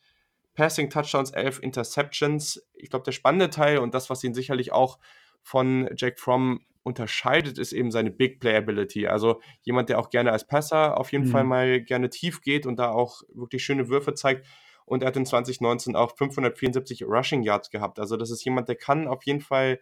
Passing 0.54 0.90
Touchdowns, 0.90 1.32
11 1.32 1.60
Interceptions. 1.60 2.64
Ich 2.76 2.90
glaube, 2.90 3.04
der 3.04 3.12
spannende 3.12 3.50
Teil 3.50 3.80
und 3.80 3.94
das, 3.94 4.10
was 4.10 4.24
ihn 4.24 4.36
sicherlich 4.36 4.72
auch 4.72 5.00
von 5.42 5.90
Jack 5.98 6.20
Fromm 6.20 6.64
unterscheidet, 6.84 7.58
ist 7.58 7.72
eben 7.72 7.92
seine 7.92 8.12
Big 8.12 8.40
Play 8.40 8.56
Ability. 8.58 9.08
Also 9.08 9.42
jemand, 9.62 9.90
der 9.90 10.00
auch 10.00 10.10
gerne 10.10 10.32
als 10.32 10.46
Passer 10.46 10.98
auf 10.98 11.12
jeden 11.12 11.28
mhm. 11.28 11.32
Fall 11.32 11.44
mal 11.46 11.82
gerne 11.82 12.10
tief 12.10 12.42
geht 12.42 12.66
und 12.66 12.78
da 12.78 12.92
auch 12.92 13.24
wirklich 13.34 13.64
schöne 13.64 13.88
Würfe 13.90 14.14
zeigt. 14.14 14.46
Und 14.86 15.02
er 15.02 15.08
hat 15.08 15.18
in 15.18 15.26
2019 15.26 15.96
auch 15.96 16.16
574 16.16 17.04
Rushing 17.04 17.42
Yards 17.42 17.70
gehabt. 17.70 18.00
Also 18.00 18.18
das 18.18 18.32
ist 18.32 18.44
jemand, 18.44 18.68
der 18.68 18.76
kann 18.76 19.08
auf 19.08 19.24
jeden 19.24 19.40
Fall, 19.40 19.80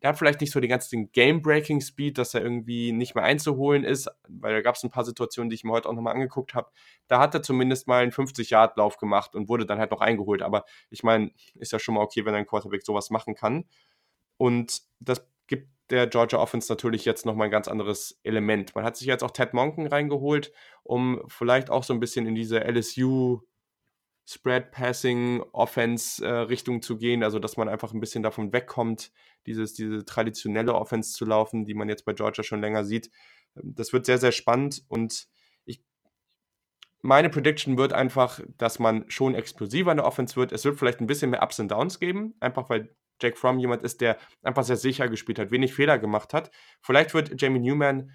er 0.00 0.08
hat 0.08 0.18
vielleicht 0.18 0.40
nicht 0.40 0.50
so 0.50 0.58
den 0.58 0.68
ganzen 0.68 1.12
Game-Breaking-Speed, 1.12 2.18
dass 2.18 2.34
er 2.34 2.42
irgendwie 2.42 2.90
nicht 2.90 3.14
mehr 3.14 3.24
einzuholen 3.24 3.84
ist, 3.84 4.10
weil 4.28 4.52
da 4.52 4.60
gab 4.60 4.74
es 4.74 4.82
ein 4.82 4.90
paar 4.90 5.04
Situationen, 5.04 5.50
die 5.50 5.54
ich 5.54 5.62
mir 5.62 5.70
heute 5.70 5.88
auch 5.88 5.94
nochmal 5.94 6.14
angeguckt 6.14 6.54
habe. 6.54 6.68
Da 7.06 7.20
hat 7.20 7.32
er 7.34 7.42
zumindest 7.42 7.86
mal 7.86 8.02
einen 8.02 8.10
50-Yard-Lauf 8.10 8.96
gemacht 8.96 9.36
und 9.36 9.48
wurde 9.48 9.66
dann 9.66 9.78
halt 9.78 9.92
noch 9.92 10.00
eingeholt. 10.00 10.42
Aber 10.42 10.64
ich 10.90 11.04
meine, 11.04 11.30
ist 11.54 11.70
ja 11.70 11.78
schon 11.78 11.94
mal 11.94 12.02
okay, 12.02 12.24
wenn 12.24 12.34
ein 12.34 12.46
Quarterback 12.46 12.84
sowas 12.84 13.10
machen 13.10 13.36
kann. 13.36 13.66
Und 14.36 14.82
das 14.98 15.24
der 15.90 16.06
Georgia 16.06 16.38
Offense 16.38 16.72
natürlich 16.72 17.04
jetzt 17.04 17.26
nochmal 17.26 17.48
ein 17.48 17.50
ganz 17.50 17.68
anderes 17.68 18.18
Element. 18.22 18.74
Man 18.74 18.84
hat 18.84 18.96
sich 18.96 19.06
jetzt 19.06 19.22
auch 19.22 19.30
Ted 19.30 19.52
Monken 19.52 19.86
reingeholt, 19.86 20.52
um 20.82 21.22
vielleicht 21.28 21.70
auch 21.70 21.84
so 21.84 21.92
ein 21.92 22.00
bisschen 22.00 22.26
in 22.26 22.34
diese 22.34 22.60
LSU 22.60 23.40
Spread 24.26 24.70
Passing 24.70 25.42
Offense 25.52 26.24
äh, 26.24 26.30
Richtung 26.30 26.80
zu 26.80 26.96
gehen, 26.96 27.22
also 27.22 27.38
dass 27.38 27.58
man 27.58 27.68
einfach 27.68 27.92
ein 27.92 28.00
bisschen 28.00 28.22
davon 28.22 28.52
wegkommt, 28.52 29.12
dieses, 29.46 29.74
diese 29.74 30.04
traditionelle 30.04 30.74
Offense 30.74 31.12
zu 31.12 31.26
laufen, 31.26 31.66
die 31.66 31.74
man 31.74 31.90
jetzt 31.90 32.06
bei 32.06 32.14
Georgia 32.14 32.42
schon 32.42 32.62
länger 32.62 32.84
sieht. 32.84 33.10
Das 33.54 33.92
wird 33.92 34.06
sehr, 34.06 34.16
sehr 34.16 34.32
spannend 34.32 34.82
und 34.88 35.28
ich, 35.66 35.82
meine 37.02 37.28
Prediction 37.28 37.76
wird 37.76 37.92
einfach, 37.92 38.40
dass 38.56 38.78
man 38.78 39.04
schon 39.10 39.34
explosiver 39.34 39.90
in 39.90 39.98
der 39.98 40.06
Offense 40.06 40.36
wird. 40.36 40.52
Es 40.52 40.64
wird 40.64 40.78
vielleicht 40.78 41.00
ein 41.00 41.06
bisschen 41.06 41.30
mehr 41.30 41.42
Ups 41.42 41.60
und 41.60 41.70
Downs 41.70 42.00
geben, 42.00 42.34
einfach 42.40 42.70
weil 42.70 42.96
Jack 43.20 43.38
Fromm 43.38 43.58
jemand 43.58 43.82
ist, 43.82 44.00
der 44.00 44.18
einfach 44.42 44.64
sehr 44.64 44.76
sicher 44.76 45.08
gespielt 45.08 45.38
hat, 45.38 45.50
wenig 45.50 45.74
Fehler 45.74 45.98
gemacht 45.98 46.34
hat. 46.34 46.50
Vielleicht 46.80 47.14
wird 47.14 47.40
Jamie 47.40 47.60
Newman 47.60 48.10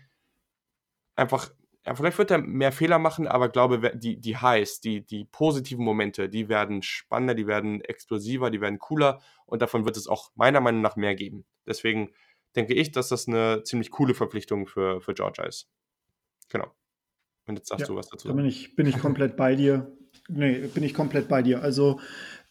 einfach 1.16 1.50
ja, 1.86 1.96
vielleicht 1.96 2.18
wird 2.18 2.30
er 2.30 2.40
mehr 2.40 2.72
Fehler 2.72 3.00
machen, 3.00 3.28
aber 3.28 3.50
glaube, 3.50 3.94
die, 3.96 4.20
die 4.20 4.38
Highs, 4.38 4.82
die, 4.82 5.06
die 5.06 5.26
positiven 5.26 5.84
Momente, 5.84 6.30
die 6.30 6.50
werden 6.50 6.82
spannender, 6.82 7.34
die 7.34 7.48
werden 7.48 7.82
explosiver, 7.82 8.52
die 8.52 8.62
werden 8.62 8.80
cooler 8.80 9.22
und 9.46 9.62
davon 9.62 9.86
wird 9.86 9.96
es 9.96 10.08
auch 10.08 10.30
meiner 10.36 10.60
Meinung 10.60 10.82
nach 10.82 10.98
mehr 10.98 11.16
geben. 11.16 11.46
Deswegen 11.66 12.12
denke 12.56 12.74
ich, 12.74 12.92
dass 12.92 13.10
das 13.10 13.28
eine 13.28 13.64
ziemlich 13.64 13.92
coole 13.92 14.14
Verpflichtung 14.14 14.68
für, 14.68 15.02
für 15.02 15.14
Georgia 15.14 15.46
ist. 15.46 15.70
Genau. 16.50 16.68
Und 17.48 17.58
jetzt 17.58 17.70
sagst 17.70 17.82
ja, 17.82 17.88
du 17.88 17.96
was 17.96 18.10
dazu. 18.10 18.28
Da 18.28 18.34
bin 18.34 18.46
ich, 18.46 18.76
bin 18.76 18.86
ich 18.86 19.00
komplett 19.00 19.38
bei 19.38 19.56
dir. 19.56 19.92
Nee, 20.28 20.68
bin 20.68 20.84
ich 20.84 20.94
komplett 20.94 21.28
bei 21.28 21.42
dir. 21.42 21.64
Also 21.64 22.00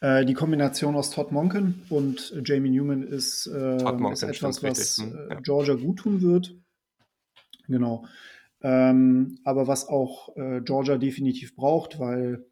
äh, 0.01 0.25
die 0.25 0.35
Kombination 0.35 0.95
aus 0.95 1.11
Todd 1.11 1.33
Monken 1.33 1.83
und 1.89 2.33
äh, 2.33 2.43
Jamie 2.45 2.71
Newman 2.71 3.03
ist, 3.03 3.47
äh, 3.47 3.77
ist 4.13 4.23
etwas, 4.23 4.63
was 4.63 4.99
hm, 4.99 5.29
ja. 5.31 5.41
Georgia 5.41 5.75
gut 5.75 6.01
tun 6.01 6.23
wird. 6.23 6.55
Genau. 7.67 8.07
Ähm, 8.61 9.39
aber 9.45 9.67
was 9.67 9.89
auch 9.89 10.37
äh, 10.37 10.61
Georgia 10.61 10.99
definitiv 10.99 11.55
braucht, 11.55 11.99
weil 11.99 12.45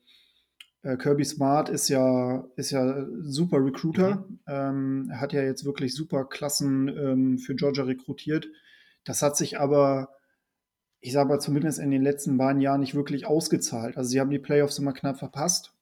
äh, 0.82 0.96
Kirby 0.96 1.24
Smart 1.24 1.68
ist 1.68 1.88
ja, 1.88 2.44
ist 2.56 2.70
ja 2.70 3.06
super 3.22 3.64
Recruiter. 3.64 4.26
Mhm. 4.28 4.38
Ähm, 4.46 5.08
er 5.10 5.20
hat 5.20 5.32
ja 5.32 5.42
jetzt 5.42 5.64
wirklich 5.64 5.94
super 5.94 6.24
Klassen 6.24 6.88
ähm, 6.88 7.38
für 7.38 7.54
Georgia 7.54 7.84
rekrutiert. 7.84 8.48
Das 9.04 9.22
hat 9.22 9.36
sich 9.36 9.58
aber, 9.58 10.10
ich 11.00 11.12
sage 11.12 11.28
mal, 11.28 11.40
zumindest 11.40 11.78
in 11.78 11.90
den 11.90 12.02
letzten 12.02 12.36
beiden 12.36 12.60
Jahren 12.60 12.80
nicht 12.80 12.94
wirklich 12.94 13.26
ausgezahlt. 13.26 13.96
Also 13.96 14.10
sie 14.10 14.20
haben 14.20 14.30
die 14.30 14.38
Playoffs 14.38 14.78
immer 14.78 14.92
knapp 14.92 15.18
verpasst. 15.18 15.75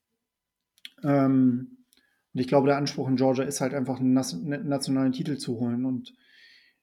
Ähm, 1.03 1.85
und 2.33 2.41
ich 2.41 2.49
glaube, 2.49 2.67
der 2.67 2.77
Anspruch 2.77 3.09
in 3.09 3.17
Georgia 3.17 3.45
ist 3.45 3.61
halt 3.61 3.75
einfach 3.75 4.01
einen 4.01 4.13
nationalen 4.13 5.13
Titel 5.13 5.37
zu 5.37 5.59
holen. 5.61 5.85
Und 5.85 6.15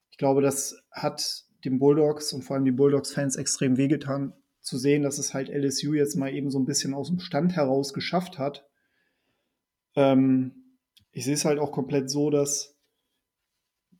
ich 0.09 0.17
glaube, 0.17 0.41
das 0.41 0.81
hat 0.91 1.43
den 1.65 1.77
Bulldogs 1.77 2.31
und 2.33 2.43
vor 2.43 2.55
allem 2.55 2.65
die 2.65 2.71
Bulldogs-Fans 2.71 3.35
extrem 3.35 3.77
wehgetan, 3.77 4.33
zu 4.61 4.77
sehen, 4.77 5.01
dass 5.01 5.17
es 5.17 5.33
halt 5.33 5.49
LSU 5.49 5.93
jetzt 5.93 6.15
mal 6.15 6.33
eben 6.33 6.51
so 6.51 6.59
ein 6.59 6.65
bisschen 6.65 6.93
aus 6.93 7.09
dem 7.09 7.19
Stand 7.19 7.55
heraus 7.55 7.93
geschafft 7.93 8.37
hat. 8.37 8.65
Ähm, 9.95 10.77
ich 11.11 11.25
sehe 11.25 11.33
es 11.33 11.45
halt 11.45 11.59
auch 11.59 11.71
komplett 11.71 12.09
so, 12.09 12.29
dass 12.29 12.77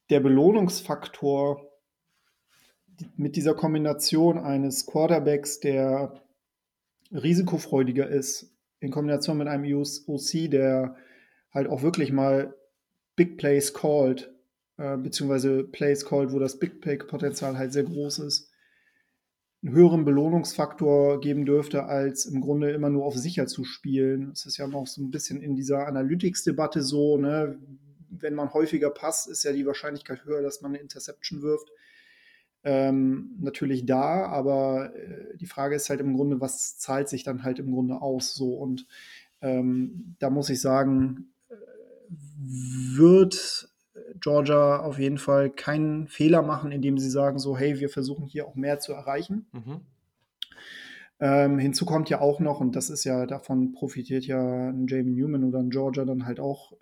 der 0.10 0.20
Belohnungsfaktor 0.20 1.68
mit 3.16 3.36
dieser 3.36 3.56
Kombination 3.56 4.38
eines 4.38 4.86
Quarterbacks, 4.86 5.60
der 5.60 6.22
risikofreudiger 7.12 8.08
ist, 8.08 8.51
in 8.82 8.92
Kombination 8.92 9.38
mit 9.38 9.48
einem 9.48 9.74
OC, 9.74 10.52
der 10.52 10.98
halt 11.54 11.68
auch 11.68 11.84
wirklich 11.84 12.12
mal 12.12 12.54
Big 13.16 13.38
Plays 13.38 13.74
called, 13.74 14.34
äh, 14.78 14.98
beziehungsweise 14.98 15.64
Plays 15.64 16.06
called, 16.06 16.34
wo 16.34 16.40
das 16.40 16.60
Big 16.60 16.82
Play-Potenzial 16.82 17.58
halt 17.58 17.72
sehr 17.72 17.84
groß 17.84 18.20
ist, 18.20 18.52
einen 19.64 19.76
höheren 19.76 20.04
Belohnungsfaktor 20.04 21.22
geben 21.22 21.46
dürfte, 21.46 21.86
als 21.86 22.26
im 22.26 22.42
Grunde 22.42 22.72
immer 22.72 22.90
nur 22.90 23.06
auf 23.06 23.16
sicher 23.16 23.46
zu 23.46 23.64
spielen. 23.64 24.32
Es 24.32 24.48
ist 24.48 24.58
ja 24.58 24.68
noch 24.68 24.88
so 24.88 25.02
ein 25.02 25.12
bisschen 25.12 25.42
in 25.42 25.56
dieser 25.56 25.88
Analytics-Debatte 25.88 26.82
so, 26.82 27.18
ne? 27.18 27.60
wenn 28.10 28.34
man 28.34 28.54
häufiger 28.54 28.90
passt, 28.90 29.30
ist 29.30 29.44
ja 29.44 29.54
die 29.54 29.66
Wahrscheinlichkeit 29.66 30.26
höher, 30.26 30.42
dass 30.42 30.62
man 30.62 30.72
eine 30.72 30.82
Interception 30.82 31.42
wirft. 31.42 31.70
Ähm, 32.64 33.38
natürlich 33.40 33.86
da, 33.88 34.28
aber 34.28 34.96
äh, 34.96 35.36
die 35.38 35.48
Frage 35.48 35.76
ist 35.76 35.90
halt 35.90 36.00
im 36.00 36.16
Grunde, 36.16 36.42
was 36.42 36.78
zahlt 36.78 37.10
sich 37.10 37.24
dann 37.24 37.44
halt 37.44 37.58
im 37.58 37.72
Grunde 37.72 38.02
aus 38.02 38.36
so 38.36 38.54
und 38.54 38.86
ähm, 39.42 40.16
da 40.20 40.30
muss 40.30 40.50
ich 40.50 40.62
sagen, 40.62 41.32
äh, 41.50 41.56
wird 42.48 43.68
Georgia 44.20 44.80
auf 44.80 45.00
jeden 45.00 45.18
Fall 45.18 45.50
keinen 45.50 46.08
Fehler 46.08 46.44
machen, 46.44 46.72
indem 46.72 46.98
sie 46.98 47.10
sagen 47.10 47.40
so, 47.40 47.58
hey, 47.58 47.80
wir 47.80 47.90
versuchen 47.90 48.28
hier 48.28 48.48
auch 48.48 48.56
mehr 48.56 48.80
zu 48.80 48.94
erreichen. 48.94 49.48
Mhm. 49.52 49.82
Ähm, 51.20 51.60
hinzu 51.60 51.86
kommt 51.86 52.10
ja 52.10 52.20
auch 52.20 52.40
noch, 52.40 52.60
und 52.60 52.76
das 52.76 52.90
ist 52.90 53.04
ja, 53.04 53.26
davon 53.26 53.74
profitiert 53.74 54.26
ja 54.26 54.70
ein 54.70 54.88
Jamie 54.88 55.14
Newman 55.14 55.44
oder 55.44 55.60
ein 55.60 55.70
Georgia 55.70 56.04
dann 56.04 56.26
halt 56.26 56.40
auch, 56.40 56.74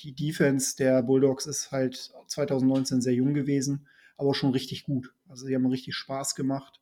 die 0.00 0.14
Defense 0.14 0.76
der 0.76 1.02
Bulldogs 1.02 1.46
ist 1.46 1.72
halt 1.72 2.12
2019 2.26 3.00
sehr 3.00 3.14
jung 3.14 3.34
gewesen, 3.34 3.86
aber 4.16 4.34
schon 4.34 4.50
richtig 4.50 4.84
gut. 4.84 5.14
Also 5.28 5.46
sie 5.46 5.54
haben 5.54 5.66
richtig 5.66 5.94
Spaß 5.94 6.34
gemacht. 6.34 6.80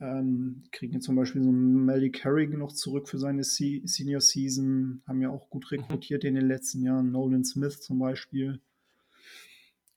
Ähm, 0.00 0.62
kriegen 0.72 0.94
jetzt 0.94 1.04
zum 1.04 1.16
Beispiel 1.16 1.42
so 1.42 1.50
einen 1.50 1.84
Melly 1.84 2.10
Carrigan 2.10 2.58
noch 2.58 2.72
zurück 2.72 3.06
für 3.06 3.18
seine 3.18 3.44
Se 3.44 3.80
Senior 3.84 4.22
Season, 4.22 5.02
haben 5.06 5.20
ja 5.20 5.28
auch 5.28 5.50
gut 5.50 5.66
mhm. 5.70 5.80
rekrutiert 5.80 6.24
in 6.24 6.34
den 6.34 6.48
letzten 6.48 6.82
Jahren, 6.82 7.10
Nolan 7.10 7.44
Smith 7.44 7.82
zum 7.82 7.98
Beispiel. 7.98 8.60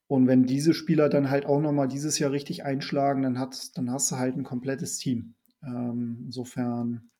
Und 0.06 0.26
wenn 0.26 0.44
diese 0.44 0.74
Spieler 0.74 1.08
dann 1.08 1.30
halt 1.30 1.46
auch 1.46 1.60
nochmal 1.60 1.88
dieses 1.88 2.18
Jahr 2.18 2.32
richtig 2.32 2.64
einschlagen, 2.64 3.22
dann, 3.22 3.38
hat, 3.38 3.76
dann 3.78 3.90
hast 3.90 4.12
du 4.12 4.16
halt 4.16 4.36
ein 4.36 4.44
komplettes 4.44 4.98
Team. 4.98 5.34
Ähm, 5.62 6.24
insofern, 6.26 7.10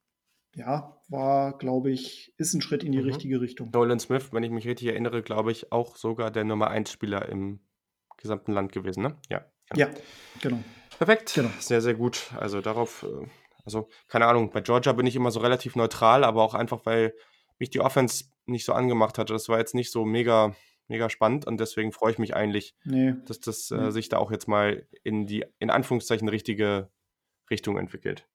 ja, 0.54 1.00
war, 1.08 1.56
glaube 1.56 1.90
ich, 1.90 2.34
ist 2.36 2.52
ein 2.52 2.60
Schritt 2.60 2.84
in 2.84 2.92
die 2.92 2.98
mhm. 2.98 3.04
richtige 3.04 3.40
Richtung. 3.40 3.70
Nolan 3.72 3.98
Smith, 3.98 4.28
wenn 4.32 4.42
ich 4.42 4.50
mich 4.50 4.66
richtig 4.68 4.88
erinnere, 4.88 5.22
glaube 5.22 5.52
ich, 5.52 5.72
auch 5.72 5.96
sogar 5.96 6.30
der 6.30 6.44
Nummer 6.44 6.68
1 6.68 6.90
Spieler 6.90 7.26
im 7.30 7.60
gesamten 8.24 8.52
Land 8.52 8.72
gewesen, 8.72 9.02
ne? 9.02 9.16
Ja. 9.30 9.44
Ja, 9.74 9.88
ja 9.88 9.94
genau. 10.40 10.58
Perfekt. 10.98 11.34
Genau. 11.34 11.50
Sehr, 11.60 11.80
sehr 11.80 11.94
gut. 11.94 12.32
Also 12.38 12.60
darauf, 12.60 13.02
äh, 13.04 13.26
also 13.64 13.88
keine 14.08 14.26
Ahnung, 14.26 14.50
bei 14.50 14.62
Georgia 14.62 14.92
bin 14.92 15.06
ich 15.06 15.14
immer 15.14 15.30
so 15.30 15.40
relativ 15.40 15.76
neutral, 15.76 16.24
aber 16.24 16.42
auch 16.42 16.54
einfach, 16.54 16.80
weil 16.84 17.14
mich 17.58 17.70
die 17.70 17.80
Offense 17.80 18.24
nicht 18.46 18.64
so 18.64 18.72
angemacht 18.72 19.18
hat. 19.18 19.30
Das 19.30 19.48
war 19.48 19.58
jetzt 19.58 19.74
nicht 19.74 19.92
so 19.92 20.04
mega, 20.04 20.56
mega 20.88 21.10
spannend 21.10 21.46
und 21.46 21.58
deswegen 21.58 21.92
freue 21.92 22.12
ich 22.12 22.18
mich 22.18 22.34
eigentlich, 22.34 22.74
nee. 22.84 23.14
dass 23.26 23.40
das 23.40 23.70
äh, 23.70 23.90
sich 23.90 24.08
da 24.08 24.16
auch 24.16 24.30
jetzt 24.30 24.48
mal 24.48 24.86
in 25.02 25.26
die, 25.26 25.44
in 25.58 25.70
Anführungszeichen, 25.70 26.28
richtige 26.28 26.90
Richtung 27.50 27.76
entwickelt. 27.76 28.26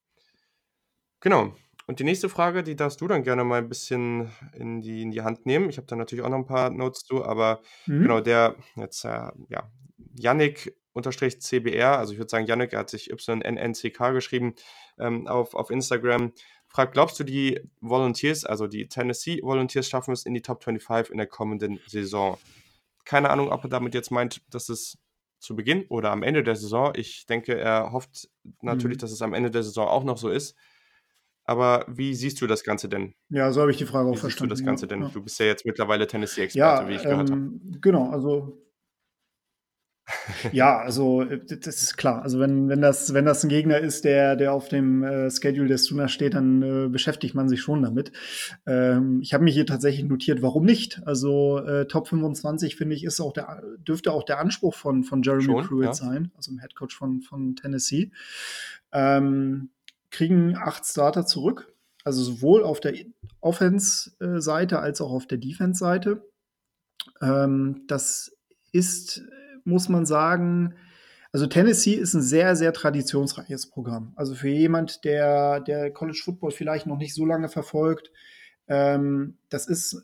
Genau. 1.20 1.56
Und 1.90 2.00
die 2.00 2.04
nächste 2.04 2.30
Frage, 2.30 2.62
die 2.62 2.76
darfst 2.76 3.02
du 3.02 3.08
dann 3.08 3.24
gerne 3.24 3.44
mal 3.44 3.58
ein 3.58 3.68
bisschen 3.68 4.30
in 4.54 4.80
die, 4.80 5.02
in 5.02 5.10
die 5.10 5.24
Hand 5.24 5.48
nehmen. 5.48 5.72
Ich 5.72 5.78
habe 5.78 5.88
da 5.88 5.96
natürlich 5.96 6.24
auch 6.24 6.30
noch 6.30 6.38
ein 6.38 6.46
paar 6.46 6.70
Notes 6.70 7.04
zu, 7.04 7.26
aber 7.26 7.62
mhm. 7.88 8.04
genau, 8.04 8.22
der 8.22 8.56
jetzt, 8.76 9.06
äh, 9.06 9.32
ja, 9.48 9.72
Yannick 10.14 10.78
unterstrich 10.94 11.42
CBR, 11.42 11.98
also 11.98 12.14
ich 12.14 12.20
würde 12.20 12.30
sagen, 12.30 12.46
Yannick, 12.46 12.74
er 12.74 12.82
hat 12.82 12.92
sich 12.92 13.10
YNNCK 13.10 14.14
geschrieben 14.14 14.54
ähm, 15.00 15.26
auf, 15.26 15.56
auf 15.56 15.72
Instagram, 15.72 16.32
fragt, 16.68 16.94
glaubst 16.94 17.20
du, 17.20 17.24
die 17.24 17.60
Volunteers, 17.82 18.46
also 18.46 18.68
die 18.68 18.88
Tennessee 18.88 19.42
Volunteers 19.42 19.90
schaffen 19.90 20.12
es 20.12 20.28
in 20.28 20.36
die 20.36 20.44
Top 20.44 20.64
25 20.64 21.12
in 21.12 21.18
der 21.18 21.26
kommenden 21.26 21.80
Saison? 21.88 22.38
Keine 23.04 23.32
Ahnung, 23.32 23.52
ob 23.52 23.64
er 23.64 23.70
damit 23.72 23.96
jetzt 23.96 24.12
meint, 24.12 24.44
dass 24.54 24.70
es 24.70 25.00
zu 25.40 25.56
Beginn 25.56 25.88
oder 25.90 26.12
am 26.12 26.22
Ende 26.22 26.44
der 26.44 26.56
Saison. 26.56 26.94
Ich 26.96 27.26
denke, 27.26 27.58
er 27.58 27.92
hofft 27.92 28.30
natürlich, 28.62 28.98
mhm. 28.98 29.02
dass 29.02 29.12
es 29.12 29.24
am 29.24 29.34
Ende 29.34 29.50
der 29.50 29.64
Saison 29.64 29.88
auch 29.88 30.04
noch 30.04 30.20
so 30.20 30.30
ist. 30.30 30.56
Aber 31.50 31.84
wie 31.88 32.14
siehst 32.14 32.40
du 32.42 32.46
das 32.46 32.64
Ganze 32.64 32.90
denn? 32.90 33.16
Ja, 33.30 33.52
so 33.52 33.62
habe 33.62 33.72
ich 33.72 33.78
die 33.78 33.88
Frage 33.88 34.08
auch 34.08 34.14
wie 34.14 34.18
verstanden. 34.18 34.56
Siehst 34.56 34.62
du 34.62 34.66
das 34.66 34.70
Ganze 34.70 34.86
ja, 34.86 34.90
denn? 34.90 35.02
Ja. 35.02 35.10
Du 35.12 35.24
bist 35.24 35.40
ja 35.40 35.48
jetzt 35.48 35.66
mittlerweile 35.66 36.06
Tennessee-Experte, 36.06 36.84
ja, 36.84 36.88
wie 36.88 36.94
ich 36.94 37.02
gehört 37.02 37.32
ähm, 37.32 37.60
habe. 37.66 37.80
Genau, 37.82 38.12
also 38.12 38.62
ja, 40.52 40.78
also 40.78 41.24
äh, 41.24 41.40
das 41.44 41.82
ist 41.82 41.98
klar. 41.98 42.22
Also 42.22 42.40
wenn, 42.40 42.70
wenn, 42.70 42.82
das, 42.82 43.16
wenn 43.16 43.26
das 43.26 43.44
ein 43.44 43.50
Gegner 43.50 43.80
ist, 43.80 44.06
der, 44.06 44.36
der 44.36 44.54
auf 44.54 44.70
dem 44.70 45.04
äh, 45.04 45.32
Schedule 45.32 45.68
der 45.68 45.80
Sooner 45.80 46.08
steht, 46.08 46.36
dann 46.36 46.62
äh, 46.62 46.88
beschäftigt 46.88 47.34
man 47.34 47.50
sich 47.50 47.62
schon 47.62 47.82
damit. 47.82 48.12
Ähm, 48.68 49.20
ich 49.24 49.34
habe 49.34 49.44
mich 49.44 49.56
hier 49.56 49.66
tatsächlich 49.66 50.08
notiert, 50.08 50.44
warum 50.44 50.66
nicht? 50.66 51.02
Also 51.08 51.58
äh, 51.60 51.88
Top 51.88 52.08
25, 52.10 52.76
finde 52.76 52.96
ich, 52.96 53.04
ist 53.04 53.20
auch 53.22 53.34
der, 53.34 53.64
dürfte 53.80 54.12
auch 54.12 54.24
der 54.24 54.40
Anspruch 54.40 54.76
von, 54.76 55.04
von 55.04 55.24
Jeremy 55.24 55.46
schon, 55.46 55.66
Pruitt 55.66 55.86
ja. 55.86 55.94
sein, 55.94 56.32
also 56.36 56.52
dem 56.52 56.60
Headcoach 56.60 56.94
von, 56.94 57.22
von 57.22 57.56
Tennessee. 57.56 58.12
Ähm, 58.92 59.70
kriegen 60.12 60.56
acht 60.58 60.86
Starter 60.86 61.26
zurück. 61.26 61.74
Also 62.04 62.24
sowohl 62.24 62.64
auf 62.64 62.80
der 62.80 62.94
Offense-Seite 63.42 64.80
als 64.80 65.02
auch 65.02 65.12
auf 65.12 65.28
der 65.28 65.38
Defense-Seite. 65.38 66.24
Ähm, 67.22 67.84
das 67.88 68.36
ist 68.72 69.22
muss 69.70 69.88
man 69.90 70.06
sagen, 70.06 70.76
also 71.32 71.46
Tennessee 71.46 71.94
ist 71.94 72.16
ein 72.16 72.22
sehr, 72.22 72.56
sehr 72.56 72.74
traditionsreiches 72.74 73.70
Programm. 73.70 74.14
Also 74.16 74.34
für 74.34 74.50
jemand, 74.50 75.06
der, 75.06 75.60
der 75.62 75.92
College 75.92 76.20
Football 76.24 76.52
vielleicht 76.52 76.88
noch 76.88 76.98
nicht 76.98 77.14
so 77.14 77.26
lange 77.26 77.50
verfolgt, 77.50 78.12
ähm, 78.68 79.38
das 79.50 79.68
ist 79.68 80.04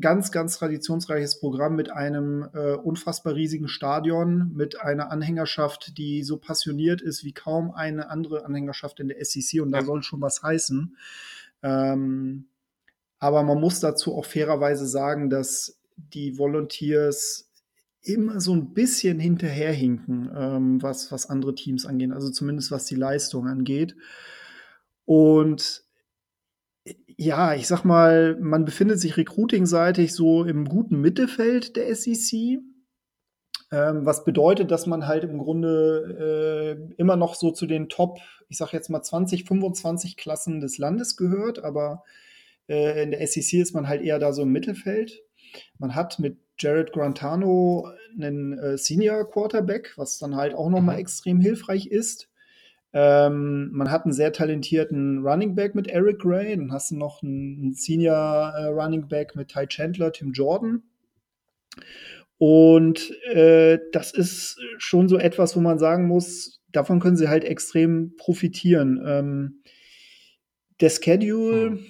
ganz, 0.00 0.32
ganz 0.32 0.58
traditionsreiches 0.58 1.40
Programm 1.40 1.76
mit 1.76 1.90
einem 1.90 2.48
äh, 2.54 2.72
unfassbar 2.72 3.34
riesigen 3.34 3.68
Stadion, 3.68 4.52
mit 4.54 4.80
einer 4.80 5.10
Anhängerschaft, 5.10 5.98
die 5.98 6.22
so 6.22 6.38
passioniert 6.38 7.02
ist 7.02 7.24
wie 7.24 7.32
kaum 7.32 7.70
eine 7.70 8.10
andere 8.10 8.44
Anhängerschaft 8.44 9.00
in 9.00 9.08
der 9.08 9.24
SEC 9.24 9.60
und 9.62 9.72
da 9.72 9.80
ja. 9.80 9.84
soll 9.84 10.02
schon 10.02 10.20
was 10.20 10.42
heißen. 10.42 10.96
Ähm, 11.62 12.46
aber 13.18 13.42
man 13.42 13.60
muss 13.60 13.80
dazu 13.80 14.14
auch 14.14 14.26
fairerweise 14.26 14.86
sagen, 14.86 15.30
dass 15.30 15.78
die 15.96 16.38
Volunteers 16.38 17.50
immer 18.02 18.40
so 18.40 18.52
ein 18.54 18.74
bisschen 18.74 19.18
hinterherhinken, 19.18 20.30
ähm, 20.36 20.82
was, 20.82 21.10
was 21.10 21.30
andere 21.30 21.54
Teams 21.54 21.86
angeht, 21.86 22.12
also 22.12 22.30
zumindest 22.30 22.70
was 22.70 22.84
die 22.84 22.96
Leistung 22.96 23.48
angeht. 23.48 23.96
Und 25.06 25.83
ja, 27.16 27.54
ich 27.54 27.66
sag 27.66 27.84
mal, 27.84 28.36
man 28.40 28.64
befindet 28.64 29.00
sich 29.00 29.16
recruitingseitig 29.16 30.14
so 30.14 30.44
im 30.44 30.64
guten 30.66 31.00
Mittelfeld 31.00 31.76
der 31.76 31.94
SEC. 31.94 32.58
Ähm, 33.72 34.06
was 34.06 34.24
bedeutet, 34.24 34.70
dass 34.70 34.86
man 34.86 35.06
halt 35.06 35.24
im 35.24 35.38
Grunde 35.38 36.78
äh, 36.88 36.94
immer 36.96 37.16
noch 37.16 37.34
so 37.34 37.50
zu 37.50 37.66
den 37.66 37.88
Top, 37.88 38.18
ich 38.48 38.58
sag 38.58 38.72
jetzt 38.72 38.90
mal 38.90 39.02
20, 39.02 39.44
25 39.44 40.16
Klassen 40.16 40.60
des 40.60 40.78
Landes 40.78 41.16
gehört, 41.16 41.64
aber 41.64 42.04
äh, 42.68 43.02
in 43.02 43.10
der 43.10 43.26
SEC 43.26 43.60
ist 43.60 43.74
man 43.74 43.88
halt 43.88 44.02
eher 44.02 44.18
da 44.18 44.32
so 44.32 44.42
im 44.42 44.52
Mittelfeld. 44.52 45.22
Man 45.78 45.94
hat 45.94 46.18
mit 46.18 46.38
Jared 46.58 46.92
Grantano 46.92 47.88
einen 48.16 48.58
äh, 48.58 48.78
Senior 48.78 49.28
Quarterback, 49.30 49.92
was 49.96 50.18
dann 50.18 50.36
halt 50.36 50.54
auch 50.54 50.70
nochmal 50.70 50.96
mhm. 50.96 51.00
extrem 51.00 51.40
hilfreich 51.40 51.86
ist. 51.86 52.28
Ähm, 52.94 53.70
man 53.72 53.90
hat 53.90 54.04
einen 54.04 54.12
sehr 54.12 54.32
talentierten 54.32 55.26
Running 55.26 55.54
Back 55.54 55.74
mit 55.74 55.88
Eric 55.88 56.20
Gray, 56.20 56.56
dann 56.56 56.72
hast 56.72 56.90
du 56.90 56.96
noch 56.96 57.22
einen 57.22 57.74
Senior 57.74 58.54
äh, 58.56 58.66
Running 58.66 59.08
Back 59.08 59.34
mit 59.34 59.48
Ty 59.48 59.66
Chandler, 59.66 60.12
Tim 60.12 60.32
Jordan. 60.32 60.82
Und 62.38 63.10
äh, 63.26 63.78
das 63.92 64.12
ist 64.12 64.58
schon 64.78 65.08
so 65.08 65.18
etwas, 65.18 65.56
wo 65.56 65.60
man 65.60 65.78
sagen 65.78 66.06
muss, 66.06 66.62
davon 66.70 67.00
können 67.00 67.16
sie 67.16 67.28
halt 67.28 67.44
extrem 67.44 68.14
profitieren. 68.16 69.02
Ähm, 69.04 69.60
der 70.80 70.90
Schedule, 70.90 71.70
hm 71.70 71.86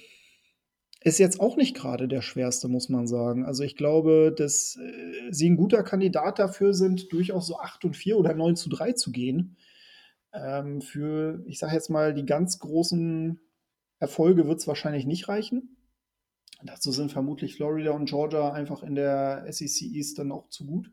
ist 1.05 1.19
jetzt 1.19 1.39
auch 1.39 1.57
nicht 1.57 1.77
gerade 1.77 2.09
der 2.09 2.23
schwerste, 2.23 2.67
muss 2.67 2.89
man 2.89 3.07
sagen. 3.07 3.45
Also 3.45 3.63
ich 3.63 3.77
glaube, 3.77 4.35
dass 4.37 4.77
äh, 4.77 5.31
sie 5.31 5.51
ein 5.51 5.57
guter 5.57 5.83
Kandidat 5.83 6.39
dafür 6.39 6.73
sind, 6.73 7.13
durchaus 7.13 7.47
so 7.47 7.59
8 7.59 7.85
und 7.85 7.97
4 7.97 8.17
oder 8.17 8.35
9 8.35 8.57
zu 8.57 8.71
3 8.71 8.93
zu 8.93 9.13
gehen. 9.13 9.57
Ähm, 10.35 10.81
für, 10.81 11.43
ich 11.47 11.59
sage 11.59 11.75
jetzt 11.75 11.91
mal, 11.91 12.13
die 12.13 12.27
ganz 12.27 12.59
großen 12.59 13.41
Erfolge 13.99 14.47
wird 14.47 14.61
es 14.61 14.67
wahrscheinlich 14.67 15.07
nicht 15.07 15.29
reichen. 15.29 15.77
Dazu 16.63 16.93
sind 16.93 17.13
vermutlich 17.13 17.57
Florida 17.57 17.93
und 17.93 18.07
Georgia 18.07 18.53
einfach 18.53 18.83
in 18.83 18.95
der 18.95 19.47
SEC 19.51 19.83
East 19.83 20.19
dann 20.19 20.33
auch 20.33 20.49
zu 20.49 20.67
gut. 20.67 20.91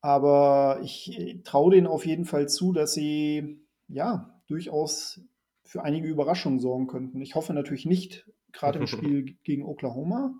Aber 0.00 0.80
ich 0.82 1.18
äh, 1.18 1.42
traue 1.42 1.74
denen 1.74 1.86
auf 1.86 2.06
jeden 2.06 2.24
Fall 2.24 2.48
zu, 2.48 2.72
dass 2.72 2.92
sie 2.92 3.60
ja 3.88 4.40
durchaus 4.46 5.20
für 5.64 5.82
einige 5.82 6.08
Überraschungen 6.08 6.60
sorgen 6.60 6.86
könnten. 6.86 7.20
Ich 7.22 7.34
hoffe 7.34 7.54
natürlich 7.54 7.86
nicht, 7.86 8.28
gerade 8.52 8.78
im 8.78 8.86
Spiel 8.88 9.36
gegen 9.42 9.64
Oklahoma. 9.64 10.34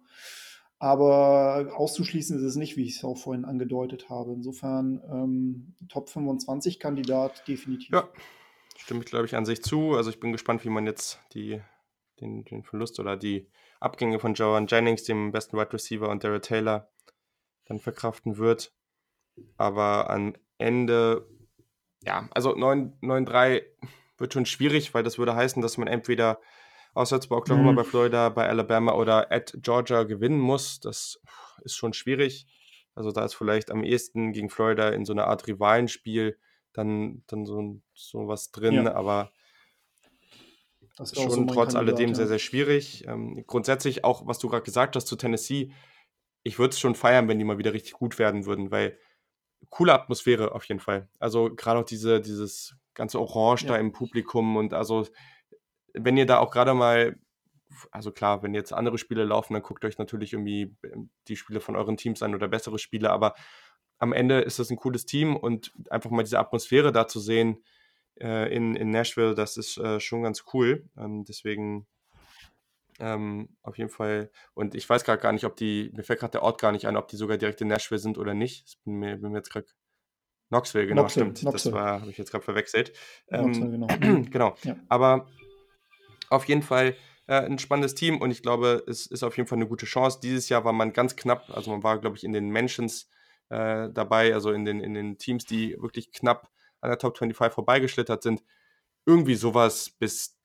Aber 0.83 1.71
auszuschließen 1.77 2.39
ist 2.39 2.43
es 2.43 2.57
nicht, 2.57 2.77
wie 2.77 2.85
ich 2.85 2.97
es 2.97 3.05
auch 3.05 3.17
vorhin 3.17 3.45
angedeutet 3.45 4.09
habe. 4.09 4.33
Insofern 4.33 5.01
ähm, 5.09 5.77
Top 5.89 6.11
25 6.11 6.81
Kandidat 6.81 7.47
definitiv. 7.47 7.91
Ja, 7.93 8.09
stimme 8.77 8.99
ich, 8.99 9.07
glaube 9.07 9.27
ich, 9.27 9.37
an 9.37 9.45
sich 9.45 9.63
zu. 9.63 9.93
Also 9.93 10.11
ich 10.11 10.19
bin 10.19 10.33
gespannt, 10.33 10.65
wie 10.65 10.71
man 10.71 10.85
jetzt 10.85 11.21
die, 11.35 11.61
den, 12.21 12.45
den 12.47 12.65
Verlust 12.65 12.99
oder 12.99 13.17
die 13.17 13.47
Abgänge 13.79 14.19
von 14.19 14.35
Joan 14.35 14.67
Jennings, 14.67 15.05
dem 15.05 15.31
besten 15.31 15.57
Wide 15.57 15.73
Receiver, 15.73 16.09
und 16.09 16.25
Daryl 16.25 16.41
Taylor 16.41 16.91
dann 17.67 17.79
verkraften 17.79 18.37
wird. 18.39 18.73
Aber 19.57 20.11
am 20.11 20.35
Ende, 20.59 21.29
ja, 22.03 22.29
also 22.33 22.57
9-3 22.57 23.63
wird 24.19 24.33
schon 24.33 24.47
schwierig, 24.47 24.95
weil 24.95 25.05
das 25.05 25.17
würde 25.17 25.37
heißen, 25.37 25.63
dass 25.63 25.79
man 25.79 25.87
entweder 25.87 26.41
auswärts 26.94 27.27
bei 27.27 27.36
Oklahoma, 27.36 27.73
mhm. 27.73 27.77
bei 27.77 27.85
Florida, 27.85 28.28
bei 28.28 28.48
Alabama 28.48 28.94
oder 28.94 29.32
at 29.32 29.55
Georgia 29.59 30.02
gewinnen 30.05 30.39
muss. 30.39 30.81
Das 30.81 31.20
ist 31.62 31.77
schon 31.77 31.93
schwierig. 31.93 32.47
Also 32.94 33.10
da 33.12 33.24
ist 33.24 33.35
vielleicht 33.35 33.70
am 33.70 33.85
ehesten 33.85 34.32
gegen 34.32 34.51
Florida 34.51 34.90
in 34.90 35.05
so 35.05 35.12
einer 35.12 35.27
Art 35.27 35.47
Rivalenspiel 35.47 36.39
dann, 36.73 37.23
dann 37.27 37.47
so, 37.47 37.81
so 37.94 38.28
was 38.28 38.51
drin, 38.51 38.74
ja. 38.74 38.94
aber 38.94 39.32
schon 41.12 41.31
so 41.31 41.44
trotz 41.47 41.74
alledem 41.74 42.10
ja. 42.10 42.14
sehr, 42.14 42.27
sehr 42.27 42.39
schwierig. 42.39 43.06
Ähm, 43.06 43.44
grundsätzlich 43.47 44.05
auch, 44.05 44.27
was 44.27 44.39
du 44.39 44.48
gerade 44.48 44.62
gesagt 44.62 44.97
hast 44.97 45.06
zu 45.06 45.16
Tennessee, 45.16 45.73
ich 46.43 46.59
würde 46.59 46.70
es 46.70 46.81
schon 46.81 46.94
feiern, 46.94 47.28
wenn 47.28 47.39
die 47.39 47.44
mal 47.44 47.59
wieder 47.59 47.73
richtig 47.73 47.93
gut 47.93 48.19
werden 48.19 48.47
würden, 48.47 48.70
weil 48.70 48.98
coole 49.70 49.94
Atmosphäre 49.94 50.55
auf 50.55 50.64
jeden 50.64 50.81
Fall. 50.81 51.09
Also 51.19 51.55
gerade 51.55 51.81
auch 51.81 51.85
diese, 51.85 52.20
dieses 52.20 52.77
ganze 52.94 53.20
Orange 53.20 53.62
ja. 53.62 53.69
da 53.69 53.77
im 53.78 53.93
Publikum 53.93 54.56
und 54.56 54.74
also 54.74 55.06
wenn 55.94 56.16
ihr 56.16 56.27
da 56.27 56.39
auch 56.39 56.51
gerade 56.51 56.74
mal, 56.74 57.16
also 57.90 58.12
klar, 58.12 58.43
wenn 58.43 58.55
jetzt 58.55 58.73
andere 58.73 58.98
Spiele 58.98 59.24
laufen, 59.24 59.55
dann 59.55 59.62
guckt 59.62 59.85
euch 59.85 59.98
natürlich 59.98 60.32
irgendwie 60.32 60.77
ähm, 60.85 61.10
die 61.28 61.36
Spiele 61.36 61.60
von 61.60 61.77
euren 61.77 61.97
Teams 61.97 62.23
an 62.23 62.35
oder 62.35 62.48
bessere 62.48 62.78
Spiele, 62.78 63.10
aber 63.10 63.35
am 63.98 64.12
Ende 64.12 64.40
ist 64.40 64.59
das 64.59 64.70
ein 64.70 64.77
cooles 64.77 65.06
Team 65.06 65.36
und 65.36 65.73
einfach 65.90 66.10
mal 66.10 66.24
diese 66.24 66.39
Atmosphäre 66.39 66.93
da 66.93 67.06
zu 67.06 67.20
sehen 67.20 67.62
äh, 68.20 68.55
in, 68.55 68.74
in 68.74 68.90
Nashville, 68.90 69.35
das 69.35 69.56
ist 69.56 69.78
äh, 69.78 70.01
schon 70.01 70.23
ganz 70.23 70.44
cool. 70.52 70.89
Ähm, 70.97 71.24
deswegen 71.24 71.86
ähm, 72.98 73.48
auf 73.62 73.78
jeden 73.78 73.90
Fall. 73.90 74.31
Und 74.55 74.74
ich 74.74 74.89
weiß 74.89 75.05
gerade 75.05 75.20
gar 75.20 75.32
nicht, 75.32 75.44
ob 75.44 75.56
die, 75.56 75.90
mir 75.94 76.02
fällt 76.02 76.20
gerade 76.20 76.32
der 76.32 76.43
Ort 76.43 76.60
gar 76.60 76.73
nicht 76.73 76.86
ein, 76.86 76.97
ob 76.97 77.09
die 77.09 77.16
sogar 77.16 77.39
direkt 77.39 77.60
in 77.60 77.69
Nashville 77.69 77.98
sind 77.98 78.19
oder 78.19 78.35
nicht. 78.35 78.64
Ich 78.69 78.78
bin 78.85 78.94
mir, 78.94 79.16
bin 79.16 79.32
mir 79.32 79.39
jetzt 79.39 79.51
gerade 79.51 79.66
Knoxville, 80.48 80.86
genau, 80.86 81.02
Knoxville, 81.02 81.27
stimmt. 81.27 81.40
Knoxville. 81.40 81.73
Das 81.74 81.82
war, 81.82 82.01
habe 82.01 82.10
ich 82.10 82.19
jetzt 82.19 82.31
gerade 82.31 82.44
verwechselt. 82.44 82.93
Ähm, 83.28 83.52
genau. 83.52 83.86
genau. 84.31 84.55
Ja. 84.64 84.77
Aber 84.89 85.27
auf 86.33 86.47
jeden 86.47 86.63
Fall 86.63 86.97
äh, 87.27 87.35
ein 87.35 87.59
spannendes 87.59 87.95
Team 87.95 88.21
und 88.21 88.31
ich 88.31 88.43
glaube, 88.43 88.83
es 88.89 89.07
ist 89.07 89.23
auf 89.23 89.37
jeden 89.37 89.49
Fall 89.49 89.59
eine 89.59 89.69
gute 89.69 89.87
Chance. 89.87 90.21
Dieses 90.23 90.49
Jahr 90.49 90.65
war 90.65 90.73
man 90.73 90.93
ganz 90.93 91.17
knapp, 91.17 91.51
also 91.51 91.71
man 91.71 91.83
war, 91.83 91.99
glaube 91.99 92.17
ich, 92.17 92.25
in 92.25 92.33
den 92.33 92.51
Mentions 92.51 93.09
äh, 93.49 93.91
dabei, 93.91 94.35
also 94.35 94.53
in 94.53 94.65
den, 94.65 94.81
in 94.81 94.95
den 94.95 95.19
Teams, 95.19 95.45
die 95.45 95.77
wirklich 95.81 96.11
knapp 96.13 96.51
an 96.81 96.91
der 96.91 96.99
Top 96.99 97.17
25 97.19 97.55
vorbeigeschlittert 97.55 98.23
sind. 98.23 98.43
Irgendwie 99.07 99.35
sowas 99.35 99.91
bis, 99.91 100.37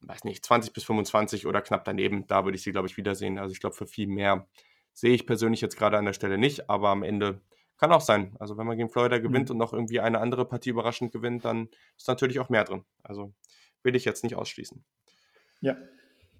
weiß 0.00 0.24
nicht, 0.24 0.44
20 0.44 0.72
bis 0.72 0.84
25 0.84 1.46
oder 1.46 1.62
knapp 1.62 1.84
daneben, 1.84 2.26
da 2.26 2.44
würde 2.44 2.56
ich 2.56 2.62
sie, 2.62 2.72
glaube 2.72 2.88
ich, 2.88 2.96
wiedersehen. 2.96 3.38
Also 3.38 3.52
ich 3.52 3.60
glaube, 3.60 3.74
für 3.74 3.86
viel 3.86 4.06
mehr 4.06 4.46
sehe 4.92 5.14
ich 5.14 5.26
persönlich 5.26 5.60
jetzt 5.60 5.76
gerade 5.76 5.98
an 5.98 6.04
der 6.04 6.12
Stelle 6.12 6.38
nicht, 6.38 6.70
aber 6.70 6.90
am 6.90 7.02
Ende 7.02 7.40
kann 7.78 7.92
auch 7.92 8.00
sein. 8.00 8.34
Also 8.38 8.56
wenn 8.56 8.66
man 8.66 8.76
gegen 8.76 8.88
Florida 8.88 9.18
gewinnt 9.18 9.48
mhm. 9.48 9.52
und 9.52 9.58
noch 9.58 9.72
irgendwie 9.72 10.00
eine 10.00 10.20
andere 10.20 10.46
Partie 10.46 10.70
überraschend 10.70 11.12
gewinnt, 11.12 11.44
dann 11.44 11.68
ist 11.96 12.08
natürlich 12.08 12.38
auch 12.38 12.48
mehr 12.48 12.64
drin. 12.64 12.84
Also 13.02 13.34
will 13.82 13.96
ich 13.96 14.04
jetzt 14.04 14.24
nicht 14.24 14.34
ausschließen. 14.34 14.84
Ja. 15.60 15.76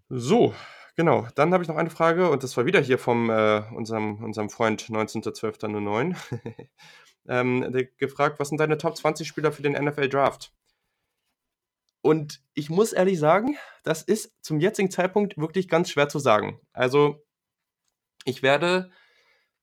So, 0.09 0.55
genau. 0.97 1.27
Dann 1.35 1.53
habe 1.53 1.63
ich 1.63 1.69
noch 1.69 1.77
eine 1.77 1.91
Frage 1.91 2.31
und 2.31 2.43
das 2.43 2.57
war 2.57 2.67
wieder 2.67 2.81
hier 2.81 2.99
von 2.99 3.29
äh, 3.31 3.63
unserem, 3.75 4.23
unserem 4.23 4.51
Freund 4.51 4.83
19.12.09. 4.83 6.17
ähm, 7.29 7.73
der 7.73 7.85
gefragt, 7.85 8.39
was 8.39 8.49
sind 8.49 8.59
deine 8.59 8.79
Top 8.79 8.97
20 8.97 9.27
Spieler 9.27 9.53
für 9.53 9.63
den 9.63 9.73
NFL 9.73 10.09
Draft? 10.09 10.53
Und 12.03 12.41
ich 12.55 12.71
muss 12.71 12.93
ehrlich 12.93 13.19
sagen, 13.19 13.57
das 13.83 14.03
ist 14.03 14.33
zum 14.41 14.61
jetzigen 14.61 14.93
Zeitpunkt 14.93 15.37
wirklich 15.39 15.69
ganz 15.69 15.91
schwer 15.91 16.09
zu 16.09 16.21
sagen. 16.21 16.61
Also, 16.73 17.25
ich 18.25 18.45
werde 18.45 18.93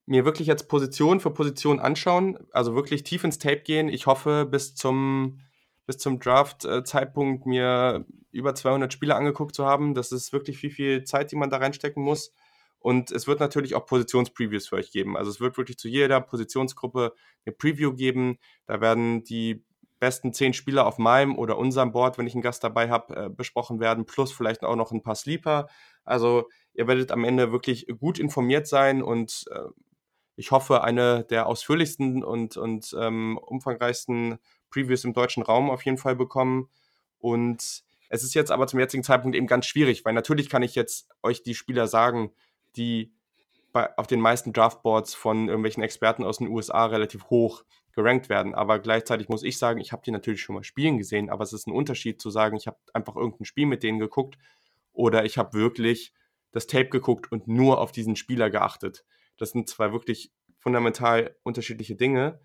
mir 0.06 0.26
wirklich 0.26 0.48
jetzt 0.48 0.68
Position 0.68 1.22
für 1.22 1.32
Position 1.32 1.80
anschauen, 1.80 2.38
also 2.52 2.76
wirklich 2.76 3.04
tief 3.04 3.24
ins 3.24 3.40
Tape 3.40 3.62
gehen. 3.62 3.88
Ich 3.88 4.08
hoffe, 4.08 4.46
bis 4.46 4.76
zum 4.76 5.40
bis 5.86 5.98
zum 5.98 6.20
Draft-Zeitpunkt 6.20 7.46
mir 7.46 8.06
über 8.32 8.56
200 8.56 8.92
Spiele 8.92 9.16
angeguckt 9.16 9.56
zu 9.56 9.66
haben. 9.66 9.94
Das 9.94 10.12
ist 10.12 10.34
wirklich 10.34 10.58
viel, 10.58 10.72
viel 10.72 11.04
Zeit, 11.04 11.32
die 11.32 11.36
man 11.36 11.50
da 11.50 11.58
reinstecken 11.58 12.04
muss. 12.04 12.34
Und 12.80 13.12
es 13.12 13.28
wird 13.28 13.40
natürlich 13.40 13.76
auch 13.76 13.86
Positionspreviews 13.86 14.68
für 14.68 14.76
euch 14.76 14.92
geben. 14.92 15.16
Also 15.16 15.32
es 15.32 15.40
wird 15.40 15.58
wirklich 15.58 15.78
zu 15.78 15.88
jeder 15.88 16.20
Positionsgruppe 16.20 17.14
eine 17.46 17.56
Preview 17.56 17.94
geben. 17.94 18.40
Da 18.66 18.82
werden 18.82 19.24
die 19.24 19.64
besten 20.00 20.34
zehn 20.34 20.54
Spieler 20.54 20.86
auf 20.86 20.98
meinem 20.98 21.38
oder 21.38 21.58
unserem 21.58 21.94
Board, 21.94 22.18
wenn 22.18 22.28
ich 22.28 22.34
einen 22.34 22.42
Gast 22.42 22.62
dabei 22.62 22.90
habe, 22.90 23.16
äh, 23.16 23.30
besprochen 23.30 23.80
werden, 23.80 24.06
plus 24.06 24.34
vielleicht 24.34 24.64
auch 24.64 24.76
noch 24.76 24.92
ein 24.92 25.02
paar 25.02 25.16
Sleeper. 25.16 25.70
Also 26.04 26.50
ihr 26.74 26.88
werdet 26.88 27.14
am 27.14 27.24
Ende 27.24 27.54
wirklich 27.54 27.88
gut 28.00 28.20
informiert 28.20 28.68
sein 28.68 29.02
und 29.02 29.46
äh, 29.52 29.60
ich 30.36 30.52
hoffe, 30.52 30.84
eine 30.84 31.24
der 31.24 31.48
ausführlichsten 31.48 32.22
und, 32.22 32.58
und 32.58 32.94
ähm, 33.00 33.38
umfangreichsten 33.38 34.40
Previews 34.74 35.04
im 35.04 35.14
deutschen 35.14 35.44
Raum 35.44 35.70
auf 35.70 35.86
jeden 35.86 35.98
Fall 35.98 36.16
bekommen. 36.16 36.70
Und 37.20 37.84
es 38.10 38.24
ist 38.24 38.34
jetzt 38.34 38.52
aber 38.52 38.68
zum 38.68 38.80
jetzigen 38.80 39.04
Zeitpunkt 39.04 39.36
eben 39.38 39.48
ganz 39.48 39.66
schwierig, 39.66 40.04
weil 40.06 40.14
natürlich 40.14 40.50
kann 40.50 40.64
ich 40.64 40.76
jetzt 40.76 41.10
euch 41.22 41.44
die 41.44 41.56
Spieler 41.56 41.88
sagen, 41.88 42.32
die 42.76 43.14
bei, 43.72 43.96
auf 43.98 44.08
den 44.08 44.20
meisten 44.20 44.54
Draftboards 44.54 45.16
von 45.16 45.48
irgendwelchen 45.48 45.84
Experten 45.84 46.24
aus 46.24 46.38
den 46.38 46.48
USA 46.48 46.86
relativ 46.86 47.26
hoch 47.30 47.64
gerankt 47.94 48.30
werden. 48.30 48.56
Aber 48.56 48.80
gleichzeitig 48.80 49.30
muss 49.30 49.44
ich 49.44 49.58
sagen, 49.58 49.80
ich 49.80 49.92
habe 49.92 50.04
die 50.06 50.12
natürlich 50.12 50.42
schon 50.42 50.56
mal 50.56 50.64
spielen 50.64 50.98
gesehen, 50.98 51.30
aber 51.30 51.44
es 51.44 51.54
ist 51.54 51.68
ein 51.68 51.74
Unterschied 51.74 52.22
zu 52.22 52.30
sagen, 52.30 52.56
ich 52.56 52.68
habe 52.68 52.78
einfach 52.94 53.16
irgendein 53.16 53.46
Spiel 53.46 53.66
mit 53.66 53.84
denen 53.84 54.00
geguckt 54.00 54.38
oder 54.94 55.26
ich 55.26 55.38
habe 55.38 55.54
wirklich 55.54 56.14
das 56.52 56.68
Tape 56.68 56.90
geguckt 56.90 57.32
und 57.32 57.48
nur 57.48 57.80
auf 57.80 57.92
diesen 57.92 58.16
Spieler 58.16 58.50
geachtet. 58.50 59.06
Das 59.38 59.52
sind 59.52 59.68
zwei 59.68 59.92
wirklich 59.92 60.32
fundamental 60.60 61.36
unterschiedliche 61.44 61.96
Dinge. 61.96 62.40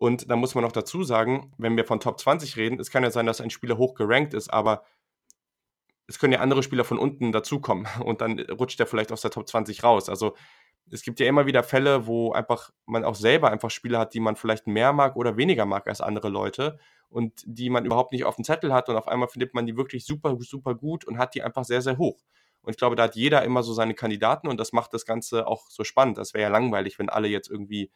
Und 0.00 0.30
da 0.30 0.36
muss 0.36 0.54
man 0.54 0.64
noch 0.64 0.72
dazu 0.72 1.02
sagen, 1.02 1.52
wenn 1.58 1.76
wir 1.76 1.84
von 1.84 2.00
Top 2.00 2.18
20 2.18 2.56
reden, 2.56 2.80
es 2.80 2.90
kann 2.90 3.02
ja 3.02 3.10
sein, 3.10 3.26
dass 3.26 3.42
ein 3.42 3.50
Spieler 3.50 3.76
hoch 3.76 3.92
gerankt 3.92 4.32
ist, 4.32 4.50
aber 4.50 4.82
es 6.06 6.18
können 6.18 6.32
ja 6.32 6.40
andere 6.40 6.62
Spieler 6.62 6.84
von 6.84 6.98
unten 6.98 7.32
dazukommen 7.32 7.86
und 8.04 8.22
dann 8.22 8.40
rutscht 8.40 8.80
er 8.80 8.86
vielleicht 8.86 9.12
aus 9.12 9.20
der 9.20 9.30
Top 9.30 9.46
20 9.46 9.84
raus. 9.84 10.08
Also 10.08 10.34
es 10.90 11.02
gibt 11.02 11.20
ja 11.20 11.26
immer 11.26 11.44
wieder 11.44 11.62
Fälle, 11.62 12.06
wo 12.06 12.32
einfach 12.32 12.70
man 12.86 13.04
auch 13.04 13.14
selber 13.14 13.50
einfach 13.50 13.70
Spieler 13.70 13.98
hat, 13.98 14.14
die 14.14 14.20
man 14.20 14.36
vielleicht 14.36 14.66
mehr 14.66 14.94
mag 14.94 15.16
oder 15.16 15.36
weniger 15.36 15.66
mag 15.66 15.86
als 15.86 16.00
andere 16.00 16.30
Leute 16.30 16.78
und 17.10 17.42
die 17.44 17.68
man 17.68 17.84
überhaupt 17.84 18.12
nicht 18.12 18.24
auf 18.24 18.36
dem 18.36 18.44
Zettel 18.44 18.72
hat 18.72 18.88
und 18.88 18.96
auf 18.96 19.06
einmal 19.06 19.28
findet 19.28 19.52
man 19.52 19.66
die 19.66 19.76
wirklich 19.76 20.06
super, 20.06 20.34
super 20.40 20.74
gut 20.74 21.04
und 21.04 21.18
hat 21.18 21.34
die 21.34 21.42
einfach 21.42 21.64
sehr, 21.64 21.82
sehr 21.82 21.98
hoch. 21.98 22.24
Und 22.62 22.70
ich 22.70 22.78
glaube, 22.78 22.96
da 22.96 23.02
hat 23.02 23.16
jeder 23.16 23.42
immer 23.42 23.62
so 23.62 23.74
seine 23.74 23.94
Kandidaten 23.94 24.48
und 24.48 24.58
das 24.58 24.72
macht 24.72 24.94
das 24.94 25.04
Ganze 25.04 25.46
auch 25.46 25.68
so 25.68 25.84
spannend. 25.84 26.16
Das 26.16 26.32
wäre 26.32 26.44
ja 26.44 26.48
langweilig, 26.48 26.98
wenn 26.98 27.10
alle 27.10 27.28
jetzt 27.28 27.50
irgendwie, 27.50 27.90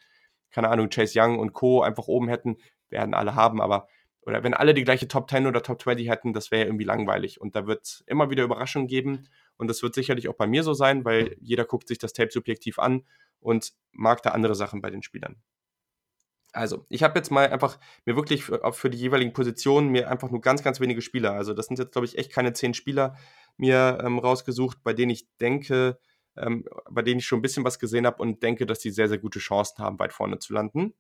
keine 0.54 0.68
Ahnung, 0.68 0.88
Chase 0.88 1.20
Young 1.20 1.38
und 1.38 1.52
Co. 1.52 1.82
einfach 1.82 2.06
oben 2.06 2.28
hätten, 2.28 2.56
werden 2.88 3.12
alle 3.12 3.34
haben, 3.34 3.60
aber 3.60 3.88
oder 4.26 4.42
wenn 4.42 4.54
alle 4.54 4.72
die 4.72 4.84
gleiche 4.84 5.06
Top 5.06 5.28
10 5.28 5.46
oder 5.46 5.62
Top 5.62 5.82
20 5.82 6.08
hätten, 6.08 6.32
das 6.32 6.50
wäre 6.50 6.64
irgendwie 6.64 6.84
langweilig. 6.84 7.42
Und 7.42 7.54
da 7.56 7.66
wird 7.66 7.84
es 7.84 8.04
immer 8.06 8.30
wieder 8.30 8.42
Überraschungen 8.42 8.88
geben. 8.88 9.28
Und 9.58 9.68
das 9.68 9.82
wird 9.82 9.94
sicherlich 9.94 10.28
auch 10.28 10.34
bei 10.34 10.46
mir 10.46 10.62
so 10.62 10.72
sein, 10.72 11.04
weil 11.04 11.36
jeder 11.40 11.66
guckt 11.66 11.88
sich 11.88 11.98
das 11.98 12.14
Tape 12.14 12.30
subjektiv 12.30 12.78
an 12.78 13.04
und 13.40 13.74
mag 13.92 14.22
da 14.22 14.30
andere 14.30 14.54
Sachen 14.54 14.80
bei 14.80 14.88
den 14.88 15.02
Spielern. 15.02 15.36
Also, 16.52 16.86
ich 16.88 17.02
habe 17.02 17.18
jetzt 17.18 17.30
mal 17.30 17.48
einfach 17.48 17.78
mir 18.06 18.16
wirklich 18.16 18.44
für, 18.44 18.72
für, 18.72 18.88
die 18.88 18.96
jeweiligen 18.96 19.32
Positionen 19.32 19.88
mir 19.88 20.08
einfach 20.08 20.30
nur 20.30 20.40
ganz, 20.40 20.62
ganz 20.62 20.78
wenige 20.78 21.02
Spieler, 21.02 21.32
also 21.32 21.52
das 21.52 21.66
sind 21.66 21.80
jetzt, 21.80 21.90
glaube 21.90 22.06
ich, 22.06 22.16
echt 22.16 22.30
keine 22.30 22.52
zehn 22.52 22.74
Spieler 22.74 23.16
mir 23.56 23.98
ähm, 24.04 24.20
rausgesucht, 24.20 24.78
bei 24.84 24.92
denen 24.92 25.10
ich 25.10 25.26
denke, 25.38 25.98
ähm, 26.36 26.64
bei 26.90 27.02
denen 27.02 27.20
ich 27.20 27.26
schon 27.26 27.38
ein 27.38 27.42
bisschen 27.42 27.64
was 27.64 27.78
gesehen 27.78 28.06
habe 28.06 28.22
und 28.22 28.42
denke, 28.42 28.66
dass 28.66 28.80
die 28.80 28.90
sehr, 28.90 29.08
sehr 29.08 29.18
gute 29.18 29.38
Chancen 29.38 29.82
haben, 29.82 29.98
weit 29.98 30.12
vorne 30.12 30.38
zu 30.38 30.52
landen. 30.52 30.94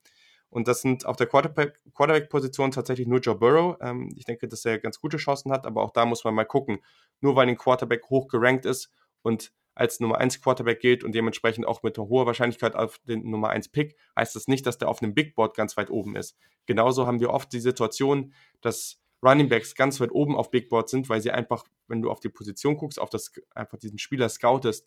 Und 0.50 0.68
das 0.68 0.82
sind 0.82 1.04
auf 1.04 1.16
der 1.16 1.26
Quarterback-Position 1.26 2.70
tatsächlich 2.70 3.08
nur 3.08 3.18
Joe 3.18 3.34
Burrow. 3.34 3.76
Ähm, 3.80 4.12
ich 4.16 4.24
denke, 4.24 4.46
dass 4.46 4.64
er 4.64 4.78
ganz 4.78 5.00
gute 5.00 5.16
Chancen 5.16 5.50
hat, 5.50 5.66
aber 5.66 5.82
auch 5.82 5.90
da 5.90 6.06
muss 6.06 6.22
man 6.24 6.34
mal 6.34 6.44
gucken. 6.44 6.78
Nur 7.20 7.34
weil 7.34 7.48
ein 7.48 7.56
Quarterback 7.56 8.08
hoch 8.08 8.28
gerankt 8.28 8.64
ist 8.64 8.92
und 9.22 9.52
als 9.74 9.98
Nummer 9.98 10.18
1 10.18 10.40
Quarterback 10.40 10.80
gilt 10.80 11.02
und 11.02 11.12
dementsprechend 11.12 11.66
auch 11.66 11.82
mit 11.82 11.98
hohen 11.98 12.26
Wahrscheinlichkeit 12.26 12.76
auf 12.76 12.98
den 13.08 13.28
Nummer 13.28 13.50
1 13.50 13.70
Pick, 13.70 13.96
heißt 14.16 14.36
das 14.36 14.46
nicht, 14.46 14.66
dass 14.66 14.78
der 14.78 14.88
auf 14.88 15.02
einem 15.02 15.14
Big 15.14 15.34
Board 15.34 15.56
ganz 15.56 15.76
weit 15.76 15.90
oben 15.90 16.14
ist. 16.14 16.36
Genauso 16.66 17.06
haben 17.06 17.20
wir 17.20 17.30
oft 17.30 17.52
die 17.52 17.60
Situation, 17.60 18.32
dass 18.60 19.00
Running 19.24 19.48
Backs 19.48 19.74
ganz 19.74 20.00
weit 20.00 20.12
oben 20.12 20.36
auf 20.36 20.50
Big 20.50 20.68
Board 20.68 20.88
sind, 20.88 21.08
weil 21.08 21.20
sie 21.20 21.30
einfach, 21.30 21.64
wenn 21.88 22.02
du 22.02 22.10
auf 22.10 22.20
die 22.20 22.28
Position 22.28 22.76
guckst, 22.76 23.00
auf 23.00 23.10
das 23.10 23.32
einfach 23.54 23.78
diesen 23.78 23.98
Spieler 23.98 24.28
scoutest, 24.28 24.86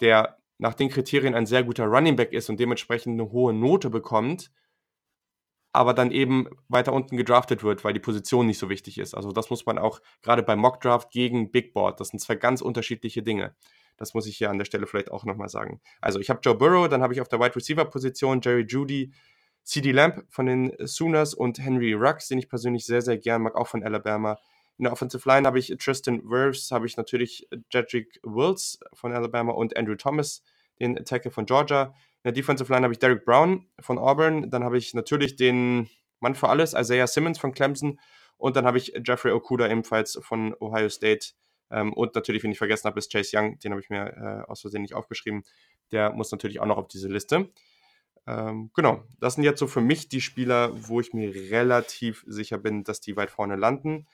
der 0.00 0.38
nach 0.58 0.74
den 0.74 0.88
Kriterien 0.88 1.34
ein 1.34 1.46
sehr 1.46 1.64
guter 1.64 1.86
Running 1.86 2.16
Back 2.16 2.32
ist 2.32 2.48
und 2.48 2.58
dementsprechend 2.58 3.20
eine 3.20 3.30
hohe 3.30 3.52
Note 3.52 3.90
bekommt, 3.90 4.50
aber 5.72 5.92
dann 5.92 6.10
eben 6.10 6.48
weiter 6.68 6.94
unten 6.94 7.16
gedraftet 7.16 7.62
wird, 7.62 7.84
weil 7.84 7.92
die 7.92 8.00
Position 8.00 8.46
nicht 8.46 8.58
so 8.58 8.70
wichtig 8.70 8.98
ist. 8.98 9.14
Also 9.14 9.32
das 9.32 9.50
muss 9.50 9.66
man 9.66 9.78
auch 9.78 10.00
gerade 10.22 10.42
beim 10.42 10.58
Mock 10.58 10.80
Draft 10.80 11.10
gegen 11.10 11.50
Big 11.50 11.74
Board, 11.74 12.00
das 12.00 12.08
sind 12.08 12.20
zwei 12.20 12.36
ganz 12.36 12.62
unterschiedliche 12.62 13.22
Dinge. 13.22 13.54
Das 13.98 14.14
muss 14.14 14.26
ich 14.26 14.36
hier 14.36 14.50
an 14.50 14.58
der 14.58 14.64
Stelle 14.66 14.86
vielleicht 14.86 15.10
auch 15.10 15.24
nochmal 15.24 15.48
sagen. 15.48 15.80
Also 16.00 16.20
ich 16.20 16.30
habe 16.30 16.40
Joe 16.42 16.54
Burrow, 16.54 16.88
dann 16.88 17.02
habe 17.02 17.14
ich 17.14 17.20
auf 17.20 17.28
der 17.28 17.40
Wide 17.40 17.56
Receiver 17.56 17.84
Position 17.84 18.40
Jerry 18.42 18.64
Judy, 18.66 19.12
CD 19.62 19.92
Lamp 19.92 20.24
von 20.28 20.46
den 20.46 20.72
Sooners 20.86 21.34
und 21.34 21.58
Henry 21.58 21.92
Rux, 21.92 22.28
den 22.28 22.38
ich 22.38 22.48
persönlich 22.48 22.86
sehr, 22.86 23.02
sehr 23.02 23.18
gern 23.18 23.42
mag, 23.42 23.56
auch 23.56 23.66
von 23.66 23.82
Alabama. 23.82 24.38
In 24.78 24.84
der 24.84 24.92
Offensive 24.92 25.26
Line 25.28 25.46
habe 25.46 25.58
ich 25.58 25.74
Tristan 25.78 26.22
Wirfs, 26.28 26.70
habe 26.70 26.86
ich 26.86 26.96
natürlich 26.96 27.48
Jedrick 27.72 28.20
Wills 28.22 28.78
von 28.92 29.12
Alabama 29.12 29.52
und 29.52 29.76
Andrew 29.76 29.94
Thomas, 29.94 30.42
den 30.78 30.98
Attacker 30.98 31.30
von 31.30 31.46
Georgia. 31.46 31.94
In 32.22 32.28
der 32.30 32.32
Defensive 32.32 32.70
Line 32.72 32.84
habe 32.84 32.92
ich 32.92 32.98
Derek 32.98 33.24
Brown 33.24 33.66
von 33.80 33.98
Auburn. 33.98 34.50
Dann 34.50 34.64
habe 34.64 34.76
ich 34.76 34.92
natürlich 34.92 35.36
den 35.36 35.88
Mann 36.20 36.34
für 36.34 36.48
alles, 36.48 36.74
Isaiah 36.74 37.06
Simmons 37.06 37.38
von 37.38 37.52
Clemson. 37.52 37.98
Und 38.36 38.56
dann 38.56 38.66
habe 38.66 38.78
ich 38.78 38.92
Jeffrey 39.04 39.32
Okuda 39.32 39.68
ebenfalls 39.68 40.18
von 40.20 40.54
Ohio 40.60 40.88
State. 40.90 41.28
Ähm, 41.70 41.92
und 41.92 42.14
natürlich, 42.14 42.42
wenn 42.42 42.52
ich 42.52 42.58
vergessen 42.58 42.84
habe, 42.84 42.98
ist 42.98 43.10
Chase 43.10 43.36
Young, 43.36 43.58
den 43.58 43.72
habe 43.72 43.80
ich 43.80 43.90
mir 43.90 44.44
äh, 44.46 44.50
aus 44.50 44.60
Versehen 44.60 44.82
nicht 44.82 44.94
aufgeschrieben. 44.94 45.42
Der 45.90 46.10
muss 46.12 46.30
natürlich 46.32 46.60
auch 46.60 46.66
noch 46.66 46.76
auf 46.76 46.88
diese 46.88 47.08
Liste. 47.08 47.50
Ähm, 48.26 48.70
genau, 48.74 49.04
das 49.20 49.34
sind 49.34 49.44
jetzt 49.44 49.60
so 49.60 49.66
für 49.66 49.80
mich 49.80 50.08
die 50.08 50.20
Spieler, 50.20 50.70
wo 50.74 51.00
ich 51.00 51.12
mir 51.14 51.32
relativ 51.50 52.24
sicher 52.26 52.58
bin, 52.58 52.84
dass 52.84 53.00
die 53.00 53.16
weit 53.16 53.30
vorne 53.30 53.56
landen. 53.56 54.06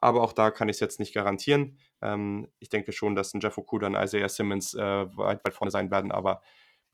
Aber 0.00 0.22
auch 0.22 0.32
da 0.32 0.50
kann 0.50 0.68
ich 0.68 0.76
es 0.76 0.80
jetzt 0.80 1.00
nicht 1.00 1.14
garantieren. 1.14 1.78
Ähm, 2.02 2.48
ich 2.58 2.68
denke 2.68 2.92
schon, 2.92 3.14
dass 3.14 3.34
ein 3.34 3.40
Jeff 3.40 3.58
Okuda 3.58 3.86
und 3.86 3.94
Isaiah 3.94 4.28
Simmons 4.28 4.74
äh, 4.74 5.06
weit, 5.16 5.44
weit 5.44 5.54
vorne 5.54 5.70
sein 5.70 5.90
werden. 5.90 6.12
Aber 6.12 6.42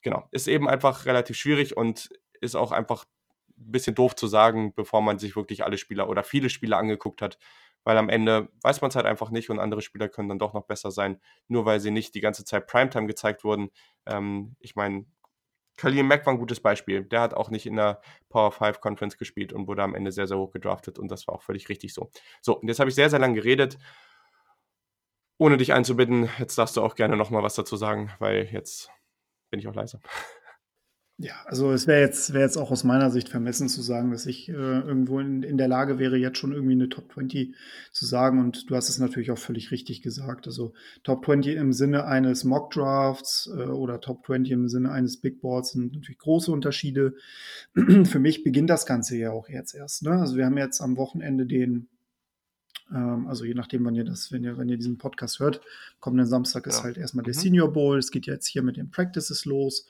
genau, 0.02 0.28
ist 0.30 0.48
eben 0.48 0.68
einfach 0.68 1.06
relativ 1.06 1.36
schwierig 1.36 1.76
und 1.76 2.10
ist 2.40 2.54
auch 2.54 2.72
einfach 2.72 3.04
ein 3.58 3.72
bisschen 3.72 3.94
doof 3.94 4.14
zu 4.16 4.26
sagen, 4.26 4.74
bevor 4.74 5.02
man 5.02 5.18
sich 5.18 5.36
wirklich 5.36 5.64
alle 5.64 5.78
Spieler 5.78 6.08
oder 6.08 6.22
viele 6.22 6.50
Spieler 6.50 6.78
angeguckt 6.78 7.22
hat, 7.22 7.38
weil 7.84 7.96
am 7.96 8.08
Ende 8.08 8.48
weiß 8.62 8.80
man 8.80 8.90
es 8.90 8.96
halt 8.96 9.06
einfach 9.06 9.30
nicht 9.30 9.50
und 9.50 9.58
andere 9.58 9.82
Spieler 9.82 10.08
können 10.08 10.28
dann 10.28 10.38
doch 10.38 10.54
noch 10.54 10.66
besser 10.66 10.90
sein, 10.90 11.20
nur 11.48 11.64
weil 11.64 11.80
sie 11.80 11.90
nicht 11.90 12.14
die 12.14 12.20
ganze 12.20 12.44
Zeit 12.44 12.66
Primetime 12.66 13.06
gezeigt 13.06 13.44
wurden. 13.44 13.70
Ähm, 14.06 14.56
ich 14.60 14.76
meine, 14.76 15.06
Khalil 15.76 16.02
Mack 16.02 16.26
war 16.26 16.32
ein 16.32 16.38
gutes 16.38 16.60
Beispiel. 16.60 17.04
Der 17.04 17.20
hat 17.20 17.34
auch 17.34 17.50
nicht 17.50 17.66
in 17.66 17.76
der 17.76 18.00
Power 18.28 18.52
5 18.52 18.80
Conference 18.80 19.16
gespielt 19.16 19.52
und 19.52 19.66
wurde 19.66 19.82
am 19.82 19.94
Ende 19.94 20.12
sehr, 20.12 20.26
sehr 20.26 20.38
hoch 20.38 20.52
gedraftet 20.52 20.98
und 20.98 21.10
das 21.10 21.26
war 21.26 21.34
auch 21.34 21.42
völlig 21.42 21.68
richtig 21.68 21.94
so. 21.94 22.10
So, 22.40 22.58
und 22.58 22.68
jetzt 22.68 22.80
habe 22.80 22.90
ich 22.90 22.94
sehr, 22.94 23.10
sehr 23.10 23.18
lange 23.18 23.34
geredet. 23.34 23.78
Ohne 25.38 25.56
dich 25.56 25.72
einzubitten, 25.72 26.28
jetzt 26.38 26.56
darfst 26.56 26.76
du 26.76 26.82
auch 26.82 26.94
gerne 26.94 27.16
nochmal 27.16 27.42
was 27.42 27.54
dazu 27.54 27.76
sagen, 27.76 28.12
weil 28.18 28.44
jetzt 28.52 28.90
bin 29.50 29.58
ich 29.58 29.66
auch 29.66 29.74
leise. 29.74 30.00
Ja, 31.22 31.34
also 31.44 31.70
es 31.70 31.86
wäre 31.86 32.00
jetzt, 32.00 32.32
wär 32.32 32.40
jetzt 32.40 32.56
auch 32.56 32.72
aus 32.72 32.82
meiner 32.82 33.12
Sicht 33.12 33.28
vermessen 33.28 33.68
zu 33.68 33.80
sagen, 33.80 34.10
dass 34.10 34.26
ich 34.26 34.48
äh, 34.48 34.54
irgendwo 34.54 35.20
in, 35.20 35.44
in 35.44 35.56
der 35.56 35.68
Lage 35.68 36.00
wäre, 36.00 36.16
jetzt 36.16 36.38
schon 36.38 36.50
irgendwie 36.50 36.72
eine 36.72 36.88
Top 36.88 37.12
20 37.12 37.54
zu 37.92 38.06
sagen. 38.06 38.40
Und 38.40 38.68
du 38.68 38.74
hast 38.74 38.88
es 38.88 38.98
natürlich 38.98 39.30
auch 39.30 39.38
völlig 39.38 39.70
richtig 39.70 40.02
gesagt. 40.02 40.48
Also 40.48 40.72
Top 41.04 41.24
20 41.24 41.54
im 41.54 41.72
Sinne 41.72 42.06
eines 42.06 42.42
Mock 42.42 42.72
Drafts 42.72 43.48
äh, 43.56 43.66
oder 43.66 44.00
Top 44.00 44.26
20 44.26 44.50
im 44.50 44.68
Sinne 44.68 44.90
eines 44.90 45.20
Big 45.20 45.40
Boards 45.40 45.70
sind 45.70 45.94
natürlich 45.94 46.18
große 46.18 46.50
Unterschiede. 46.50 47.14
Für 47.74 48.18
mich 48.18 48.42
beginnt 48.42 48.68
das 48.68 48.84
Ganze 48.84 49.16
ja 49.16 49.30
auch 49.30 49.48
jetzt 49.48 49.76
erst. 49.76 50.02
Ne? 50.02 50.10
Also 50.10 50.36
wir 50.36 50.44
haben 50.44 50.58
jetzt 50.58 50.80
am 50.80 50.96
Wochenende 50.96 51.46
den 51.46 51.86
ähm, 52.92 53.28
also 53.28 53.44
je 53.44 53.54
nachdem, 53.54 53.84
wann 53.84 53.94
ihr 53.94 54.04
das, 54.04 54.32
wenn 54.32 54.42
ihr, 54.42 54.58
wenn 54.58 54.68
ihr 54.68 54.76
diesen 54.76 54.98
Podcast 54.98 55.38
hört, 55.38 55.60
kommenden 56.00 56.26
Samstag 56.26 56.66
ist 56.66 56.82
halt 56.82 56.98
erstmal 56.98 57.24
der 57.24 57.34
mhm. 57.36 57.38
Senior 57.38 57.72
Bowl. 57.72 57.96
Es 57.96 58.10
geht 58.10 58.26
jetzt 58.26 58.48
hier 58.48 58.64
mit 58.64 58.76
den 58.76 58.90
Practices 58.90 59.44
los. 59.44 59.86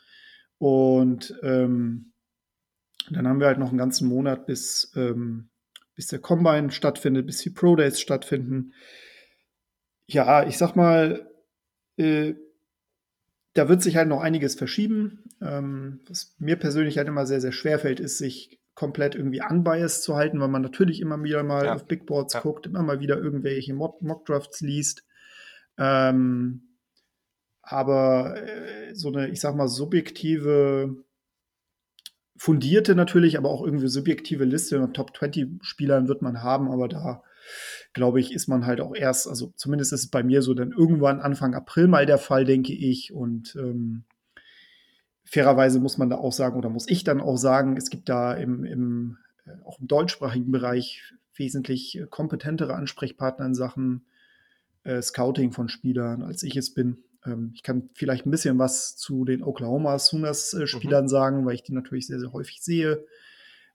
Und 0.62 1.34
ähm, 1.42 2.12
dann 3.10 3.26
haben 3.26 3.40
wir 3.40 3.48
halt 3.48 3.58
noch 3.58 3.70
einen 3.70 3.78
ganzen 3.78 4.06
Monat, 4.06 4.46
bis, 4.46 4.92
ähm, 4.94 5.48
bis 5.96 6.06
der 6.06 6.20
Combine 6.20 6.70
stattfindet, 6.70 7.26
bis 7.26 7.38
die 7.38 7.50
Pro 7.50 7.74
Days 7.74 8.00
stattfinden. 8.00 8.72
Ja, 10.06 10.46
ich 10.46 10.56
sag 10.58 10.76
mal, 10.76 11.28
äh, 11.96 12.34
da 13.54 13.68
wird 13.68 13.82
sich 13.82 13.96
halt 13.96 14.06
noch 14.06 14.20
einiges 14.20 14.54
verschieben. 14.54 15.24
Ähm, 15.40 15.98
was 16.06 16.36
mir 16.38 16.54
persönlich 16.54 16.96
halt 16.96 17.08
immer 17.08 17.26
sehr, 17.26 17.40
sehr 17.40 17.50
schwer 17.50 17.80
fällt, 17.80 17.98
ist, 17.98 18.18
sich 18.18 18.60
komplett 18.76 19.16
irgendwie 19.16 19.42
unbiased 19.42 20.04
zu 20.04 20.14
halten, 20.14 20.38
weil 20.38 20.46
man 20.46 20.62
natürlich 20.62 21.00
immer 21.00 21.20
wieder 21.24 21.42
mal 21.42 21.64
ja. 21.64 21.74
auf 21.74 21.88
Big 21.88 22.06
Boards 22.06 22.34
ja. 22.34 22.40
guckt, 22.40 22.66
immer 22.66 22.84
mal 22.84 23.00
wieder 23.00 23.18
irgendwelche 23.18 23.74
Mock 23.74 24.26
Drafts 24.26 24.60
liest. 24.60 25.04
Ähm, 25.76 26.71
aber 27.62 28.36
äh, 28.36 28.94
so 28.94 29.08
eine, 29.08 29.28
ich 29.28 29.40
sag 29.40 29.54
mal, 29.54 29.68
subjektive, 29.68 30.96
fundierte 32.36 32.94
natürlich, 32.94 33.38
aber 33.38 33.50
auch 33.50 33.64
irgendwie 33.64 33.88
subjektive 33.88 34.44
Liste 34.44 34.80
mit 34.80 34.94
Top 34.94 35.16
20 35.16 35.62
Spielern 35.62 36.08
wird 36.08 36.22
man 36.22 36.42
haben, 36.42 36.70
aber 36.70 36.88
da 36.88 37.22
glaube 37.92 38.20
ich, 38.20 38.32
ist 38.32 38.48
man 38.48 38.66
halt 38.66 38.80
auch 38.80 38.94
erst, 38.94 39.28
also 39.28 39.52
zumindest 39.56 39.92
ist 39.92 40.04
es 40.04 40.10
bei 40.10 40.22
mir 40.22 40.42
so 40.42 40.54
dann 40.54 40.72
irgendwann 40.72 41.20
Anfang 41.20 41.54
April 41.54 41.88
mal 41.88 42.06
der 42.06 42.18
Fall, 42.18 42.44
denke 42.44 42.72
ich. 42.72 43.12
Und 43.12 43.54
ähm, 43.56 44.04
fairerweise 45.24 45.80
muss 45.80 45.98
man 45.98 46.10
da 46.10 46.16
auch 46.16 46.32
sagen, 46.32 46.56
oder 46.56 46.68
muss 46.68 46.88
ich 46.88 47.04
dann 47.04 47.20
auch 47.20 47.36
sagen, 47.36 47.76
es 47.76 47.90
gibt 47.90 48.08
da 48.08 48.34
im, 48.34 48.64
im 48.64 49.18
äh, 49.44 49.50
auch 49.64 49.78
im 49.80 49.88
deutschsprachigen 49.88 50.50
Bereich 50.50 51.02
wesentlich 51.34 52.02
kompetentere 52.10 52.74
Ansprechpartner 52.74 53.46
in 53.46 53.54
Sachen 53.54 54.06
äh, 54.84 55.00
Scouting 55.00 55.52
von 55.52 55.68
Spielern, 55.68 56.22
als 56.22 56.42
ich 56.42 56.56
es 56.56 56.74
bin. 56.74 57.04
Ähm, 57.24 57.52
ich 57.54 57.62
kann 57.62 57.90
vielleicht 57.94 58.26
ein 58.26 58.30
bisschen 58.30 58.58
was 58.58 58.96
zu 58.96 59.24
den 59.24 59.42
Oklahoma 59.42 59.98
Sooners-Spielern 59.98 61.00
äh, 61.00 61.02
mhm. 61.02 61.08
sagen, 61.08 61.46
weil 61.46 61.54
ich 61.54 61.62
die 61.62 61.72
natürlich 61.72 62.06
sehr, 62.06 62.20
sehr 62.20 62.32
häufig 62.32 62.62
sehe. 62.62 63.04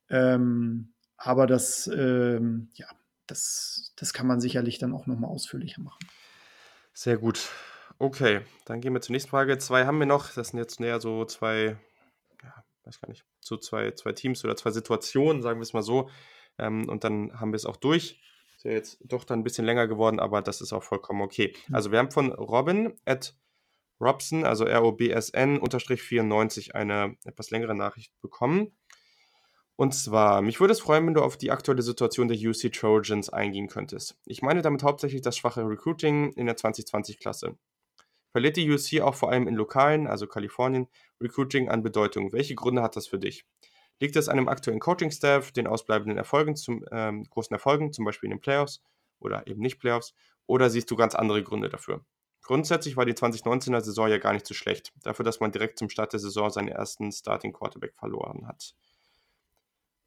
Ähm, 0.09 0.93
aber 1.17 1.47
das, 1.47 1.87
ähm, 1.87 2.69
ja, 2.75 2.87
das, 3.25 3.93
das 3.97 4.13
kann 4.13 4.27
man 4.27 4.39
sicherlich 4.39 4.79
dann 4.79 4.93
auch 4.93 5.07
nochmal 5.07 5.31
ausführlicher 5.31 5.81
machen. 5.81 6.07
Sehr 6.93 7.17
gut. 7.17 7.49
Okay, 7.99 8.41
dann 8.65 8.81
gehen 8.81 8.93
wir 8.93 9.01
zur 9.01 9.13
nächsten 9.13 9.29
Frage. 9.29 9.57
Zwei 9.57 9.85
haben 9.85 9.99
wir 9.99 10.05
noch. 10.05 10.33
Das 10.33 10.49
sind 10.49 10.59
jetzt 10.59 10.79
näher 10.79 10.99
so 10.99 11.25
zwei, 11.25 11.77
ja, 12.43 12.63
weiß 12.83 13.01
gar 13.01 13.09
nicht, 13.09 13.25
so 13.39 13.57
zwei, 13.57 13.91
zwei 13.91 14.13
Teams 14.13 14.43
oder 14.45 14.55
zwei 14.55 14.71
Situationen, 14.71 15.41
sagen 15.41 15.59
wir 15.59 15.63
es 15.63 15.73
mal 15.73 15.81
so. 15.81 16.09
Ähm, 16.59 16.87
und 16.87 17.03
dann 17.03 17.39
haben 17.39 17.51
wir 17.51 17.57
es 17.57 17.65
auch 17.65 17.77
durch. 17.77 18.19
Ja 18.67 18.73
jetzt 18.73 18.99
doch 19.05 19.23
dann 19.23 19.39
ein 19.39 19.43
bisschen 19.43 19.63
länger 19.63 19.87
geworden, 19.87 20.19
aber 20.19 20.41
das 20.41 20.59
ist 20.59 20.73
auch 20.73 20.83
vollkommen 20.83 21.21
okay. 21.21 21.53
Hm. 21.67 21.75
Also 21.75 21.91
wir 21.91 21.99
haben 21.99 22.11
von 22.11 22.33
Robin 22.33 22.93
at 23.05 23.33
Robson, 24.01 24.43
also 24.43 24.65
R-O-B-S-N, 24.65 25.57
unterstrich 25.57 26.01
94, 26.01 26.75
eine 26.75 27.15
etwas 27.23 27.49
längere 27.49 27.75
Nachricht 27.75 28.11
bekommen. 28.21 28.75
Und 29.77 29.93
zwar, 29.93 30.41
mich 30.41 30.59
würde 30.59 30.73
es 30.73 30.81
freuen, 30.81 31.07
wenn 31.07 31.13
du 31.13 31.21
auf 31.21 31.37
die 31.37 31.49
aktuelle 31.49 31.81
Situation 31.81 32.27
der 32.27 32.37
UC 32.37 32.73
Trojans 32.73 33.29
eingehen 33.29 33.69
könntest. 33.69 34.17
Ich 34.25 34.41
meine 34.41 34.61
damit 34.61 34.83
hauptsächlich 34.83 35.21
das 35.21 35.37
schwache 35.37 35.61
Recruiting 35.61 36.33
in 36.33 36.47
der 36.47 36.57
2020-Klasse. 36.57 37.57
Verliert 38.33 38.57
die 38.57 38.69
UC 38.69 39.01
auch 39.01 39.15
vor 39.15 39.31
allem 39.31 39.47
in 39.47 39.55
lokalen, 39.55 40.07
also 40.07 40.27
Kalifornien, 40.27 40.87
Recruiting 41.21 41.69
an 41.69 41.83
Bedeutung? 41.83 42.33
Welche 42.33 42.55
Gründe 42.55 42.81
hat 42.81 42.97
das 42.97 43.07
für 43.07 43.17
dich? 43.17 43.45
Liegt 43.99 44.15
es 44.15 44.29
an 44.29 44.37
dem 44.37 44.47
aktuellen 44.47 44.79
Coaching-Staff, 44.79 45.51
den 45.51 45.67
ausbleibenden 45.67 46.17
Erfolgen, 46.17 46.55
zum, 46.55 46.85
ähm, 46.91 47.23
großen 47.29 47.53
Erfolgen, 47.53 47.93
zum 47.93 48.05
Beispiel 48.05 48.27
in 48.27 48.37
den 48.37 48.41
Playoffs 48.41 48.81
oder 49.19 49.47
eben 49.47 49.61
nicht 49.61 49.79
Playoffs, 49.79 50.13
oder 50.45 50.69
siehst 50.69 50.89
du 50.91 50.95
ganz 50.95 51.15
andere 51.15 51.43
Gründe 51.43 51.69
dafür? 51.69 52.05
Grundsätzlich 52.41 52.95
war 52.95 53.05
die 53.05 53.13
2019er 53.13 53.81
Saison 53.81 54.07
ja 54.07 54.19
gar 54.19 54.33
nicht 54.33 54.45
so 54.45 54.53
schlecht, 54.53 54.93
dafür, 55.03 55.25
dass 55.25 55.39
man 55.39 55.51
direkt 55.51 55.77
zum 55.79 55.89
Start 55.89 56.13
der 56.13 56.19
Saison 56.19 56.49
seinen 56.49 56.69
ersten 56.69 57.11
Starting 57.11 57.51
Quarterback 57.51 57.93
verloren 57.95 58.47
hat. 58.47 58.73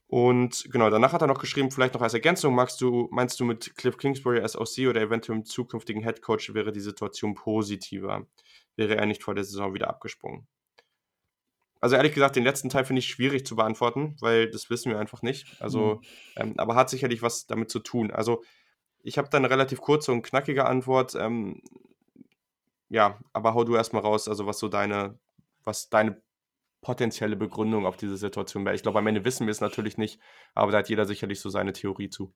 Und 0.07 0.67
genau, 0.73 0.91
danach 0.91 1.13
hat 1.13 1.23
er 1.23 1.29
noch 1.29 1.39
geschrieben, 1.39 1.71
vielleicht 1.71 1.95
noch 1.95 2.03
als 2.03 2.15
Ergänzung, 2.15 2.55
magst 2.55 2.81
du, 2.81 3.09
meinst 3.13 3.39
du 3.39 3.45
mit 3.45 3.77
Cliff 3.77 3.97
Kingsbury 3.97 4.41
als 4.41 4.57
OC 4.57 4.89
oder 4.89 5.01
eventuell 5.01 5.39
im 5.39 5.45
zukünftigen 5.45 6.03
Head 6.03 6.21
Coach 6.21 6.53
wäre 6.53 6.73
die 6.73 6.81
Situation 6.81 7.35
positiver? 7.35 8.27
Wäre 8.75 8.97
er 8.97 9.07
nicht 9.07 9.23
vor 9.23 9.37
der 9.37 9.45
Saison 9.45 9.73
wieder 9.73 9.89
abgesprungen? 9.89 10.49
Also 11.81 11.97
ehrlich 11.97 12.13
gesagt, 12.13 12.37
den 12.37 12.45
letzten 12.45 12.69
Teil 12.69 12.85
finde 12.85 13.01
ich 13.01 13.07
schwierig 13.07 13.47
zu 13.47 13.57
beantworten, 13.57 14.17
weil 14.21 14.51
das 14.51 14.69
wissen 14.69 14.93
wir 14.93 14.99
einfach 14.99 15.23
nicht. 15.23 15.47
Also, 15.61 16.01
mhm. 16.37 16.43
ähm, 16.43 16.55
aber 16.59 16.75
hat 16.75 16.91
sicherlich 16.91 17.23
was 17.23 17.47
damit 17.47 17.71
zu 17.71 17.79
tun. 17.79 18.11
Also 18.11 18.43
ich 19.03 19.17
habe 19.19 19.29
da 19.31 19.39
eine 19.39 19.51
relativ 19.51 19.81
kurze 19.81 20.13
und 20.13 20.23
knackige 20.23 20.67
Antwort. 20.67 21.15
Ähm, 21.15 21.63
ja, 22.91 23.19
aber 23.33 23.55
hau 23.55 23.65
du 23.65 23.77
erstmal 23.77 24.03
raus, 24.03 24.29
also 24.29 24.47
was 24.47 24.59
so 24.59 24.69
deine, 24.69 25.19
was 25.65 25.89
deine 25.89 26.21
potenzielle 26.83 27.37
Begründung 27.37 27.87
auf 27.87 27.97
diese 27.97 28.17
Situation 28.17 28.65
wäre. 28.65 28.75
Ich 28.75 28.83
glaube, 28.83 28.99
am 28.99 29.07
Ende 29.07 29.25
wissen 29.25 29.47
wir 29.47 29.53
es 29.53 29.61
natürlich 29.61 29.97
nicht, 29.97 30.21
aber 30.55 30.73
da 30.73 30.79
hat 30.79 30.89
jeder 30.89 31.07
sicherlich 31.07 31.41
so 31.41 31.51
seine 31.51 31.73
Theorie 31.73 32.11
zu. 32.11 32.33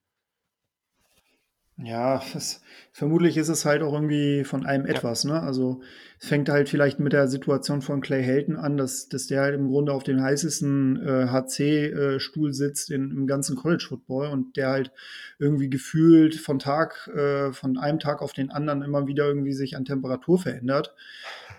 Ja, 1.76 2.22
es, 2.36 2.62
vermutlich 2.92 3.36
ist 3.36 3.48
es 3.48 3.64
halt 3.64 3.82
auch 3.82 3.92
irgendwie 3.92 4.44
von 4.44 4.64
einem 4.64 4.86
etwas, 4.86 5.24
ja. 5.24 5.32
ne? 5.32 5.40
Also 5.42 5.82
es 6.20 6.28
fängt 6.28 6.48
halt 6.48 6.68
vielleicht 6.68 7.00
mit 7.00 7.12
der 7.12 7.26
Situation 7.26 7.82
von 7.82 8.00
Clay 8.00 8.22
Helton 8.22 8.56
an, 8.56 8.76
dass, 8.76 9.08
dass 9.08 9.26
der 9.26 9.42
halt 9.42 9.56
im 9.56 9.68
Grunde 9.68 9.92
auf 9.92 10.04
dem 10.04 10.22
heißesten 10.22 11.02
äh, 11.04 11.26
HC-Stuhl 11.26 12.50
äh, 12.50 12.52
sitzt 12.52 12.92
in, 12.92 13.10
im 13.10 13.26
ganzen 13.26 13.56
College 13.56 13.84
Football 13.88 14.28
und 14.28 14.56
der 14.56 14.68
halt 14.68 14.92
irgendwie 15.40 15.68
gefühlt 15.68 16.36
von 16.36 16.60
Tag, 16.60 17.08
äh, 17.08 17.52
von 17.52 17.76
einem 17.76 17.98
Tag 17.98 18.22
auf 18.22 18.32
den 18.32 18.50
anderen 18.50 18.82
immer 18.82 19.08
wieder 19.08 19.26
irgendwie 19.26 19.52
sich 19.52 19.76
an 19.76 19.84
Temperatur 19.84 20.38
verändert. 20.38 20.94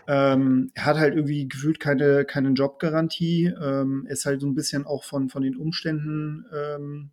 Ähm, 0.08 0.72
er 0.76 0.86
hat 0.86 0.98
halt 0.98 1.16
irgendwie 1.16 1.50
gefühlt 1.50 1.82
keine, 1.82 2.24
keine 2.24 2.50
Jobgarantie. 2.50 3.54
Ähm, 3.62 4.08
ist 4.08 4.26
halt 4.26 4.40
so 4.40 4.48
ein 4.48 4.56
bisschen 4.56 4.86
auch 4.86 5.04
von, 5.04 5.28
von 5.28 5.44
den 5.44 5.58
Umständen 5.58 6.46
ähm, 6.56 7.10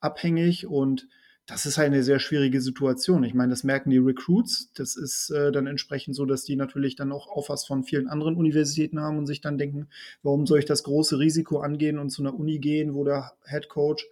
abhängig 0.00 0.66
und 0.66 1.06
das 1.46 1.64
ist 1.64 1.78
halt 1.78 1.86
eine 1.86 2.02
sehr 2.02 2.18
schwierige 2.18 2.60
Situation. 2.60 3.22
Ich 3.22 3.34
meine, 3.34 3.50
das 3.50 3.62
merken 3.62 3.90
die 3.90 3.98
Recruits. 3.98 4.72
Das 4.74 4.96
ist 4.96 5.30
äh, 5.30 5.52
dann 5.52 5.68
entsprechend 5.68 6.16
so, 6.16 6.26
dass 6.26 6.42
die 6.42 6.56
natürlich 6.56 6.96
dann 6.96 7.12
auch 7.12 7.28
Offers 7.28 7.64
von 7.64 7.84
vielen 7.84 8.08
anderen 8.08 8.34
Universitäten 8.34 9.00
haben 9.00 9.16
und 9.16 9.26
sich 9.26 9.40
dann 9.40 9.56
denken, 9.56 9.86
warum 10.24 10.46
soll 10.46 10.58
ich 10.58 10.64
das 10.64 10.82
große 10.82 11.18
Risiko 11.20 11.60
angehen 11.60 11.98
und 12.00 12.10
zu 12.10 12.22
einer 12.22 12.34
Uni 12.34 12.58
gehen, 12.58 12.94
wo 12.94 13.04
der 13.04 13.32
Head 13.48 13.68
Coach 13.68 14.08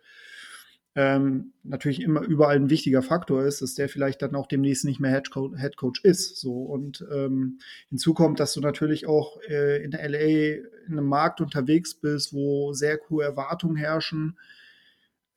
ähm, 0.97 1.53
natürlich 1.65 2.01
immer 2.01 2.21
überall 2.21 2.55
ein 2.55 2.71
wichtiger 2.71 3.03
Faktor 3.03 3.45
ist, 3.45 3.63
dass 3.63 3.75
der 3.75 3.89
vielleicht 3.89 4.23
dann 4.23 4.37
auch 4.37 4.47
demnächst 4.47 4.85
nicht 4.85 5.01
mehr 5.01 5.11
Head 5.11 5.33
Coach, 5.33 5.61
Head 5.61 5.77
Coach 5.77 6.05
ist. 6.05 6.37
So 6.37 6.63
und 6.63 7.05
ähm, 7.13 7.59
hinzu 7.89 8.15
kommt, 8.15 8.39
dass 8.39 8.55
du 8.55 8.61
natürlich 8.61 9.07
auch 9.07 9.41
äh, 9.49 9.83
in 9.83 9.91
LA 9.91 10.61
in 10.87 10.93
einem 10.93 11.07
Markt 11.07 11.41
unterwegs 11.41 11.95
bist, 11.95 12.33
wo 12.33 12.73
sehr 12.75 13.01
hohe 13.11 13.25
Erwartungen 13.25 13.75
herrschen. 13.75 14.39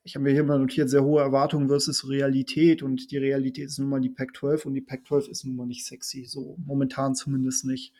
Ich 0.08 0.14
habe 0.14 0.24
mir 0.24 0.32
hier 0.32 0.42
mal 0.42 0.58
notiert, 0.58 0.88
sehr 0.88 1.04
hohe 1.04 1.20
Erwartungen 1.20 1.68
versus 1.68 2.08
Realität 2.08 2.82
und 2.82 3.10
die 3.10 3.18
Realität 3.18 3.66
ist 3.66 3.78
nun 3.78 3.90
mal 3.90 4.00
die 4.00 4.08
Pac-12 4.08 4.64
und 4.64 4.72
die 4.72 4.80
Pac-12 4.80 5.28
ist 5.28 5.44
nun 5.44 5.54
mal 5.54 5.66
nicht 5.66 5.84
sexy, 5.84 6.24
so 6.24 6.56
momentan 6.64 7.14
zumindest 7.14 7.66
nicht. 7.66 7.92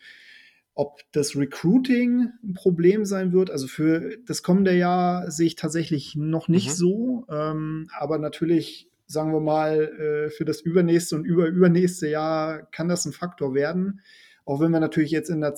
Ob 0.73 1.03
das 1.13 1.37
Recruiting 1.37 2.31
ein 2.43 2.55
Problem 2.55 3.05
sein 3.05 3.35
wird, 3.35 3.51
also 3.51 3.67
für 3.67 4.17
das 4.25 4.43
kommende 4.43 4.75
Jahr 4.75 5.31
sehe 5.31 5.49
ich 5.49 5.57
tatsächlich 5.57 6.17
noch 6.17 6.49
nicht 6.49 6.69
mhm. 6.69 6.73
so. 6.73 7.27
Ähm, 7.29 7.91
aber 7.93 8.17
natürlich, 8.17 8.89
sagen 9.07 9.35
wir 9.35 9.41
mal, 9.41 9.77
äh, 9.77 10.31
für 10.31 10.47
das 10.47 10.63
übernächste 10.63 11.15
und 11.15 11.27
überübernächste 11.27 12.09
Jahr 12.09 12.63
kann 12.71 12.89
das 12.89 13.05
ein 13.05 13.13
Faktor 13.13 13.53
werden. 13.53 14.01
Auch 14.47 14.61
wenn 14.61 14.71
wir 14.71 14.81
natürlich 14.81 15.11
jetzt 15.11 15.29
in 15.29 15.43
der, 15.43 15.57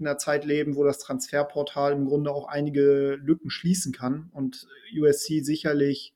in 0.00 0.06
der 0.06 0.18
Zeit 0.18 0.44
leben, 0.44 0.76
wo 0.76 0.84
das 0.84 0.98
Transferportal 0.98 1.92
im 1.92 2.06
Grunde 2.06 2.32
auch 2.32 2.48
einige 2.48 3.18
Lücken 3.22 3.50
schließen 3.50 3.92
kann 3.92 4.30
und 4.32 4.66
USC 4.98 5.40
sicherlich 5.40 6.14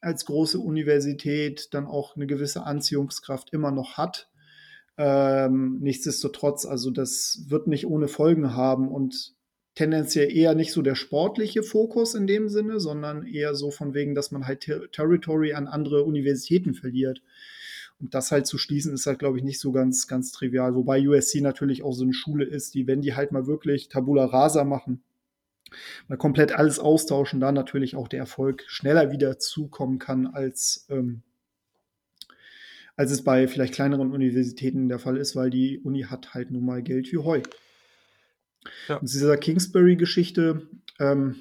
als 0.00 0.24
große 0.24 0.58
Universität 0.58 1.68
dann 1.72 1.86
auch 1.86 2.16
eine 2.16 2.26
gewisse 2.26 2.64
Anziehungskraft 2.64 3.52
immer 3.52 3.70
noch 3.70 3.96
hat. 3.98 4.28
Ähm, 4.96 5.78
nichtsdestotrotz, 5.80 6.66
also 6.66 6.90
das 6.90 7.44
wird 7.48 7.66
nicht 7.66 7.86
ohne 7.86 8.08
Folgen 8.08 8.54
haben 8.54 8.88
und 8.88 9.34
tendenziell 9.74 10.34
eher 10.34 10.54
nicht 10.54 10.72
so 10.72 10.82
der 10.82 10.94
sportliche 10.94 11.62
Fokus 11.62 12.14
in 12.14 12.26
dem 12.26 12.48
Sinne, 12.48 12.80
sondern 12.80 13.26
eher 13.26 13.54
so 13.54 13.70
von 13.70 13.94
wegen, 13.94 14.14
dass 14.14 14.30
man 14.30 14.46
halt 14.46 14.60
Ter 14.60 14.90
Territory 14.90 15.52
an 15.52 15.68
andere 15.68 16.04
Universitäten 16.04 16.74
verliert. 16.74 17.22
Und 18.00 18.14
das 18.14 18.30
halt 18.30 18.46
zu 18.46 18.56
schließen, 18.56 18.94
ist 18.94 19.06
halt, 19.06 19.18
glaube 19.18 19.38
ich, 19.38 19.44
nicht 19.44 19.60
so 19.60 19.72
ganz, 19.72 20.08
ganz 20.08 20.32
trivial. 20.32 20.74
Wobei 20.74 21.06
USC 21.06 21.40
natürlich 21.40 21.82
auch 21.82 21.92
so 21.92 22.04
eine 22.04 22.14
Schule 22.14 22.44
ist, 22.44 22.74
die, 22.74 22.86
wenn 22.86 23.02
die 23.02 23.14
halt 23.14 23.32
mal 23.32 23.46
wirklich 23.46 23.88
Tabula 23.88 24.24
Rasa 24.24 24.64
machen, 24.64 25.02
mal 26.08 26.16
komplett 26.16 26.52
alles 26.52 26.78
austauschen, 26.78 27.40
da 27.40 27.52
natürlich 27.52 27.96
auch 27.96 28.08
der 28.08 28.20
Erfolg 28.20 28.64
schneller 28.66 29.12
wieder 29.12 29.38
zukommen 29.38 29.98
kann 29.98 30.26
als 30.26 30.86
ähm, 30.88 31.22
als 33.00 33.12
es 33.12 33.24
bei 33.24 33.48
vielleicht 33.48 33.72
kleineren 33.72 34.12
Universitäten 34.12 34.90
der 34.90 34.98
Fall 34.98 35.16
ist, 35.16 35.34
weil 35.34 35.48
die 35.48 35.78
Uni 35.78 36.02
hat 36.02 36.34
halt 36.34 36.50
nun 36.50 36.66
mal 36.66 36.82
Geld 36.82 37.10
wie 37.10 37.16
Heu. 37.16 37.40
Ja. 38.88 38.96
Und 38.96 39.10
dieser 39.10 39.38
Kingsbury-Geschichte, 39.38 40.68
ähm, 40.98 41.36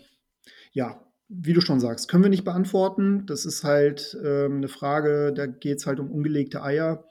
ja, 0.71 1.03
wie 1.29 1.53
du 1.53 1.61
schon 1.61 1.79
sagst, 1.79 2.09
können 2.09 2.23
wir 2.23 2.29
nicht 2.29 2.43
beantworten. 2.43 3.25
Das 3.27 3.45
ist 3.45 3.63
halt 3.63 4.17
ähm, 4.23 4.57
eine 4.57 4.67
Frage, 4.67 5.31
da 5.33 5.45
geht 5.45 5.77
es 5.77 5.85
halt 5.85 5.99
um 5.99 6.11
ungelegte 6.11 6.63
Eier. 6.63 7.05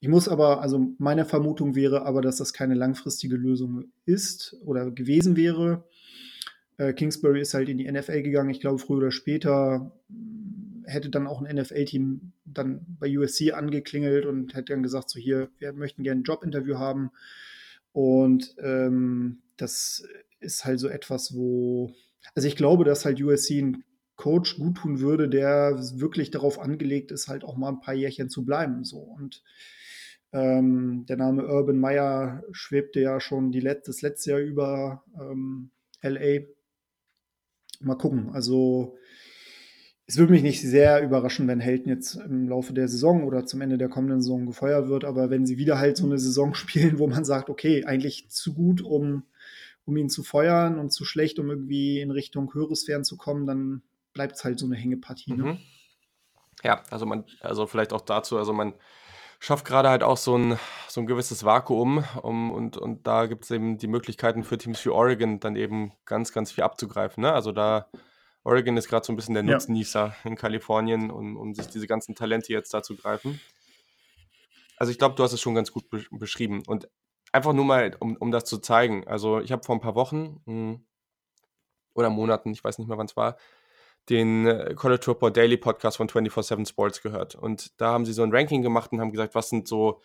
Ich 0.00 0.08
muss 0.08 0.28
aber, 0.28 0.60
also 0.60 0.94
meine 0.98 1.24
Vermutung 1.24 1.74
wäre 1.76 2.04
aber, 2.04 2.20
dass 2.20 2.36
das 2.36 2.52
keine 2.52 2.74
langfristige 2.74 3.36
Lösung 3.36 3.84
ist 4.04 4.56
oder 4.64 4.90
gewesen 4.90 5.36
wäre. 5.36 5.84
Äh, 6.76 6.92
Kingsbury 6.92 7.40
ist 7.40 7.54
halt 7.54 7.68
in 7.68 7.78
die 7.78 7.90
NFL 7.90 8.22
gegangen. 8.22 8.50
Ich 8.50 8.60
glaube, 8.60 8.78
früher 8.78 8.98
oder 8.98 9.12
später 9.12 9.92
hätte 10.84 11.08
dann 11.08 11.26
auch 11.26 11.40
ein 11.40 11.56
NFL-Team 11.56 12.32
dann 12.44 12.84
bei 13.00 13.16
USC 13.16 13.52
angeklingelt 13.52 14.26
und 14.26 14.54
hätte 14.54 14.72
dann 14.72 14.82
gesagt, 14.82 15.10
so 15.10 15.18
hier, 15.18 15.48
wir 15.58 15.72
möchten 15.72 16.02
gerne 16.02 16.20
ein 16.20 16.24
Jobinterview 16.24 16.76
haben. 16.78 17.10
Und 17.92 18.54
ähm, 18.58 19.38
das 19.56 20.06
ist 20.40 20.64
halt 20.64 20.80
so 20.80 20.88
etwas, 20.88 21.34
wo, 21.34 21.92
also 22.34 22.48
ich 22.48 22.56
glaube, 22.56 22.84
dass 22.84 23.04
halt 23.04 23.20
USC 23.20 23.58
ein 23.60 23.84
Coach 24.16 24.56
gut 24.56 24.76
tun 24.78 25.00
würde, 25.00 25.28
der 25.28 25.78
wirklich 25.94 26.30
darauf 26.30 26.58
angelegt 26.58 27.10
ist, 27.10 27.28
halt 27.28 27.44
auch 27.44 27.56
mal 27.56 27.68
ein 27.68 27.80
paar 27.80 27.94
Jährchen 27.94 28.30
zu 28.30 28.44
bleiben. 28.44 28.84
So. 28.84 28.98
Und 28.98 29.42
ähm, 30.32 31.04
der 31.08 31.16
Name 31.16 31.46
Urban 31.46 31.78
Meyer 31.78 32.42
schwebte 32.52 33.00
ja 33.00 33.20
schon 33.20 33.52
Let 33.52 33.86
das 33.88 34.02
letzte 34.02 34.30
Jahr 34.30 34.40
über 34.40 35.04
ähm, 35.20 35.70
LA. 36.02 36.46
Mal 37.80 37.96
gucken. 37.96 38.30
Also 38.32 38.96
es 40.06 40.18
würde 40.18 40.32
mich 40.32 40.42
nicht 40.42 40.60
sehr 40.60 41.02
überraschen, 41.02 41.48
wenn 41.48 41.60
Helden 41.60 41.88
jetzt 41.88 42.16
im 42.16 42.48
Laufe 42.48 42.74
der 42.74 42.88
Saison 42.88 43.24
oder 43.24 43.46
zum 43.46 43.62
Ende 43.62 43.78
der 43.78 43.88
kommenden 43.88 44.20
Saison 44.20 44.44
gefeuert 44.44 44.88
wird, 44.88 45.04
aber 45.04 45.30
wenn 45.30 45.46
sie 45.46 45.56
wieder 45.56 45.78
halt 45.78 45.96
so 45.96 46.04
eine 46.04 46.18
Saison 46.18 46.54
spielen, 46.54 46.98
wo 46.98 47.06
man 47.06 47.24
sagt, 47.24 47.48
okay, 47.48 47.84
eigentlich 47.84 48.28
zu 48.28 48.54
gut, 48.54 48.82
um, 48.82 49.24
um 49.84 49.96
ihn 49.96 50.08
zu 50.08 50.22
feuern 50.22 50.78
und 50.78 50.90
zu 50.90 51.04
schlecht, 51.04 51.38
um 51.38 51.50
irgendwie 51.50 52.00
in 52.00 52.10
Richtung 52.10 52.52
höheres 52.54 52.82
Sphären 52.82 53.04
zu 53.04 53.16
kommen, 53.16 53.46
dann 53.46 53.82
bleibt 54.12 54.36
es 54.36 54.44
halt 54.44 54.58
so 54.58 54.66
eine 54.66 54.76
Hängepartie. 54.76 55.34
Ne? 55.34 55.42
Mhm. 55.44 55.58
Ja, 56.62 56.82
also 56.90 57.04
man, 57.04 57.24
also 57.40 57.66
vielleicht 57.66 57.92
auch 57.92 58.00
dazu, 58.00 58.38
also 58.38 58.52
man 58.52 58.74
schafft 59.40 59.66
gerade 59.66 59.90
halt 59.90 60.02
auch 60.02 60.16
so 60.16 60.38
ein, 60.38 60.58
so 60.88 61.00
ein 61.00 61.06
gewisses 61.06 61.44
Vakuum 61.44 62.04
um, 62.22 62.50
und, 62.50 62.78
und 62.78 63.06
da 63.06 63.26
gibt 63.26 63.44
es 63.44 63.50
eben 63.50 63.76
die 63.76 63.88
Möglichkeiten 63.88 64.44
für 64.44 64.56
Teams 64.56 64.82
wie 64.86 64.90
Oregon 64.90 65.40
dann 65.40 65.56
eben 65.56 65.92
ganz, 66.06 66.32
ganz 66.32 66.52
viel 66.52 66.64
abzugreifen. 66.64 67.22
Ne? 67.22 67.32
Also 67.32 67.52
da 67.52 67.90
Oregon 68.44 68.76
ist 68.76 68.88
gerade 68.88 69.04
so 69.04 69.12
ein 69.12 69.16
bisschen 69.16 69.34
der 69.34 69.42
Nutznießer 69.42 70.06
ja. 70.06 70.16
in 70.30 70.36
Kalifornien, 70.36 71.10
um, 71.10 71.36
um 71.36 71.54
sich 71.54 71.66
diese 71.66 71.86
ganzen 71.86 72.14
Talente 72.14 72.52
jetzt 72.52 72.72
da 72.72 72.82
zu 72.82 72.96
greifen. 72.96 73.40
also 74.78 74.90
ich 74.90 74.98
glaube, 74.98 75.14
du 75.16 75.22
hast 75.22 75.32
es 75.32 75.40
schon 75.40 75.54
ganz 75.54 75.72
gut 75.72 75.90
be 75.90 76.04
beschrieben. 76.10 76.62
Und 76.66 76.88
einfach 77.34 77.52
nur 77.52 77.64
mal, 77.64 77.96
um, 77.98 78.16
um 78.16 78.30
das 78.30 78.44
zu 78.44 78.58
zeigen. 78.58 79.06
Also 79.08 79.40
ich 79.40 79.50
habe 79.50 79.64
vor 79.64 79.74
ein 79.74 79.80
paar 79.80 79.96
Wochen 79.96 80.40
mh, 80.46 80.72
hm, 80.72 80.86
oder 81.94 82.10
Monaten, 82.10 82.52
ich 82.52 82.62
weiß 82.62 82.78
nicht 82.78 82.88
mehr, 82.88 82.96
wann 82.96 83.06
es 83.06 83.16
war, 83.16 83.36
den 84.08 84.46
äh, 84.46 84.74
College 84.76 85.02
Football 85.04 85.32
Daily 85.32 85.56
Podcast 85.56 85.96
von 85.96 86.08
24-7 86.08 86.68
Sports 86.68 87.02
gehört. 87.02 87.34
Und 87.34 87.80
da 87.80 87.92
haben 87.92 88.04
sie 88.04 88.12
so 88.12 88.22
ein 88.22 88.32
Ranking 88.32 88.62
gemacht 88.62 88.92
und 88.92 89.00
haben 89.00 89.10
gesagt, 89.10 89.34
was 89.34 89.48
sind 89.48 89.66
so, 89.66 90.00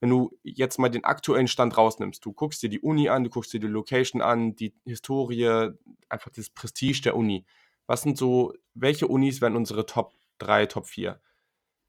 wenn 0.00 0.10
du 0.10 0.38
jetzt 0.42 0.78
mal 0.78 0.90
den 0.90 1.04
aktuellen 1.04 1.48
Stand 1.48 1.76
rausnimmst, 1.78 2.24
du 2.24 2.32
guckst 2.32 2.62
dir 2.62 2.68
die 2.68 2.80
Uni 2.80 3.08
an, 3.08 3.24
du 3.24 3.30
guckst 3.30 3.52
dir 3.54 3.60
die 3.60 3.66
Location 3.66 4.20
an, 4.20 4.54
die 4.54 4.74
Historie, 4.84 5.70
einfach 6.10 6.30
das 6.30 6.50
Prestige 6.50 7.00
der 7.02 7.16
Uni. 7.16 7.46
Was 7.86 8.02
sind 8.02 8.18
so, 8.18 8.52
welche 8.74 9.06
Unis 9.06 9.40
wären 9.40 9.56
unsere 9.56 9.86
Top 9.86 10.12
3, 10.38 10.66
Top 10.66 10.86
4? 10.86 11.20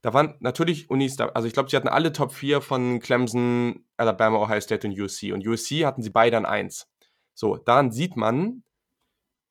Da 0.02 0.14
waren 0.14 0.36
natürlich 0.40 0.90
Unis 0.90 1.15
da, 1.15 1.28
also 1.30 1.48
ich 1.48 1.53
glaube, 1.53 1.69
sie 1.69 1.76
hatten 1.76 1.88
alle 1.88 2.14
Top 2.14 2.32
4 2.32 2.61
von 2.61 2.99
Clemson, 2.99 3.86
Alabama, 3.98 4.38
Ohio 4.38 4.61
State 4.61 4.88
und 4.88 4.99
USC. 4.99 5.34
Und 5.34 5.45
USC 5.45 5.86
hatten 5.86 6.03
sie 6.03 6.11
beide 6.11 6.38
an 6.38 6.45
1. 6.45 6.88
So, 7.34 7.57
daran 7.57 7.91
sieht 7.91 8.15
man, 8.15 8.64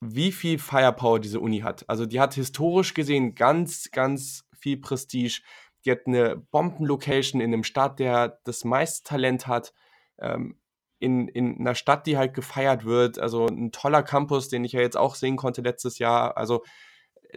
wie 0.00 0.32
viel 0.32 0.58
Firepower 0.58 1.20
diese 1.20 1.40
Uni 1.40 1.60
hat. 1.60 1.88
Also 1.88 2.06
die 2.06 2.20
hat 2.20 2.34
historisch 2.34 2.94
gesehen 2.94 3.34
ganz, 3.34 3.90
ganz 3.90 4.44
viel 4.58 4.76
Prestige. 4.76 5.40
Die 5.84 5.90
hat 5.90 6.06
eine 6.06 6.36
Bombenlocation 6.36 7.40
in 7.40 7.52
einem 7.52 7.64
Stadt, 7.64 7.98
der 7.98 8.40
das 8.44 8.64
meiste 8.64 9.08
Talent 9.08 9.46
hat. 9.46 9.72
Ähm, 10.18 10.58
in, 10.98 11.28
in 11.28 11.60
einer 11.60 11.74
Stadt, 11.74 12.06
die 12.06 12.16
halt 12.16 12.34
gefeiert 12.34 12.84
wird. 12.84 13.18
Also 13.18 13.46
ein 13.46 13.72
toller 13.72 14.02
Campus, 14.02 14.48
den 14.48 14.64
ich 14.64 14.72
ja 14.72 14.80
jetzt 14.80 14.96
auch 14.96 15.14
sehen 15.14 15.36
konnte 15.36 15.60
letztes 15.60 15.98
Jahr. 15.98 16.36
Also 16.36 16.64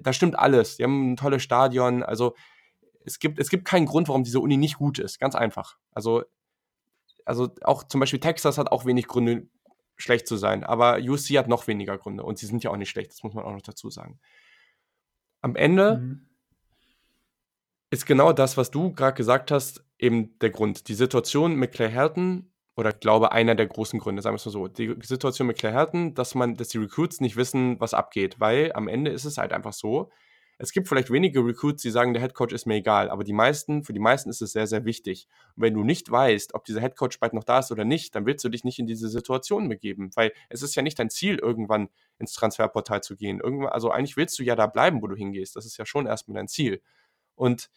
da 0.01 0.13
stimmt 0.13 0.37
alles. 0.37 0.77
Die 0.77 0.83
haben 0.83 1.11
ein 1.13 1.17
tolles 1.17 1.43
Stadion. 1.43 2.03
Also 2.03 2.35
es 3.09 3.19
gibt, 3.19 3.39
es 3.39 3.49
gibt 3.49 3.65
keinen 3.65 3.87
Grund, 3.87 4.07
warum 4.07 4.23
diese 4.23 4.39
Uni 4.39 4.55
nicht 4.55 4.77
gut 4.77 4.99
ist. 4.99 5.19
Ganz 5.19 5.35
einfach. 5.35 5.77
Also, 5.91 6.23
also 7.25 7.49
auch 7.63 7.83
zum 7.83 7.99
Beispiel 7.99 8.19
Texas 8.19 8.57
hat 8.57 8.71
auch 8.71 8.85
wenig 8.85 9.07
Gründe, 9.07 9.47
schlecht 9.97 10.27
zu 10.27 10.37
sein. 10.37 10.63
Aber 10.63 10.99
UC 11.01 11.37
hat 11.37 11.47
noch 11.47 11.67
weniger 11.67 11.97
Gründe 11.97 12.23
und 12.23 12.37
sie 12.37 12.45
sind 12.45 12.63
ja 12.63 12.69
auch 12.71 12.77
nicht 12.77 12.89
schlecht, 12.89 13.11
das 13.11 13.23
muss 13.23 13.33
man 13.33 13.43
auch 13.43 13.51
noch 13.51 13.61
dazu 13.61 13.89
sagen. 13.89 14.19
Am 15.41 15.55
Ende 15.55 15.97
mhm. 15.97 16.27
ist 17.89 18.05
genau 18.05 18.31
das, 18.31 18.55
was 18.55 18.71
du 18.71 18.93
gerade 18.93 19.15
gesagt 19.15 19.51
hast, 19.51 19.83
eben 19.97 20.37
der 20.39 20.51
Grund. 20.51 20.87
Die 20.87 20.93
Situation 20.93 21.55
mit 21.55 21.73
Clay 21.73 21.89
Helton, 21.89 22.51
oder 22.75 22.91
ich 22.91 22.99
glaube 22.99 23.31
einer 23.31 23.55
der 23.55 23.67
großen 23.67 23.99
Gründe, 23.99 24.21
sagen 24.21 24.35
wir 24.35 24.37
es 24.37 24.45
mal 24.45 24.51
so, 24.51 24.67
die 24.67 24.95
Situation 25.01 25.47
mit 25.47 25.57
Clay 25.57 25.73
Helton, 25.73 26.13
dass 26.13 26.35
man, 26.35 26.55
dass 26.55 26.69
die 26.69 26.77
Recruits 26.77 27.19
nicht 27.19 27.35
wissen, 27.35 27.79
was 27.79 27.93
abgeht, 27.93 28.39
weil 28.39 28.71
am 28.73 28.87
Ende 28.87 29.11
ist 29.11 29.25
es 29.25 29.37
halt 29.37 29.51
einfach 29.51 29.73
so, 29.73 30.11
es 30.61 30.73
gibt 30.73 30.89
vielleicht 30.89 31.09
wenige 31.09 31.39
Recruits, 31.39 31.81
die 31.81 31.89
sagen, 31.89 32.13
der 32.13 32.21
Headcoach 32.21 32.51
ist 32.51 32.65
mir 32.65 32.75
egal, 32.75 33.09
aber 33.09 33.23
die 33.23 33.33
meisten, 33.33 33.85
für 33.85 33.93
die 33.93 33.99
meisten 33.99 34.29
ist 34.29 34.41
es 34.41 34.51
sehr, 34.51 34.67
sehr 34.67 34.83
wichtig. 34.83 35.29
Und 35.55 35.63
wenn 35.63 35.73
du 35.73 35.85
nicht 35.85 36.11
weißt, 36.11 36.53
ob 36.53 36.65
dieser 36.65 36.81
Headcoach 36.81 37.17
bald 37.21 37.33
noch 37.33 37.45
da 37.45 37.59
ist 37.59 37.71
oder 37.71 37.85
nicht, 37.85 38.13
dann 38.13 38.25
willst 38.25 38.43
du 38.43 38.49
dich 38.49 38.65
nicht 38.65 38.77
in 38.77 38.85
diese 38.85 39.07
Situation 39.07 39.69
begeben, 39.69 40.11
weil 40.15 40.33
es 40.49 40.61
ist 40.61 40.75
ja 40.75 40.81
nicht 40.81 40.99
dein 40.99 41.09
Ziel, 41.09 41.39
irgendwann 41.39 41.87
ins 42.17 42.33
Transferportal 42.33 43.01
zu 43.01 43.15
gehen. 43.15 43.39
Irgendwann, 43.39 43.69
also 43.69 43.89
eigentlich 43.89 44.17
willst 44.17 44.37
du 44.37 44.43
ja 44.43 44.57
da 44.57 44.67
bleiben, 44.67 45.01
wo 45.01 45.07
du 45.07 45.15
hingehst. 45.15 45.55
Das 45.55 45.65
ist 45.65 45.77
ja 45.77 45.85
schon 45.85 46.07
erstmal 46.07 46.35
dein 46.35 46.49
Ziel. 46.49 46.81
Und 47.35 47.69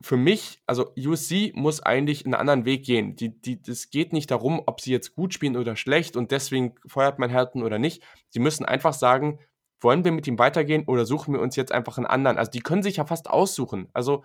für 0.00 0.16
mich, 0.16 0.62
also 0.66 0.92
USC 0.96 1.52
muss 1.56 1.80
eigentlich 1.80 2.24
einen 2.24 2.34
anderen 2.34 2.64
Weg 2.64 2.84
gehen. 2.84 3.16
Die, 3.16 3.40
die, 3.40 3.60
das 3.60 3.90
geht 3.90 4.12
nicht 4.12 4.30
darum, 4.30 4.62
ob 4.66 4.80
sie 4.80 4.92
jetzt 4.92 5.16
gut 5.16 5.34
spielen 5.34 5.56
oder 5.56 5.74
schlecht 5.74 6.14
und 6.16 6.30
deswegen 6.30 6.76
feuert 6.86 7.18
man 7.18 7.30
Herten 7.30 7.64
oder 7.64 7.80
nicht. 7.80 8.04
Sie 8.28 8.38
müssen 8.38 8.64
einfach 8.64 8.92
sagen, 8.92 9.40
wollen 9.84 10.04
wir 10.04 10.12
mit 10.12 10.26
ihm 10.26 10.38
weitergehen 10.38 10.84
oder 10.86 11.04
suchen 11.06 11.34
wir 11.34 11.40
uns 11.40 11.56
jetzt 11.56 11.72
einfach 11.72 11.98
einen 11.98 12.06
anderen? 12.06 12.38
Also 12.38 12.50
die 12.50 12.60
können 12.60 12.82
sich 12.82 12.96
ja 12.96 13.04
fast 13.04 13.30
aussuchen. 13.30 13.88
Also 13.92 14.24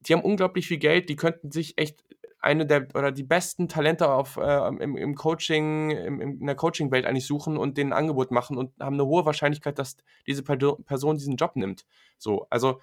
die 0.00 0.12
haben 0.12 0.22
unglaublich 0.22 0.66
viel 0.66 0.78
Geld, 0.78 1.08
die 1.08 1.16
könnten 1.16 1.50
sich 1.50 1.78
echt 1.78 2.04
eine 2.40 2.66
der 2.66 2.88
oder 2.94 3.12
die 3.12 3.22
besten 3.22 3.68
Talente 3.68 4.10
auf, 4.10 4.36
äh, 4.36 4.68
im, 4.68 4.96
im, 4.96 5.14
Coaching, 5.14 5.92
im, 5.92 6.20
in 6.20 6.44
der 6.44 6.56
Coaching-Welt 6.56 7.06
eigentlich 7.06 7.26
suchen 7.26 7.56
und 7.56 7.78
denen 7.78 7.92
ein 7.92 7.98
Angebot 7.98 8.32
machen 8.32 8.58
und 8.58 8.72
haben 8.80 8.94
eine 8.94 9.06
hohe 9.06 9.24
Wahrscheinlichkeit, 9.24 9.78
dass 9.78 9.96
diese 10.26 10.42
Person 10.42 11.16
diesen 11.16 11.36
Job 11.36 11.54
nimmt. 11.54 11.86
So, 12.18 12.46
also 12.50 12.80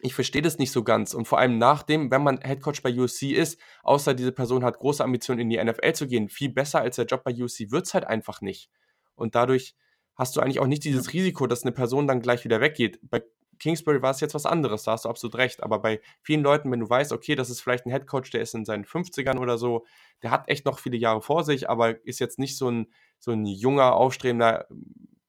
ich 0.00 0.14
verstehe 0.14 0.42
das 0.42 0.58
nicht 0.58 0.72
so 0.72 0.82
ganz. 0.82 1.14
Und 1.14 1.28
vor 1.28 1.38
allem 1.38 1.58
nachdem, 1.58 2.10
wenn 2.10 2.24
man 2.24 2.40
Headcoach 2.40 2.82
bei 2.82 2.92
USC 2.92 3.30
ist, 3.30 3.60
außer 3.84 4.12
diese 4.14 4.32
Person 4.32 4.64
hat 4.64 4.80
große 4.80 5.04
Ambitionen 5.04 5.40
in 5.40 5.48
die 5.48 5.62
NFL 5.62 5.92
zu 5.92 6.08
gehen, 6.08 6.28
viel 6.28 6.48
besser 6.48 6.80
als 6.80 6.96
der 6.96 7.06
Job 7.06 7.22
bei 7.22 7.32
USC 7.32 7.70
wird 7.70 7.86
es 7.86 7.94
halt 7.94 8.04
einfach 8.04 8.40
nicht. 8.40 8.68
Und 9.14 9.36
dadurch 9.36 9.76
hast 10.14 10.36
du 10.36 10.40
eigentlich 10.40 10.60
auch 10.60 10.66
nicht 10.66 10.84
dieses 10.84 11.12
Risiko, 11.12 11.46
dass 11.46 11.62
eine 11.62 11.72
Person 11.72 12.06
dann 12.06 12.20
gleich 12.20 12.44
wieder 12.44 12.60
weggeht. 12.60 12.98
Bei 13.02 13.22
Kingsbury 13.58 14.02
war 14.02 14.10
es 14.10 14.20
jetzt 14.20 14.34
was 14.34 14.44
anderes, 14.44 14.82
da 14.82 14.92
hast 14.92 15.04
du 15.04 15.08
absolut 15.08 15.36
recht. 15.36 15.62
Aber 15.62 15.78
bei 15.78 16.00
vielen 16.20 16.42
Leuten, 16.42 16.70
wenn 16.72 16.80
du 16.80 16.90
weißt, 16.90 17.12
okay, 17.12 17.36
das 17.36 17.48
ist 17.48 17.60
vielleicht 17.60 17.86
ein 17.86 17.90
Headcoach, 17.90 18.30
der 18.32 18.42
ist 18.42 18.54
in 18.54 18.64
seinen 18.64 18.84
50ern 18.84 19.38
oder 19.38 19.56
so, 19.56 19.86
der 20.22 20.32
hat 20.32 20.48
echt 20.48 20.66
noch 20.66 20.78
viele 20.78 20.96
Jahre 20.96 21.22
vor 21.22 21.44
sich, 21.44 21.70
aber 21.70 22.04
ist 22.04 22.18
jetzt 22.18 22.38
nicht 22.38 22.56
so 22.56 22.70
ein, 22.70 22.88
so 23.20 23.30
ein 23.30 23.46
junger, 23.46 23.94
aufstrebender 23.94 24.66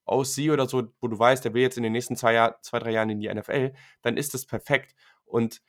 OC 0.06 0.52
oder 0.52 0.68
so, 0.68 0.84
wo 1.00 1.08
du 1.08 1.18
weißt, 1.18 1.46
der 1.46 1.54
will 1.54 1.62
jetzt 1.62 1.78
in 1.78 1.84
den 1.84 1.92
nächsten 1.92 2.16
zwei, 2.16 2.34
Jahr, 2.34 2.60
zwei, 2.62 2.80
drei 2.80 2.92
Jahren 2.92 3.10
in 3.10 3.20
die 3.20 3.34
NFL, 3.34 3.74
dann 4.02 4.18
ist 4.18 4.34
das 4.34 4.46
perfekt. 4.46 4.96
Und 5.26 5.62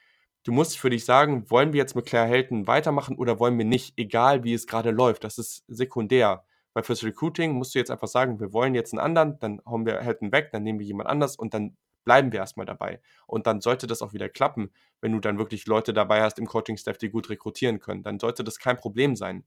du 0.44 0.52
musst 0.52 0.78
für 0.78 0.90
dich 0.90 1.04
sagen, 1.04 1.50
wollen 1.50 1.72
wir 1.72 1.78
jetzt 1.78 1.94
mit 1.94 2.06
Claire 2.06 2.28
Helton 2.28 2.66
weitermachen 2.66 3.16
oder 3.16 3.38
wollen 3.38 3.58
wir 3.58 3.64
nicht, 3.64 3.98
egal 3.98 4.44
wie 4.44 4.54
es 4.54 4.66
gerade 4.66 4.90
läuft. 4.90 5.24
Das 5.24 5.38
ist 5.38 5.64
sekundär. 5.68 6.44
Weil 6.74 6.82
fürs 6.82 7.02
Recruiting 7.02 7.52
musst 7.52 7.74
du 7.74 7.78
jetzt 7.78 7.90
einfach 7.90 8.08
sagen, 8.08 8.40
wir 8.40 8.52
wollen 8.52 8.74
jetzt 8.74 8.92
einen 8.92 9.00
anderen, 9.00 9.38
dann 9.38 9.62
hauen 9.64 9.86
wir 9.86 10.00
Helton 10.00 10.32
weg, 10.32 10.50
dann 10.52 10.62
nehmen 10.62 10.78
wir 10.78 10.86
jemand 10.86 11.08
anders 11.08 11.36
und 11.36 11.54
dann 11.54 11.76
bleiben 12.04 12.32
wir 12.32 12.40
erstmal 12.40 12.66
dabei. 12.66 13.00
Und 13.26 13.46
dann 13.46 13.60
sollte 13.60 13.86
das 13.86 14.02
auch 14.02 14.12
wieder 14.12 14.28
klappen, 14.28 14.70
wenn 15.00 15.12
du 15.12 15.20
dann 15.20 15.38
wirklich 15.38 15.66
Leute 15.66 15.94
dabei 15.94 16.22
hast 16.22 16.38
im 16.38 16.46
Coaching-Staff, 16.46 16.98
die 16.98 17.08
gut 17.08 17.30
rekrutieren 17.30 17.80
können. 17.80 18.02
Dann 18.02 18.18
sollte 18.18 18.44
das 18.44 18.58
kein 18.58 18.76
Problem 18.76 19.16
sein. 19.16 19.44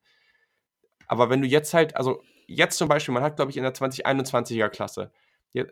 Aber 1.07 1.29
wenn 1.29 1.41
du 1.41 1.47
jetzt 1.47 1.73
halt, 1.73 1.95
also 1.95 2.23
jetzt 2.47 2.77
zum 2.77 2.89
Beispiel, 2.89 3.13
man 3.13 3.23
hat, 3.23 3.35
glaube 3.35 3.51
ich, 3.51 3.57
in 3.57 3.63
der 3.63 3.73
2021er 3.73 4.69
Klasse 4.69 5.11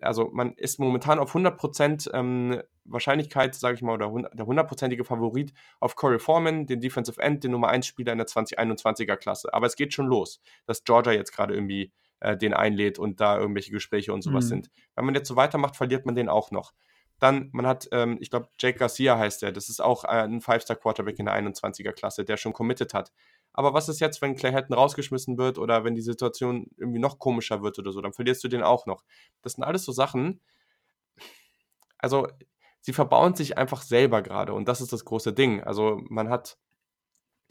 also 0.02 0.30
man 0.32 0.54
ist 0.54 0.80
momentan 0.80 1.20
auf 1.20 1.36
100% 1.36 2.14
ähm, 2.14 2.62
Wahrscheinlichkeit, 2.86 3.56
sage 3.56 3.76
ich 3.76 3.82
mal, 3.82 3.94
oder 3.94 4.30
der 4.34 4.46
hundertprozentige 4.46 5.04
Favorit 5.04 5.54
auf 5.80 5.96
Corey 5.96 6.20
Foreman, 6.20 6.66
den 6.66 6.82
Defensive 6.82 7.22
End, 7.22 7.44
den 7.44 7.52
Nummer 7.52 7.70
1 7.70 7.86
Spieler 7.86 8.12
in 8.12 8.18
der 8.18 8.28
2021er 8.28 9.16
Klasse. 9.16 9.54
Aber 9.54 9.68
es 9.68 9.76
geht 9.76 9.94
schon 9.94 10.08
los, 10.08 10.42
dass 10.66 10.84
Georgia 10.84 11.14
jetzt 11.14 11.32
gerade 11.32 11.54
irgendwie 11.54 11.92
äh, 12.20 12.38
den 12.38 12.54
einlädt 12.54 13.00
und 13.00 13.20
da 13.20 13.38
irgendwelche 13.38 13.72
Gespräche 13.72 14.14
und 14.14 14.22
sowas 14.22 14.46
mhm. 14.46 14.50
sind. 14.50 14.72
Wenn 14.96 15.06
man 15.06 15.16
jetzt 15.16 15.28
so 15.28 15.36
weitermacht, 15.36 15.76
verliert 15.76 16.06
man 16.06 16.16
den 16.16 16.30
auch 16.30 16.52
noch. 16.52 16.74
Dann, 17.20 17.50
man 17.54 17.66
hat, 17.66 17.88
ähm, 17.92 18.18
ich 18.20 18.30
glaube, 18.30 18.50
Jake 18.60 18.78
Garcia 18.78 19.18
heißt 19.18 19.42
der, 19.42 19.52
das 19.52 19.70
ist 19.70 19.82
auch 19.82 20.04
äh, 20.04 20.24
ein 20.24 20.42
Five-Star-Quarterback 20.42 21.18
in 21.18 21.26
der 21.26 21.36
21er 21.36 21.94
Klasse, 21.94 22.26
der 22.26 22.36
schon 22.38 22.52
committed 22.52 22.94
hat. 22.94 23.12
Aber 23.58 23.74
was 23.74 23.88
ist 23.88 24.02
jetzt, 24.02 24.22
wenn 24.22 24.36
Clay 24.36 24.52
Helton 24.52 24.76
rausgeschmissen 24.76 25.38
wird 25.38 25.58
oder 25.58 25.86
wenn 25.86 25.96
die 25.96 26.02
Situation 26.02 26.68
irgendwie 26.78 27.00
noch 27.00 27.20
komischer 27.20 27.64
wird 27.64 27.80
oder 27.80 27.94
so? 27.94 28.02
Dann 28.02 28.12
verlierst 28.12 28.44
du 28.44 28.50
den 28.50 28.64
auch 28.64 28.86
noch. 28.86 29.04
Das 29.42 29.54
sind 29.54 29.64
alles 29.64 29.86
so 29.86 29.94
Sachen. 29.94 30.42
Also, 31.98 32.28
sie 32.82 32.92
verbauen 32.92 33.34
sich 33.34 33.58
einfach 33.58 33.82
selber 33.82 34.22
gerade 34.22 34.54
und 34.54 34.68
das 34.68 34.82
ist 34.82 34.92
das 34.92 35.06
große 35.06 35.32
Ding. 35.32 35.64
Also, 35.64 36.02
man 36.10 36.30
hat 36.30 36.58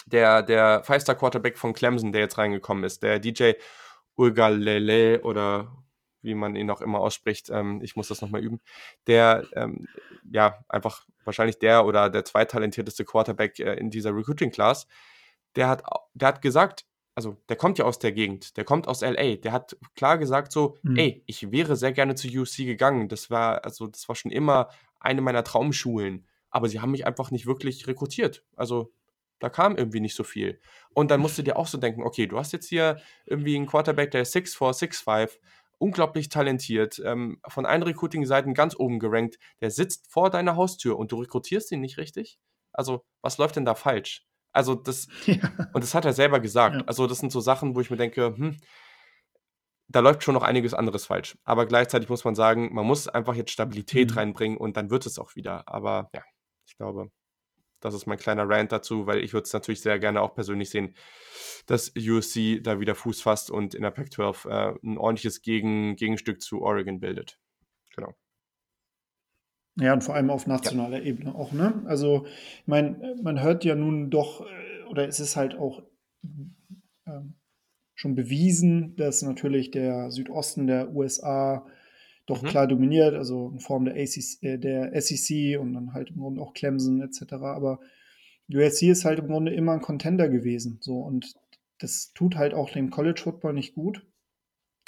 der, 0.05 0.43
der 0.43 0.85
Five-Star-Quarterback 0.85 1.57
von 1.57 1.73
Clemson, 1.73 2.13
der 2.13 2.21
jetzt 2.21 2.37
reingekommen 2.37 2.85
ist, 2.85 3.03
der 3.03 3.19
DJ 3.19 3.53
Ugalele 4.17 5.23
oder 5.23 5.73
wie 6.21 6.35
man 6.35 6.55
ihn 6.55 6.71
auch 6.71 6.83
immer 6.83 7.01
ausspricht, 7.01 7.49
ähm, 7.51 7.81
ich 7.83 7.97
muss 7.97 8.09
das 8.09 8.21
nochmal 8.21 8.43
üben, 8.43 8.61
der 9.07 9.47
ähm, 9.55 9.89
ja 10.31 10.59
einfach 10.69 11.07
wahrscheinlich 11.25 11.59
der 11.59 11.87
oder 11.87 12.11
der 12.11 12.25
zweittalentierteste 12.25 13.05
Quarterback 13.07 13.59
äh, 13.59 13.75
in 13.75 13.91
dieser 13.91 14.15
Recruiting-Class, 14.15 14.87
der 15.57 15.69
hat, 15.69 15.83
der 16.15 16.29
hat 16.29 16.43
gesagt, 16.43 16.85
also 17.15 17.37
der 17.49 17.57
kommt 17.57 17.79
ja 17.79 17.85
aus 17.85 17.99
der 17.99 18.13
Gegend, 18.13 18.57
der 18.57 18.65
kommt 18.65 18.89
aus 18.89 19.03
LA, 19.03 19.37
der 19.37 19.53
hat 19.53 19.77
klar 19.95 20.19
gesagt 20.19 20.53
so, 20.53 20.77
mhm. 20.83 20.97
ey, 20.97 21.23
ich 21.27 21.51
wäre 21.53 21.77
sehr 21.77 21.93
gerne 21.93 22.17
zu 22.17 22.29
UC 22.29 22.57
gegangen. 22.67 23.09
Das 23.09 23.31
war, 23.31 23.65
also 23.65 23.87
das 23.87 24.09
war 24.09 24.17
schon 24.17 24.33
immer 24.33 24.69
eine 24.99 25.21
meiner 25.21 25.45
Traumschulen. 25.45 26.27
Aber 26.51 26.69
sie 26.69 26.81
haben 26.81 26.93
mich 26.93 27.07
einfach 27.07 27.31
nicht 27.31 27.47
wirklich 27.47 27.87
rekrutiert. 27.87 28.45
Also 28.57 28.93
da 29.41 29.49
kam 29.49 29.77
irgendwie 29.77 30.01
nicht 30.01 30.15
so 30.15 30.25
viel. 30.25 30.61
Und 30.91 31.11
dann 31.11 31.21
musst 31.21 31.37
du 31.39 31.43
dir 31.43 31.57
auch 31.57 31.67
so 31.67 31.79
denken, 31.79 32.03
okay, 32.03 32.27
du 32.27 32.39
hast 32.39 32.53
jetzt 32.53 32.69
hier 32.69 33.01
irgendwie 33.27 33.57
einen 33.57 33.67
Quarterback, 33.67 34.11
der 34.11 34.23
ist 34.23 34.35
6'4, 34.35 34.73
6'5, 34.73 35.39
unglaublich 35.79 36.29
talentiert, 36.29 37.01
ähm, 37.05 37.41
von 37.49 37.67
allen 37.67 37.83
Recruiting-Seiten 37.83 38.55
ganz 38.55 38.77
oben 38.79 38.99
gerankt, 39.01 39.39
der 39.61 39.71
sitzt 39.71 40.11
vor 40.11 40.31
deiner 40.31 40.57
Haustür 40.57 40.97
und 40.97 41.13
du 41.13 41.17
rekrutierst 41.17 41.73
ihn 41.73 41.81
nicht 41.81 41.99
richtig? 41.99 42.39
Also, 42.73 43.05
was 43.21 43.39
läuft 43.39 43.57
denn 43.57 43.65
da 43.65 43.75
falsch? 43.75 44.25
Also 44.55 44.75
das, 44.75 45.09
ja. 45.27 45.51
und 45.75 45.85
das 45.85 45.95
hat 45.95 46.07
er 46.07 46.15
selber 46.15 46.41
gesagt. 46.41 46.77
Ja. 46.77 46.83
Also 46.87 47.07
das 47.07 47.19
sind 47.19 47.33
so 47.33 47.41
Sachen, 47.41 47.75
wo 47.75 47.81
ich 47.81 47.91
mir 47.91 47.97
denke, 47.99 48.35
hm, 48.37 48.57
da 49.89 50.01
läuft 50.01 50.23
schon 50.23 50.35
noch 50.35 50.43
einiges 50.43 50.73
anderes 50.73 51.05
falsch. 51.07 51.37
Aber 51.45 51.67
gleichzeitig 51.67 52.09
muss 52.09 52.25
man 52.25 52.35
sagen, 52.35 52.73
man 52.73 52.87
muss 52.87 53.09
einfach 53.09 53.35
jetzt 53.35 53.51
Stabilität 53.51 54.13
mhm. 54.13 54.17
reinbringen 54.17 54.57
und 54.57 54.77
dann 54.77 54.91
wird 54.91 55.05
es 55.05 55.19
auch 55.19 55.37
wieder. 55.37 55.69
Aber 55.69 56.09
ja, 56.15 56.23
ich 56.67 56.77
glaube, 56.77 57.11
das 57.81 57.95
ist 57.95 58.07
mein 58.07 58.17
kleiner 58.17 58.49
Rant 58.49 58.73
dazu, 58.73 59.07
weil 59.07 59.23
ich 59.23 59.35
würde 59.35 59.45
es 59.45 59.53
natürlich 59.53 59.83
sehr 59.83 59.99
gerne 59.99 60.23
auch 60.23 60.35
persönlich 60.35 60.71
sehen, 60.71 60.97
dass 61.67 61.93
USC 61.95 62.61
da 62.63 62.81
wieder 62.81 62.95
Fuß 62.95 63.21
fasst 63.21 63.51
und 63.51 63.75
in 63.75 63.83
der 63.83 63.91
Pac-12 63.91 64.49
äh, 64.49 64.79
ein 64.83 64.97
ordentliches 64.97 65.43
Gegen 65.43 65.97
Gegenstück 65.97 66.41
zu 66.41 66.63
Oregon 66.63 66.99
bildet. 66.99 67.39
Genau. 67.95 68.15
Ja, 69.77 69.93
und 69.93 70.05
vor 70.05 70.15
allem 70.15 70.31
auf 70.31 70.47
nationaler 70.47 70.99
ja. 70.99 71.05
Ebene 71.05 71.35
auch, 71.35 71.53
ne? 71.53 71.83
Also, 71.87 72.27
ich 72.27 72.67
meine, 72.67 73.17
man 73.23 73.43
hört 73.43 73.65
ja 73.65 73.75
nun 73.75 74.11
doch, 74.11 74.43
äh, 74.43 74.85
oder 74.89 75.09
es 75.09 75.19
ist 75.19 75.37
halt 75.37 75.57
auch 75.57 75.83
ähm, 77.07 77.35
schon 77.95 78.15
bewiesen, 78.15 78.95
dass 78.97 79.23
natürlich 79.23 79.71
der 79.71 80.11
Südosten 80.11 80.67
der 80.67 80.95
USA 80.95 81.67
doch 82.27 82.43
mhm. 82.43 82.47
klar 82.47 82.67
dominiert, 82.67 83.15
also 83.15 83.51
in 83.53 83.61
Form 83.61 83.85
der, 83.85 83.95
ACC, 83.95 84.43
äh, 84.43 84.59
der 84.59 85.01
SEC 85.01 85.59
und 85.59 85.75
dann 85.75 85.93
halt 85.93 86.11
im 86.11 86.19
Grunde 86.19 86.41
auch 86.41 86.55
Clemson 86.55 87.03
etc. 87.03 87.33
Aber 87.33 87.81
USC 88.53 88.91
ist 88.91 89.05
halt 89.05 89.19
im 89.19 89.27
Grunde 89.27 89.53
immer 89.53 89.73
ein 89.73 89.81
Contender 89.81 90.29
gewesen. 90.29 90.79
So, 90.81 91.01
und 91.01 91.35
das 91.79 92.13
tut 92.15 92.37
halt 92.37 92.55
auch 92.55 92.71
dem 92.71 92.91
College 92.91 93.21
Football 93.23 93.55
nicht 93.55 93.75
gut, 93.75 94.07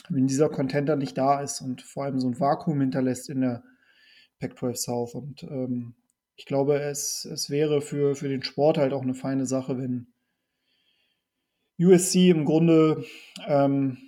wenn 0.08 0.26
dieser 0.26 0.48
Contender 0.48 0.96
nicht 0.96 1.18
da 1.18 1.40
ist 1.40 1.60
und 1.60 1.82
vor 1.82 2.04
allem 2.04 2.20
so 2.20 2.28
ein 2.28 2.38
Vakuum 2.38 2.80
hinterlässt 2.80 3.28
in 3.28 3.40
der 3.40 3.64
Pac-12 4.38 4.76
South. 4.76 5.14
Und 5.14 5.42
ähm, 5.44 5.94
ich 6.36 6.46
glaube, 6.46 6.78
es, 6.80 7.24
es 7.24 7.50
wäre 7.50 7.80
für, 7.80 8.14
für 8.14 8.28
den 8.28 8.42
Sport 8.42 8.78
halt 8.78 8.92
auch 8.92 9.02
eine 9.02 9.14
feine 9.14 9.46
Sache, 9.46 9.78
wenn 9.78 10.08
USC 11.78 12.30
im 12.30 12.44
Grunde 12.44 13.04
ähm, 13.46 13.98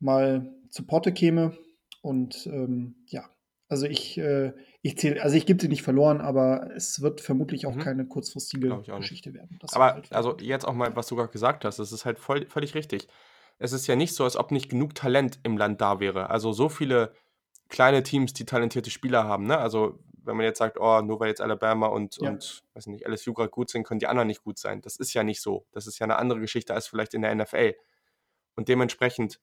mal 0.00 0.52
zu 0.70 0.86
Potte 0.86 1.12
käme. 1.12 1.56
Und 2.02 2.46
ähm, 2.46 2.96
ja, 3.06 3.28
also 3.68 3.86
ich, 3.86 4.18
äh, 4.18 4.52
ich 4.82 4.98
zähle, 4.98 5.22
also 5.22 5.36
ich 5.36 5.46
gebe 5.46 5.60
sie 5.60 5.68
nicht 5.68 5.82
verloren, 5.82 6.20
aber 6.20 6.70
es 6.76 7.00
wird 7.00 7.20
vermutlich 7.20 7.66
auch 7.66 7.74
mhm. 7.74 7.80
keine 7.80 8.06
kurzfristige 8.06 8.82
Geschichte 8.96 9.32
werden. 9.32 9.58
Das 9.60 9.72
aber 9.72 9.94
halt 9.94 10.12
also 10.12 10.36
jetzt 10.40 10.66
auch 10.66 10.74
mal, 10.74 10.94
was 10.94 11.06
du 11.06 11.16
gerade 11.16 11.32
gesagt 11.32 11.64
hast, 11.64 11.78
das 11.78 11.92
ist 11.92 12.04
halt 12.04 12.18
voll, 12.18 12.46
völlig 12.46 12.74
richtig. 12.74 13.08
Es 13.58 13.72
ist 13.72 13.86
ja 13.86 13.96
nicht 13.96 14.14
so, 14.14 14.24
als 14.24 14.36
ob 14.36 14.50
nicht 14.50 14.68
genug 14.68 14.94
Talent 14.94 15.38
im 15.44 15.56
Land 15.56 15.80
da 15.80 16.00
wäre. 16.00 16.28
Also 16.28 16.52
so 16.52 16.68
viele 16.68 17.14
kleine 17.68 18.02
Teams, 18.02 18.32
die 18.32 18.44
talentierte 18.44 18.90
Spieler 18.90 19.24
haben. 19.24 19.46
Ne? 19.46 19.58
Also 19.58 19.98
wenn 20.24 20.36
man 20.36 20.46
jetzt 20.46 20.58
sagt, 20.58 20.78
oh, 20.80 21.00
nur 21.02 21.20
weil 21.20 21.28
jetzt 21.28 21.40
Alabama 21.40 21.86
und, 21.86 22.16
ja. 22.20 22.30
und 22.30 22.64
weiß 22.74 22.86
nicht, 22.86 23.06
LSU 23.06 23.34
gerade 23.34 23.50
gut 23.50 23.70
sind, 23.70 23.84
können 23.84 24.00
die 24.00 24.06
anderen 24.06 24.28
nicht 24.28 24.42
gut 24.42 24.58
sein. 24.58 24.80
Das 24.80 24.96
ist 24.96 25.12
ja 25.12 25.22
nicht 25.22 25.40
so. 25.40 25.66
Das 25.72 25.86
ist 25.86 25.98
ja 25.98 26.04
eine 26.04 26.16
andere 26.16 26.40
Geschichte 26.40 26.74
als 26.74 26.86
vielleicht 26.86 27.14
in 27.14 27.22
der 27.22 27.34
NFL. 27.34 27.74
Und 28.56 28.68
dementsprechend, 28.68 29.40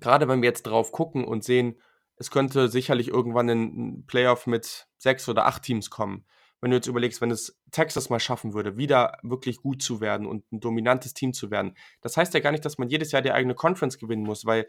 gerade 0.00 0.28
wenn 0.28 0.42
wir 0.42 0.48
jetzt 0.48 0.64
drauf 0.64 0.92
gucken 0.92 1.24
und 1.24 1.44
sehen, 1.44 1.80
es 2.16 2.30
könnte 2.30 2.68
sicherlich 2.68 3.08
irgendwann 3.08 3.48
ein 3.48 4.06
Playoff 4.06 4.46
mit 4.46 4.88
sechs 4.98 5.28
oder 5.28 5.46
acht 5.46 5.62
Teams 5.62 5.88
kommen. 5.88 6.24
Wenn 6.60 6.72
du 6.72 6.76
jetzt 6.76 6.88
überlegst, 6.88 7.20
wenn 7.20 7.30
es 7.30 7.60
Texas 7.70 8.10
mal 8.10 8.18
schaffen 8.18 8.52
würde, 8.52 8.76
wieder 8.76 9.18
wirklich 9.22 9.58
gut 9.58 9.80
zu 9.80 10.00
werden 10.00 10.26
und 10.26 10.50
ein 10.50 10.58
dominantes 10.58 11.14
Team 11.14 11.32
zu 11.32 11.52
werden, 11.52 11.76
das 12.00 12.16
heißt 12.16 12.34
ja 12.34 12.40
gar 12.40 12.50
nicht, 12.50 12.64
dass 12.64 12.78
man 12.78 12.88
jedes 12.88 13.12
Jahr 13.12 13.22
die 13.22 13.30
eigene 13.30 13.54
Conference 13.54 13.98
gewinnen 13.98 14.24
muss, 14.24 14.44
weil 14.44 14.66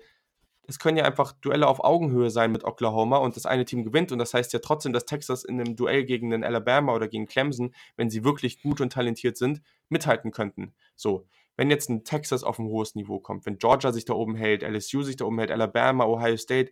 es 0.70 0.78
können 0.78 0.98
ja 0.98 1.04
einfach 1.04 1.32
Duelle 1.34 1.68
auf 1.68 1.84
Augenhöhe 1.84 2.30
sein 2.30 2.52
mit 2.52 2.64
Oklahoma 2.64 3.18
und 3.18 3.36
das 3.36 3.48
eine 3.48 3.66
Team 3.66 3.84
gewinnt 3.84 4.12
und 4.12 4.20
das 4.20 4.34
heißt 4.34 4.54
ja 4.54 4.60
trotzdem, 4.60 4.94
dass 4.94 5.06
Texas 5.06 5.44
in 5.44 5.60
einem 5.60 5.76
Duell 5.76 6.06
gegen 6.06 6.30
den 6.30 6.44
Alabama 6.44 6.94
oder 6.94 7.08
gegen 7.08 7.26
Clemson, 7.26 7.74
wenn 7.98 8.10
sie 8.10 8.24
wirklich 8.24 8.62
gut 8.62 8.80
und 8.80 8.94
talentiert 8.94 9.36
sind, 9.36 9.62
mithalten 9.90 10.32
könnten. 10.32 10.74
So, 10.96 11.26
wenn 11.58 11.72
jetzt 11.72 11.90
ein 11.90 12.04
Texas 12.04 12.44
auf 12.44 12.60
ein 12.60 12.68
hohes 12.68 12.94
Niveau 12.94 13.20
kommt, 13.20 13.48
wenn 13.48 13.58
Georgia 13.58 13.92
sich 13.92 14.06
da 14.06 14.14
oben 14.14 14.36
hält, 14.36 14.62
LSU 14.62 15.02
sich 15.02 15.16
da 15.16 15.26
oben 15.26 15.40
hält, 15.40 15.52
Alabama, 15.52 16.06
Ohio 16.06 16.38
State, 16.38 16.72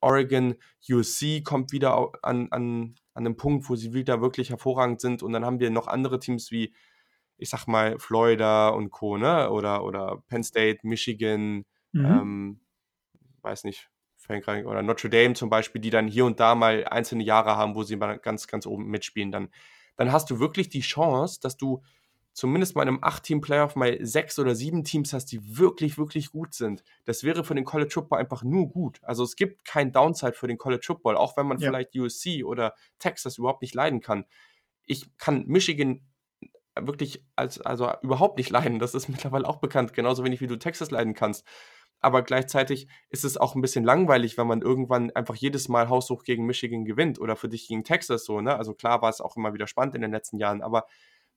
Oregon, 0.00 0.56
USC 0.90 1.42
kommt 1.42 1.72
wieder 1.72 2.10
an, 2.22 2.48
an, 2.50 2.94
an 3.14 3.26
einem 3.26 3.36
Punkt, 3.36 3.70
wo 3.70 3.76
sie 3.76 3.94
wieder 3.94 4.20
wirklich 4.20 4.50
hervorragend 4.50 5.00
sind 5.00 5.22
und 5.22 5.32
dann 5.32 5.46
haben 5.46 5.58
wir 5.58 5.70
noch 5.70 5.86
andere 5.86 6.20
Teams 6.20 6.50
wie, 6.50 6.74
ich 7.38 7.48
sag 7.48 7.66
mal, 7.66 7.98
Florida 7.98 8.68
und 8.68 8.90
Co., 8.90 9.16
ne? 9.16 9.50
oder, 9.50 9.84
oder 9.84 10.22
Penn 10.28 10.44
State, 10.44 10.80
Michigan, 10.82 11.64
mhm. 11.92 12.04
ähm, 12.04 12.60
weiß 13.42 13.64
nicht, 13.64 13.88
oder 14.28 14.82
Notre 14.82 15.10
Dame 15.10 15.34
zum 15.34 15.50
Beispiel, 15.50 15.80
die 15.80 15.90
dann 15.90 16.08
hier 16.08 16.24
und 16.24 16.40
da 16.40 16.54
mal 16.54 16.86
einzelne 16.86 17.24
Jahre 17.24 17.56
haben, 17.56 17.74
wo 17.74 17.82
sie 17.82 17.96
mal 17.96 18.18
ganz, 18.18 18.46
ganz 18.46 18.66
oben 18.66 18.86
mitspielen, 18.86 19.32
dann, 19.32 19.50
dann 19.96 20.12
hast 20.12 20.30
du 20.30 20.38
wirklich 20.38 20.68
die 20.68 20.80
Chance, 20.80 21.40
dass 21.40 21.56
du 21.56 21.82
zumindest 22.32 22.76
mal 22.76 22.82
in 22.82 22.88
einem 22.88 23.00
8-Team-Playoff 23.00 23.76
mal 23.76 23.98
sechs 24.04 24.38
oder 24.38 24.54
sieben 24.54 24.84
Teams 24.84 25.12
hast, 25.12 25.26
die 25.26 25.58
wirklich, 25.58 25.98
wirklich 25.98 26.30
gut 26.30 26.54
sind. 26.54 26.82
Das 27.04 27.24
wäre 27.24 27.44
für 27.44 27.54
den 27.54 27.64
College 27.64 27.90
Football 27.90 28.20
einfach 28.20 28.42
nur 28.42 28.68
gut. 28.68 29.00
Also 29.02 29.22
es 29.22 29.36
gibt 29.36 29.64
kein 29.64 29.92
Downside 29.92 30.32
für 30.32 30.46
den 30.46 30.56
College 30.56 30.84
Football, 30.86 31.16
auch 31.16 31.36
wenn 31.36 31.46
man 31.46 31.58
ja. 31.58 31.68
vielleicht 31.68 31.94
USC 31.94 32.44
oder 32.44 32.74
Texas 32.98 33.38
überhaupt 33.38 33.60
nicht 33.60 33.74
leiden 33.74 34.00
kann. 34.00 34.24
Ich 34.86 35.16
kann 35.18 35.46
Michigan 35.46 36.00
wirklich 36.80 37.22
als, 37.36 37.60
also 37.60 37.92
überhaupt 38.00 38.38
nicht 38.38 38.48
leiden. 38.48 38.78
Das 38.78 38.94
ist 38.94 39.08
mittlerweile 39.08 39.46
auch 39.46 39.56
bekannt, 39.56 39.92
genauso 39.92 40.24
wenig 40.24 40.40
wie 40.40 40.46
du 40.46 40.56
Texas 40.56 40.90
leiden 40.90 41.12
kannst 41.12 41.46
aber 42.02 42.22
gleichzeitig 42.22 42.88
ist 43.10 43.24
es 43.24 43.36
auch 43.36 43.54
ein 43.54 43.62
bisschen 43.62 43.84
langweilig, 43.84 44.36
wenn 44.36 44.46
man 44.46 44.60
irgendwann 44.62 45.10
einfach 45.12 45.36
jedes 45.36 45.68
Mal 45.68 45.88
haushoch 45.88 46.24
gegen 46.24 46.46
Michigan 46.46 46.84
gewinnt 46.84 47.20
oder 47.20 47.36
für 47.36 47.48
dich 47.48 47.68
gegen 47.68 47.84
Texas 47.84 48.24
so, 48.24 48.40
ne? 48.40 48.56
Also 48.56 48.74
klar 48.74 49.02
war 49.02 49.10
es 49.10 49.20
auch 49.20 49.36
immer 49.36 49.54
wieder 49.54 49.66
spannend 49.66 49.94
in 49.94 50.02
den 50.02 50.12
letzten 50.12 50.38
Jahren, 50.38 50.62
aber 50.62 50.86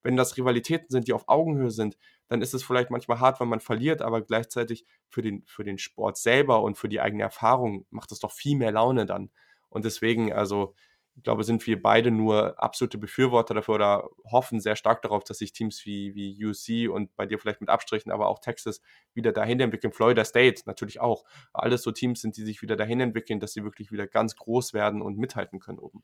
wenn 0.03 0.17
das 0.17 0.37
Rivalitäten 0.37 0.87
sind, 0.89 1.07
die 1.07 1.13
auf 1.13 1.27
Augenhöhe 1.27 1.71
sind, 1.71 1.97
dann 2.27 2.41
ist 2.41 2.53
es 2.53 2.63
vielleicht 2.63 2.91
manchmal 2.91 3.19
hart, 3.19 3.39
wenn 3.39 3.47
man 3.47 3.59
verliert, 3.59 4.01
aber 4.03 4.21
gleichzeitig 4.21 4.85
für 5.07 5.23
den, 5.23 5.43
für 5.47 5.63
den 5.63 5.79
Sport 5.79 6.17
selber 6.17 6.61
und 6.61 6.77
für 6.77 6.89
die 6.89 7.01
eigene 7.01 7.23
Erfahrung 7.23 7.85
macht 7.89 8.11
es 8.11 8.19
doch 8.19 8.31
viel 8.31 8.55
mehr 8.55 8.71
Laune 8.71 9.07
dann. 9.07 9.31
Und 9.69 9.83
deswegen, 9.83 10.31
also 10.31 10.75
ich 11.15 11.23
glaube, 11.23 11.43
sind 11.45 11.65
wir 11.65 11.81
beide 11.81 12.11
nur 12.11 12.61
absolute 12.61 12.97
Befürworter 12.97 13.53
dafür 13.53 13.75
oder 13.75 14.09
hoffen 14.29 14.59
sehr 14.59 14.75
stark 14.75 15.01
darauf, 15.01 15.23
dass 15.23 15.37
sich 15.37 15.53
Teams 15.53 15.85
wie, 15.85 16.13
wie 16.13 16.45
UC 16.45 16.93
und 16.93 17.15
bei 17.15 17.25
dir 17.25 17.39
vielleicht 17.39 17.61
mit 17.61 17.69
Abstrichen, 17.69 18.11
aber 18.11 18.27
auch 18.27 18.39
Texas 18.39 18.81
wieder 19.13 19.31
dahin 19.31 19.59
entwickeln. 19.61 19.93
Florida 19.93 20.25
State 20.25 20.63
natürlich 20.65 20.99
auch. 20.99 21.23
Alles 21.53 21.83
so 21.83 21.91
Teams 21.91 22.21
sind, 22.21 22.35
die 22.35 22.43
sich 22.43 22.61
wieder 22.61 22.75
dahin 22.75 22.99
entwickeln, 22.99 23.39
dass 23.39 23.53
sie 23.53 23.63
wirklich 23.63 23.91
wieder 23.91 24.07
ganz 24.07 24.35
groß 24.35 24.73
werden 24.73 25.01
und 25.01 25.17
mithalten 25.17 25.59
können 25.59 25.79
oben. 25.79 26.03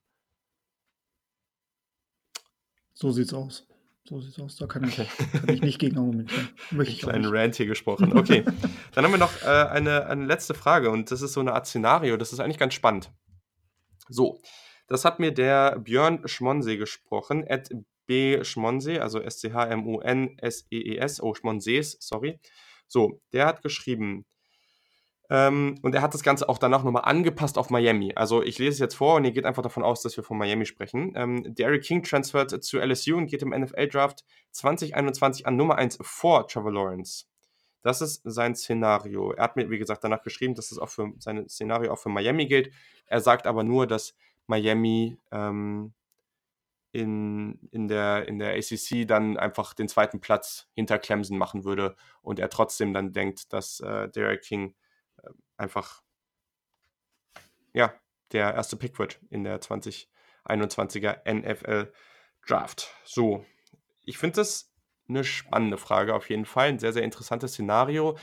So 2.93 3.11
sieht's 3.11 3.33
aus. 3.33 3.67
So 4.07 4.21
sieht's 4.21 4.39
aus. 4.39 4.55
Da 4.55 4.65
kann 4.65 4.85
ich, 4.85 4.95
kann 4.95 5.49
ich 5.49 5.61
nicht 5.61 5.79
gegen 5.79 5.97
argumentieren. 5.97 6.49
Möchte 6.71 6.93
ich 6.93 7.01
Kleinen 7.01 7.25
Rant 7.25 7.55
hier 7.55 7.65
gesprochen. 7.65 8.17
Okay. 8.17 8.45
Dann 8.93 9.03
haben 9.03 9.11
wir 9.11 9.17
noch 9.17 9.41
äh, 9.41 9.45
eine, 9.45 10.05
eine 10.05 10.25
letzte 10.25 10.53
Frage 10.53 10.89
und 10.89 11.11
das 11.11 11.21
ist 11.21 11.33
so 11.33 11.41
eine 11.41 11.53
Art 11.53 11.67
Szenario. 11.67 12.15
Das 12.15 12.31
ist 12.31 12.39
eigentlich 12.39 12.57
ganz 12.57 12.73
spannend. 12.73 13.11
So, 14.07 14.41
das 14.91 15.05
hat 15.05 15.19
mir 15.19 15.31
der 15.31 15.79
Björn 15.79 16.27
Schmonsee 16.27 16.77
gesprochen, 16.77 17.45
at 17.47 17.69
B 18.07 18.43
Schmonsee, 18.43 18.99
also 18.99 19.19
S-C-H-M-O-N-S-E-E-S, 19.19 19.63
oh, 21.23 21.33
Schmonsees, 21.33 21.97
sorry. 21.99 22.39
So, 22.87 23.21
der 23.31 23.45
hat 23.45 23.61
geschrieben, 23.61 24.25
ähm, 25.29 25.79
und 25.81 25.95
er 25.95 26.01
hat 26.01 26.13
das 26.13 26.23
Ganze 26.23 26.49
auch 26.49 26.57
danach 26.57 26.83
nochmal 26.83 27.05
angepasst 27.05 27.57
auf 27.57 27.69
Miami. 27.69 28.11
Also 28.15 28.43
ich 28.43 28.59
lese 28.59 28.71
es 28.71 28.79
jetzt 28.79 28.95
vor 28.95 29.15
und 29.15 29.23
ihr 29.23 29.31
geht 29.31 29.45
einfach 29.45 29.63
davon 29.63 29.81
aus, 29.81 30.01
dass 30.01 30.17
wir 30.17 30.25
von 30.25 30.37
Miami 30.37 30.65
sprechen. 30.65 31.13
Ähm, 31.15 31.55
Derek 31.55 31.83
King 31.83 32.03
transfert 32.03 32.61
zu 32.61 32.79
LSU 32.79 33.15
und 33.15 33.27
geht 33.27 33.41
im 33.41 33.51
NFL-Draft 33.51 34.25
2021 34.51 35.47
an 35.47 35.55
Nummer 35.55 35.77
1 35.77 35.99
vor 36.01 36.49
Trevor 36.49 36.73
Lawrence. 36.73 37.27
Das 37.81 38.01
ist 38.01 38.21
sein 38.25 38.55
Szenario. 38.55 39.31
Er 39.31 39.45
hat 39.45 39.55
mir, 39.55 39.69
wie 39.69 39.79
gesagt, 39.79 40.03
danach 40.03 40.21
geschrieben, 40.21 40.53
dass 40.53 40.65
es 40.65 40.71
das 40.71 40.79
auch 40.79 40.89
für 40.89 41.13
sein 41.19 41.47
Szenario 41.47 41.93
auch 41.93 41.99
für 41.99 42.09
Miami 42.09 42.47
gilt. 42.47 42.73
Er 43.05 43.21
sagt 43.21 43.47
aber 43.47 43.63
nur, 43.63 43.87
dass 43.87 44.13
Miami 44.47 45.17
ähm, 45.31 45.93
in, 46.91 47.59
in, 47.71 47.87
der, 47.87 48.27
in 48.27 48.39
der 48.39 48.53
ACC 48.55 49.07
dann 49.07 49.37
einfach 49.37 49.73
den 49.73 49.87
zweiten 49.87 50.19
Platz 50.19 50.67
hinter 50.73 50.99
Clemson 50.99 51.37
machen 51.37 51.63
würde 51.63 51.95
und 52.21 52.39
er 52.39 52.49
trotzdem 52.49 52.93
dann 52.93 53.13
denkt, 53.13 53.53
dass 53.53 53.79
äh, 53.79 54.09
Derek 54.09 54.41
King 54.41 54.75
äh, 55.23 55.29
einfach 55.57 56.03
ja, 57.73 57.93
der 58.31 58.53
erste 58.53 58.75
Pick 58.75 58.99
wird 58.99 59.19
in 59.29 59.43
der 59.43 59.61
2021er 59.61 61.21
NFL 61.31 61.91
Draft. 62.47 62.93
So, 63.03 63.45
ich 64.03 64.17
finde 64.17 64.37
das 64.37 64.73
eine 65.07 65.23
spannende 65.23 65.77
Frage 65.77 66.15
auf 66.15 66.29
jeden 66.29 66.45
Fall, 66.45 66.69
ein 66.69 66.79
sehr, 66.79 66.93
sehr 66.93 67.03
interessantes 67.03 67.53
Szenario 67.53 68.17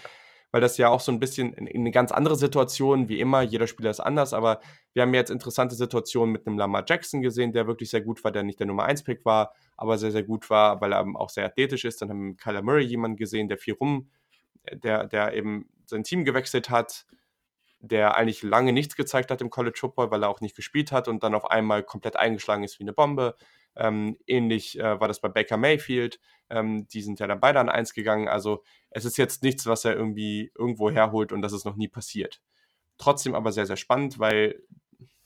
weil 0.51 0.61
das 0.61 0.79
ja 0.79 0.89
auch 0.89 1.01
so 1.01 1.13
ein 1.13 1.21
bisschen 1.21 1.53
in, 1.53 1.67
in 1.67 1.81
eine 1.83 1.91
ganz 1.91 2.13
andere 2.13 2.37
Situation, 2.37 3.09
wie 3.09 3.21
immer, 3.21 3.43
jeder 3.43 3.67
Spieler 3.67 3.91
ist 3.91 4.01
anders, 4.01 4.33
aber 4.33 4.61
wir 4.95 5.03
haben 5.03 5.15
jetzt 5.15 5.31
interessante 5.31 5.75
Situationen 5.75 6.33
mit 6.33 6.47
einem 6.47 6.59
Lamar 6.59 6.85
Jackson 6.87 7.21
gesehen, 7.21 7.53
der 7.53 7.67
wirklich 7.67 7.91
sehr 7.91 8.01
gut 8.01 8.25
war, 8.25 8.33
der 8.33 8.43
nicht 8.43 8.59
der 8.59 8.67
Nummer 8.67 8.85
1 8.85 9.05
Pick 9.05 9.25
war, 9.25 9.55
aber 9.77 9.99
sehr, 9.99 10.11
sehr 10.11 10.23
gut 10.23 10.49
war, 10.51 10.81
weil 10.81 10.93
er 10.93 11.05
auch 11.15 11.31
sehr 11.31 11.45
athletisch 11.45 11.85
ist. 11.85 12.01
Dann 12.01 12.11
haben 12.11 12.21
wir 12.21 12.29
mit 12.31 12.39
Kyler 12.39 12.63
Murray 12.63 12.85
jemanden 12.85 13.17
gesehen, 13.17 13.49
der 13.49 13.59
viel 13.59 13.75
rum, 13.75 14.11
der, 14.73 15.07
der 15.07 15.35
eben 15.35 15.69
sein 15.87 16.05
Team 16.05 16.25
gewechselt 16.25 16.71
hat, 16.71 17.07
der 17.81 18.17
eigentlich 18.17 18.43
lange 18.43 18.73
nichts 18.73 18.97
gezeigt 18.97 19.31
hat 19.31 19.41
im 19.41 19.51
College 19.51 19.79
Football, 19.79 20.11
weil 20.11 20.23
er 20.23 20.29
auch 20.29 20.41
nicht 20.41 20.57
gespielt 20.57 20.93
hat 20.93 21.09
und 21.09 21.23
dann 21.23 21.35
auf 21.35 21.51
einmal 21.51 21.83
komplett 21.83 22.17
eingeschlagen 22.17 22.65
ist 22.65 22.79
wie 22.79 22.85
eine 22.85 22.93
Bombe. 22.93 23.37
Ähm, 23.79 24.19
ähnlich 24.27 24.79
äh, 24.79 25.01
war 25.01 25.09
das 25.09 25.21
bei 25.21 25.29
Baker 25.29 25.57
Mayfield. 25.57 26.21
Ähm, 26.51 26.89
die 26.89 27.01
sind 27.01 27.21
ja 27.21 27.27
dann 27.27 27.41
beide 27.41 27.61
an 27.61 27.69
eins 27.69 27.95
gegangen. 27.95 28.29
Also 28.29 28.65
es 28.91 29.05
ist 29.05 29.17
jetzt 29.17 29.43
nichts, 29.43 29.67
was 29.67 29.85
er 29.85 29.95
irgendwie 29.95 30.51
irgendwo 30.59 30.91
herholt 30.91 31.33
und 31.33 31.43
das 31.43 31.53
ist 31.53 31.65
noch 31.65 31.77
nie 31.77 31.89
passiert. 31.89 32.43
Trotzdem 32.99 33.35
aber 33.35 33.53
sehr, 33.53 33.67
sehr 33.67 33.77
spannend, 33.77 34.19
weil 34.19 34.61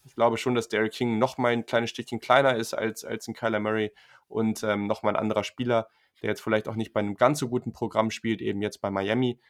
ich 0.04 0.14
glaube 0.14 0.36
schon, 0.36 0.54
dass 0.54 0.68
Derek 0.68 0.92
King 0.92 1.18
noch 1.18 1.38
mal 1.38 1.52
ein 1.52 1.64
kleines 1.64 1.90
Stückchen 1.90 2.20
kleiner 2.20 2.56
ist 2.56 2.74
als, 2.74 3.04
als 3.04 3.26
ein 3.26 3.34
Kyler 3.34 3.60
Murray 3.60 3.92
und 4.28 4.62
ähm, 4.62 4.86
noch 4.86 5.02
mal 5.02 5.10
ein 5.10 5.16
anderer 5.16 5.44
Spieler, 5.44 5.88
der 6.20 6.28
jetzt 6.28 6.42
vielleicht 6.42 6.68
auch 6.68 6.74
nicht 6.74 6.92
bei 6.92 7.00
einem 7.00 7.14
ganz 7.14 7.38
so 7.38 7.48
guten 7.48 7.72
Programm 7.72 8.10
spielt, 8.10 8.42
eben 8.42 8.60
jetzt 8.60 8.80
bei 8.80 8.90
Miami. 8.90 9.40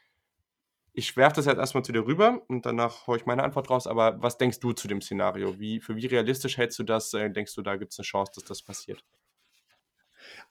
Ich 0.95 1.17
werfe 1.17 1.37
das 1.37 1.47
jetzt 1.47 1.59
erstmal 1.59 1.85
zu 1.85 1.93
dir 1.93 2.05
rüber 2.07 2.43
und 2.49 2.67
danach 2.67 3.07
haue 3.07 3.17
ich 3.17 3.25
meine 3.27 3.43
Antwort 3.43 3.71
raus. 3.71 3.87
Aber 3.87 4.21
was 4.23 4.37
denkst 4.37 4.61
du 4.61 4.73
zu 4.73 4.89
dem 4.89 5.01
Szenario? 5.01 5.59
Wie, 5.59 5.81
für 5.81 5.97
wie 5.97 6.07
realistisch 6.07 6.59
hältst 6.59 6.79
du 6.79 6.83
das? 6.83 7.15
Äh, 7.15 7.31
denkst 7.31 7.55
du, 7.55 7.63
da 7.63 7.77
gibt 7.77 7.93
es 7.93 7.99
eine 7.99 8.05
Chance, 8.05 8.33
dass 8.35 8.45
das 8.45 8.63
passiert? 8.63 9.05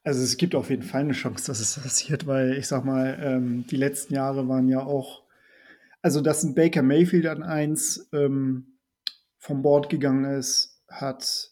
Also 0.04 0.24
es 0.24 0.38
gibt 0.38 0.56
auf 0.56 0.70
jeden 0.70 0.84
Fall 0.84 1.02
eine 1.02 1.14
Chance, 1.14 1.46
dass 1.48 1.60
es 1.60 1.80
passiert, 1.80 2.26
weil 2.26 2.58
ich 2.58 2.68
sag 2.68 2.86
mal, 2.86 3.20
ähm, 3.22 3.66
die 3.68 3.78
letzten 3.78 4.16
Jahre 4.16 4.48
waren 4.48 4.68
ja 4.68 4.82
auch, 4.82 5.24
also 6.02 6.22
dass 6.22 6.44
ein 6.44 6.56
Baker 6.56 6.82
Mayfield 6.82 7.28
an 7.28 7.44
eins 7.44 8.10
ähm, 8.12 8.80
vom 9.38 9.62
Board 9.62 9.90
gegangen 9.90 10.26
ist, 10.26 10.84
hat 10.90 11.52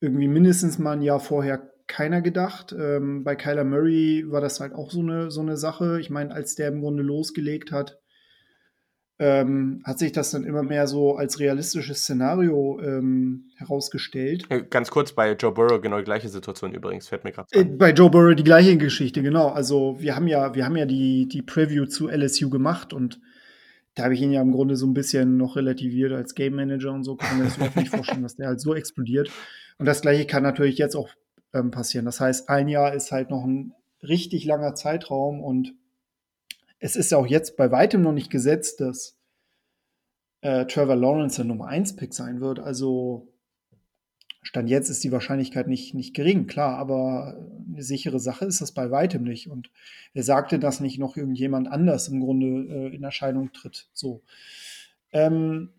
irgendwie 0.00 0.28
mindestens 0.28 0.78
mal 0.78 0.92
ein 0.92 1.02
Jahr 1.02 1.20
vorher 1.20 1.72
keiner 1.88 2.22
gedacht. 2.22 2.72
Ähm, 2.72 3.24
bei 3.24 3.34
Kyler 3.36 3.64
Murray 3.64 4.24
war 4.30 4.40
das 4.40 4.60
halt 4.60 4.72
auch 4.72 4.90
so 4.90 5.00
eine, 5.00 5.30
so 5.30 5.40
eine 5.40 5.56
Sache. 5.56 6.00
Ich 6.00 6.08
meine, 6.08 6.32
als 6.32 6.54
der 6.54 6.68
im 6.68 6.80
Grunde 6.80 7.02
losgelegt 7.02 7.72
hat, 7.72 8.01
ähm, 9.22 9.82
hat 9.84 10.00
sich 10.00 10.10
das 10.10 10.32
dann 10.32 10.42
immer 10.42 10.64
mehr 10.64 10.88
so 10.88 11.14
als 11.14 11.38
realistisches 11.38 11.98
Szenario 11.98 12.80
ähm, 12.82 13.44
herausgestellt. 13.54 14.48
Ganz 14.68 14.90
kurz, 14.90 15.12
bei 15.12 15.34
Joe 15.34 15.52
Burrow 15.52 15.80
genau 15.80 15.98
die 15.98 16.04
gleiche 16.04 16.28
Situation 16.28 16.74
übrigens, 16.74 17.06
fällt 17.06 17.22
mir 17.22 17.30
gerade 17.30 17.46
äh, 17.52 17.62
Bei 17.62 17.92
Joe 17.92 18.10
Burrow 18.10 18.34
die 18.34 18.42
gleiche 18.42 18.76
Geschichte, 18.76 19.22
genau. 19.22 19.50
Also 19.50 19.96
wir 20.00 20.16
haben 20.16 20.26
ja, 20.26 20.56
wir 20.56 20.64
haben 20.64 20.74
ja 20.74 20.86
die, 20.86 21.28
die 21.28 21.40
Preview 21.40 21.86
zu 21.86 22.08
LSU 22.08 22.50
gemacht 22.50 22.92
und 22.92 23.20
da 23.94 24.04
habe 24.04 24.14
ich 24.14 24.22
ihn 24.22 24.32
ja 24.32 24.42
im 24.42 24.50
Grunde 24.50 24.74
so 24.74 24.86
ein 24.86 24.94
bisschen 24.94 25.36
noch 25.36 25.54
relativiert 25.54 26.12
als 26.12 26.34
Game 26.34 26.56
Manager 26.56 26.90
und 26.90 27.04
so, 27.04 27.14
kann 27.14 27.38
man 27.38 27.46
sich 27.46 27.58
überhaupt 27.58 27.76
nicht 27.76 27.90
vorstellen, 27.90 28.24
dass 28.24 28.34
der 28.34 28.48
halt 28.48 28.60
so 28.60 28.74
explodiert. 28.74 29.30
Und 29.78 29.86
das 29.86 30.00
gleiche 30.00 30.26
kann 30.26 30.42
natürlich 30.42 30.78
jetzt 30.78 30.96
auch 30.96 31.10
ähm, 31.54 31.70
passieren. 31.70 32.06
Das 32.06 32.18
heißt, 32.18 32.48
ein 32.48 32.66
Jahr 32.66 32.92
ist 32.92 33.12
halt 33.12 33.30
noch 33.30 33.44
ein 33.44 33.72
richtig 34.02 34.44
langer 34.46 34.74
Zeitraum 34.74 35.44
und 35.44 35.74
es 36.82 36.96
ist 36.96 37.12
ja 37.12 37.18
auch 37.18 37.26
jetzt 37.28 37.56
bei 37.56 37.70
weitem 37.70 38.02
noch 38.02 38.12
nicht 38.12 38.28
gesetzt, 38.28 38.80
dass 38.80 39.16
äh, 40.40 40.66
Trevor 40.66 40.96
Lawrence 40.96 41.36
der 41.36 41.44
Nummer 41.44 41.68
1 41.68 41.94
Pick 41.94 42.12
sein 42.12 42.40
wird. 42.40 42.58
Also 42.58 43.28
Stand 44.42 44.68
jetzt 44.68 44.88
ist 44.88 45.04
die 45.04 45.12
Wahrscheinlichkeit 45.12 45.68
nicht, 45.68 45.94
nicht 45.94 46.12
gering, 46.12 46.48
klar, 46.48 46.76
aber 46.78 47.38
eine 47.68 47.84
sichere 47.84 48.18
Sache 48.18 48.46
ist 48.46 48.60
das 48.60 48.72
bei 48.72 48.90
weitem 48.90 49.22
nicht. 49.22 49.48
Und 49.48 49.70
er 50.12 50.24
sagte, 50.24 50.58
dass 50.58 50.80
nicht 50.80 50.98
noch 50.98 51.16
irgendjemand 51.16 51.68
anders 51.68 52.08
im 52.08 52.18
Grunde 52.18 52.46
äh, 52.46 52.94
in 52.96 53.04
Erscheinung 53.04 53.52
tritt. 53.52 53.88
So. 53.92 54.22
Ähm, 55.12 55.70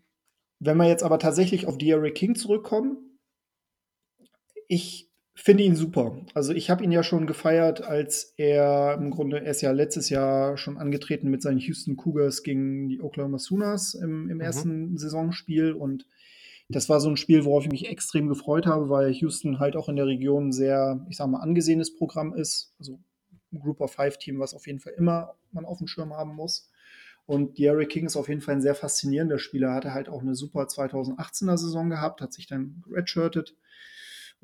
wenn 0.58 0.78
wir 0.78 0.88
jetzt 0.88 1.02
aber 1.02 1.18
tatsächlich 1.18 1.66
auf 1.66 1.76
Derrick 1.76 2.14
King 2.14 2.34
zurückkommen, 2.34 2.96
ich 4.68 5.10
finde 5.34 5.64
ihn 5.64 5.76
super. 5.76 6.16
Also 6.32 6.52
ich 6.52 6.70
habe 6.70 6.84
ihn 6.84 6.92
ja 6.92 7.02
schon 7.02 7.26
gefeiert, 7.26 7.82
als 7.82 8.34
er 8.36 8.96
im 9.00 9.10
Grunde, 9.10 9.44
er 9.44 9.50
ist 9.50 9.62
ja 9.62 9.72
letztes 9.72 10.08
Jahr 10.08 10.56
schon 10.56 10.78
angetreten 10.78 11.28
mit 11.28 11.42
seinen 11.42 11.58
Houston 11.58 11.96
Cougars 11.96 12.42
gegen 12.42 12.88
die 12.88 13.00
Oklahoma 13.00 13.38
Sooners 13.38 13.94
im, 13.94 14.30
im 14.30 14.36
mhm. 14.36 14.40
ersten 14.40 14.96
Saisonspiel 14.96 15.72
und 15.72 16.06
das 16.68 16.88
war 16.88 16.98
so 17.00 17.10
ein 17.10 17.16
Spiel, 17.16 17.44
worauf 17.44 17.64
ich 17.64 17.70
mich 17.70 17.88
extrem 17.90 18.28
gefreut 18.28 18.66
habe, 18.66 18.88
weil 18.88 19.12
Houston 19.12 19.58
halt 19.58 19.76
auch 19.76 19.88
in 19.88 19.96
der 19.96 20.06
Region 20.06 20.50
sehr, 20.50 21.04
ich 21.10 21.18
sag 21.18 21.28
mal, 21.28 21.40
angesehenes 21.40 21.94
Programm 21.94 22.32
ist. 22.32 22.72
Also 22.78 22.98
ein 23.52 23.60
Group 23.60 23.80
of 23.80 23.92
Five 23.92 24.18
Team, 24.18 24.38
was 24.38 24.54
auf 24.54 24.66
jeden 24.66 24.80
Fall 24.80 24.94
immer 24.94 25.34
man 25.52 25.66
auf 25.66 25.78
dem 25.78 25.86
Schirm 25.86 26.14
haben 26.14 26.34
muss. 26.34 26.70
Und 27.26 27.58
Derrick 27.58 27.90
King 27.90 28.06
ist 28.06 28.16
auf 28.16 28.28
jeden 28.28 28.40
Fall 28.40 28.54
ein 28.54 28.62
sehr 28.62 28.74
faszinierender 28.74 29.38
Spieler. 29.38 29.74
Hatte 29.74 29.92
halt 29.92 30.08
auch 30.08 30.22
eine 30.22 30.34
super 30.34 30.62
2018er 30.62 31.58
Saison 31.58 31.90
gehabt, 31.90 32.22
hat 32.22 32.32
sich 32.32 32.46
dann 32.46 32.82
redshirtet 32.90 33.54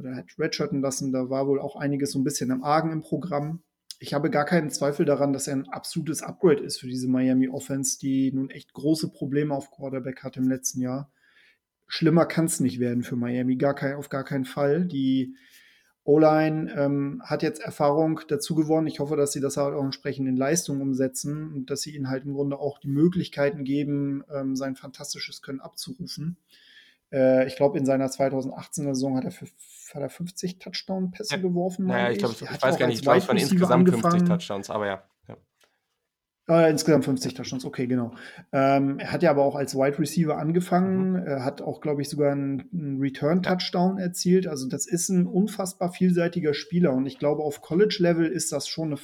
oder 0.00 0.16
hat 0.16 0.38
redshirten 0.38 0.80
lassen. 0.80 1.12
Da 1.12 1.30
war 1.30 1.46
wohl 1.46 1.60
auch 1.60 1.76
einiges 1.76 2.12
so 2.12 2.18
ein 2.18 2.24
bisschen 2.24 2.50
im 2.50 2.64
Argen 2.64 2.90
im 2.90 3.02
Programm. 3.02 3.62
Ich 3.98 4.14
habe 4.14 4.30
gar 4.30 4.46
keinen 4.46 4.70
Zweifel 4.70 5.04
daran, 5.04 5.32
dass 5.32 5.46
er 5.46 5.56
ein 5.56 5.68
absolutes 5.68 6.22
Upgrade 6.22 6.62
ist 6.62 6.80
für 6.80 6.86
diese 6.86 7.08
Miami 7.08 7.48
Offense, 7.48 7.98
die 7.98 8.32
nun 8.32 8.50
echt 8.50 8.72
große 8.72 9.10
Probleme 9.10 9.54
auf 9.54 9.70
Quarterback 9.70 10.22
hat 10.22 10.36
im 10.36 10.48
letzten 10.48 10.80
Jahr. 10.80 11.12
Schlimmer 11.86 12.24
kann 12.24 12.46
es 12.46 12.60
nicht 12.60 12.80
werden 12.80 13.02
für 13.02 13.16
Miami, 13.16 13.56
gar 13.56 13.74
kein, 13.74 13.96
auf 13.96 14.08
gar 14.08 14.24
keinen 14.24 14.44
Fall. 14.44 14.86
Die 14.86 15.34
O-Line 16.04 16.72
ähm, 16.76 17.22
hat 17.24 17.42
jetzt 17.42 17.60
Erfahrung 17.60 18.20
dazu 18.28 18.54
gewonnen. 18.54 18.86
Ich 18.86 19.00
hoffe, 19.00 19.16
dass 19.16 19.32
sie 19.32 19.40
das 19.40 19.56
halt 19.56 19.74
auch 19.74 19.84
entsprechend 19.84 20.28
in 20.28 20.36
Leistung 20.36 20.80
umsetzen 20.80 21.52
und 21.52 21.70
dass 21.70 21.82
sie 21.82 21.94
ihnen 21.94 22.08
halt 22.08 22.24
im 22.24 22.32
Grunde 22.32 22.58
auch 22.58 22.78
die 22.78 22.88
Möglichkeiten 22.88 23.64
geben, 23.64 24.24
ähm, 24.32 24.56
sein 24.56 24.76
fantastisches 24.76 25.42
Können 25.42 25.60
abzurufen. 25.60 26.38
Äh, 27.12 27.46
ich 27.46 27.56
glaube, 27.56 27.78
in 27.78 27.84
seiner 27.84 28.06
2018er 28.06 28.94
Saison 28.94 29.16
hat 29.16 29.24
er, 29.24 29.30
für, 29.30 29.46
hat 29.94 30.02
er 30.02 30.10
50 30.10 30.58
Touchdown-Pässe 30.58 31.36
ja. 31.36 31.40
geworfen. 31.40 31.86
Naja, 31.86 32.10
ich 32.10 32.18
glaube, 32.18 32.34
ich, 32.34 32.42
ich 32.42 32.62
weiß 32.62 32.78
gar 32.78 32.86
nicht, 32.86 33.02
vielleicht 33.02 33.28
waren 33.28 33.36
insgesamt 33.36 33.72
angefangen. 33.72 34.26
50 34.26 34.28
Touchdowns, 34.28 34.70
aber 34.70 34.86
ja. 34.86 35.02
ja. 35.28 35.36
Äh, 36.48 36.70
insgesamt 36.70 37.04
50 37.04 37.34
Touchdowns, 37.34 37.64
okay, 37.64 37.86
genau. 37.86 38.12
Ähm, 38.52 38.98
er 38.98 39.12
hat 39.12 39.22
ja 39.22 39.30
aber 39.30 39.44
auch 39.44 39.54
als 39.54 39.74
Wide 39.74 39.98
Receiver 39.98 40.36
angefangen, 40.36 41.12
mhm. 41.12 41.26
er 41.26 41.44
hat 41.44 41.62
auch, 41.62 41.80
glaube 41.80 42.02
ich, 42.02 42.08
sogar 42.08 42.32
einen, 42.32 42.68
einen 42.72 43.00
Return-Touchdown 43.00 43.98
erzielt. 43.98 44.46
Also 44.46 44.68
das 44.68 44.86
ist 44.86 45.08
ein 45.08 45.26
unfassbar 45.26 45.92
vielseitiger 45.92 46.54
Spieler 46.54 46.92
und 46.92 47.06
ich 47.06 47.18
glaube, 47.18 47.42
auf 47.42 47.60
College-Level 47.60 48.26
ist 48.26 48.52
das 48.52 48.68
schon 48.68 48.88
eine 48.88 48.98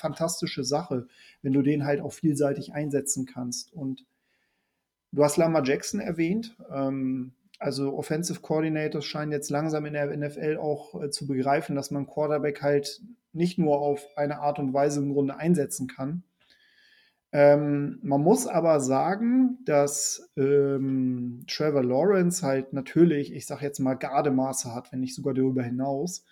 fantastische 0.00 0.64
Sache, 0.64 1.06
wenn 1.42 1.52
du 1.52 1.62
den 1.62 1.84
halt 1.84 2.00
auch 2.00 2.12
vielseitig 2.12 2.72
einsetzen 2.72 3.26
kannst. 3.26 3.72
Und 3.72 4.04
du 5.12 5.24
hast 5.24 5.36
Lama 5.36 5.62
Jackson 5.62 6.00
erwähnt. 6.00 6.56
Ähm, 6.72 7.32
also 7.60 7.94
Offensive 7.96 8.40
Coordinators 8.40 9.04
scheinen 9.04 9.32
jetzt 9.32 9.50
langsam 9.50 9.84
in 9.84 9.92
der 9.92 10.16
NFL 10.16 10.56
auch 10.56 11.00
äh, 11.00 11.10
zu 11.10 11.26
begreifen, 11.26 11.76
dass 11.76 11.90
man 11.90 12.06
Quarterback 12.06 12.62
halt 12.62 13.02
nicht 13.32 13.58
nur 13.58 13.78
auf 13.78 14.04
eine 14.16 14.40
Art 14.40 14.58
und 14.58 14.72
Weise 14.72 15.00
im 15.00 15.12
Grunde 15.12 15.36
einsetzen 15.36 15.86
kann. 15.86 16.24
Ähm, 17.32 18.00
man 18.02 18.22
muss 18.22 18.46
aber 18.46 18.80
sagen, 18.80 19.58
dass 19.66 20.30
ähm, 20.36 21.44
Trevor 21.46 21.84
Lawrence 21.84 22.44
halt 22.44 22.72
natürlich, 22.72 23.32
ich 23.32 23.46
sag 23.46 23.60
jetzt 23.60 23.78
mal, 23.78 23.94
Gardemaße 23.94 24.74
hat, 24.74 24.90
wenn 24.90 25.00
nicht 25.00 25.14
sogar 25.14 25.34
darüber 25.34 25.62
hinaus. 25.62 26.24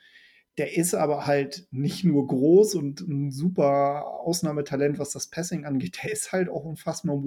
Der 0.56 0.76
ist 0.76 0.94
aber 0.94 1.26
halt 1.26 1.68
nicht 1.70 2.04
nur 2.04 2.26
groß 2.26 2.74
und 2.74 3.00
ein 3.02 3.30
super 3.30 4.06
Ausnahmetalent, 4.06 4.98
was 4.98 5.10
das 5.10 5.28
Passing 5.28 5.66
angeht, 5.66 6.00
der 6.02 6.10
ist 6.10 6.32
halt 6.32 6.48
auch 6.48 6.64
unfassbar, 6.64 7.22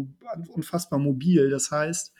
unfassbar 0.49 0.99
mobil. 0.99 1.49
Das 1.51 1.71
heißt, 1.71 2.13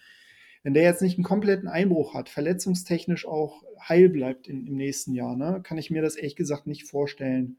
wenn 0.64 0.74
der 0.74 0.84
jetzt 0.84 1.02
nicht 1.02 1.18
einen 1.18 1.24
kompletten 1.24 1.68
Einbruch 1.68 2.14
hat, 2.14 2.30
verletzungstechnisch 2.30 3.26
auch 3.28 3.64
heil 3.80 4.10
bleibt 4.10 4.48
in, 4.48 4.68
im 4.68 4.76
nächsten 4.76 5.14
Jahr, 5.14 5.36
ne, 5.36 5.62
kann 5.64 5.78
ich 5.78 5.90
mir 5.90 6.02
das 6.02 6.16
ehrlich 6.16 6.36
gesagt 6.36 6.68
nicht 6.68 6.86
vorstellen, 6.86 7.58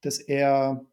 dass 0.00 0.18
er, 0.18 0.84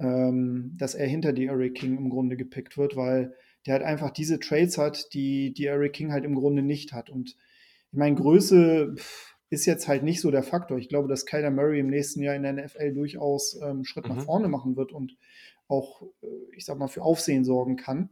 ähm, 0.00 0.74
dass 0.78 0.94
er 0.94 1.06
hinter 1.06 1.32
die 1.32 1.46
Eric 1.46 1.74
King 1.76 1.98
im 1.98 2.10
Grunde 2.10 2.36
gepickt 2.36 2.78
wird, 2.78 2.96
weil 2.96 3.34
der 3.66 3.74
halt 3.74 3.82
einfach 3.82 4.10
diese 4.10 4.38
Trades 4.38 4.78
hat, 4.78 5.12
die 5.14 5.52
die 5.52 5.66
Eric 5.66 5.94
King 5.94 6.12
halt 6.12 6.24
im 6.24 6.34
Grunde 6.34 6.62
nicht 6.62 6.92
hat. 6.92 7.10
Und 7.10 7.36
ich 7.90 7.98
meine, 7.98 8.14
Größe 8.14 8.94
pff, 8.96 9.34
ist 9.50 9.66
jetzt 9.66 9.88
halt 9.88 10.02
nicht 10.02 10.20
so 10.20 10.30
der 10.30 10.42
Faktor. 10.42 10.78
Ich 10.78 10.88
glaube, 10.88 11.08
dass 11.08 11.26
Kyler 11.26 11.50
Murray 11.50 11.80
im 11.80 11.88
nächsten 11.88 12.22
Jahr 12.22 12.34
in 12.34 12.42
der 12.42 12.52
NFL 12.52 12.92
durchaus 12.92 13.54
ähm, 13.56 13.68
einen 13.68 13.84
Schritt 13.84 14.08
mhm. 14.08 14.16
nach 14.16 14.24
vorne 14.24 14.48
machen 14.48 14.76
wird 14.76 14.92
und 14.92 15.16
auch, 15.68 16.02
äh, 16.22 16.26
ich 16.56 16.64
sag 16.64 16.78
mal, 16.78 16.88
für 16.88 17.02
Aufsehen 17.02 17.44
sorgen 17.44 17.76
kann. 17.76 18.10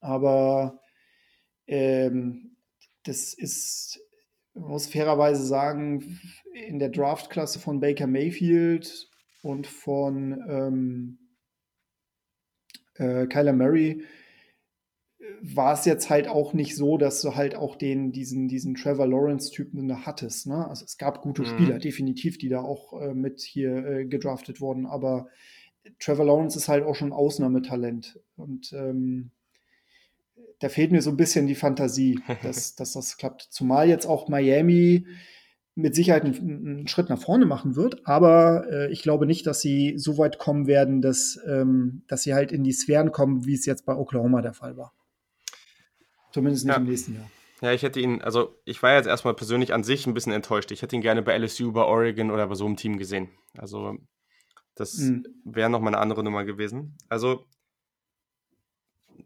Aber 0.00 0.80
ähm, 1.68 2.56
das 3.04 3.34
ist, 3.34 4.00
man 4.54 4.70
muss 4.70 4.88
fairerweise 4.88 5.44
sagen, 5.44 6.18
in 6.52 6.78
der 6.78 6.88
Draftklasse 6.88 7.58
von 7.60 7.80
Baker 7.80 8.06
Mayfield 8.06 9.08
und 9.42 9.66
von 9.66 10.44
ähm, 10.48 11.18
äh, 12.94 13.26
Kyler 13.26 13.52
Murray 13.52 14.02
äh, 15.20 15.24
war 15.42 15.74
es 15.74 15.84
jetzt 15.84 16.10
halt 16.10 16.26
auch 16.26 16.54
nicht 16.54 16.74
so, 16.74 16.98
dass 16.98 17.20
du 17.20 17.36
halt 17.36 17.54
auch 17.54 17.76
den, 17.76 18.12
diesen, 18.12 18.48
diesen 18.48 18.74
Trevor 18.74 19.06
Lawrence-Typen 19.06 20.04
hattest. 20.04 20.46
Ne? 20.48 20.66
Also 20.66 20.84
es 20.84 20.96
gab 20.96 21.22
gute 21.22 21.42
mhm. 21.42 21.46
Spieler, 21.46 21.78
definitiv, 21.78 22.38
die 22.38 22.48
da 22.48 22.60
auch 22.62 23.00
äh, 23.00 23.14
mit 23.14 23.40
hier 23.40 23.86
äh, 23.86 24.04
gedraftet 24.06 24.60
wurden, 24.60 24.86
aber 24.86 25.28
Trevor 26.00 26.26
Lawrence 26.26 26.58
ist 26.58 26.68
halt 26.68 26.84
auch 26.84 26.94
schon 26.94 27.12
Ausnahmetalent. 27.12 28.20
Und 28.36 28.72
ähm, 28.72 29.30
da 30.60 30.68
fehlt 30.68 30.92
mir 30.92 31.02
so 31.02 31.10
ein 31.10 31.16
bisschen 31.16 31.46
die 31.46 31.54
Fantasie, 31.54 32.20
dass, 32.42 32.74
dass 32.74 32.92
das 32.92 33.16
klappt. 33.16 33.48
Zumal 33.50 33.88
jetzt 33.88 34.06
auch 34.06 34.28
Miami 34.28 35.06
mit 35.74 35.94
Sicherheit 35.94 36.24
einen, 36.24 36.66
einen 36.66 36.88
Schritt 36.88 37.08
nach 37.08 37.20
vorne 37.20 37.46
machen 37.46 37.76
wird, 37.76 38.04
aber 38.04 38.66
äh, 38.68 38.92
ich 38.92 39.02
glaube 39.02 39.26
nicht, 39.26 39.46
dass 39.46 39.60
sie 39.60 39.94
so 39.96 40.18
weit 40.18 40.38
kommen 40.38 40.66
werden, 40.66 41.00
dass, 41.00 41.38
ähm, 41.46 42.02
dass 42.08 42.22
sie 42.24 42.34
halt 42.34 42.50
in 42.50 42.64
die 42.64 42.72
Sphären 42.72 43.12
kommen, 43.12 43.46
wie 43.46 43.54
es 43.54 43.64
jetzt 43.64 43.86
bei 43.86 43.94
Oklahoma 43.94 44.42
der 44.42 44.54
Fall 44.54 44.76
war. 44.76 44.92
Zumindest 46.32 46.64
nicht 46.64 46.74
ja. 46.74 46.80
im 46.80 46.86
nächsten 46.86 47.14
Jahr. 47.14 47.30
Ja, 47.60 47.72
ich 47.72 47.82
hätte 47.82 48.00
ihn, 48.00 48.22
also 48.22 48.56
ich 48.64 48.82
war 48.82 48.94
jetzt 48.94 49.06
erstmal 49.06 49.34
persönlich 49.34 49.72
an 49.72 49.84
sich 49.84 50.06
ein 50.06 50.14
bisschen 50.14 50.32
enttäuscht. 50.32 50.70
Ich 50.70 50.82
hätte 50.82 50.94
ihn 50.96 51.02
gerne 51.02 51.22
bei 51.22 51.36
LSU, 51.36 51.72
bei 51.72 51.82
Oregon 51.82 52.30
oder 52.30 52.46
bei 52.46 52.54
so 52.54 52.66
einem 52.66 52.76
Team 52.76 52.98
gesehen. 52.98 53.30
Also 53.56 53.96
das 54.74 54.96
mhm. 54.96 55.26
wäre 55.44 55.70
nochmal 55.70 55.94
eine 55.94 56.02
andere 56.02 56.22
Nummer 56.22 56.44
gewesen. 56.44 56.96
Also 57.08 57.46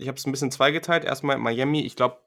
ich 0.03 0.09
habe 0.09 0.19
es 0.19 0.27
ein 0.27 0.33
bisschen 0.33 0.51
zweigeteilt. 0.51 1.05
Erstmal 1.05 1.39
Miami, 1.39 1.81
ich 1.81 1.97
glaube, 1.97 2.19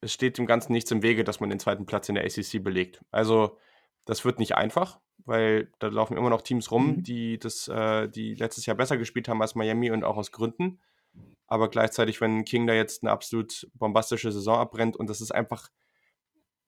es 0.00 0.12
steht 0.12 0.38
dem 0.38 0.46
Ganzen 0.46 0.72
nichts 0.72 0.90
im 0.90 1.02
Wege, 1.02 1.24
dass 1.24 1.40
man 1.40 1.50
den 1.50 1.60
zweiten 1.60 1.86
Platz 1.86 2.08
in 2.08 2.14
der 2.14 2.24
ACC 2.24 2.62
belegt. 2.62 3.02
Also 3.10 3.58
das 4.04 4.24
wird 4.24 4.38
nicht 4.38 4.56
einfach, 4.56 5.00
weil 5.18 5.70
da 5.78 5.88
laufen 5.88 6.16
immer 6.16 6.30
noch 6.30 6.42
Teams 6.42 6.70
rum, 6.70 6.86
mhm. 6.86 7.02
die 7.02 7.38
das, 7.38 7.68
äh, 7.68 8.08
die 8.08 8.34
letztes 8.34 8.66
Jahr 8.66 8.76
besser 8.76 8.96
gespielt 8.96 9.28
haben 9.28 9.42
als 9.42 9.54
Miami 9.54 9.90
und 9.90 10.04
auch 10.04 10.16
aus 10.16 10.32
Gründen. 10.32 10.80
aber 11.46 11.68
gleichzeitig, 11.68 12.20
wenn 12.20 12.44
King 12.44 12.66
da 12.66 12.72
jetzt 12.74 13.02
eine 13.02 13.12
absolut 13.12 13.68
bombastische 13.74 14.32
Saison 14.32 14.58
abbrennt 14.58 14.96
und 14.96 15.10
das 15.10 15.20
ist 15.20 15.32
einfach 15.32 15.70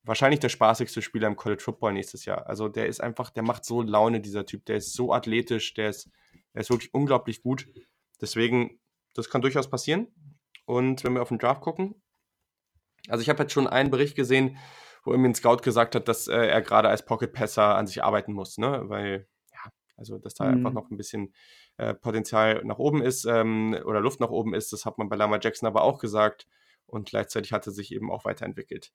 wahrscheinlich 0.04 0.40
der 0.40 0.50
spaßigste 0.50 1.02
Spieler 1.02 1.28
im 1.28 1.36
College 1.36 1.62
Football 1.62 1.94
nächstes 1.94 2.24
Jahr. 2.24 2.46
Also 2.46 2.68
der 2.68 2.86
ist 2.86 3.00
einfach, 3.00 3.30
der 3.30 3.42
macht 3.42 3.64
so 3.64 3.82
Laune, 3.82 4.20
dieser 4.20 4.46
Typ. 4.46 4.66
Der 4.66 4.76
ist 4.76 4.92
so 4.92 5.12
athletisch, 5.12 5.74
der 5.74 5.88
ist, 5.88 6.10
der 6.52 6.60
ist 6.60 6.70
wirklich 6.70 6.92
unglaublich 6.92 7.42
gut. 7.42 7.66
Deswegen, 8.20 8.78
das 9.14 9.30
kann 9.30 9.42
durchaus 9.42 9.68
passieren. 9.68 10.08
Und 10.64 11.04
wenn 11.04 11.14
wir 11.14 11.22
auf 11.22 11.28
den 11.28 11.38
Draft 11.38 11.60
gucken, 11.60 12.02
also 13.08 13.22
ich 13.22 13.28
habe 13.28 13.42
jetzt 13.42 13.52
schon 13.52 13.66
einen 13.66 13.90
Bericht 13.90 14.16
gesehen, 14.16 14.58
wo 15.04 15.12
irgendwie 15.12 15.30
ein 15.30 15.34
Scout 15.34 15.58
gesagt 15.58 15.94
hat, 15.94 16.08
dass 16.08 16.28
äh, 16.28 16.34
er 16.34 16.62
gerade 16.62 16.88
als 16.88 17.04
Pocket 17.04 17.32
Passer 17.32 17.76
an 17.76 17.86
sich 17.86 18.02
arbeiten 18.02 18.32
muss, 18.32 18.56
ne? 18.56 18.82
Weil, 18.86 19.28
ja, 19.52 19.70
also 19.96 20.18
dass 20.18 20.34
da 20.34 20.44
mhm. 20.44 20.58
einfach 20.58 20.72
noch 20.72 20.90
ein 20.90 20.96
bisschen 20.96 21.34
äh, 21.76 21.94
Potenzial 21.94 22.64
nach 22.64 22.78
oben 22.78 23.02
ist 23.02 23.24
ähm, 23.26 23.76
oder 23.84 24.00
Luft 24.00 24.20
nach 24.20 24.30
oben 24.30 24.54
ist. 24.54 24.72
Das 24.72 24.86
hat 24.86 24.96
man 24.96 25.08
bei 25.08 25.16
Lama 25.16 25.38
Jackson 25.40 25.66
aber 25.66 25.82
auch 25.82 25.98
gesagt. 25.98 26.46
Und 26.86 27.08
gleichzeitig 27.08 27.52
hat 27.52 27.66
er 27.66 27.72
sich 27.72 27.92
eben 27.92 28.10
auch 28.10 28.24
weiterentwickelt. 28.24 28.92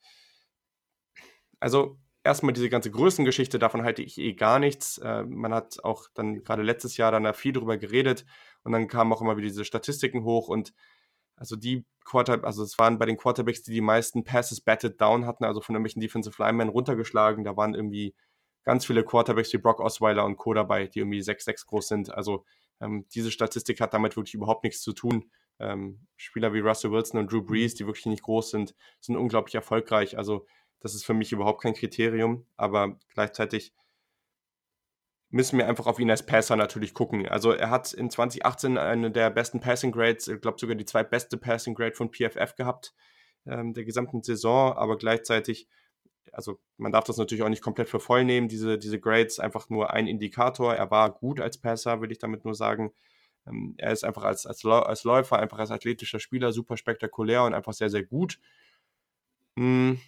Also 1.59 1.99
erstmal 2.23 2.53
diese 2.53 2.69
ganze 2.69 2.91
Größengeschichte, 2.91 3.59
davon 3.59 3.83
halte 3.83 4.01
ich 4.01 4.17
eh 4.17 4.33
gar 4.33 4.59
nichts. 4.59 4.97
Äh, 4.99 5.23
man 5.23 5.53
hat 5.53 5.83
auch 5.83 6.07
dann 6.13 6.43
gerade 6.43 6.63
letztes 6.63 6.97
Jahr 6.97 7.11
dann 7.11 7.23
da 7.23 7.33
viel 7.33 7.53
drüber 7.53 7.77
geredet 7.77 8.25
und 8.63 8.71
dann 8.71 8.87
kamen 8.87 9.13
auch 9.13 9.21
immer 9.21 9.37
wieder 9.37 9.47
diese 9.47 9.65
Statistiken 9.65 10.23
hoch 10.23 10.47
und 10.47 10.73
also 11.39 11.55
die 11.55 11.85
Quarter, 12.05 12.43
also 12.43 12.63
es 12.63 12.77
waren 12.79 12.97
bei 12.97 13.05
den 13.05 13.17
Quarterbacks, 13.17 13.63
die 13.63 13.71
die 13.71 13.81
meisten 13.81 14.23
Passes 14.23 14.61
batted 14.61 14.99
down 14.99 15.25
hatten, 15.25 15.45
also 15.45 15.61
von 15.61 15.75
irgendwelchen 15.75 16.01
Defensive 16.01 16.41
Linemen 16.41 16.69
runtergeschlagen. 16.69 17.43
Da 17.43 17.55
waren 17.55 17.75
irgendwie 17.75 18.15
ganz 18.63 18.85
viele 18.85 19.03
Quarterbacks 19.03 19.53
wie 19.53 19.57
Brock 19.57 19.79
Osweiler 19.79 20.25
und 20.25 20.37
Co. 20.37 20.53
dabei, 20.53 20.87
die 20.87 20.99
irgendwie 20.99 21.21
6-6 21.21 21.67
groß 21.67 21.87
sind. 21.87 22.11
Also 22.11 22.45
ähm, 22.81 23.05
diese 23.13 23.31
Statistik 23.31 23.79
hat 23.79 23.93
damit 23.93 24.15
wirklich 24.17 24.33
überhaupt 24.33 24.63
nichts 24.63 24.81
zu 24.81 24.93
tun. 24.93 25.31
Ähm, 25.59 26.07
Spieler 26.17 26.53
wie 26.53 26.59
Russell 26.59 26.91
Wilson 26.91 27.19
und 27.19 27.31
Drew 27.31 27.41
Brees, 27.41 27.75
die 27.75 27.85
wirklich 27.85 28.05
nicht 28.05 28.23
groß 28.23 28.51
sind, 28.51 28.75
sind 28.99 29.15
unglaublich 29.15 29.55
erfolgreich. 29.55 30.17
Also 30.17 30.45
das 30.79 30.95
ist 30.95 31.05
für 31.05 31.13
mich 31.13 31.31
überhaupt 31.31 31.61
kein 31.61 31.73
Kriterium, 31.73 32.45
aber 32.57 32.97
gleichzeitig 33.13 33.73
müssen 35.29 35.57
wir 35.57 35.67
einfach 35.67 35.85
auf 35.85 35.99
ihn 35.99 36.09
als 36.09 36.25
Passer 36.25 36.55
natürlich 36.55 36.93
gucken. 36.93 37.27
Also 37.27 37.51
er 37.51 37.69
hat 37.69 37.93
in 37.93 38.09
2018 38.09 38.77
eine 38.77 39.11
der 39.11 39.29
besten 39.29 39.59
Passing 39.59 39.91
Grades, 39.91 40.27
ich 40.27 40.41
glaube 40.41 40.59
sogar 40.59 40.75
die 40.75 40.85
zweitbeste 40.85 41.37
Passing 41.37 41.75
Grade 41.75 41.95
von 41.95 42.11
PFF 42.11 42.55
gehabt, 42.55 42.93
ähm, 43.45 43.73
der 43.73 43.85
gesamten 43.85 44.23
Saison, 44.23 44.73
aber 44.73 44.97
gleichzeitig, 44.97 45.67
also 46.31 46.59
man 46.77 46.91
darf 46.91 47.03
das 47.03 47.17
natürlich 47.17 47.43
auch 47.43 47.49
nicht 47.49 47.61
komplett 47.61 47.89
für 47.89 47.99
voll 47.99 48.23
nehmen, 48.23 48.47
diese, 48.47 48.77
diese 48.79 48.99
Grades, 48.99 49.39
einfach 49.39 49.69
nur 49.69 49.93
ein 49.93 50.07
Indikator. 50.07 50.75
Er 50.75 50.89
war 50.89 51.11
gut 51.11 51.39
als 51.39 51.59
Passer, 51.59 51.99
würde 51.99 52.13
ich 52.13 52.19
damit 52.19 52.43
nur 52.43 52.55
sagen. 52.55 52.91
Ähm, 53.47 53.75
er 53.77 53.91
ist 53.91 54.03
einfach 54.03 54.23
als, 54.23 54.47
als, 54.47 54.65
als 54.65 55.03
Läufer, 55.03 55.37
einfach 55.37 55.59
als 55.59 55.71
athletischer 55.71 56.19
Spieler 56.19 56.51
super 56.51 56.75
spektakulär 56.75 57.43
und 57.43 57.53
einfach 57.53 57.73
sehr, 57.73 57.89
sehr 57.89 58.03
gut. 58.03 58.39
Hm 59.57 59.99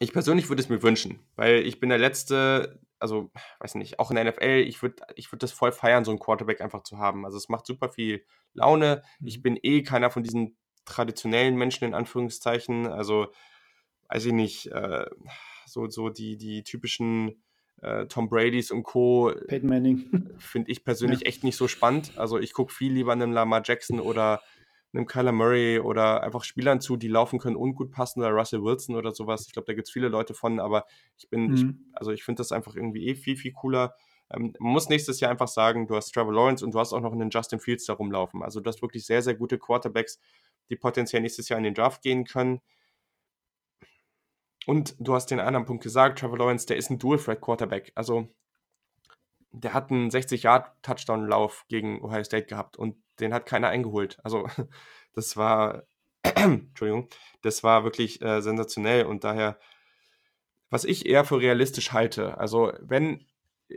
ich 0.00 0.12
persönlich 0.12 0.48
würde 0.48 0.62
es 0.62 0.68
mir 0.68 0.82
wünschen, 0.82 1.20
weil 1.36 1.58
ich 1.66 1.78
bin 1.78 1.90
der 1.90 1.98
Letzte, 1.98 2.80
also, 3.00 3.30
weiß 3.60 3.74
nicht, 3.76 3.98
auch 3.98 4.10
in 4.10 4.16
der 4.16 4.24
NFL, 4.24 4.64
ich 4.66 4.82
würde 4.82 5.02
ich 5.16 5.32
würd 5.32 5.42
das 5.42 5.52
voll 5.52 5.72
feiern, 5.72 6.04
so 6.04 6.10
einen 6.10 6.20
Quarterback 6.20 6.60
einfach 6.60 6.82
zu 6.82 6.98
haben. 6.98 7.24
Also, 7.24 7.38
es 7.38 7.48
macht 7.48 7.66
super 7.66 7.88
viel 7.88 8.24
Laune. 8.52 9.02
Ich 9.24 9.38
mhm. 9.38 9.42
bin 9.42 9.58
eh 9.62 9.82
keiner 9.82 10.10
von 10.10 10.22
diesen 10.22 10.56
traditionellen 10.84 11.56
Menschen, 11.56 11.84
in 11.84 11.94
Anführungszeichen. 11.94 12.86
Also, 12.86 13.28
weiß 14.08 14.26
ich 14.26 14.32
nicht, 14.32 14.66
äh, 14.68 15.06
so, 15.66 15.88
so 15.88 16.08
die, 16.08 16.36
die 16.36 16.62
typischen 16.62 17.42
äh, 17.80 18.06
Tom 18.06 18.28
Bradys 18.28 18.70
und 18.70 18.82
Co. 18.82 19.32
Peyton 19.48 19.68
Manning. 19.68 20.34
Finde 20.38 20.70
ich 20.70 20.84
persönlich 20.84 21.20
ja. 21.20 21.26
echt 21.26 21.44
nicht 21.44 21.56
so 21.56 21.68
spannend. 21.68 22.12
Also, 22.16 22.38
ich 22.38 22.52
gucke 22.52 22.72
viel 22.72 22.92
lieber 22.92 23.12
einem 23.12 23.32
Lamar 23.32 23.62
Jackson 23.64 24.00
oder 24.00 24.42
einem 24.92 25.06
Kyler 25.06 25.32
Murray 25.32 25.78
oder 25.78 26.22
einfach 26.22 26.44
Spielern 26.44 26.80
zu, 26.80 26.96
die 26.96 27.08
laufen 27.08 27.38
können 27.38 27.56
und 27.56 27.74
gut 27.74 27.90
passen 27.90 28.20
oder 28.20 28.30
Russell 28.30 28.62
Wilson 28.62 28.96
oder 28.96 29.12
sowas. 29.12 29.46
Ich 29.46 29.52
glaube, 29.52 29.66
da 29.66 29.74
gibt 29.74 29.86
es 29.86 29.92
viele 29.92 30.08
Leute 30.08 30.34
von, 30.34 30.58
aber 30.58 30.84
ich 31.16 31.28
bin, 31.28 31.48
mhm. 31.48 31.54
ich, 31.54 31.64
also 31.96 32.10
ich 32.10 32.24
finde 32.24 32.40
das 32.40 32.52
einfach 32.52 32.74
irgendwie 32.74 33.06
eh 33.06 33.14
viel, 33.14 33.36
viel 33.36 33.52
cooler. 33.52 33.94
Ähm, 34.32 34.52
man 34.58 34.72
muss 34.72 34.88
nächstes 34.88 35.20
Jahr 35.20 35.30
einfach 35.30 35.48
sagen, 35.48 35.86
du 35.86 35.96
hast 35.96 36.12
Trevor 36.12 36.32
Lawrence 36.32 36.64
und 36.64 36.74
du 36.74 36.78
hast 36.78 36.92
auch 36.92 37.00
noch 37.00 37.12
einen 37.12 37.30
Justin 37.30 37.60
Fields 37.60 37.84
da 37.86 37.94
rumlaufen. 37.94 38.42
Also 38.42 38.60
du 38.60 38.68
hast 38.68 38.82
wirklich 38.82 39.06
sehr, 39.06 39.22
sehr 39.22 39.34
gute 39.34 39.58
Quarterbacks, 39.58 40.18
die 40.68 40.76
potenziell 40.76 41.22
nächstes 41.22 41.48
Jahr 41.48 41.58
in 41.58 41.64
den 41.64 41.74
Draft 41.74 42.02
gehen 42.02 42.24
können. 42.24 42.60
Und 44.66 44.94
du 44.98 45.14
hast 45.14 45.30
den 45.30 45.40
anderen 45.40 45.66
Punkt 45.66 45.82
gesagt, 45.82 46.18
Trevor 46.18 46.38
Lawrence, 46.38 46.66
der 46.66 46.76
ist 46.76 46.90
ein 46.90 46.98
Dual-Threat-Quarterback. 46.98 47.92
Also 47.94 48.28
der 49.52 49.74
hat 49.74 49.90
einen 49.90 50.10
60-Yard-Touchdown-Lauf 50.10 51.64
gegen 51.68 52.02
Ohio 52.02 52.24
State 52.24 52.46
gehabt 52.46 52.76
und 52.76 52.96
den 53.20 53.34
hat 53.34 53.46
keiner 53.46 53.68
eingeholt. 53.68 54.18
Also 54.22 54.46
das 55.14 55.36
war, 55.36 55.84
Entschuldigung, 56.22 57.08
das 57.42 57.62
war 57.62 57.84
wirklich 57.84 58.22
äh, 58.22 58.40
sensationell 58.40 59.06
und 59.06 59.24
daher, 59.24 59.58
was 60.70 60.84
ich 60.84 61.06
eher 61.06 61.24
für 61.24 61.40
realistisch 61.40 61.92
halte, 61.92 62.38
also 62.38 62.72
wenn 62.80 63.26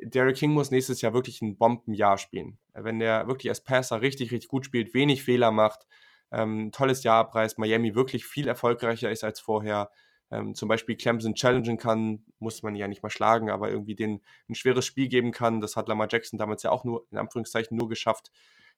Derek 0.02 0.38
King 0.38 0.52
muss 0.52 0.72
nächstes 0.72 1.02
Jahr 1.02 1.14
wirklich 1.14 1.42
ein 1.42 1.58
Bombenjahr 1.58 2.18
spielen. 2.18 2.58
Wenn 2.74 3.00
der 3.00 3.28
wirklich 3.28 3.50
als 3.50 3.64
Passer 3.64 4.02
richtig, 4.02 4.32
richtig 4.32 4.50
gut 4.50 4.66
spielt, 4.66 4.94
wenig 4.94 5.24
Fehler 5.24 5.52
macht, 5.52 5.86
ähm, 6.32 6.72
tolles 6.72 7.04
Jahr 7.04 7.18
abreißt, 7.18 7.60
Miami 7.60 7.94
wirklich 7.94 8.26
viel 8.26 8.48
erfolgreicher 8.48 9.12
ist 9.12 9.24
als 9.24 9.40
vorher, 9.40 9.92
ähm, 10.34 10.56
zum 10.56 10.68
Beispiel 10.68 10.96
Clemson 10.96 11.36
challengen 11.36 11.78
kann, 11.78 12.26
muss 12.40 12.64
man 12.64 12.76
ja 12.76 12.88
nicht 12.88 13.04
mal 13.04 13.10
schlagen, 13.10 13.50
aber 13.50 13.70
irgendwie 13.70 13.96
den 13.96 14.22
ein 14.50 14.56
schweres 14.56 14.86
Spiel 14.86 15.08
geben 15.08 15.32
kann. 15.32 15.62
Das 15.62 15.76
hat 15.76 15.88
Lamar 15.88 16.08
Jackson 16.10 16.40
damals 16.40 16.64
ja 16.64 16.72
auch 16.72 16.84
nur, 16.84 17.06
in 17.12 17.18
Anführungszeichen, 17.18 17.78
nur 17.78 17.88
geschafft. 17.88 18.32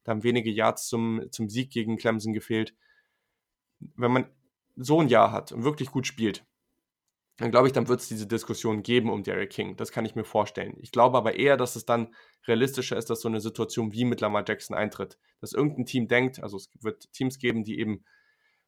Da 0.03 0.11
haben 0.11 0.23
wenige 0.23 0.51
Yards 0.51 0.87
zum, 0.87 1.21
zum 1.31 1.49
Sieg 1.49 1.71
gegen 1.71 1.97
Clemson 1.97 2.33
gefehlt. 2.33 2.75
Wenn 3.79 4.11
man 4.11 4.29
so 4.75 4.99
ein 5.01 5.07
Jahr 5.07 5.31
hat 5.31 5.51
und 5.51 5.63
wirklich 5.63 5.91
gut 5.91 6.05
spielt, 6.05 6.45
dann 7.37 7.51
glaube 7.51 7.67
ich, 7.67 7.73
dann 7.73 7.87
wird 7.87 7.99
es 7.99 8.07
diese 8.07 8.27
Diskussion 8.27 8.81
geben 8.81 9.09
um 9.09 9.23
Derek 9.23 9.49
King. 9.49 9.75
Das 9.75 9.91
kann 9.91 10.05
ich 10.05 10.15
mir 10.15 10.23
vorstellen. 10.23 10.75
Ich 10.79 10.91
glaube 10.91 11.17
aber 11.17 11.35
eher, 11.35 11.57
dass 11.57 11.75
es 11.75 11.85
dann 11.85 12.13
realistischer 12.47 12.97
ist, 12.97 13.09
dass 13.09 13.21
so 13.21 13.27
eine 13.27 13.41
Situation 13.41 13.91
wie 13.91 14.05
mit 14.05 14.21
Lamar 14.21 14.45
Jackson 14.47 14.75
eintritt. 14.75 15.17
Dass 15.41 15.53
irgendein 15.53 15.85
Team 15.85 16.07
denkt, 16.07 16.41
also 16.41 16.57
es 16.57 16.69
wird 16.81 17.11
Teams 17.11 17.37
geben, 17.37 17.63
die 17.63 17.79
eben 17.79 18.05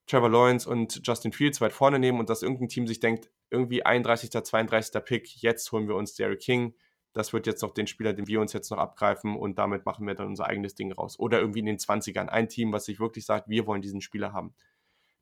Trevor 0.08 0.30
Lawrence 0.30 0.70
und 0.70 1.02
Justin 1.06 1.34
Fields 1.34 1.60
weit 1.62 1.74
vorne 1.74 2.00
nehmen 2.00 2.20
und 2.20 2.30
dass 2.30 2.42
irgendein 2.42 2.70
Team 2.70 2.88
sich 2.88 3.00
denkt, 3.00 3.30
irgendwie 3.50 3.86
31., 3.86 4.32
32. 4.32 5.04
Pick, 5.04 5.42
jetzt 5.42 5.72
holen 5.72 5.88
wir 5.88 5.96
uns 5.96 6.16
Derek 6.16 6.40
King. 6.40 6.76
Das 7.14 7.34
wird 7.34 7.48
jetzt 7.48 7.62
noch 7.62 7.74
den 7.74 7.88
Spieler, 7.88 8.14
den 8.14 8.28
wir 8.28 8.40
uns 8.40 8.54
jetzt 8.54 8.70
noch 8.70 8.78
abgreifen 8.78 9.36
und 9.36 9.58
damit 9.58 9.86
machen 9.86 10.06
wir 10.08 10.16
dann 10.16 10.28
unser 10.28 10.46
eigenes 10.46 10.76
Ding 10.76 10.92
raus. 10.92 11.20
Oder 11.20 11.40
irgendwie 11.40 11.60
in 11.60 11.66
den 11.66 11.78
20ern 11.78 12.28
ein 12.28 12.48
Team, 12.48 12.72
was 12.72 12.86
sich 12.86 13.00
wirklich 13.00 13.26
sagt, 13.26 13.50
wir 13.50 13.66
wollen 13.68 13.82
diesen 13.82 14.02
Spieler 14.02 14.34
haben. 14.34 14.54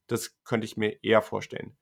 Das 0.08 0.38
könnte 0.44 0.66
ich 0.66 0.78
mir 0.78 1.04
eher 1.04 1.22
vorstellen. 1.22 1.78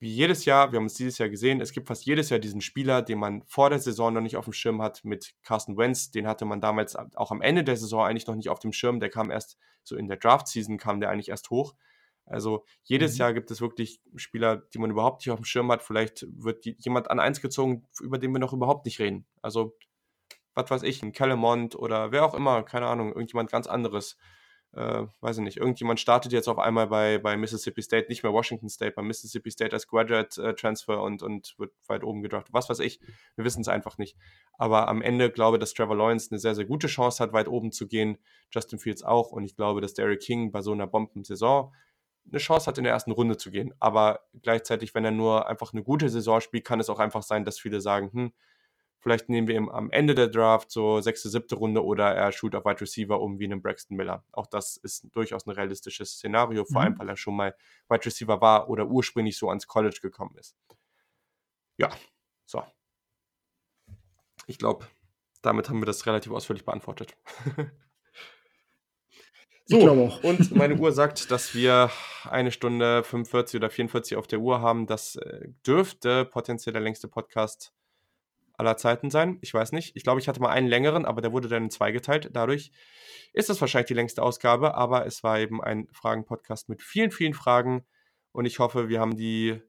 Wie 0.00 0.08
jedes 0.08 0.46
Jahr, 0.46 0.72
wir 0.72 0.78
haben 0.78 0.86
es 0.86 0.94
dieses 0.94 1.18
Jahr 1.18 1.28
gesehen, 1.28 1.60
es 1.60 1.72
gibt 1.72 1.88
fast 1.88 2.06
jedes 2.06 2.30
Jahr 2.30 2.40
diesen 2.40 2.62
Spieler, 2.62 3.02
den 3.02 3.18
man 3.18 3.42
vor 3.42 3.68
der 3.68 3.78
Saison 3.78 4.14
noch 4.14 4.22
nicht 4.22 4.36
auf 4.36 4.46
dem 4.46 4.54
Schirm 4.54 4.80
hat, 4.80 5.04
mit 5.04 5.34
Carsten 5.42 5.76
Wentz. 5.76 6.10
Den 6.10 6.26
hatte 6.26 6.46
man 6.46 6.62
damals 6.62 6.96
auch 6.96 7.30
am 7.30 7.42
Ende 7.42 7.62
der 7.62 7.76
Saison 7.76 8.06
eigentlich 8.06 8.26
noch 8.26 8.34
nicht 8.34 8.48
auf 8.48 8.58
dem 8.58 8.72
Schirm. 8.72 8.98
Der 8.98 9.10
kam 9.10 9.30
erst 9.30 9.58
so 9.82 9.96
in 9.96 10.08
der 10.08 10.16
Draft-Season, 10.16 10.78
kam 10.78 11.00
der 11.00 11.10
eigentlich 11.10 11.28
erst 11.28 11.50
hoch. 11.50 11.74
Also 12.30 12.64
jedes 12.84 13.14
mhm. 13.14 13.18
Jahr 13.18 13.34
gibt 13.34 13.50
es 13.50 13.60
wirklich 13.60 14.00
Spieler, 14.16 14.56
die 14.72 14.78
man 14.78 14.90
überhaupt 14.90 15.20
nicht 15.20 15.30
auf 15.30 15.40
dem 15.40 15.44
Schirm 15.44 15.70
hat. 15.70 15.82
Vielleicht 15.82 16.26
wird 16.30 16.64
die, 16.64 16.76
jemand 16.78 17.10
an 17.10 17.20
eins 17.20 17.40
gezogen, 17.40 17.86
über 18.00 18.18
den 18.18 18.32
wir 18.32 18.38
noch 18.38 18.52
überhaupt 18.52 18.86
nicht 18.86 19.00
reden. 19.00 19.26
Also, 19.42 19.76
was 20.54 20.70
weiß 20.70 20.82
ich, 20.84 21.02
ein 21.02 21.12
Kellemont 21.12 21.74
oder 21.76 22.12
wer 22.12 22.24
auch 22.24 22.34
immer, 22.34 22.62
keine 22.62 22.86
Ahnung, 22.86 23.08
irgendjemand 23.08 23.50
ganz 23.50 23.66
anderes. 23.66 24.16
Äh, 24.72 25.06
weiß 25.20 25.38
ich 25.38 25.42
nicht, 25.42 25.56
irgendjemand 25.56 25.98
startet 25.98 26.30
jetzt 26.30 26.46
auf 26.46 26.60
einmal 26.60 26.86
bei, 26.86 27.18
bei 27.18 27.36
Mississippi 27.36 27.82
State, 27.82 28.06
nicht 28.08 28.22
mehr 28.22 28.32
Washington 28.32 28.68
State, 28.68 28.92
bei 28.92 29.02
Mississippi 29.02 29.50
State 29.50 29.72
als 29.72 29.88
Graduate 29.88 30.40
äh, 30.40 30.54
Transfer 30.54 31.02
und, 31.02 31.24
und 31.24 31.56
wird 31.58 31.72
weit 31.88 32.04
oben 32.04 32.22
gedraftet. 32.22 32.54
Was 32.54 32.68
weiß 32.68 32.78
ich, 32.78 33.00
wir 33.34 33.44
wissen 33.44 33.62
es 33.62 33.68
einfach 33.68 33.98
nicht. 33.98 34.16
Aber 34.58 34.86
am 34.86 35.02
Ende 35.02 35.32
glaube 35.32 35.56
ich, 35.56 35.60
dass 35.60 35.74
Trevor 35.74 35.96
Lawrence 35.96 36.30
eine 36.30 36.38
sehr, 36.38 36.54
sehr 36.54 36.66
gute 36.66 36.86
Chance 36.86 37.20
hat, 37.20 37.32
weit 37.32 37.48
oben 37.48 37.72
zu 37.72 37.88
gehen. 37.88 38.18
Justin 38.52 38.78
Fields 38.78 39.02
auch. 39.02 39.32
Und 39.32 39.44
ich 39.44 39.56
glaube, 39.56 39.80
dass 39.80 39.94
Derek 39.94 40.20
King 40.20 40.52
bei 40.52 40.62
so 40.62 40.70
einer 40.70 40.86
Bombensaison 40.86 41.72
eine 42.30 42.38
Chance 42.38 42.66
hat, 42.66 42.78
in 42.78 42.84
der 42.84 42.92
ersten 42.92 43.10
Runde 43.10 43.36
zu 43.36 43.50
gehen. 43.50 43.74
Aber 43.80 44.20
gleichzeitig, 44.42 44.94
wenn 44.94 45.04
er 45.04 45.10
nur 45.10 45.48
einfach 45.48 45.72
eine 45.72 45.82
gute 45.82 46.08
Saison 46.08 46.40
spielt, 46.40 46.64
kann 46.64 46.80
es 46.80 46.88
auch 46.88 46.98
einfach 46.98 47.22
sein, 47.22 47.44
dass 47.44 47.58
viele 47.58 47.80
sagen, 47.80 48.10
hm, 48.12 48.32
vielleicht 49.00 49.28
nehmen 49.28 49.48
wir 49.48 49.56
ihn 49.56 49.68
am 49.68 49.90
Ende 49.90 50.14
der 50.14 50.28
Draft 50.28 50.70
so 50.70 51.00
sechste, 51.00 51.28
siebte 51.28 51.56
Runde 51.56 51.84
oder 51.84 52.14
er 52.14 52.32
shoot 52.32 52.54
auf 52.54 52.64
Wide 52.64 52.80
Receiver 52.80 53.20
um 53.20 53.38
wie 53.38 53.44
einen 53.44 53.62
Braxton 53.62 53.96
Miller. 53.96 54.24
Auch 54.32 54.46
das 54.46 54.76
ist 54.76 55.08
durchaus 55.12 55.46
ein 55.46 55.50
realistisches 55.50 56.12
Szenario, 56.12 56.64
vor 56.64 56.82
mhm. 56.82 56.86
allem, 56.86 56.98
weil 56.98 57.08
er 57.08 57.16
schon 57.16 57.36
mal 57.36 57.54
Wide 57.88 58.04
Receiver 58.04 58.40
war 58.40 58.68
oder 58.68 58.86
ursprünglich 58.86 59.36
so 59.36 59.48
ans 59.48 59.66
College 59.66 59.98
gekommen 60.02 60.36
ist. 60.36 60.56
Ja, 61.78 61.90
so. 62.46 62.62
Ich 64.46 64.58
glaube, 64.58 64.86
damit 65.42 65.68
haben 65.68 65.80
wir 65.80 65.86
das 65.86 66.06
relativ 66.06 66.32
ausführlich 66.32 66.64
beantwortet. 66.64 67.16
So. 69.66 70.10
Und 70.22 70.54
meine 70.54 70.74
Uhr 70.74 70.92
sagt, 70.92 71.30
dass 71.30 71.54
wir 71.54 71.90
eine 72.28 72.50
Stunde 72.50 73.04
45 73.04 73.56
oder 73.56 73.70
44 73.70 74.16
auf 74.16 74.26
der 74.26 74.40
Uhr 74.40 74.60
haben. 74.60 74.86
Das 74.86 75.16
äh, 75.16 75.48
dürfte 75.66 76.24
potenziell 76.24 76.72
der 76.72 76.82
längste 76.82 77.08
Podcast 77.08 77.72
aller 78.60 78.76
Zeiten 78.76 79.10
sein. 79.10 79.38
Ich 79.40 79.54
weiß 79.54 79.72
nicht. 79.72 79.96
Ich 79.96 80.02
glaube, 80.02 80.20
ich 80.20 80.28
hatte 80.28 80.40
mal 80.40 80.50
einen 80.50 80.68
längeren, 80.68 81.06
aber 81.06 81.22
der 81.22 81.32
wurde 81.32 81.48
dann 81.48 81.64
in 81.64 81.70
zwei 81.70 81.92
geteilt. 81.92 82.30
Dadurch 82.32 82.70
ist 83.32 83.48
das 83.48 83.60
wahrscheinlich 83.60 83.88
die 83.88 83.94
längste 83.94 84.22
Ausgabe, 84.22 84.74
aber 84.74 85.06
es 85.06 85.22
war 85.22 85.38
eben 85.38 85.62
ein 85.62 85.88
Fragen-Podcast 85.92 86.68
mit 86.68 86.82
vielen, 86.82 87.10
vielen 87.10 87.34
Fragen. 87.34 87.84
Und 88.32 88.44
ich 88.44 88.58
hoffe, 88.58 88.88
wir 88.88 89.00
haben 89.00 89.16
die 89.16 89.60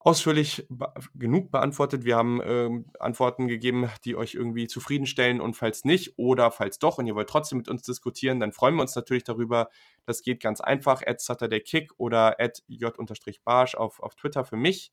ausführlich 0.00 0.66
be 0.70 0.92
genug 1.14 1.50
beantwortet. 1.50 2.04
Wir 2.04 2.16
haben 2.16 2.40
ähm, 2.42 2.86
Antworten 2.98 3.48
gegeben, 3.48 3.90
die 4.04 4.16
euch 4.16 4.34
irgendwie 4.34 4.66
zufriedenstellen. 4.66 5.40
Und 5.40 5.54
falls 5.54 5.84
nicht 5.84 6.18
oder 6.18 6.50
falls 6.50 6.78
doch 6.78 6.98
und 6.98 7.06
ihr 7.06 7.14
wollt 7.14 7.28
trotzdem 7.28 7.58
mit 7.58 7.68
uns 7.68 7.82
diskutieren, 7.82 8.40
dann 8.40 8.52
freuen 8.52 8.74
wir 8.74 8.82
uns 8.82 8.96
natürlich 8.96 9.24
darüber. 9.24 9.68
Das 10.06 10.22
geht 10.22 10.40
ganz 10.40 10.60
einfach. 10.60 11.02
At 11.06 11.22
Kick 11.66 11.92
oder 11.98 12.40
at 12.40 12.62
j-barsch 12.66 13.74
auf, 13.74 14.00
auf 14.00 14.14
Twitter 14.14 14.44
für 14.44 14.56
mich 14.56 14.90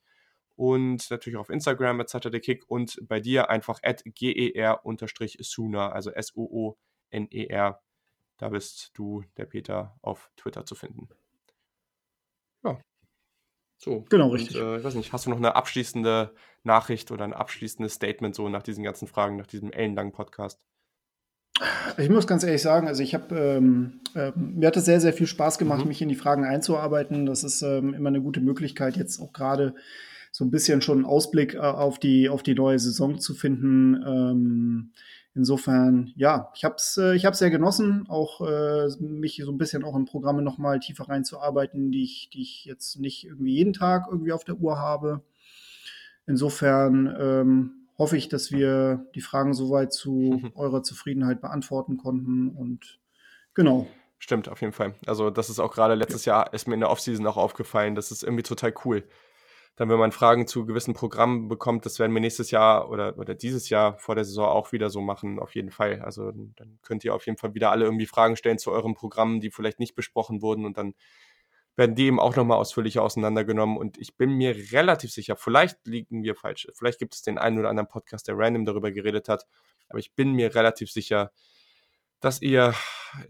und 0.57 1.09
natürlich 1.09 1.37
auf 1.37 1.49
Instagram 1.49 2.01
at 2.01 2.41
Kick 2.41 2.69
und 2.69 2.99
bei 3.07 3.21
dir 3.21 3.49
einfach 3.49 3.79
at 3.83 4.03
ger-sooner, 4.03 5.93
also 5.93 6.11
S-O-O-N-E-R. 6.11 7.81
Da 8.37 8.49
bist 8.49 8.91
du, 8.95 9.23
der 9.37 9.45
Peter, 9.45 9.97
auf 10.01 10.29
Twitter 10.35 10.65
zu 10.65 10.75
finden. 10.75 11.07
So. 13.77 14.05
Genau, 14.09 14.29
richtig. 14.29 14.57
Und, 14.57 14.63
äh, 14.63 14.77
ich 14.77 14.83
weiß 14.83 14.95
nicht, 14.95 15.13
hast 15.13 15.25
du 15.25 15.29
noch 15.29 15.37
eine 15.37 15.55
abschließende 15.55 16.33
Nachricht 16.63 17.11
oder 17.11 17.23
ein 17.23 17.33
abschließendes 17.33 17.93
Statement 17.93 18.35
so 18.35 18.49
nach 18.49 18.63
diesen 18.63 18.83
ganzen 18.83 19.07
Fragen, 19.07 19.37
nach 19.37 19.47
diesem 19.47 19.71
ellenlangen 19.71 20.11
Podcast? 20.11 20.59
Ich 21.97 22.09
muss 22.09 22.27
ganz 22.27 22.43
ehrlich 22.43 22.61
sagen, 22.61 22.87
also 22.87 23.01
ich 23.01 23.15
habe, 23.15 23.35
ähm, 23.35 24.01
äh, 24.13 24.31
mir 24.35 24.67
hat 24.67 24.77
es 24.77 24.85
sehr, 24.85 24.99
sehr 24.99 25.13
viel 25.13 25.25
Spaß 25.25 25.57
gemacht, 25.57 25.81
mhm. 25.81 25.87
mich 25.87 26.01
in 26.01 26.09
die 26.09 26.15
Fragen 26.15 26.43
einzuarbeiten. 26.43 27.25
Das 27.25 27.43
ist 27.43 27.61
ähm, 27.63 27.93
immer 27.93 28.09
eine 28.09 28.21
gute 28.21 28.41
Möglichkeit, 28.41 28.97
jetzt 28.97 29.19
auch 29.19 29.33
gerade 29.33 29.73
so 30.37 30.45
ein 30.45 30.51
bisschen 30.51 30.83
schon 30.83 30.99
einen 30.99 31.05
Ausblick 31.05 31.55
äh, 31.55 31.57
auf, 31.57 31.97
die, 31.97 32.29
auf 32.29 32.43
die 32.43 32.53
neue 32.53 32.77
Saison 32.77 33.17
zu 33.17 33.33
finden. 33.33 33.95
Ähm, 34.05 34.91
Insofern, 35.33 36.13
ja, 36.15 36.51
ich 36.55 36.65
habe 36.65 36.77
es 36.77 36.97
äh, 36.97 37.13
ich 37.13 37.23
hab's 37.23 37.37
sehr 37.37 37.51
genossen, 37.51 38.07
auch 38.09 38.41
äh, 38.41 38.87
mich 38.99 39.39
so 39.45 39.51
ein 39.51 39.59
bisschen 39.59 39.83
auch 39.83 39.95
in 39.95 40.05
Programme 40.05 40.41
nochmal 40.41 40.79
tiefer 40.79 41.09
reinzuarbeiten, 41.09 41.91
die 41.91 42.03
ich, 42.03 42.31
die 42.33 42.41
ich 42.41 42.65
jetzt 42.65 42.99
nicht 42.99 43.23
irgendwie 43.23 43.53
jeden 43.53 43.73
Tag 43.73 44.07
irgendwie 44.09 44.31
auf 44.31 44.43
der 44.43 44.55
Uhr 44.55 44.79
habe. 44.79 45.21
Insofern 46.25 47.15
ähm, 47.19 47.71
hoffe 47.99 48.17
ich, 48.17 48.29
dass 48.29 48.51
wir 48.51 49.05
die 49.13 49.21
Fragen 49.21 49.53
soweit 49.53 49.93
zu 49.93 50.41
eurer 50.55 50.81
Zufriedenheit 50.81 51.39
beantworten 51.39 51.97
konnten 51.97 52.49
und 52.49 52.97
genau. 53.53 53.85
Stimmt, 54.17 54.49
auf 54.49 54.61
jeden 54.61 54.73
Fall. 54.73 54.95
Also 55.05 55.29
das 55.29 55.51
ist 55.51 55.59
auch 55.59 55.71
gerade 55.71 55.93
letztes 55.93 56.25
ja. 56.25 56.39
Jahr, 56.39 56.53
ist 56.55 56.67
mir 56.67 56.73
in 56.73 56.79
der 56.79 56.89
Offseason 56.89 57.27
auch 57.27 57.37
aufgefallen, 57.37 57.93
das 57.93 58.11
ist 58.11 58.23
irgendwie 58.23 58.41
total 58.41 58.73
cool 58.85 59.03
dann, 59.77 59.89
wenn 59.89 59.99
man 59.99 60.11
Fragen 60.11 60.47
zu 60.47 60.65
gewissen 60.65 60.95
Programmen 60.95 61.47
bekommt, 61.47 61.85
das 61.85 61.99
werden 61.99 62.11
wir 62.11 62.19
nächstes 62.19 62.49
Jahr 62.49 62.89
oder, 62.89 63.15
oder 63.19 63.35
dieses 63.35 63.69
Jahr 63.69 63.97
vor 63.99 64.15
der 64.15 64.25
Saison 64.25 64.47
auch 64.47 64.71
wieder 64.71 64.89
so 64.89 65.01
machen, 65.01 65.37
auf 65.39 65.53
jeden 65.53 65.69
Fall. 65.69 66.01
Also 66.01 66.31
dann 66.31 66.79
könnt 66.81 67.05
ihr 67.05 67.13
auf 67.13 67.27
jeden 67.27 67.37
Fall 67.37 67.53
wieder 67.53 67.69
alle 67.69 67.85
irgendwie 67.85 68.07
Fragen 68.07 68.35
stellen 68.35 68.57
zu 68.57 68.71
euren 68.71 68.95
Programmen, 68.95 69.39
die 69.39 69.51
vielleicht 69.51 69.79
nicht 69.79 69.93
besprochen 69.93 70.41
wurden 70.41 70.65
und 70.65 70.77
dann 70.77 70.95
werden 71.75 71.93
die 71.93 72.07
eben 72.07 72.19
auch 72.19 72.35
nochmal 72.35 72.57
ausführlicher 72.57 73.03
auseinandergenommen. 73.03 73.77
Und 73.77 73.99
ich 73.99 74.17
bin 74.17 74.31
mir 74.31 74.55
relativ 74.71 75.11
sicher, 75.11 75.35
vielleicht 75.35 75.85
liegen 75.85 76.23
wir 76.23 76.33
falsch, 76.33 76.67
vielleicht 76.73 76.97
gibt 76.97 77.13
es 77.13 77.21
den 77.21 77.37
einen 77.37 77.59
oder 77.59 77.69
anderen 77.69 77.87
Podcast, 77.87 78.27
der 78.27 78.35
random 78.35 78.65
darüber 78.65 78.91
geredet 78.91 79.29
hat, 79.29 79.45
aber 79.89 79.99
ich 79.99 80.15
bin 80.15 80.33
mir 80.33 80.55
relativ 80.55 80.91
sicher, 80.91 81.31
dass 82.19 82.41
ihr 82.41 82.73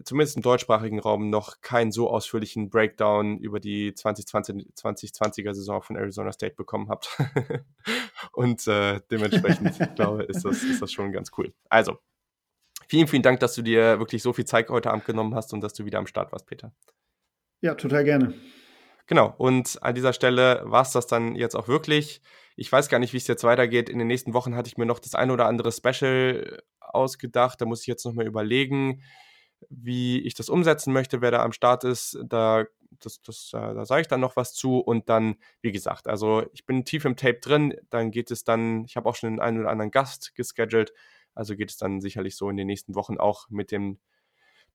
zumindest 0.04 0.36
im 0.36 0.42
deutschsprachigen 0.42 0.98
Raum 0.98 1.30
noch 1.30 1.60
keinen 1.60 1.92
so 1.92 2.10
ausführlichen 2.10 2.70
Breakdown 2.70 3.38
über 3.38 3.60
die 3.60 3.94
2020, 3.94 4.72
2020er 4.74 5.54
Saison 5.54 5.82
von 5.82 5.96
Arizona 5.96 6.32
State 6.32 6.54
bekommen 6.56 6.88
habt. 6.88 7.16
Und 8.32 8.66
äh, 8.66 9.00
dementsprechend, 9.10 9.80
ich 9.80 9.94
glaube, 9.94 10.24
ist 10.24 10.44
das, 10.44 10.62
ist 10.62 10.82
das 10.82 10.92
schon 10.92 11.12
ganz 11.12 11.30
cool. 11.36 11.54
Also, 11.68 11.98
vielen, 12.88 13.08
vielen 13.08 13.22
Dank, 13.22 13.40
dass 13.40 13.54
du 13.54 13.62
dir 13.62 13.98
wirklich 13.98 14.22
so 14.22 14.32
viel 14.32 14.44
Zeit 14.44 14.68
heute 14.68 14.90
Abend 14.90 15.04
genommen 15.04 15.34
hast 15.34 15.52
und 15.52 15.60
dass 15.60 15.74
du 15.74 15.84
wieder 15.84 15.98
am 15.98 16.06
Start 16.06 16.32
warst, 16.32 16.46
Peter. 16.46 16.72
Ja, 17.60 17.74
total 17.74 18.04
gerne. 18.04 18.34
Genau, 19.06 19.34
und 19.38 19.82
an 19.82 19.94
dieser 19.94 20.12
Stelle 20.12 20.62
war 20.64 20.82
es 20.82 20.92
das 20.92 21.06
dann 21.06 21.34
jetzt 21.34 21.56
auch 21.56 21.66
wirklich. 21.66 22.20
Ich 22.58 22.72
weiß 22.72 22.88
gar 22.88 22.98
nicht, 22.98 23.12
wie 23.12 23.18
es 23.18 23.28
jetzt 23.28 23.44
weitergeht. 23.44 23.88
In 23.88 24.00
den 24.00 24.08
nächsten 24.08 24.34
Wochen 24.34 24.56
hatte 24.56 24.66
ich 24.66 24.76
mir 24.76 24.84
noch 24.84 24.98
das 24.98 25.14
ein 25.14 25.30
oder 25.30 25.46
andere 25.46 25.70
Special 25.70 26.60
ausgedacht. 26.80 27.60
Da 27.60 27.66
muss 27.66 27.82
ich 27.82 27.86
jetzt 27.86 28.04
nochmal 28.04 28.26
überlegen, 28.26 29.04
wie 29.68 30.18
ich 30.18 30.34
das 30.34 30.48
umsetzen 30.48 30.92
möchte, 30.92 31.20
wer 31.20 31.30
da 31.30 31.44
am 31.44 31.52
Start 31.52 31.84
ist. 31.84 32.18
Da, 32.24 32.64
das, 32.98 33.22
das, 33.22 33.50
da 33.52 33.84
sage 33.84 34.00
ich 34.00 34.08
dann 34.08 34.18
noch 34.18 34.34
was 34.34 34.54
zu. 34.54 34.78
Und 34.78 35.08
dann, 35.08 35.36
wie 35.60 35.70
gesagt, 35.70 36.08
also 36.08 36.46
ich 36.52 36.66
bin 36.66 36.84
tief 36.84 37.04
im 37.04 37.14
Tape 37.14 37.38
drin. 37.38 37.76
Dann 37.90 38.10
geht 38.10 38.32
es 38.32 38.42
dann, 38.42 38.84
ich 38.86 38.96
habe 38.96 39.08
auch 39.08 39.14
schon 39.14 39.30
den 39.30 39.40
einen 39.40 39.60
oder 39.60 39.70
anderen 39.70 39.92
Gast 39.92 40.34
gescheduled. 40.34 40.92
Also 41.36 41.54
geht 41.54 41.70
es 41.70 41.76
dann 41.76 42.00
sicherlich 42.00 42.34
so 42.36 42.50
in 42.50 42.56
den 42.56 42.66
nächsten 42.66 42.96
Wochen 42.96 43.18
auch 43.18 43.48
mit 43.50 43.70
dem 43.70 44.00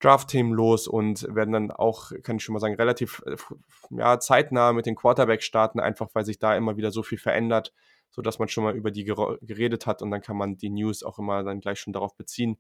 Draft-Themen 0.04 0.54
los 0.54 0.88
und 0.88 1.24
werden 1.34 1.52
dann 1.54 1.72
auch, 1.72 2.12
kann 2.24 2.38
ich 2.38 2.44
schon 2.44 2.54
mal 2.54 2.60
sagen, 2.60 2.76
relativ 2.76 3.24
ja, 3.90 4.20
zeitnah 4.20 4.74
mit 4.74 4.86
den 4.86 4.96
Quarterback 4.96 5.44
starten, 5.44 5.80
einfach 5.80 6.10
weil 6.14 6.26
sich 6.26 6.40
da 6.40 6.56
immer 6.56 6.76
wieder 6.78 6.92
so 6.92 7.04
viel 7.04 7.18
verändert, 7.18 7.74
sodass 8.10 8.40
man 8.40 8.48
schon 8.50 8.64
mal 8.64 8.76
über 8.76 8.92
die 8.92 9.06
geredet 9.06 9.86
hat 9.86 10.02
und 10.02 10.12
dann 10.12 10.22
kann 10.22 10.38
man 10.38 10.58
die 10.58 10.70
News 10.70 11.04
auch 11.04 11.20
immer 11.20 11.44
dann 11.44 11.62
gleich 11.62 11.80
schon 11.80 11.94
darauf 11.94 12.16
beziehen. 12.16 12.60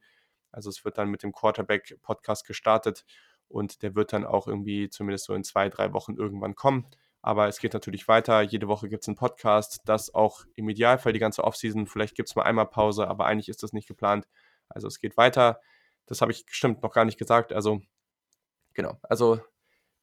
Also 0.51 0.69
es 0.69 0.85
wird 0.85 0.97
dann 0.97 1.09
mit 1.09 1.23
dem 1.23 1.33
Quarterback-Podcast 1.33 2.45
gestartet 2.45 3.05
und 3.49 3.81
der 3.81 3.95
wird 3.95 4.13
dann 4.13 4.25
auch 4.25 4.47
irgendwie 4.47 4.89
zumindest 4.89 5.25
so 5.25 5.33
in 5.33 5.43
zwei, 5.43 5.69
drei 5.69 5.93
Wochen 5.93 6.15
irgendwann 6.15 6.55
kommen. 6.55 6.87
Aber 7.21 7.47
es 7.47 7.59
geht 7.59 7.73
natürlich 7.73 8.07
weiter. 8.07 8.41
Jede 8.41 8.67
Woche 8.67 8.89
gibt 8.89 9.03
es 9.03 9.07
einen 9.07 9.15
Podcast, 9.15 9.81
das 9.85 10.13
auch 10.13 10.43
im 10.55 10.67
Idealfall 10.69 11.13
die 11.13 11.19
ganze 11.19 11.43
Offseason. 11.43 11.87
Vielleicht 11.87 12.15
gibt 12.15 12.29
es 12.29 12.35
mal 12.35 12.43
einmal 12.43 12.67
Pause, 12.67 13.07
aber 13.07 13.25
eigentlich 13.25 13.49
ist 13.49 13.63
das 13.63 13.73
nicht 13.73 13.87
geplant. 13.87 14.27
Also 14.67 14.87
es 14.87 14.99
geht 14.99 15.17
weiter. 15.17 15.61
Das 16.05 16.21
habe 16.21 16.31
ich 16.31 16.45
bestimmt 16.45 16.83
noch 16.83 16.93
gar 16.93 17.05
nicht 17.05 17.17
gesagt. 17.17 17.53
Also, 17.53 17.81
genau. 18.73 18.97
Also, 19.03 19.39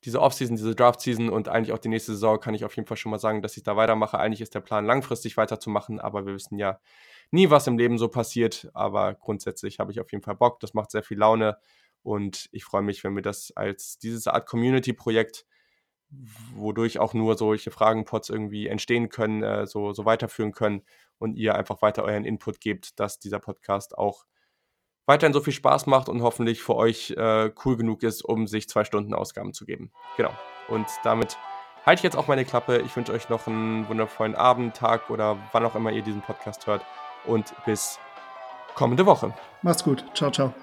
diese 0.05 0.21
Offseason, 0.21 0.57
diese 0.57 0.75
Draft-Season 0.75 1.29
und 1.29 1.49
eigentlich 1.49 1.73
auch 1.73 1.79
die 1.79 1.89
nächste 1.89 2.13
Saison 2.13 2.41
kann 2.41 2.55
ich 2.55 2.65
auf 2.65 2.75
jeden 2.77 2.89
Fall 2.89 2.97
schon 2.97 3.11
mal 3.11 3.19
sagen, 3.19 3.43
dass 3.43 3.57
ich 3.57 3.63
da 3.63 3.77
weitermache. 3.77 4.19
Eigentlich 4.19 4.41
ist 4.41 4.55
der 4.55 4.61
Plan, 4.61 4.87
langfristig 4.87 5.37
weiterzumachen, 5.37 6.01
aber 6.01 6.25
wir 6.25 6.35
wissen 6.35 6.59
ja 6.59 6.81
nie, 7.31 7.51
was 7.51 7.67
im 7.67 7.77
Leben 7.77 7.99
so 7.99 8.09
passiert. 8.09 8.71
Aber 8.73 9.15
grundsätzlich 9.15 9.79
habe 9.79 9.93
ich 9.93 10.01
auf 10.01 10.11
jeden 10.11 10.25
Fall 10.25 10.37
Bock. 10.37 10.61
Das 10.61 10.73
macht 10.73 10.91
sehr 10.91 11.03
viel 11.03 11.19
Laune 11.19 11.59
und 12.03 12.49
ich 12.53 12.65
freue 12.65 12.83
mich, 12.83 13.05
wenn 13.05 13.15
wir 13.15 13.23
das 13.23 13.53
als 13.55 13.99
diese 13.99 14.33
Art 14.33 14.47
Community-Projekt, 14.47 15.45
wodurch 16.55 16.99
auch 16.99 17.15
nur 17.15 17.37
solche 17.37 17.71
Fragenpots 17.71 18.31
irgendwie 18.31 18.67
entstehen 18.67 19.11
können, 19.11 19.43
äh, 19.43 19.67
so, 19.67 19.93
so 19.93 20.05
weiterführen 20.07 20.53
können 20.53 20.83
und 21.19 21.37
ihr 21.37 21.55
einfach 21.55 21.83
weiter 21.83 22.03
euren 22.05 22.25
Input 22.25 22.61
gebt, 22.61 22.99
dass 22.99 23.19
dieser 23.19 23.39
Podcast 23.39 23.97
auch 23.97 24.25
weiterhin 25.07 25.33
so 25.33 25.41
viel 25.41 25.53
Spaß 25.53 25.87
macht 25.87 26.09
und 26.09 26.23
hoffentlich 26.23 26.63
für 26.63 26.77
euch 26.77 27.11
äh, 27.13 27.51
cool 27.65 27.77
genug 27.77 28.03
ist, 28.03 28.23
um 28.23 28.47
sich 28.47 28.69
zwei 28.69 28.85
Stunden 28.85 29.15
Ausgaben 29.15 29.53
zu 29.53 29.65
geben. 29.65 29.91
Genau. 30.17 30.31
Und 30.69 30.87
damit 31.03 31.37
halte 31.85 32.01
ich 32.01 32.05
jetzt 32.05 32.17
auch 32.17 32.29
meine 32.29 32.45
Klappe. 32.45 32.79
Ich 32.79 32.97
wünsche 32.97 33.13
euch 33.13 33.29
noch 33.29 33.47
einen 33.47 33.89
wundervollen 33.89 34.35
Abend, 34.35 34.77
Tag 34.77 35.11
oder 35.11 35.39
wann 35.53 35.65
auch 35.65 35.75
immer 35.75 35.91
ihr 35.91 36.03
diesen 36.03 36.23
Podcast 36.23 36.67
hört. 36.67 36.85
Und 37.25 37.53
bis 37.67 37.99
kommende 38.75 39.05
Woche. 39.07 39.35
Macht's 39.63 39.85
gut. 39.85 40.05
Ciao, 40.15 40.31
ciao. 40.31 40.55